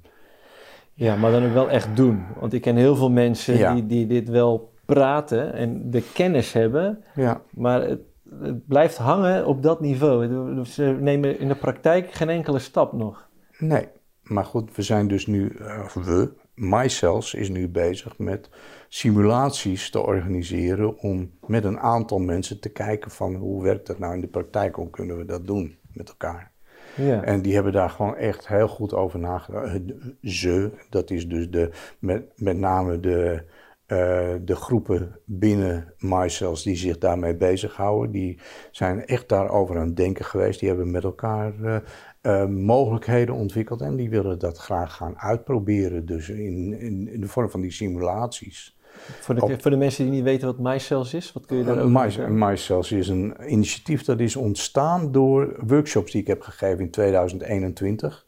Ja, 0.99 1.16
maar 1.16 1.30
dan 1.30 1.46
ook 1.46 1.53
wel 1.53 1.70
echt 1.70 1.96
doen. 1.96 2.24
Want 2.40 2.53
ik 2.53 2.61
ken 2.62 2.76
heel 2.76 2.96
veel 2.96 3.11
mensen 3.11 3.57
Ja. 3.57 3.74
die, 3.74 3.86
die 3.86 4.07
dit 4.07 4.28
wel 4.28 4.72
praten 4.86 5.53
en 5.53 5.90
de 5.90 6.03
kennis 6.14 6.53
hebben, 6.53 7.05
ja, 7.14 7.42
maar 7.51 7.82
het, 7.82 8.01
het 8.40 8.66
blijft 8.66 8.96
hangen 8.96 9.46
op 9.46 9.62
dat 9.62 9.80
niveau. 9.80 10.64
Ze 10.64 10.96
nemen 11.01 11.38
in 11.38 11.49
de 11.49 11.55
praktijk 11.55 12.12
geen 12.12 12.28
enkele 12.28 12.59
stap 12.59 12.92
nog. 12.92 13.28
nee. 13.59 13.88
Maar 14.22 14.44
goed, 14.44 14.76
we 14.76 14.82
zijn 14.82 15.09
dus 15.09 15.26
nu, 15.26 15.57
of 15.84 15.94
we, 15.94 16.32
MyCells 16.55 17.34
is 17.34 17.49
nu 17.49 17.68
bezig 17.68 18.18
met 18.18 18.51
simulaties 18.88 19.90
te 19.90 20.01
organiseren 20.01 20.99
om 20.99 21.30
met 21.46 21.64
een 21.64 21.78
aantal 21.78 22.18
mensen 22.18 22.61
te 22.61 22.68
kijken 22.68 23.11
van 23.11 23.34
hoe 23.34 23.62
werkt 23.62 23.86
dat 23.86 23.99
nou 23.99 24.14
in 24.14 24.20
de 24.20 24.26
praktijk, 24.26 24.74
hoe 24.74 24.90
kunnen 24.90 25.16
we 25.18 25.24
dat 25.24 25.46
doen 25.46 25.76
met 25.92 26.09
elkaar. 26.09 26.51
Ja, 26.99 27.22
En 27.22 27.42
die 27.42 27.55
hebben 27.55 27.72
daar 27.72 27.90
gewoon 27.90 28.16
echt 28.16 28.49
heel 28.49 28.68
goed 28.68 28.94
over 28.94 29.18
nagedacht. 29.18 29.74
Eh, 29.74 29.80
Ze, 30.22 30.70
dat 30.90 31.11
is 31.11 31.28
dus 31.28 31.51
de, 31.51 31.70
met, 31.99 32.32
met 32.36 32.57
name 32.57 33.01
de, 33.01 33.44
eh, 33.86 34.34
de 34.44 34.57
groepen 34.57 35.18
binnen 35.24 35.94
MyCells 35.99 36.62
die 36.62 36.76
zich 36.76 36.99
daarmee 36.99 37.36
bezighouden. 37.36 38.11
Die 38.12 38.40
zijn 38.70 39.07
echt 39.07 39.28
daarover 39.28 39.78
aan 39.78 39.86
het 39.86 39.96
denken 39.96 40.24
geweest. 40.24 40.61
Die 40.61 40.68
hebben 40.68 40.90
met 40.90 41.05
elkaar 41.05 41.82
eh, 42.20 42.46
mogelijkheden 42.46 43.34
ontwikkeld 43.34 43.80
en 43.80 43.96
die 43.96 44.11
willen 44.11 44.38
dat 44.38 44.59
graag 44.59 44.94
gaan 44.94 45.18
uitproberen. 45.18 46.07
Dus 46.07 46.28
in, 46.28 46.80
in 47.12 47.20
de 47.20 47.28
vorm 47.28 47.51
van 47.51 47.61
die 47.61 47.72
simulaties. 47.72 48.77
Voor, 49.20 49.34
de, 49.34 49.42
op- 49.42 49.62
voor 49.62 49.70
de 49.70 49.76
mensen 49.76 50.05
die 50.05 50.12
niet 50.12 50.22
weten 50.22 50.46
wat 50.46 50.59
MyCells 50.59 51.14
is, 51.14 51.32
wat 51.32 51.46
kun 51.46 51.57
je 51.57 51.64
daarover 51.64 52.11
zeggen? 52.11 52.38
MyCells 52.38 52.92
is 52.92 53.09
een 53.09 53.34
initiatief 53.46 54.05
dat 54.05 54.20
is 54.20 54.36
ontstaan 54.36 55.12
door 55.12 55.57
workshops 55.66 56.12
die 56.12 56.20
ik 56.20 56.26
heb 56.26 56.42
gegeven 56.42 56.78
in 56.84 56.90
2021. 56.90 58.26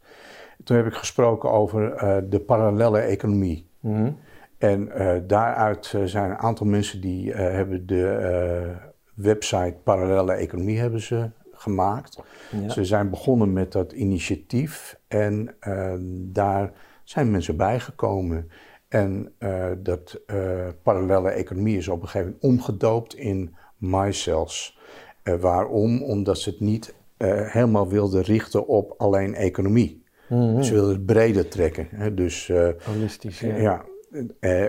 Toen 0.65 0.77
heb 0.77 0.87
ik 0.87 0.95
gesproken 0.95 1.51
over 1.51 1.93
eh, 1.93 2.17
de 2.29 2.41
parallelle 2.41 2.99
economie. 2.99 3.67
Mhm. 3.81 4.11
En 4.59 4.93
eh, 4.93 5.17
daaruit 5.27 5.93
eh, 5.97 6.03
zijn 6.05 6.31
een 6.31 6.39
aantal 6.39 6.67
mensen 6.67 7.01
die 7.01 7.33
eh, 7.33 7.53
hebben 7.55 7.87
de 7.87 8.07
eh, 8.09 8.77
website 9.15 9.75
Parallelle 9.85 10.33
Economie 10.33 10.79
hebben 10.79 11.01
ze 11.01 11.31
gemaakt. 11.53 12.23
Ja. 12.63 12.69
Ze 12.69 12.85
zijn 12.85 13.11
begonnen 13.11 13.53
met 13.53 13.73
dat 13.73 13.93
initiatief 13.93 14.99
en 15.09 15.55
eh, 15.61 15.93
daar 16.33 16.73
zijn 17.05 17.31
mensen 17.31 17.57
bijgekomen. 17.57 18.51
En 18.91 19.33
eh, 19.39 19.67
dat 19.79 20.21
eh, 20.27 20.69
parallelle 20.83 21.31
economie 21.31 21.77
is 21.77 21.89
op 21.89 22.03
een 22.03 22.09
gegeven 22.09 22.37
moment 22.41 22.61
omgedoopt 22.61 23.15
in 23.15 23.55
MyCells. 23.79 24.79
Eh, 25.23 25.35
waarom? 25.35 26.03
Omdat 26.03 26.39
ze 26.39 26.51
het 26.51 26.61
niet 26.61 26.95
helemaal 27.23 27.89
wilden 27.89 28.23
richten 28.23 28.67
op 28.67 28.95
alleen 28.99 29.35
economie. 29.35 30.03
Mhm. 30.29 30.63
Ze 30.63 30.73
wilden 30.73 30.95
het 30.95 31.07
breder 31.07 31.49
trekken. 31.49 31.89
Hè? 31.91 32.15
Dus 32.15 32.53
Holistisch, 32.85 33.41
ja. 33.41 33.57
ja. 33.57 33.85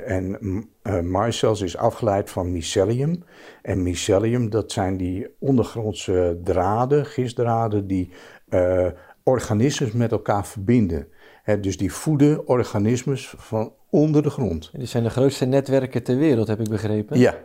en 0.05 0.38
MyCells 1.03 1.61
is 1.61 1.78
afgeleid 1.78 2.30
van 2.30 2.51
mycelium. 2.51 3.24
En 3.61 3.84
mycelium, 3.84 4.49
dat 4.49 4.72
zijn 4.72 4.97
die 4.97 5.28
ondergrondse 5.39 6.39
draden, 6.43 7.05
gistdraden, 7.05 7.88
die 7.88 8.09
organismes 9.24 9.91
met 9.91 10.11
elkaar 10.11 10.47
verbinden. 10.47 11.07
Dus 11.62 11.78
die 11.78 11.94
voeden 11.94 12.48
organismes 12.48 13.34
van 13.38 13.74
onder 13.89 14.24
de 14.24 14.30
grond. 14.30 14.70
Die 14.74 14.86
zijn 14.88 15.04
de 15.04 15.10
grootste 15.10 15.46
netwerken 15.46 16.04
ter 16.04 16.18
wereld, 16.18 16.48
heb 16.48 16.60
ik 16.60 16.70
begrepen. 16.70 17.20
Ja. 17.20 17.36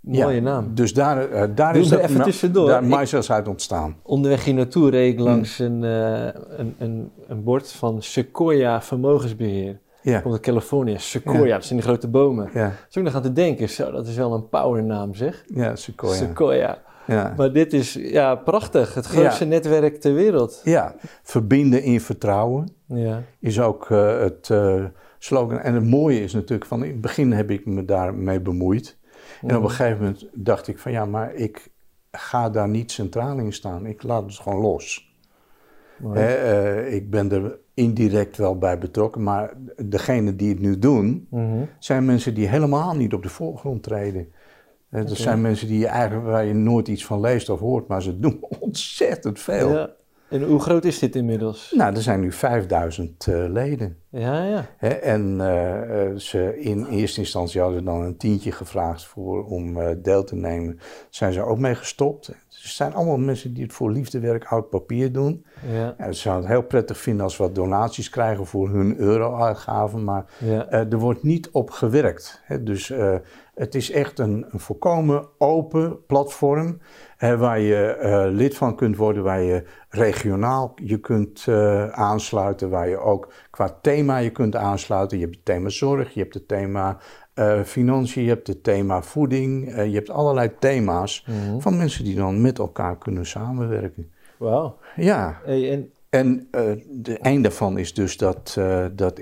Mooie 0.00 0.34
ja. 0.34 0.40
naam. 0.40 0.74
Dus 0.74 0.94
daar, 0.94 1.30
uh, 1.30 1.42
daar 1.54 1.72
Doe 1.72 1.82
is 1.82 1.88
dat 1.88 2.00
even 2.00 2.16
ma- 2.16 2.24
tussendoor. 2.24 2.68
daar 2.68 2.84
uit 3.30 3.48
ontstaan. 3.48 3.96
Onderweg 4.02 4.44
hier 4.44 4.54
naartoe 4.54 4.90
reed 4.90 5.12
ik 5.12 5.18
Hmm. 5.18 5.26
langs 5.26 5.58
een, 5.58 5.84
eh, 5.84 6.24
een, 6.58 6.74
een, 6.78 7.10
een 7.28 7.42
bord 7.44 7.72
van 7.72 8.02
Sequoia 8.02 8.82
Vermogensbeheer. 8.82 9.78
Ja. 10.02 10.20
Komt 10.20 10.34
uit 10.34 10.42
Californië. 10.42 10.96
Sequoia, 10.98 11.44
Ja. 11.44 11.54
dat 11.54 11.64
zijn 11.64 11.78
die 11.78 11.88
grote 11.88 12.08
bomen. 12.08 12.50
Ja, 12.54 12.72
Dus 12.86 12.96
ik 12.96 13.02
nog 13.02 13.14
aan 13.14 13.22
te 13.22 13.32
denken, 13.32 13.68
zo, 13.68 13.90
dat 13.90 14.06
is 14.06 14.16
wel 14.16 14.32
een 14.32 14.48
powernaam 14.48 15.14
zeg. 15.14 15.44
ja, 15.54 15.76
sequoia. 15.76 16.14
Sequoia. 16.14 16.82
Ja. 17.08 17.34
Maar 17.36 17.52
dit 17.52 17.72
is 17.72 17.92
ja, 17.92 18.34
prachtig. 18.34 18.94
Het 18.94 19.06
grootste 19.06 19.44
netwerk 19.44 20.00
ter 20.00 20.14
wereld. 20.14 20.60
ja, 20.64 20.94
verbinden 21.22 21.82
in 21.82 22.00
vertrouwen 22.00 22.68
Ja. 22.86 23.22
is 23.40 23.60
ook 23.60 23.90
eh, 23.90 24.18
het 24.20 24.50
eh, 24.50 24.84
slogan. 25.18 25.58
En 25.58 25.74
het 25.74 25.84
mooie 25.84 26.22
is 26.22 26.32
natuurlijk 26.32 26.66
van 26.68 26.84
in 26.84 26.90
het 26.90 27.00
begin 27.00 27.32
heb 27.32 27.50
ik 27.50 27.66
me 27.66 27.84
daarmee 27.84 28.40
bemoeid. 28.40 28.96
En 29.46 29.56
op 29.56 29.62
een 29.62 29.70
gegeven 29.70 29.98
moment 29.98 30.28
dacht 30.34 30.68
ik 30.68 30.78
van 30.78 30.92
ja, 30.92 31.04
maar 31.06 31.34
ik 31.34 31.68
ga 32.12 32.50
daar 32.50 32.68
niet 32.68 32.92
centraal 32.92 33.38
in 33.38 33.52
staan. 33.52 33.86
Ik 33.86 34.02
laat 34.02 34.22
het 34.22 34.34
gewoon 34.38 34.60
los. 34.60 35.06
Hè, 36.12 36.26
eh, 36.34 36.94
ik 36.94 37.10
ben 37.10 37.32
er 37.32 37.58
indirect 37.74 38.36
wel 38.36 38.58
bij 38.58 38.78
betrokken, 38.78 39.22
maar 39.22 39.52
degene 39.84 40.36
die 40.36 40.48
het 40.48 40.60
nu 40.60 40.78
doen, 40.78 41.26
Mhm. 41.30 41.62
zijn 41.78 42.04
mensen 42.04 42.34
die 42.34 42.48
helemaal 42.48 42.94
niet 42.96 43.12
op 43.14 43.22
de 43.22 43.28
voorgrond 43.28 43.82
treden. 43.82 44.32
Dat 44.90 45.10
Oké. 45.10 45.14
zijn 45.14 45.40
mensen 45.40 45.66
die 45.66 45.78
je 45.78 45.86
eigenlijk, 45.86 46.26
waar 46.26 46.44
je 46.44 46.54
nooit 46.54 46.88
iets 46.88 47.04
van 47.04 47.20
leest 47.20 47.48
of 47.48 47.60
hoort, 47.60 47.88
maar 47.88 48.02
ze 48.02 48.18
doen 48.18 48.44
ontzettend 48.60 49.40
veel. 49.40 49.72
Ja. 49.72 49.96
En 50.28 50.42
hoe 50.42 50.60
groot 50.60 50.84
is 50.84 50.98
dit 50.98 51.16
inmiddels? 51.16 51.72
Nou, 51.76 51.94
er 51.94 52.02
zijn 52.02 52.20
nu 52.20 52.32
5000 52.32 53.26
eh, 53.26 53.44
leden. 53.48 53.96
Ja, 54.10 54.44
ja. 54.44 54.66
En 55.00 55.40
eh, 55.40 56.06
eh, 56.06 56.16
ze 56.16 56.60
in 56.60 56.86
eerste 56.86 57.20
instantie 57.20 57.60
hadden 57.60 57.78
ze 57.78 57.84
dan 57.84 58.02
een 58.02 58.16
tientje 58.16 58.52
gevraagd 58.52 59.04
voor, 59.04 59.44
om 59.44 59.78
deel 60.02 60.24
te 60.24 60.36
nemen. 60.36 60.78
Zijn 61.10 61.32
ze 61.32 61.42
ook 61.42 61.58
mee 61.58 61.74
gestopt. 61.74 62.30
Het 62.68 62.76
zijn 62.76 62.94
allemaal 62.94 63.18
mensen 63.18 63.54
die 63.54 63.62
het 63.62 63.72
voor 63.72 63.90
liefdewerk 63.90 64.44
oud 64.44 64.70
papier 64.70 65.12
doen. 65.12 65.44
Ja, 65.72 65.94
Ja, 65.98 66.12
ze 66.12 66.20
zouden 66.20 66.44
het 66.44 66.52
heel 66.58 66.66
prettig 66.66 66.98
vinden 66.98 67.24
als 67.24 67.36
we 67.36 67.42
wat 67.42 67.54
donaties 67.54 68.10
krijgen 68.10 68.46
voor 68.46 68.68
hun 68.68 68.96
euro-uitgaven. 68.96 70.04
Maar 70.04 70.24
ja. 70.38 70.66
eh, 70.66 70.92
er 70.92 70.98
wordt 70.98 71.22
niet 71.22 71.50
op 71.50 71.70
gewerkt. 71.70 72.42
Hè? 72.44 72.62
Dus 72.62 72.90
eh, 72.90 73.14
het 73.54 73.74
is 73.74 73.90
echt 73.90 74.18
een, 74.18 74.46
een 74.50 74.60
volkomen 74.60 75.28
open 75.38 76.06
platform 76.06 76.78
eh, 77.16 77.38
waar 77.38 77.60
je 77.60 77.86
eh, 77.86 78.24
lid 78.30 78.56
van 78.56 78.76
kunt 78.76 78.96
worden, 78.96 79.22
waar 79.22 79.42
je 79.42 79.64
regionaal 79.88 80.72
je 80.82 80.98
kunt 80.98 81.46
aansluiten, 81.90 82.70
waar 82.70 82.88
je 82.88 82.98
ook 82.98 83.32
qua 83.50 83.78
thema 83.82 84.16
je 84.16 84.30
kunt 84.30 84.56
aansluiten. 84.56 85.18
Je 85.18 85.24
hebt 85.24 85.36
het 85.36 85.44
thema 85.44 85.68
zorg, 85.68 86.14
je 86.14 86.20
hebt 86.20 86.34
het 86.34 86.48
thema 86.48 86.98
eh, 87.38 87.62
financiën, 87.62 88.22
je 88.22 88.28
hebt 88.28 88.46
het 88.46 88.62
thema 88.62 89.02
voeding, 89.02 89.68
eh, 89.72 89.86
je 89.86 89.94
hebt 89.94 90.10
allerlei 90.10 90.50
thema's 90.58 91.26
Mhm. 91.26 91.58
van 91.60 91.76
mensen 91.76 92.04
die 92.04 92.14
dan 92.14 92.40
met 92.40 92.58
elkaar 92.58 92.98
kunnen 92.98 93.26
samenwerken. 93.26 94.10
Wauw. 94.36 94.76
Ja, 94.96 95.40
Hey, 95.44 95.72
en 95.72 95.90
en 96.10 96.48
eh 96.50 96.72
de 96.90 97.18
eind 97.18 97.42
daarvan 97.42 97.78
is 97.78 97.94
dus 97.94 98.16
dat, 98.16 98.56
dat 98.94 99.18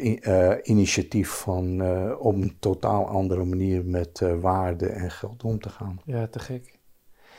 initiatief 0.63 1.31
van 1.31 1.83
op 2.19 2.35
een 2.35 2.57
totaal 2.59 3.07
andere 3.07 3.45
manier 3.45 3.85
met 3.85 4.23
waarde 4.41 4.87
en 4.87 5.11
geld 5.11 5.45
om 5.45 5.61
te 5.61 5.69
gaan. 5.69 6.01
Ja, 6.05 6.27
te 6.27 6.39
gek. 6.39 6.79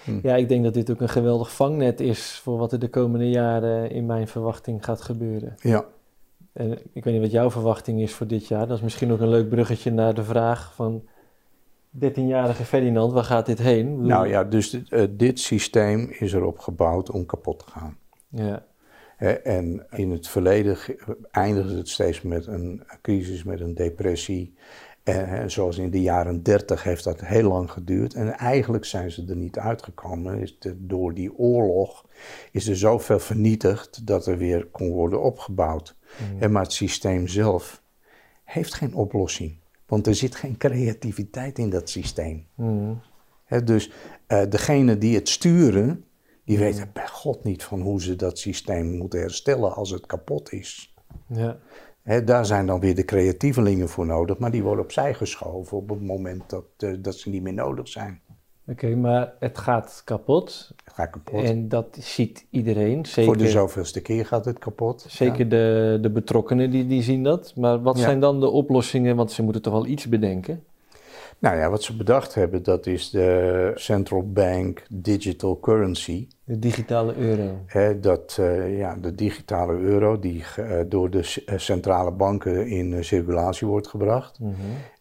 Hm. 0.04 0.20
Ja, 0.24 0.36
ik 0.36 0.50
denk 0.50 0.64
dat 0.64 0.74
dit 0.74 0.92
ook 0.92 1.02
een 1.02 1.10
geweldig 1.10 1.52
vangnet 1.56 2.00
is 2.00 2.40
voor 2.44 2.58
wat 2.58 2.72
er 2.72 2.80
de 2.80 2.90
komende 2.90 3.30
jaren 3.30 3.92
in 3.92 4.06
mijn 4.06 4.28
verwachting 4.28 4.86
gaat 4.86 5.02
gebeuren. 5.02 5.56
Ja, 5.60 5.86
En 6.58 6.72
ik 6.94 7.04
weet 7.04 7.14
niet 7.14 7.22
wat 7.22 7.32
jouw 7.32 7.52
verwachting 7.52 8.02
is 8.02 8.14
voor 8.14 8.28
dit 8.28 8.48
jaar. 8.48 8.68
Dat 8.68 8.78
is 8.78 8.84
misschien 8.84 9.12
ook 9.12 9.20
een 9.20 9.30
leuk 9.30 9.50
bruggetje 9.50 9.92
naar 9.92 10.14
de 10.14 10.24
vraag 10.24 10.74
van 10.76 11.04
13-jarige 12.06 12.64
Ferdinand, 12.66 13.14
waar 13.14 13.24
gaat 13.24 13.46
dit 13.46 13.60
heen? 13.60 13.90
Bedoel- 13.92 14.08
nou 14.08 14.28
ja, 14.28 14.44
dus 14.44 14.70
dit, 14.70 14.90
eh, 14.92 15.04
dit 15.12 15.40
systeem 15.40 16.08
is 16.20 16.34
erop 16.34 16.60
gebouwd 16.60 17.12
om 17.12 17.26
kapot 17.26 17.60
te 17.60 17.66
gaan. 17.72 17.98
Ja, 18.30 18.66
Hè, 19.18 19.32
en 19.32 19.86
in 19.90 20.12
het 20.12 20.28
verleden 20.28 20.78
eindigde 21.32 21.78
het 21.78 21.90
steeds 21.90 22.22
met 22.22 22.48
een 22.48 22.84
crisis, 23.02 23.44
met 23.44 23.60
een 23.62 23.74
depressie. 23.76 24.54
En 25.04 25.52
zoals 25.52 25.78
in 25.78 25.90
de 25.90 26.02
jaren 26.02 26.44
30 26.44 26.84
heeft 26.84 27.04
dat 27.04 27.22
heel 27.22 27.50
lang 27.50 27.72
geduurd. 27.72 28.14
En 28.14 28.34
eigenlijk 28.38 28.86
zijn 28.86 29.12
ze 29.12 29.26
er 29.30 29.36
niet 29.36 29.60
uitgekomen. 29.60 30.40
Is 30.40 30.60
de- 30.60 30.86
door 30.86 31.14
die 31.14 31.38
oorlog 31.38 32.06
is 32.52 32.68
er 32.68 32.78
zoveel 32.78 33.20
vernietigd 33.20 34.08
dat 34.08 34.26
er 34.26 34.38
weer 34.38 34.66
kon 34.66 34.90
worden 34.92 35.22
opgebouwd. 35.22 35.97
En 36.40 36.52
maar 36.52 36.64
het 36.64 36.74
systeem 36.74 37.28
zelf 37.28 37.82
heeft 38.44 38.74
geen 38.74 38.94
oplossing. 38.94 39.56
Want 39.86 40.08
er 40.08 40.16
zit 40.16 40.36
geen 40.36 40.58
creativiteit 40.58 41.58
in 41.60 41.70
dat 41.70 41.90
systeem. 41.90 42.46
Hè, 43.46 43.64
dus 43.64 43.92
eh 44.28 44.42
degene 44.50 44.98
die 44.98 45.16
het 45.16 45.30
sturen, 45.30 46.06
die 46.44 46.58
weten 46.58 46.90
bij 46.94 47.08
God 47.08 47.44
niet 47.44 47.64
van 47.64 47.82
hoe 47.82 48.02
ze 48.02 48.16
dat 48.16 48.40
systeem 48.40 48.86
moeten 48.86 49.20
herstellen 49.20 49.76
als 49.76 49.90
het 49.90 50.06
kapot 50.06 50.52
is. 50.52 50.96
ja. 51.28 51.60
Daar 52.26 52.46
zijn 52.46 52.66
dan 52.66 52.80
weer 52.80 52.96
de 52.96 53.06
creatievelingen 53.06 53.90
voor 53.90 54.06
nodig, 54.06 54.38
maar 54.38 54.52
die 54.52 54.64
worden 54.64 54.84
opzij 54.84 55.14
geschoven 55.14 55.78
op 55.78 55.90
het 55.90 56.02
moment 56.02 56.50
dat, 56.50 56.66
eh, 56.78 56.94
dat 57.00 57.16
ze 57.16 57.30
niet 57.30 57.42
meer 57.42 57.54
nodig 57.54 57.88
zijn. 57.88 58.22
Oké, 58.70 58.96
maar 58.96 59.34
het 59.40 59.58
gaat 59.58 60.02
kapot. 60.06 60.72
Het 60.84 60.94
gaat 60.94 61.10
kapot. 61.10 61.44
En 61.44 61.70
dat 61.70 61.98
ziet 62.00 62.46
iedereen. 62.50 63.06
voor 63.06 63.24
de 63.24 63.40
Zeker, 63.40 63.50
zoveelste 63.50 64.02
keer 64.02 64.26
gaat 64.26 64.46
het 64.46 64.60
kapot. 64.60 65.06
zeker 65.10 65.50
de, 65.50 65.98
de 66.02 66.10
betrokkenen 66.10 66.72
die, 66.72 66.88
die 66.88 67.02
zien 67.02 67.24
dat. 67.24 67.54
Maar 67.56 67.82
wat 67.82 67.98
Ja. 67.98 68.04
zijn 68.04 68.20
dan 68.20 68.40
de 68.40 68.50
oplossingen? 68.50 69.16
Want 69.16 69.32
ze 69.32 69.44
moeten 69.44 69.62
toch 69.62 69.74
wel 69.74 69.86
iets 69.86 70.10
bedenken. 70.10 70.64
Nou 71.40 71.58
ja, 71.58 71.70
wat 71.70 71.84
ze 71.84 71.96
bedacht 71.96 72.34
hebben, 72.34 72.64
dat 72.64 72.86
is 72.86 73.10
de 73.10 73.72
Central 73.76 74.32
Bank 74.32 74.84
Digital 74.90 75.60
Currency. 75.60 76.28
De 76.44 76.60
digitale 76.60 77.16
euro. 77.16 77.60
Dat 78.02 78.38
eh, 78.40 78.78
ja, 78.78 78.96
de 78.96 79.16
digitale 79.16 79.74
euro 79.78 80.20
die 80.20 80.44
eh, 80.56 80.80
door 80.88 81.10
de 81.10 81.42
eh, 81.46 81.58
centrale 81.58 82.12
banken 82.12 82.68
in 82.68 83.04
circulatie 83.04 83.68
wordt 83.68 83.88
gebracht. 83.88 84.40
Mhm. 84.40 84.54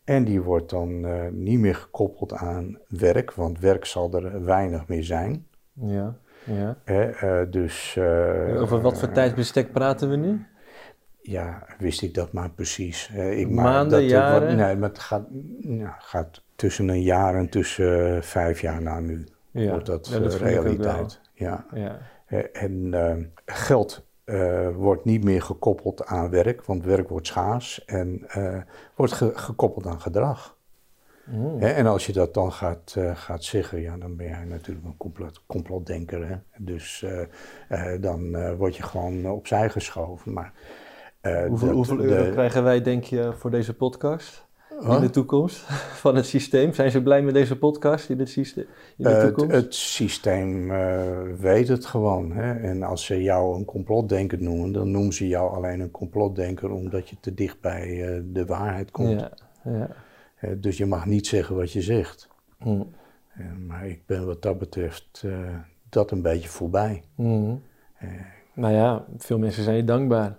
En 0.06 0.24
die 0.24 0.42
wordt 0.42 0.70
dan 0.70 1.04
eh, 1.06 1.28
niet 1.30 1.58
meer 1.58 1.74
gekoppeld 1.74 2.32
aan 2.32 2.78
werk, 2.88 3.32
want 3.32 3.58
werk 3.60 3.84
zal 3.84 4.14
er 4.14 4.44
weinig 4.44 4.88
meer 4.88 5.04
zijn. 5.04 5.46
Ja, 5.72 6.16
ja. 6.44 6.76
Hè, 6.84 7.04
eh, 7.10 7.50
dus, 7.50 7.96
eh, 7.96 8.60
Over 8.60 8.80
wat 8.80 8.98
voor 8.98 9.12
tijdsbestek 9.12 9.72
praten 9.72 10.10
we 10.10 10.16
nu? 10.16 10.46
Ja, 11.20 11.66
wist 11.78 12.02
ik 12.02 12.14
dat 12.14 12.32
maar 12.32 12.50
precies. 12.50 13.08
Ik, 13.30 13.50
Maanden, 13.50 14.00
dat, 14.00 14.10
jaren? 14.10 14.46
wat- 14.46 14.56
nee, 14.56 14.76
maar 14.76 14.88
het 14.88 14.98
gaat, 14.98 15.26
ja, 15.60 15.96
gaat 15.98 16.42
tussen 16.56 16.88
een 16.88 17.02
jaar 17.02 17.34
en 17.34 17.48
tussen 17.48 18.22
vijf 18.24 18.60
jaar 18.60 18.82
na 18.82 19.00
nu. 19.00 19.24
Ja, 19.50 19.70
wordt 19.70 19.86
dat, 19.86 20.08
ja, 20.08 20.18
dat 20.18 20.34
realiteit. 20.34 21.20
Ja. 21.34 21.66
Ja. 21.74 21.98
En 22.52 22.94
geld 23.44 24.05
eh, 24.26 24.68
wordt 24.74 25.04
niet 25.04 25.24
meer 25.24 25.42
gekoppeld 25.42 26.04
aan 26.06 26.30
werk, 26.30 26.64
want 26.64 26.84
werk 26.84 27.08
wordt 27.08 27.26
schaars 27.26 27.84
en 27.84 28.22
eh, 28.28 28.56
wordt 28.94 29.12
ge- 29.12 29.32
gekoppeld 29.34 29.86
aan 29.86 30.00
gedrag. 30.00 30.56
Mm. 31.24 31.60
Hè, 31.60 31.68
en 31.68 31.86
als 31.86 32.06
je 32.06 32.12
dat 32.12 32.34
dan 32.34 32.52
gaat, 32.52 32.94
eh, 32.98 33.16
gaat 33.16 33.44
zeggen, 33.44 33.80
ja, 33.80 33.96
dan 33.96 34.16
ben 34.16 34.26
jij 34.26 34.44
natuurlijk 34.44 34.86
een 34.86 34.96
complot, 34.96 35.42
complotdenker. 35.46 36.28
Hè? 36.28 36.36
Dus 36.56 37.04
dan 38.00 38.56
word 38.56 38.76
je 38.76 38.82
gewoon 38.82 39.30
opzij 39.30 39.70
geschoven. 39.70 40.32
Maar, 40.32 40.52
Hoeveel, 41.48 41.66
dat- 41.66 41.76
hoeveel 41.76 41.96
de- 41.96 42.02
euro 42.02 42.30
krijgen 42.30 42.62
wij, 42.64 42.82
denk 42.82 43.04
je, 43.04 43.32
voor 43.36 43.50
deze 43.50 43.74
podcast 43.74 44.45
in 44.80 45.00
de 45.00 45.10
toekomst 45.10 45.56
van 46.04 46.16
het 46.16 46.26
systeem? 46.26 46.72
Zijn 46.72 46.90
ze 46.90 47.02
blij 47.02 47.22
met 47.22 47.34
deze 47.34 47.58
podcast 47.58 48.10
in, 48.10 48.18
het 48.18 48.28
systeem, 48.28 48.64
in 48.96 49.04
de 49.04 49.10
Eh, 49.10 49.16
het, 49.16 49.24
toekomst? 49.26 49.54
het 49.54 49.74
systeem 49.74 50.70
eh, 50.70 51.06
weet 51.38 51.68
het 51.68 51.86
gewoon. 51.86 52.32
Hè? 52.32 52.52
En 52.52 52.82
als 52.82 53.04
ze 53.04 53.22
jou 53.22 53.56
een 53.58 53.64
complotdenker 53.64 54.42
noemen, 54.42 54.72
dan 54.72 54.90
noemen 54.90 55.12
ze 55.12 55.28
jou 55.28 55.54
alleen 55.54 55.80
een 55.80 55.90
complotdenker 55.90 56.70
omdat 56.70 57.08
je 57.08 57.16
te 57.20 57.34
dicht 57.34 57.60
bij 57.60 58.14
eh, 58.14 58.20
de 58.24 58.44
waarheid 58.46 58.90
komt. 58.90 59.20
ja, 59.20 59.30
ja. 59.64 59.88
Dus 60.56 60.76
je 60.76 60.86
mag 60.86 61.06
niet 61.06 61.26
zeggen 61.26 61.56
wat 61.56 61.72
je 61.72 61.82
zegt. 61.82 62.28
Mm. 62.58 62.90
Eh, 63.34 63.46
maar 63.66 63.86
ik 63.86 64.06
ben 64.06 64.26
wat 64.26 64.42
dat 64.42 64.58
betreft 64.58 65.22
eh, 65.24 65.32
dat 65.88 66.10
een 66.10 66.22
beetje 66.22 66.48
voorbij. 66.48 67.02
Mm. 67.14 67.62
Nou 68.54 68.74
ja, 68.74 69.04
veel 69.18 69.38
mensen 69.38 69.62
zijn 69.64 69.76
je 69.76 69.84
dankbaar. 69.84 70.36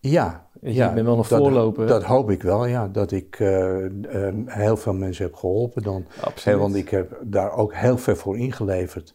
Ja, 0.00 0.47
Je 0.60 0.72
ja 0.74 0.92
bent 0.92 1.06
wel 1.06 1.16
dat- 1.16 1.26
voorloper. 1.26 1.86
Dat 1.86 2.02
hoop 2.02 2.30
ik 2.30 2.42
wel, 2.42 2.66
ja. 2.66 2.88
Dat 2.88 3.12
ik 3.12 3.36
eh, 3.40 3.84
eh, 3.84 4.34
heel 4.46 4.76
veel 4.76 4.94
mensen 4.94 5.24
heb 5.24 5.34
geholpen 5.34 5.82
dan. 5.82 6.04
Absoluut. 6.20 6.58
Want 6.58 6.74
ik 6.74 6.88
heb 6.88 7.18
daar 7.22 7.52
ook 7.52 7.74
heel 7.74 7.98
veel 7.98 8.16
voor 8.16 8.38
ingeleverd. 8.38 9.14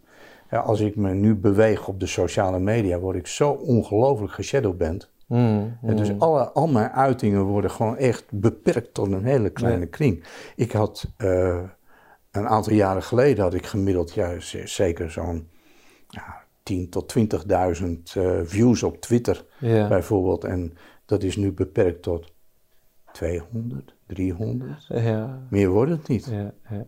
Ja, 0.52 0.60
als 0.60 0.80
ik 0.80 0.96
me 0.96 1.14
nu 1.14 1.36
beweeg 1.36 1.88
op 1.88 2.00
de 2.00 2.06
sociale 2.08 2.60
media, 2.60 3.00
word 3.00 3.16
ik 3.16 3.28
zo 3.28 3.50
ongelooflijk 3.52 4.34
geshadowband. 4.34 5.12
Mm, 5.28 5.78
En 5.82 5.96
dus 5.96 6.12
mm. 6.12 6.22
alle, 6.22 6.52
al 6.52 6.68
mijn 6.68 6.90
uitingen 6.92 7.44
worden 7.44 7.72
gewoon 7.72 7.98
echt 7.98 8.26
beperkt 8.32 8.94
tot 8.94 9.12
een 9.12 9.24
hele 9.26 9.50
kleine 9.50 9.86
kring. 9.86 10.24
Ik 10.56 10.72
had 10.72 11.06
eh, 11.18 11.60
een 12.32 12.48
aantal 12.48 12.74
jaren 12.74 13.04
geleden 13.04 13.44
had 13.44 13.54
ik 13.54 13.66
gemiddeld 13.66 14.14
ja, 14.14 14.40
z- 14.40 14.64
zeker 14.64 15.12
zo'n 15.12 15.48
ja, 16.08 16.44
10 16.64 16.90
tot 16.90 17.16
20.000 17.20 18.14
eh, 18.14 18.40
views 18.44 18.84
op 18.84 18.98
Twitter 19.02 19.46
bijvoorbeeld. 19.88 20.44
En 20.44 20.74
dat 21.06 21.24
is 21.24 21.36
nu 21.36 21.52
beperkt 21.52 22.02
tot 22.02 22.32
200, 23.12 23.96
300. 24.08 24.86
Ja, 24.88 25.42
Meer 25.50 25.70
wordt 25.70 25.92
het 25.92 26.08
niet. 26.08 26.26
ja, 26.26 26.54
ja. 26.70 26.86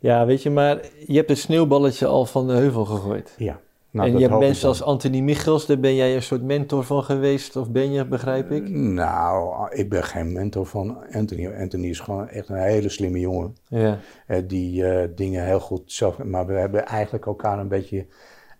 ja, 0.00 0.26
weet 0.26 0.42
je, 0.42 0.50
maar 0.50 0.80
je 1.06 1.16
hebt 1.16 1.28
het 1.28 1.38
sneeuwballetje 1.38 2.06
al 2.06 2.26
van 2.26 2.46
de 2.46 2.52
heuvel 2.52 2.84
gegooid. 2.84 3.34
Ja. 3.38 3.60
Nou, 3.90 4.08
en 4.08 4.18
je 4.18 4.26
hebt 4.26 4.38
mensen 4.38 4.68
als 4.68 4.82
Anthony 4.82 5.20
Michels, 5.20 5.66
daar 5.66 5.78
ben 5.78 5.94
jij 5.94 6.14
een 6.14 6.22
soort 6.22 6.42
mentor 6.42 6.84
van 6.84 7.04
geweest, 7.04 7.56
of 7.56 7.70
ben 7.70 7.92
je, 7.92 8.04
begrijp 8.06 8.50
ik? 8.50 8.68
Nou, 8.68 9.68
ik 9.70 9.88
ben 9.88 10.04
geen 10.04 10.32
mentor 10.32 10.66
van 10.66 10.98
Anthony. 11.12 11.46
Anthony 11.46 11.86
is 11.86 12.00
gewoon 12.00 12.28
echt 12.28 12.48
een 12.48 12.62
hele 12.62 12.88
slimme 12.88 13.20
jongen. 13.20 13.56
Ja, 13.68 13.98
eh, 14.26 14.42
die 14.46 14.84
eh, 14.84 15.08
dingen 15.14 15.44
heel 15.44 15.60
goed 15.60 15.82
zelf. 15.92 16.18
Maar 16.18 16.46
we 16.46 16.52
hebben 16.52 16.86
eigenlijk 16.86 17.26
elkaar 17.26 17.58
een 17.58 17.68
beetje 17.68 18.06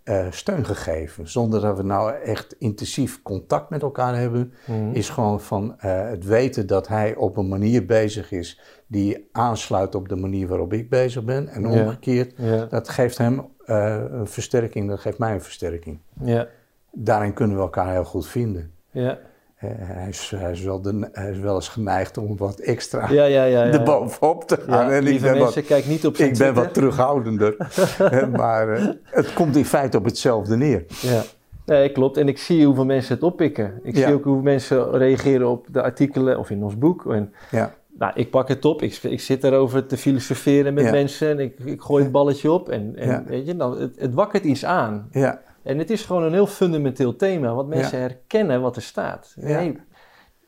eh, 0.08 0.26
steun 0.30 0.64
gegeven. 0.64 1.28
Zonder 1.28 1.60
dat 1.60 1.76
we 1.76 1.82
nou 1.82 2.12
echt 2.12 2.54
intensief 2.58 3.22
contact 3.22 3.70
met 3.70 3.82
elkaar 3.82 4.16
hebben. 4.16 4.52
Mhm. 4.66 4.92
Is 4.92 5.08
gewoon 5.08 5.40
van 5.40 5.78
eh, 5.78 6.08
het 6.08 6.24
weten 6.24 6.66
dat 6.66 6.88
hij 6.88 7.14
op 7.14 7.36
een 7.36 7.48
manier 7.48 7.86
bezig 7.86 8.32
is. 8.32 8.60
die 8.86 9.28
aansluit 9.32 9.94
op 9.94 10.08
de 10.08 10.16
manier 10.16 10.48
waarop 10.48 10.72
ik 10.72 10.90
bezig 10.90 11.24
ben. 11.24 11.48
En 11.48 11.66
omgekeerd. 11.66 12.34
Dat 12.70 12.88
geeft 12.88 13.18
hem 13.18 13.46
eh, 13.64 14.04
een 14.10 14.26
versterking, 14.26 14.88
dat 14.88 15.00
geeft 15.00 15.18
mij 15.18 15.32
een 15.32 15.42
versterking. 15.42 15.98
ja, 16.22 16.46
Daarin 16.92 17.32
kunnen 17.32 17.56
we 17.56 17.62
elkaar 17.62 17.92
heel 17.92 18.04
goed 18.04 18.26
vinden. 18.26 18.72
ja, 18.90 19.18
Hij, 19.58 20.08
is, 20.08 20.32
hij, 20.36 20.52
is 20.52 20.62
wel 20.62 20.80
de, 20.80 21.08
hij 21.12 21.30
is 21.30 21.38
wel 21.38 21.54
eens 21.54 21.68
geneigd 21.68 22.18
om 22.18 22.36
wat 22.36 22.58
extra 22.58 23.10
ja, 23.10 23.24
ja, 23.24 23.44
ja. 23.44 23.64
erbovenop 23.64 24.44
te 24.44 24.56
gaan. 24.66 24.90
En 24.90 25.06
ik 25.06 25.20
ben 25.20 25.38
wat 25.38 25.64
kijk 25.64 25.86
niet 25.86 26.06
op 26.06 26.16
ik 26.16 26.38
ben 26.38 26.54
wat 26.54 26.74
terughoudender. 26.74 27.56
Maar 28.36 28.68
eh, 28.68 28.86
het 29.04 29.32
komt 29.32 29.56
in 29.56 29.64
feite 29.64 29.96
op 29.96 30.04
hetzelfde 30.04 30.56
neer. 30.56 30.84
Ja, 31.00 31.22
nee, 31.64 31.92
klopt. 31.92 32.16
En 32.16 32.28
ik 32.28 32.38
zie 32.38 32.66
hoeveel 32.66 32.84
mensen 32.84 33.14
het 33.14 33.22
oppikken. 33.22 33.80
Ik 33.82 33.96
zie 33.96 34.12
ook 34.12 34.24
hoe 34.24 34.42
mensen 34.42 34.90
reageren 34.90 35.48
op 35.48 35.66
de 35.70 35.82
artikelen 35.82 36.38
of 36.38 36.50
in 36.50 36.62
ons 36.62 36.78
boek. 36.78 37.12
En, 37.12 37.32
Ja, 37.50 37.74
nou, 37.98 38.12
ik 38.14 38.30
pak 38.30 38.48
het 38.48 38.64
op. 38.64 38.82
Ik, 38.82 38.98
ik 39.02 39.20
zit 39.20 39.44
erover 39.44 39.86
te 39.86 39.96
filosoferen 39.96 40.74
met 40.74 40.90
mensen. 40.90 41.28
En 41.28 41.38
ik, 41.38 41.58
ik 41.64 41.80
gooi 41.80 42.02
het 42.02 42.12
balletje 42.12 42.50
op. 42.52 42.68
En, 42.68 42.96
en 42.96 43.24
weet 43.26 43.46
je, 43.46 43.54
nou, 43.54 43.80
het, 43.80 43.98
het 43.98 44.14
wakkert 44.14 44.44
iets 44.44 44.64
aan. 44.64 45.08
ja, 45.10 45.40
En 45.68 45.78
het 45.78 45.90
is 45.90 46.04
gewoon 46.04 46.22
een 46.22 46.32
heel 46.32 46.46
fundamenteel 46.46 47.16
thema. 47.16 47.54
Want 47.54 47.68
mensen 47.68 48.00
herkennen 48.00 48.60
wat 48.60 48.76
er 48.76 48.82
staat. 48.82 49.34
Nee, 49.36 49.76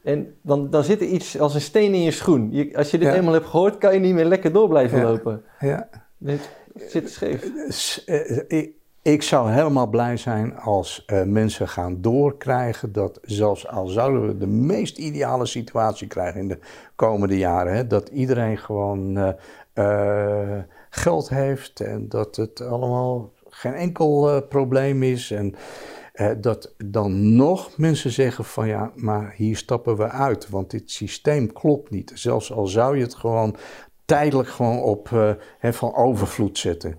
en 0.03 0.35
dan, 0.43 0.71
dan 0.71 0.85
zit 0.85 1.01
er 1.01 1.07
iets 1.07 1.39
als 1.39 1.55
een 1.55 1.61
steen 1.61 1.95
in 1.95 2.03
je 2.03 2.11
schoen. 2.11 2.49
Je, 2.53 2.77
als 2.77 2.91
je 2.91 2.99
dit 2.99 3.13
eenmaal 3.13 3.33
hebt 3.33 3.47
gehoord, 3.47 3.79
kan 3.79 3.93
je 3.93 4.01
niet 4.01 4.15
meer 4.15 4.25
lekker 4.25 4.53
door 4.53 4.69
blijven 4.69 5.03
lopen. 5.03 5.43
ja. 5.59 5.89
Het 6.25 6.51
zit 6.91 7.11
scheef. 7.11 7.51
Eh, 8.07 8.39
ik, 8.49 8.71
ik 9.03 9.23
zou 9.23 9.51
helemaal 9.51 9.87
blij 9.87 10.17
zijn 10.17 10.57
als 10.57 11.05
eh, 11.07 11.23
mensen 11.23 11.69
gaan 11.69 12.01
doorkrijgen 12.01 12.93
dat 12.93 13.19
zelfs 13.23 13.69
al 13.69 13.87
zouden 13.87 14.27
we 14.27 14.39
de 14.39 14.47
meest 14.47 14.99
ideale 14.99 15.47
situatie 15.47 16.07
krijgen 16.07 16.41
in 16.41 16.49
de 16.49 16.59
komende 16.97 17.39
jaren, 17.39 17.75
hè, 17.75 17.87
dat 17.87 18.09
iedereen 18.09 18.59
gewoon 18.59 19.35
eh, 19.73 20.59
geld 20.91 21.29
heeft 21.29 21.81
en 21.81 22.09
dat 22.09 22.37
het 22.37 22.61
allemaal 22.61 23.31
geen 23.61 23.75
enkel 23.75 24.31
eh, 24.31 24.49
probleem 24.49 25.03
is 25.03 25.31
en 25.31 25.55
eh, 26.13 26.31
dat 26.41 26.75
dan 26.85 27.37
nog 27.37 27.77
mensen 27.79 28.11
zeggen 28.11 28.45
van 28.45 28.69
ja, 28.69 28.93
maar 28.95 29.33
hier 29.37 29.57
stappen 29.57 29.97
we 29.97 30.09
uit, 30.09 30.49
want 30.49 30.71
dit 30.71 30.91
systeem 30.91 31.53
klopt 31.53 31.91
niet. 31.91 32.13
Zelfs 32.15 32.53
al 32.53 32.67
zou 32.67 32.97
je 32.97 33.03
het 33.03 33.15
gewoon 33.15 33.57
tijdelijk 34.05 34.49
gewoon 34.49 34.83
op 34.83 35.13
eh, 35.13 35.31
hè, 35.59 35.73
van 35.73 35.95
overvloed 35.95 36.59
zetten. 36.59 36.97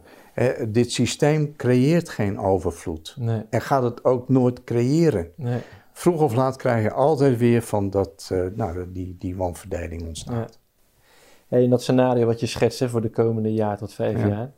Dit 0.69 0.91
systeem 0.91 1.55
creëert 1.55 2.09
geen 2.09 2.39
overvloed. 2.39 3.15
Nee, 3.19 3.41
En 3.49 3.61
gaat 3.61 3.83
het 3.83 4.03
ook 4.05 4.29
nooit 4.29 4.63
creëren. 4.63 5.31
nee. 5.35 5.59
Vroeg 5.93 6.21
of 6.21 6.35
laat 6.35 6.55
krijg 6.55 6.83
je 6.83 6.91
altijd 6.91 7.38
weer 7.38 7.61
van 7.61 7.89
dat, 7.89 8.31
nou, 8.55 8.91
die, 8.91 9.15
die 9.19 9.35
wanverdeling 9.35 10.01
ontstaat. 10.07 10.59
Hey, 11.47 11.63
in 11.63 11.69
dat 11.69 11.81
scenario 11.81 12.25
wat 12.25 12.39
je 12.39 12.45
schetst 12.45 12.79
hè, 12.79 12.89
voor 12.89 13.01
de 13.01 13.09
komende 13.09 13.53
jaar 13.53 13.77
tot 13.77 13.93
vijf 13.93 14.19
Ja. 14.19 14.27
jaar, 14.27 14.51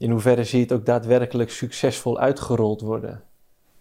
in 0.00 0.10
hoeverre 0.10 0.44
zie 0.44 0.58
je 0.58 0.64
het 0.64 0.72
ook 0.74 0.86
daadwerkelijk 0.86 1.50
succesvol 1.50 2.18
uitgerold 2.18 2.80
worden? 2.80 3.22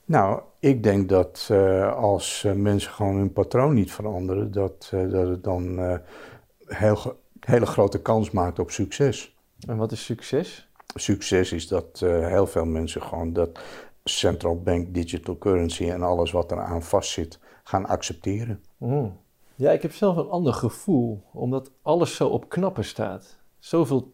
Nou, 0.05 0.41
ik 0.59 0.83
denk 0.83 1.09
dat 1.09 1.47
eh, 1.51 1.95
als 1.95 2.43
eh, 2.43 2.53
mensen 2.53 2.91
gewoon 2.91 3.15
hun 3.15 3.33
patroon 3.33 3.73
niet 3.73 3.91
veranderen, 3.91 4.51
dat, 4.51 4.89
eh, 4.93 5.09
dat 5.09 5.27
het 5.27 5.43
dan 5.43 5.79
heel, 6.65 6.95
ge- 6.95 7.15
hele 7.39 7.65
grote 7.65 8.01
kans 8.01 8.31
maakt 8.31 8.59
op 8.59 8.71
succes. 8.71 9.35
En 9.67 9.77
wat 9.77 9.91
is 9.91 10.05
succes? 10.05 10.69
Succes 10.95 11.51
is 11.51 11.67
dat 11.67 11.99
heel 12.03 12.47
veel 12.47 12.65
mensen 12.65 13.01
gewoon 13.01 13.33
dat 13.33 13.59
central 14.03 14.61
bank 14.61 14.93
digital 14.93 15.37
currency 15.37 15.89
en 15.89 16.01
alles 16.01 16.31
wat 16.31 16.51
eraan 16.51 16.83
vastzit 16.83 17.39
gaan 17.63 17.85
accepteren. 17.85 18.63
Mm. 18.77 19.17
Ja, 19.55 19.71
ik 19.71 19.81
heb 19.81 19.93
zelf 19.93 20.17
een 20.17 20.29
ander 20.29 20.53
gevoel, 20.53 21.23
omdat 21.33 21.71
alles 21.81 22.15
zo 22.15 22.27
op 22.27 22.49
knappen 22.49 22.85
staat. 22.85 23.37
Zoveel 23.59 24.11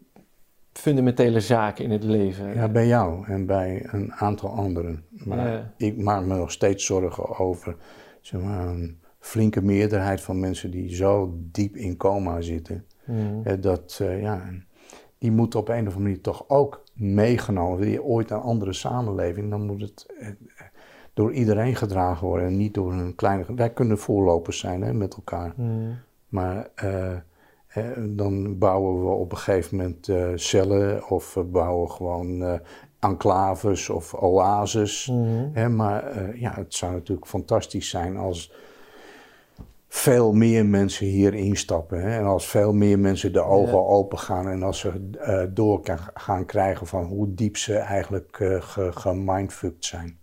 fundamentele 0.80 1.39
zaken 1.39 1.84
in 1.84 1.91
het 1.91 2.03
leven. 2.03 2.53
Ja, 2.53 2.68
bij 2.69 2.88
jou 2.88 3.26
en 3.27 3.45
bij 3.45 3.88
een 3.91 4.14
aantal 4.14 4.49
anderen. 4.49 5.03
Maar 5.10 5.47
Ja. 5.47 5.73
ik 5.77 5.97
maak 5.97 6.26
me 6.26 6.35
nog 6.35 6.52
steeds 6.52 6.85
zorgen 6.85 7.39
over 7.39 7.76
zeg 8.22 8.41
maar, 8.41 8.68
een 8.68 8.99
flinke 9.19 9.61
meerderheid 9.61 10.22
van 10.22 10.39
mensen 10.39 10.72
die 10.72 10.95
zo 10.95 11.38
diep 11.38 11.76
in 11.76 11.97
coma 11.97 12.41
zitten. 12.41 12.85
Mm. 13.06 13.41
Eh, 13.43 13.53
dat, 13.61 13.99
eh, 14.02 14.22
ja, 14.22 14.41
die 15.18 15.31
moeten 15.31 15.60
op 15.60 15.68
een 15.68 15.73
of 15.73 15.80
andere 15.80 15.99
manier 15.99 16.22
toch 16.22 16.43
ook 16.47 16.84
meegenomen. 16.93 17.80
Wil 17.80 17.89
je 17.89 18.03
ooit 18.03 18.31
een 18.31 18.38
andere 18.38 18.73
samenleving, 18.73 19.49
dan 19.49 19.65
moet 19.65 19.81
het 19.81 20.06
eh, 20.19 20.27
door 21.14 21.34
iedereen 21.34 21.76
gedragen 21.76 22.27
worden 22.27 22.47
en 22.47 22.57
niet 22.57 22.73
door 22.73 22.93
een 22.93 23.15
kleine... 23.15 23.45
Wij 23.56 23.69
kunnen 23.73 23.97
voorlopers 23.97 24.60
zijn 24.60 24.81
hè, 24.81 24.93
met 24.93 25.15
elkaar. 25.15 25.53
Mm. 25.56 25.97
Maar 26.27 26.69
dan 27.99 28.57
bouwen 28.57 29.06
we 29.06 29.11
op 29.11 29.31
een 29.31 29.38
gegeven 29.38 29.77
moment 29.77 30.10
eh, 30.10 30.27
cellen 30.35 31.10
of 31.10 31.34
we 31.34 31.43
bouwen 31.43 31.91
gewoon 31.91 32.43
eh, 32.43 32.53
enclaves 32.99 33.89
of 33.89 34.14
oases. 34.14 35.10
Mm. 35.11 35.49
Hè, 35.53 35.69
maar 35.69 36.03
eh, 36.03 36.41
ja, 36.41 36.53
het 36.56 36.73
zou 36.73 36.93
natuurlijk 36.93 37.27
fantastisch 37.27 37.89
zijn 37.89 38.18
als 38.18 38.53
veel 39.88 40.34
meer 40.34 40.65
mensen 40.65 41.06
hier 41.06 41.34
instappen. 41.34 42.02
Hè, 42.02 42.18
en 42.18 42.26
als 42.26 42.47
veel 42.47 42.73
meer 42.73 42.99
mensen 42.99 43.34
de 43.34 43.41
ogen 43.41 43.77
Ja. 43.77 43.84
open 43.84 44.18
gaan 44.19 44.47
en 44.49 44.64
als 44.64 44.80
ze 44.80 45.10
eh, 45.19 45.43
door 45.49 45.81
kan, 45.81 45.99
gaan 46.14 46.45
krijgen 46.45 46.88
van 46.88 47.03
hoe 47.03 47.34
diep 47.34 47.57
ze 47.57 47.76
eigenlijk 47.77 48.38
ge, 48.60 48.91
gemindfucked 48.91 49.85
zijn. 49.85 50.18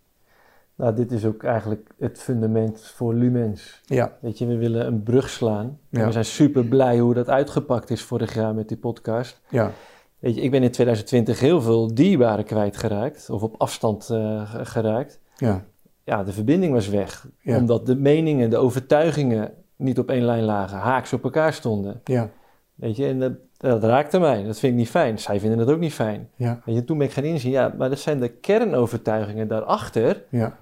Nou, 0.77 0.95
dit 0.95 1.13
is 1.13 1.25
ook 1.25 1.43
eigenlijk 1.45 1.89
het 1.99 2.19
fundament 2.21 2.81
voor 2.81 3.15
Lumens. 3.15 3.81
Ja, 3.85 4.17
Weet 4.21 4.39
je, 4.39 4.47
we 4.47 4.57
willen 4.57 4.87
een 4.87 5.03
brug 5.03 5.29
slaan. 5.29 5.79
En 5.91 6.01
Ja. 6.01 6.07
we 6.07 6.13
zijn 6.13 6.25
super 6.25 6.65
blij 6.65 6.99
hoe 6.99 7.15
dat 7.15 7.29
uitgepakt 7.29 7.91
is 7.91 8.03
vorig 8.03 8.35
jaar 8.35 8.55
met 8.55 8.69
die 8.69 8.77
podcast. 8.77 9.41
ja, 9.49 9.71
Weet 10.19 10.35
je, 10.35 10.41
ik 10.41 10.51
ben 10.51 10.63
in 10.63 10.71
2020 10.71 11.41
heel 11.41 11.61
veel 11.63 11.95
dierbaren 11.95 12.45
kwijtgeraakt, 12.45 13.31
of 13.31 13.43
op 13.43 13.55
afstand 13.59 14.11
eh, 14.11 14.51
ge- 14.51 14.65
geraakt. 14.65 15.21
ja, 15.37 15.65
Ja, 16.05 16.25
de 16.25 16.33
verbinding 16.33 16.73
was 16.73 16.89
weg. 16.89 17.27
Ja. 17.41 17.57
Omdat 17.57 17.87
de 17.87 17.97
meningen, 17.97 18.51
de 18.51 18.57
overtuigingen 18.57 19.53
niet 19.77 19.99
op 19.99 20.11
één 20.11 20.25
lijn 20.25 20.43
lagen, 20.45 20.79
haaks 20.79 21.13
op 21.13 21.25
elkaar 21.25 21.53
stonden. 21.53 22.01
ja, 22.05 22.31
Weet 22.75 22.97
je, 22.97 23.07
en 23.07 23.19
dat, 23.21 23.33
dat 23.57 23.85
raakte 23.85 24.19
mij. 24.19 24.45
Dat 24.45 24.59
vind 24.59 24.73
ik 24.73 24.79
niet 24.79 24.89
fijn. 24.91 25.19
Zij 25.19 25.41
vinden 25.41 25.59
het 25.59 25.71
ook 25.71 25.79
niet 25.79 25.93
fijn. 25.93 26.29
ja, 26.37 26.61
Weet 26.65 26.75
je, 26.75 26.85
toen 26.85 26.99
ben 26.99 27.07
ik 27.07 27.13
gaan 27.13 27.25
inzien, 27.25 27.51
ja, 27.51 27.75
maar 27.79 27.89
dat 27.89 27.99
zijn 27.99 28.21
de 28.21 28.29
kernovertuigingen 28.29 29.49
daarachter. 29.49 30.23
ja, 30.29 30.59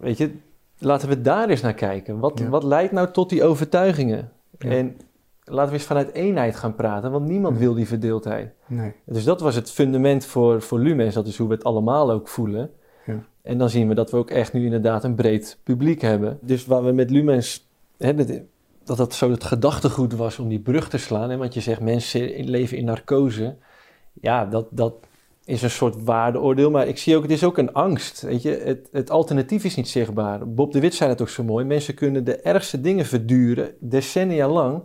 Weet 0.00 0.16
je, 0.18 0.30
laten 0.78 1.08
we 1.08 1.20
daar 1.20 1.48
eens 1.48 1.60
naar 1.60 1.74
kijken. 1.74 2.18
Wat, 2.18 2.38
Ja. 2.38 2.48
wat 2.48 2.62
leidt 2.62 2.92
nou 2.92 3.10
tot 3.10 3.28
die 3.30 3.44
overtuigingen? 3.44 4.30
Ja. 4.58 4.70
En 4.70 4.96
laten 5.44 5.72
we 5.72 5.78
eens 5.78 5.86
vanuit 5.86 6.12
eenheid 6.12 6.56
gaan 6.56 6.74
praten, 6.74 7.10
want 7.10 7.26
niemand 7.28 7.58
wil 7.58 7.74
die 7.74 7.86
verdeeldheid. 7.86 8.52
nee, 8.66 8.92
Dus 9.06 9.24
dat 9.24 9.40
was 9.40 9.54
het 9.54 9.70
fundament 9.70 10.24
voor, 10.24 10.62
voor 10.62 10.78
Lumens. 10.78 11.14
Dat 11.14 11.26
is 11.26 11.38
hoe 11.38 11.48
we 11.48 11.54
het 11.54 11.64
allemaal 11.64 12.10
ook 12.10 12.28
voelen. 12.28 12.70
Ja. 13.06 13.22
En 13.42 13.58
dan 13.58 13.70
zien 13.70 13.88
we 13.88 13.94
dat 13.94 14.10
we 14.10 14.16
ook 14.16 14.30
echt 14.30 14.52
nu 14.52 14.64
inderdaad 14.64 15.04
een 15.04 15.14
breed 15.14 15.58
publiek 15.62 16.00
hebben. 16.00 16.38
Dus 16.40 16.66
waar 16.66 16.84
we 16.84 16.92
met 16.92 17.10
Lumens... 17.10 17.68
Hè, 17.98 18.14
dat, 18.14 18.40
dat 18.84 18.96
dat 18.96 19.14
zo 19.14 19.30
het 19.30 19.44
gedachtegoed 19.44 20.14
was 20.14 20.38
om 20.38 20.48
die 20.48 20.58
brug 20.60 20.88
te 20.88 20.98
slaan. 20.98 21.30
Hè, 21.30 21.36
want 21.36 21.54
je 21.54 21.60
zegt 21.60 21.80
mensen 21.80 22.44
leven 22.44 22.76
in 22.76 22.84
narcose. 22.84 23.56
Ja, 24.12 24.44
dat, 24.46 24.66
dat 24.70 24.94
is 25.48 25.62
een 25.62 25.70
soort 25.70 26.04
waardeoordeel. 26.04 26.70
Maar 26.70 26.86
ik 26.88 26.98
zie 26.98 27.16
ook, 27.16 27.22
het 27.22 27.30
is 27.30 27.44
ook 27.44 27.58
een 27.58 27.72
angst. 27.72 28.20
Weet 28.20 28.42
je? 28.42 28.50
Het, 28.64 28.88
het 28.92 29.10
alternatief 29.10 29.64
is 29.64 29.74
niet 29.76 29.88
zichtbaar. 29.88 30.48
Bob 30.52 30.72
de 30.72 30.80
Wit 30.80 30.94
zei 30.94 31.10
het 31.10 31.20
ook 31.20 31.28
zo 31.28 31.44
mooi. 31.44 31.64
Mensen 31.64 31.94
kunnen 31.94 32.24
de 32.24 32.36
ergste 32.36 32.80
dingen 32.80 33.06
verduren, 33.06 33.70
decennia 33.80 34.48
lang. 34.48 34.82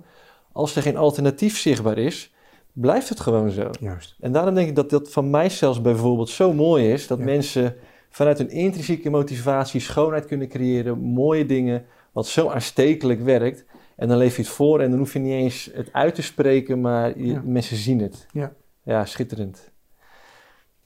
Als 0.52 0.76
er 0.76 0.82
geen 0.82 0.98
alternatief 0.98 1.58
zichtbaar 1.58 1.98
is, 1.98 2.34
blijft 2.74 3.10
het 3.10 3.20
gewoon 3.20 3.50
zo. 3.50 3.70
juist. 3.80 4.16
En 4.20 4.32
daarom 4.32 4.56
denk 4.56 4.68
ik 4.70 4.76
dat 4.76 4.90
dat 4.90 5.12
van 5.12 5.30
mij 5.30 5.50
zelfs 5.50 5.82
bijvoorbeeld 5.82 6.30
zo 6.30 6.54
mooi 6.54 6.92
is. 6.92 7.08
Dat 7.08 7.18
Ja. 7.18 7.24
mensen 7.24 7.76
vanuit 8.10 8.38
hun 8.38 8.50
intrinsieke 8.50 9.10
motivatie 9.10 9.80
schoonheid 9.80 10.26
kunnen 10.26 10.48
creëren. 10.48 11.00
Mooie 11.00 11.46
dingen, 11.46 11.86
wat 12.12 12.28
zo 12.28 12.50
aanstekelijk 12.50 13.22
werkt. 13.22 13.66
En 13.96 14.08
dan 14.08 14.18
leef 14.18 14.36
je 14.36 14.42
het 14.42 14.52
voor 14.52 14.80
en 14.82 14.90
dan 14.90 15.00
hoef 15.00 15.14
je 15.14 15.20
niet 15.20 15.32
eens 15.34 15.70
het 15.74 15.90
uit 15.94 16.16
te 16.16 16.22
spreken, 16.22 16.82
maar 16.82 17.20
je- 17.20 17.26
Ja. 17.26 17.42
mensen 17.46 17.78
zien 17.78 18.00
het. 18.02 18.26
Ja. 18.32 18.54
Ja, 18.84 19.06
schitterend. 19.06 19.72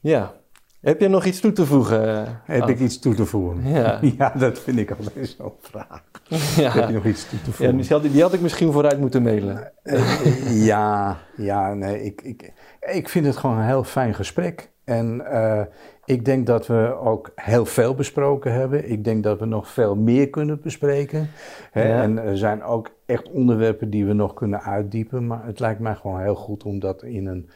Ja, 0.07 0.33
Heb 0.81 1.01
je 1.01 1.07
nog 1.07 1.25
iets 1.25 1.39
toe 1.39 1.51
te 1.51 1.65
voegen? 1.65 2.25
Heb 2.45 2.61
Ad? 2.61 2.69
ik 2.69 2.79
iets 2.79 2.99
toe 2.99 3.13
te 3.13 3.25
voegen? 3.25 3.69
Ja. 3.69 3.99
ja 4.17 4.33
dat 4.37 4.59
vind 4.59 4.77
ik 4.79 4.89
altijd 4.91 5.35
zo'n 5.37 5.51
vraag. 5.61 6.03
Ja. 6.55 6.71
Heb 6.71 6.87
je 6.87 6.93
nog 6.93 7.05
iets 7.05 7.29
toe 7.29 7.41
te 7.41 7.45
Ja, 7.49 7.53
voegen? 7.55 7.77
die 7.77 7.87
had, 7.89 8.01
die 8.01 8.21
had 8.21 8.33
ik 8.33 8.41
misschien 8.41 8.71
vooruit 8.71 8.99
moeten 8.99 9.21
mailen. 9.23 9.71
Eh, 9.83 10.65
ja, 10.65 11.17
ja, 11.37 11.73
nee, 11.73 12.03
ik, 12.03 12.21
ik, 12.21 12.53
ik 12.79 13.09
vind 13.09 13.25
het 13.25 13.37
gewoon 13.37 13.57
een 13.57 13.65
heel 13.65 13.83
fijn 13.83 14.13
gesprek. 14.13 14.69
En 14.83 15.25
eh, 15.31 15.61
ik 16.05 16.25
denk 16.25 16.47
dat 16.47 16.67
we 16.67 16.95
ook 16.99 17.31
heel 17.35 17.65
veel 17.65 17.95
besproken 17.95 18.53
hebben. 18.53 18.89
Ik 18.91 19.03
denk 19.03 19.23
dat 19.23 19.39
we 19.39 19.45
nog 19.45 19.67
veel 19.67 19.95
meer 19.95 20.29
kunnen 20.29 20.61
bespreken. 20.61 21.29
Hè? 21.71 21.87
Ja. 21.87 22.01
En 22.01 22.17
er 22.17 22.37
zijn 22.37 22.63
ook 22.63 22.89
echt 23.05 23.29
onderwerpen 23.31 23.89
die 23.89 24.05
we 24.05 24.13
nog 24.13 24.33
kunnen 24.33 24.61
uitdiepen. 24.61 25.27
Maar 25.27 25.45
het 25.45 25.59
lijkt 25.59 25.79
mij 25.79 25.95
gewoon 25.95 26.21
heel 26.21 26.35
goed 26.35 26.63
om 26.63 26.79
dat 26.79 27.03
in 27.03 27.27
een 27.27 27.49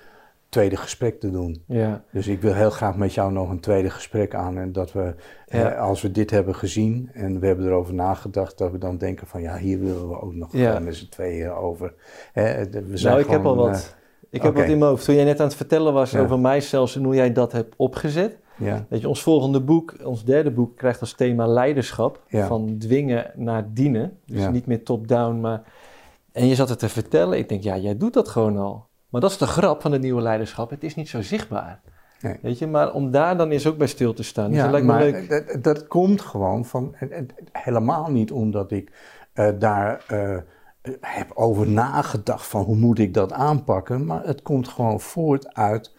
tweede 0.52 0.76
gesprek 0.78 1.20
te 1.20 1.32
doen. 1.32 1.64
Ja. 1.68 2.04
Dus 2.12 2.28
ik 2.28 2.42
wil 2.42 2.54
heel 2.54 2.70
graag 2.70 2.96
met 2.96 3.14
jou 3.14 3.32
nog 3.32 3.50
een 3.50 3.60
tweede 3.60 3.90
gesprek 3.90 4.36
aan. 4.36 4.58
En 4.58 4.72
dat 4.72 4.92
we, 4.92 5.14
Ja. 5.46 5.72
eh, 5.72 5.82
als 5.82 6.02
we 6.02 6.12
dit 6.12 6.30
hebben 6.32 6.56
gezien 6.56 7.10
en 7.14 7.40
we 7.40 7.48
hebben 7.48 7.66
erover 7.66 7.94
nagedacht, 7.94 8.58
dat 8.58 8.72
we 8.72 8.78
dan 8.78 8.98
denken 8.98 9.28
van 9.28 9.42
ja, 9.42 9.58
hier 9.58 9.80
willen 9.80 10.10
we 10.10 10.22
ook 10.22 10.34
nog 10.34 10.50
Ja. 10.54 10.76
eh, 10.76 10.82
met 10.82 10.96
z'n 10.96 11.10
tweeën 11.10 11.52
over. 11.52 11.94
We 12.34 12.68
zijn 12.94 13.14
Nou, 13.14 13.20
ik 13.26 13.30
heb 13.30 13.46
al 13.46 13.56
wat. 13.56 13.96
Ik 14.30 14.42
heb 14.42 14.54
wat 14.56 14.64
in 14.68 14.78
mijn 14.78 14.90
hoofd. 14.92 15.06
Toen 15.06 15.16
jij 15.16 15.24
net 15.24 15.40
aan 15.40 15.46
het 15.48 15.56
vertellen 15.56 15.94
was 15.94 16.12
Ja. 16.12 16.20
over 16.22 16.40
mij 16.40 16.62
zelfs 16.62 16.96
en 16.96 17.04
hoe 17.04 17.16
jij 17.16 17.32
dat 17.32 17.52
hebt 17.52 17.74
opgezet. 17.78 18.38
eh, 18.60 18.66
ja, 18.68 18.86
Weet 18.90 19.02
je, 19.02 19.08
ons 19.08 19.22
volgende 19.24 19.62
boek, 19.62 19.96
ons 20.04 20.24
derde 20.26 20.52
boek, 20.52 20.78
krijgt 20.78 21.00
als 21.02 21.14
thema 21.14 21.48
leiderschap. 21.48 22.24
Van 22.30 22.76
dwingen 22.78 23.32
naar 23.36 23.66
dienen. 23.74 24.18
Dus 24.26 24.50
niet 24.50 24.66
meer 24.66 24.84
top-down, 24.84 25.40
maar... 25.40 25.62
En 26.32 26.48
je 26.48 26.56
zat 26.56 26.70
het 26.70 26.80
te 26.80 26.90
vertellen. 26.90 27.38
Ik 27.38 27.50
denk, 27.50 27.64
ja, 27.64 27.78
jij 27.78 27.98
doet 27.98 28.14
dat 28.14 28.28
gewoon 28.30 28.58
al. 28.58 28.86
Maar 29.12 29.22
dat 29.22 29.32
is 29.32 29.38
de 29.38 29.48
grap 29.48 29.82
van 29.82 29.92
het 29.92 30.02
nieuwe 30.02 30.22
leiderschap. 30.22 30.70
Het 30.70 30.84
is 30.84 30.96
niet 30.96 31.10
zo 31.10 31.22
zichtbaar. 31.22 31.82
Nee. 32.22 32.38
Weet 32.42 32.60
je, 32.60 32.68
maar 32.68 32.94
om 32.94 33.12
daar 33.12 33.38
dan 33.38 33.50
eens 33.50 33.68
ook 33.68 33.78
bij 33.78 33.88
stil 33.88 34.14
te 34.14 34.24
staan. 34.24 34.48
Dus 34.50 34.56
ja 34.58 34.62
dat 34.64 34.72
lijkt 34.72 34.88
me 34.88 34.94
maar 34.94 35.02
leuk. 35.04 35.30
Dat, 35.30 35.64
dat 35.64 35.88
komt 35.88 36.22
gewoon 36.22 36.66
van, 36.66 36.96
helemaal 37.52 38.12
niet 38.12 38.32
omdat 38.32 38.72
ik 38.72 38.92
eh, 39.34 39.50
daar 39.60 40.04
eh, 40.08 40.38
heb 41.02 41.32
over 41.34 41.68
nagedacht 41.70 42.46
van 42.48 42.64
hoe 42.64 42.76
moet 42.76 43.00
ik 43.00 43.14
dat 43.14 43.32
aanpakken, 43.32 44.06
maar 44.06 44.24
het 44.26 44.42
komt 44.42 44.68
gewoon 44.68 45.00
voort 45.00 45.54
uit 45.54 45.96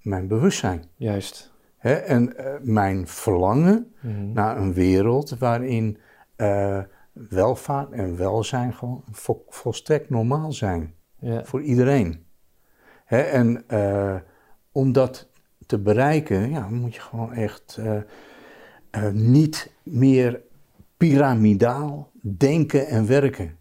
mijn 0.00 0.28
bewustzijn. 0.28 0.84
Juist. 0.96 1.52
Hè? 1.78 1.92
En 1.94 2.36
eh, 2.36 2.52
mijn 2.60 3.06
verlangen 3.06 3.92
Mhm. 4.00 4.32
naar 4.32 4.56
een 4.56 4.72
wereld 4.72 5.38
waarin 5.38 5.98
welvaart 7.12 7.90
en 7.90 8.16
welzijn 8.16 8.74
gewoon 8.74 9.04
vol- 9.10 9.44
volstrekt 9.48 10.10
normaal 10.10 10.52
zijn. 10.52 10.94
Ja. 11.18 11.44
Voor 11.44 11.62
iedereen. 11.62 12.21
En 13.20 13.64
eh, 13.66 14.14
om 14.72 14.92
dat 14.92 15.28
te 15.66 15.78
bereiken, 15.78 16.50
ja, 16.50 16.68
moet 16.68 16.94
je 16.94 17.00
gewoon 17.00 17.32
echt 17.32 17.76
eh, 17.80 17.96
eh, 18.90 19.12
niet 19.12 19.72
meer 19.82 20.40
piramidaal 20.96 22.10
denken 22.20 22.86
en 22.86 23.06
werken. 23.06 23.56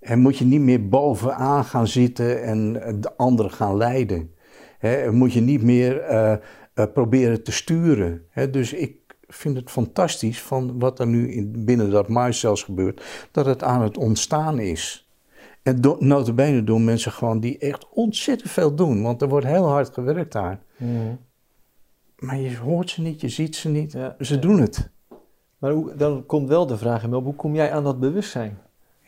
En 0.00 0.18
moet 0.18 0.38
je 0.38 0.44
niet 0.44 0.60
meer 0.60 0.88
bovenaan 0.88 1.64
gaan 1.64 1.86
zitten 1.86 2.42
en 2.42 2.72
de 3.00 3.16
anderen 3.16 3.50
gaan 3.50 3.76
leiden. 3.76 4.34
En 4.78 5.14
moet 5.14 5.32
je 5.32 5.40
niet 5.40 5.62
meer 5.62 6.02
proberen 6.92 7.42
te 7.42 7.52
sturen. 7.52 8.26
Dus 8.50 8.72
ik 8.72 8.96
vind 9.28 9.56
het 9.56 9.70
fantastisch 9.70 10.42
van 10.42 10.78
wat 10.78 10.98
er 10.98 11.06
nu 11.06 11.32
in, 11.32 11.64
binnen 11.64 11.90
dat 11.90 12.08
MyCells 12.08 12.62
gebeurt, 12.62 13.28
dat 13.30 13.46
het 13.46 13.62
aan 13.62 13.82
het 13.82 13.96
ontstaan 13.96 14.58
is. 14.58 15.09
En 15.62 15.80
do, 15.80 15.96
notabene 15.98 16.64
doen 16.64 16.84
mensen 16.84 17.12
gewoon 17.12 17.40
die 17.40 17.58
echt 17.58 17.86
ontzettend 17.90 18.50
veel 18.50 18.74
doen. 18.74 19.02
Want 19.02 19.22
er 19.22 19.28
wordt 19.28 19.46
heel 19.46 19.68
hard 19.68 19.90
gewerkt 19.94 20.32
daar. 20.32 20.60
Mhm. 20.76 21.14
Maar 22.18 22.38
je 22.38 22.56
hoort 22.56 22.90
ze 22.90 23.00
niet, 23.02 23.20
je 23.20 23.28
ziet 23.28 23.56
ze 23.56 23.68
niet. 23.68 23.92
Ja. 23.92 24.14
Ze 24.18 24.38
doen 24.38 24.60
het. 24.60 24.90
Maar 25.58 25.70
hoe, 25.72 25.94
dan 25.96 26.26
komt 26.26 26.48
wel 26.48 26.66
de 26.66 26.76
vraag 26.78 27.02
in 27.02 27.10
me 27.10 27.16
op, 27.16 27.24
hoe 27.24 27.34
kom 27.34 27.54
jij 27.54 27.72
aan 27.72 27.84
dat 27.84 28.00
bewustzijn? 28.00 28.58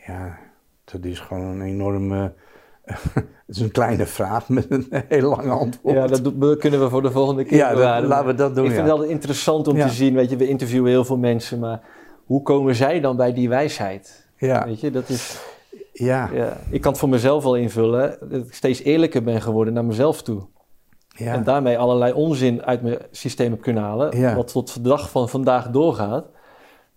Ja, 0.07 0.37
dat 0.83 1.05
is 1.05 1.19
gewoon 1.19 1.41
een 1.43 1.61
enorme... 1.61 2.33
het 3.13 3.25
is 3.47 3.59
een 3.59 3.71
kleine 3.71 4.05
vraag 4.05 4.49
met 4.49 4.65
een 4.71 4.87
heel 5.07 5.29
lang 5.29 5.49
antwoord. 5.51 5.95
Ja, 5.95 6.07
dat 6.07 6.23
do- 6.39 6.55
kunnen 6.55 6.79
we 6.79 6.89
voor 6.89 7.01
de 7.01 7.11
volgende 7.11 7.43
keer 7.43 7.57
Ja, 7.57 7.73
dat- 7.73 8.03
laten 8.07 8.25
we 8.27 8.33
dat 8.33 8.55
doen, 8.55 8.65
Ik 8.65 8.71
vind 8.71 8.83
het 8.83 8.91
altijd 8.91 9.09
interessant 9.09 9.67
om 9.67 9.79
te 9.79 9.89
zien, 9.89 10.13
weet 10.13 10.29
je, 10.29 10.35
we 10.35 10.47
interviewen 10.47 10.89
heel 10.91 11.05
veel 11.05 11.17
mensen, 11.17 11.59
maar 11.59 11.81
hoe 12.25 12.41
komen 12.41 12.75
zij 12.75 12.99
dan 12.99 13.15
bij 13.17 13.33
die 13.33 13.49
wijsheid? 13.49 14.27
Ja, 14.37 14.65
Weet 14.65 14.79
je, 14.79 14.91
dat 14.91 15.09
is, 15.09 15.39
ja, 15.93 16.29
ja, 16.33 16.57
ik 16.69 16.81
kan 16.81 16.91
het 16.91 16.99
voor 16.99 17.09
mezelf 17.09 17.43
wel 17.43 17.55
invullen, 17.55 18.17
dat 18.21 18.45
ik 18.47 18.53
steeds 18.53 18.79
eerlijker 18.83 19.23
ben 19.23 19.41
geworden 19.41 19.73
naar 19.73 19.85
mezelf 19.85 20.21
toe. 20.21 20.45
ja. 21.07 21.33
En 21.33 21.43
daarmee 21.43 21.77
allerlei 21.77 22.13
onzin 22.13 22.63
uit 22.63 22.81
mijn 22.81 22.97
systeem 23.11 23.51
heb 23.51 23.61
kunnen 23.61 23.83
halen, 23.83 24.17
Ja. 24.17 24.35
wat 24.35 24.51
tot 24.51 24.73
de 24.73 24.81
dag 24.81 25.09
van 25.09 25.29
vandaag 25.29 25.69
doorgaat. 25.69 26.25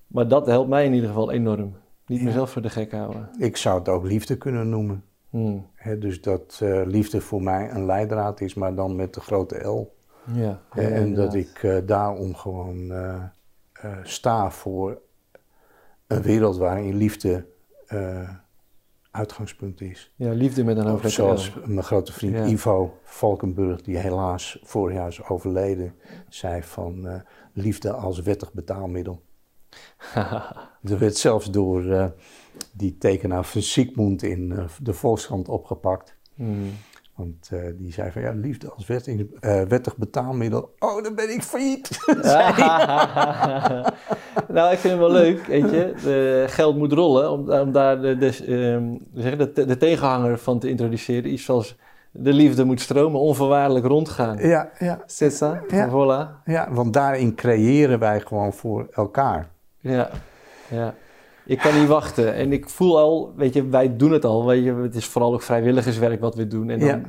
Maar 0.06 0.28
dat 0.28 0.46
helpt 0.46 0.68
mij 0.68 0.84
in 0.84 0.92
ieder 0.94 1.08
geval 1.08 1.30
enorm. 1.30 1.76
Niet 2.06 2.22
mezelf 2.22 2.50
voor 2.50 2.62
de 2.62 2.70
gek 2.70 2.92
houden. 2.92 3.30
Ik 3.38 3.56
zou 3.56 3.78
het 3.78 3.88
ook 3.88 4.04
liefde 4.04 4.36
kunnen 4.36 4.68
noemen. 4.68 5.04
Hmm. 5.30 5.66
Dus 5.98 6.20
dat 6.20 6.58
eh, 6.62 6.82
liefde 6.84 7.20
voor 7.20 7.42
mij 7.42 7.70
een 7.70 7.86
leidraad 7.86 8.40
is, 8.40 8.54
maar 8.54 8.74
dan 8.74 8.96
met 8.96 9.14
de 9.14 9.20
grote 9.20 9.58
L. 9.66 9.94
Ja, 10.32 10.60
en 10.70 11.14
dat 11.14 11.34
ik 11.34 11.62
eh, 11.62 11.76
daarom 11.86 12.34
gewoon 12.34 12.90
eh, 12.92 13.22
sta 14.02 14.50
voor 14.50 14.98
een 16.06 16.22
wereld 16.22 16.56
waarin 16.56 16.96
liefde 16.96 17.46
uitgangspunt 19.16 19.80
is. 19.80 20.12
Ja, 20.16 20.32
liefde 20.32 20.64
met 20.64 20.76
een 20.76 20.86
hoofdletter 20.86 21.24
zoals 21.24 21.52
mijn 21.64 21.82
grote 21.82 22.12
vriend 22.12 22.34
Ja. 22.34 22.44
Ivo 22.44 22.98
Valkenburg, 23.02 23.82
die 23.82 23.96
helaas 23.96 24.58
vorig 24.62 24.96
jaar 24.96 25.08
is 25.08 25.22
overleden, 25.22 25.94
zei 26.28 26.62
van 26.62 27.08
eh, 27.08 27.20
liefde 27.52 27.92
als 27.92 28.20
wettig 28.20 28.52
betaalmiddel. 28.52 29.22
Er 30.82 30.98
werd 30.98 31.16
zelfs 31.16 31.50
door 31.50 31.84
eh, 31.84 32.06
die 32.72 32.98
tekenaar 32.98 33.44
van 33.44 33.62
Sigmund 33.62 34.22
in 34.22 34.52
eh, 34.52 34.64
de 34.82 34.92
Volkskrant 34.92 35.48
opgepakt. 35.48 36.16
Hmm. 36.34 36.70
Want 37.16 37.48
eh, 37.52 37.60
die 37.76 37.92
zei 37.92 38.10
van 38.10 38.22
ja, 38.22 38.32
liefde 38.32 38.70
als 38.70 38.86
wettig, 38.86 39.20
eh, 39.40 39.62
wettig 39.62 39.96
betaalmiddel. 39.96 40.74
Oh, 40.78 41.02
dan 41.02 41.14
ben 41.14 41.34
ik 41.34 41.42
failliet. 41.42 41.98
nou, 44.56 44.72
ik 44.72 44.78
vind 44.78 44.92
het 44.92 44.98
wel 44.98 45.10
leuk, 45.10 45.46
weet 45.46 45.70
je. 45.70 45.94
De 46.02 46.44
geld 46.48 46.76
moet 46.76 46.92
rollen 46.92 47.30
om, 47.30 47.50
om 47.50 47.72
daar 47.72 48.00
de, 48.00 48.16
de, 48.16 48.44
ehm, 48.46 48.96
zeg, 49.14 49.36
de, 49.36 49.66
de 49.66 49.76
tegenhanger 49.76 50.38
van 50.38 50.58
te 50.58 50.68
introduceren. 50.68 51.32
Iets 51.32 51.44
zoals 51.44 51.76
de 52.10 52.32
liefde 52.32 52.64
moet 52.64 52.80
stromen, 52.80 53.20
onvoorwaardelijk 53.20 53.86
rondgaan. 53.86 54.36
ja, 54.38 54.70
ja, 54.78 55.02
C'est 55.06 55.42
ça? 55.42 55.60
Ja. 55.68 55.88
Voilà. 55.88 56.42
ja, 56.44 56.68
want 56.72 56.92
daarin 56.92 57.34
creëren 57.34 57.98
wij 57.98 58.20
gewoon 58.20 58.52
voor 58.52 58.88
elkaar. 58.92 59.48
Ja, 59.80 60.10
ja. 60.70 60.94
Ik 61.46 61.58
kan 61.58 61.78
niet 61.78 61.88
wachten. 61.88 62.34
En 62.34 62.52
ik 62.52 62.68
voel 62.68 62.98
al, 62.98 63.32
weet 63.36 63.54
je, 63.54 63.66
wij 63.68 63.96
doen 63.96 64.12
het 64.12 64.24
al. 64.24 64.46
Weet 64.46 64.64
je, 64.64 64.74
het 64.74 64.94
is 64.94 65.06
vooral 65.06 65.32
ook 65.32 65.42
vrijwilligerswerk 65.42 66.20
wat 66.20 66.34
we 66.34 66.46
doen. 66.46 66.70
En 66.70 66.78
dan, 66.78 66.88
Ja. 66.88 67.00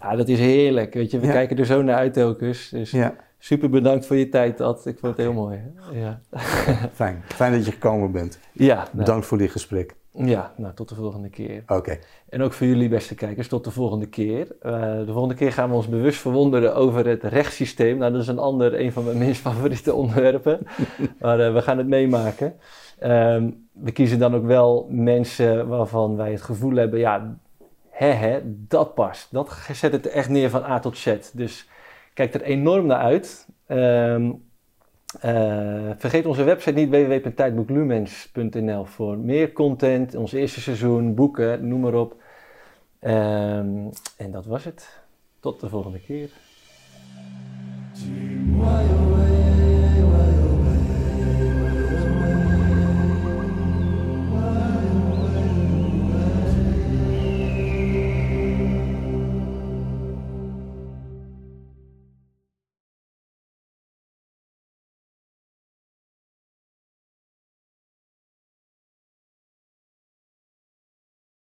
ja. 0.00 0.16
dat 0.16 0.28
is 0.28 0.38
heerlijk. 0.38 0.94
Weet 0.94 1.10
je, 1.10 1.18
we 1.18 1.26
Ja. 1.26 1.32
kijken 1.32 1.58
er 1.58 1.66
zo 1.66 1.82
naar 1.82 1.96
uit 1.96 2.12
telkens. 2.12 2.68
Dus 2.68 2.90
Ja, 2.90 3.14
super 3.38 3.70
bedankt 3.70 4.06
voor 4.06 4.16
je 4.16 4.28
tijd, 4.28 4.60
Ad. 4.60 4.86
Ik 4.86 4.98
vond 4.98 5.16
het 5.16 5.24
heel 5.26 5.32
mooi. 5.34 5.58
Ja, 5.92 6.20
fijn. 6.92 7.22
Fijn 7.26 7.52
dat 7.52 7.64
je 7.66 7.72
gekomen 7.72 8.12
bent. 8.12 8.38
ja, 8.52 8.74
nou, 8.76 8.88
Bedankt 8.92 9.26
voor 9.26 9.38
dit 9.38 9.50
gesprek. 9.50 9.94
ja 10.12 10.52
nou, 10.56 10.74
tot 10.74 10.88
de 10.88 10.94
volgende 10.94 11.28
keer. 11.28 11.62
Oké. 11.66 11.98
En 12.28 12.42
ook 12.42 12.52
voor 12.52 12.66
jullie 12.66 12.88
beste 12.88 13.14
kijkers, 13.14 13.48
tot 13.48 13.64
de 13.64 13.70
volgende 13.70 14.06
keer. 14.06 14.46
Eh, 14.60 14.72
de 14.80 15.08
volgende 15.12 15.34
keer 15.34 15.52
gaan 15.52 15.68
we 15.68 15.74
ons 15.74 15.88
bewust 15.88 16.18
verwonderen 16.20 16.74
over 16.74 17.06
het 17.06 17.22
rechtssysteem. 17.24 17.98
Nou, 17.98 18.12
dat 18.12 18.20
is 18.22 18.28
een 18.28 18.38
ander, 18.38 18.80
een 18.80 18.92
van 18.92 19.04
mijn 19.04 19.18
minst 19.18 19.40
favoriete 19.40 19.94
onderwerpen. 19.94 20.58
maar 21.20 21.40
eh, 21.40 21.52
we 21.52 21.62
gaan 21.62 21.78
het 21.78 21.86
meemaken. 21.86 22.54
Ehm, 22.98 23.50
we 23.72 23.92
kiezen 23.92 24.18
dan 24.18 24.34
ook 24.34 24.44
wel 24.44 24.86
mensen 24.90 25.68
waarvan 25.68 26.16
wij 26.16 26.30
het 26.30 26.42
gevoel 26.42 26.76
hebben, 26.76 26.98
ja, 26.98 27.38
hè, 27.90 28.08
hè, 28.08 28.40
dat 28.44 28.94
past. 28.94 29.32
Dat 29.32 29.52
zet 29.72 29.92
het 29.92 30.06
echt 30.06 30.28
neer 30.28 30.50
van 30.50 30.64
A 30.64 30.78
tot 30.78 30.96
Z. 30.96 31.16
Dus 31.32 31.68
kijk 32.14 32.34
er 32.34 32.42
enorm 32.42 32.86
naar 32.86 32.98
uit. 33.00 33.48
Ehm, 33.66 34.32
eh, 35.20 35.90
vergeet 35.96 36.26
onze 36.26 36.42
website 36.42 36.74
niet 36.74 36.90
www.tijdboeklumens.nl 36.90 38.84
voor 38.84 39.18
meer 39.18 39.52
content, 39.52 40.14
ons 40.14 40.32
eerste 40.32 40.60
seizoen, 40.60 41.14
boeken, 41.14 41.68
noem 41.68 41.80
maar 41.80 41.94
op. 41.94 42.16
Ehm, 42.98 43.90
en 44.16 44.30
dat 44.30 44.46
was 44.46 44.64
het. 44.64 45.04
Tot 45.40 45.60
de 45.60 45.68
volgende 45.68 46.00
keer. 46.00 46.30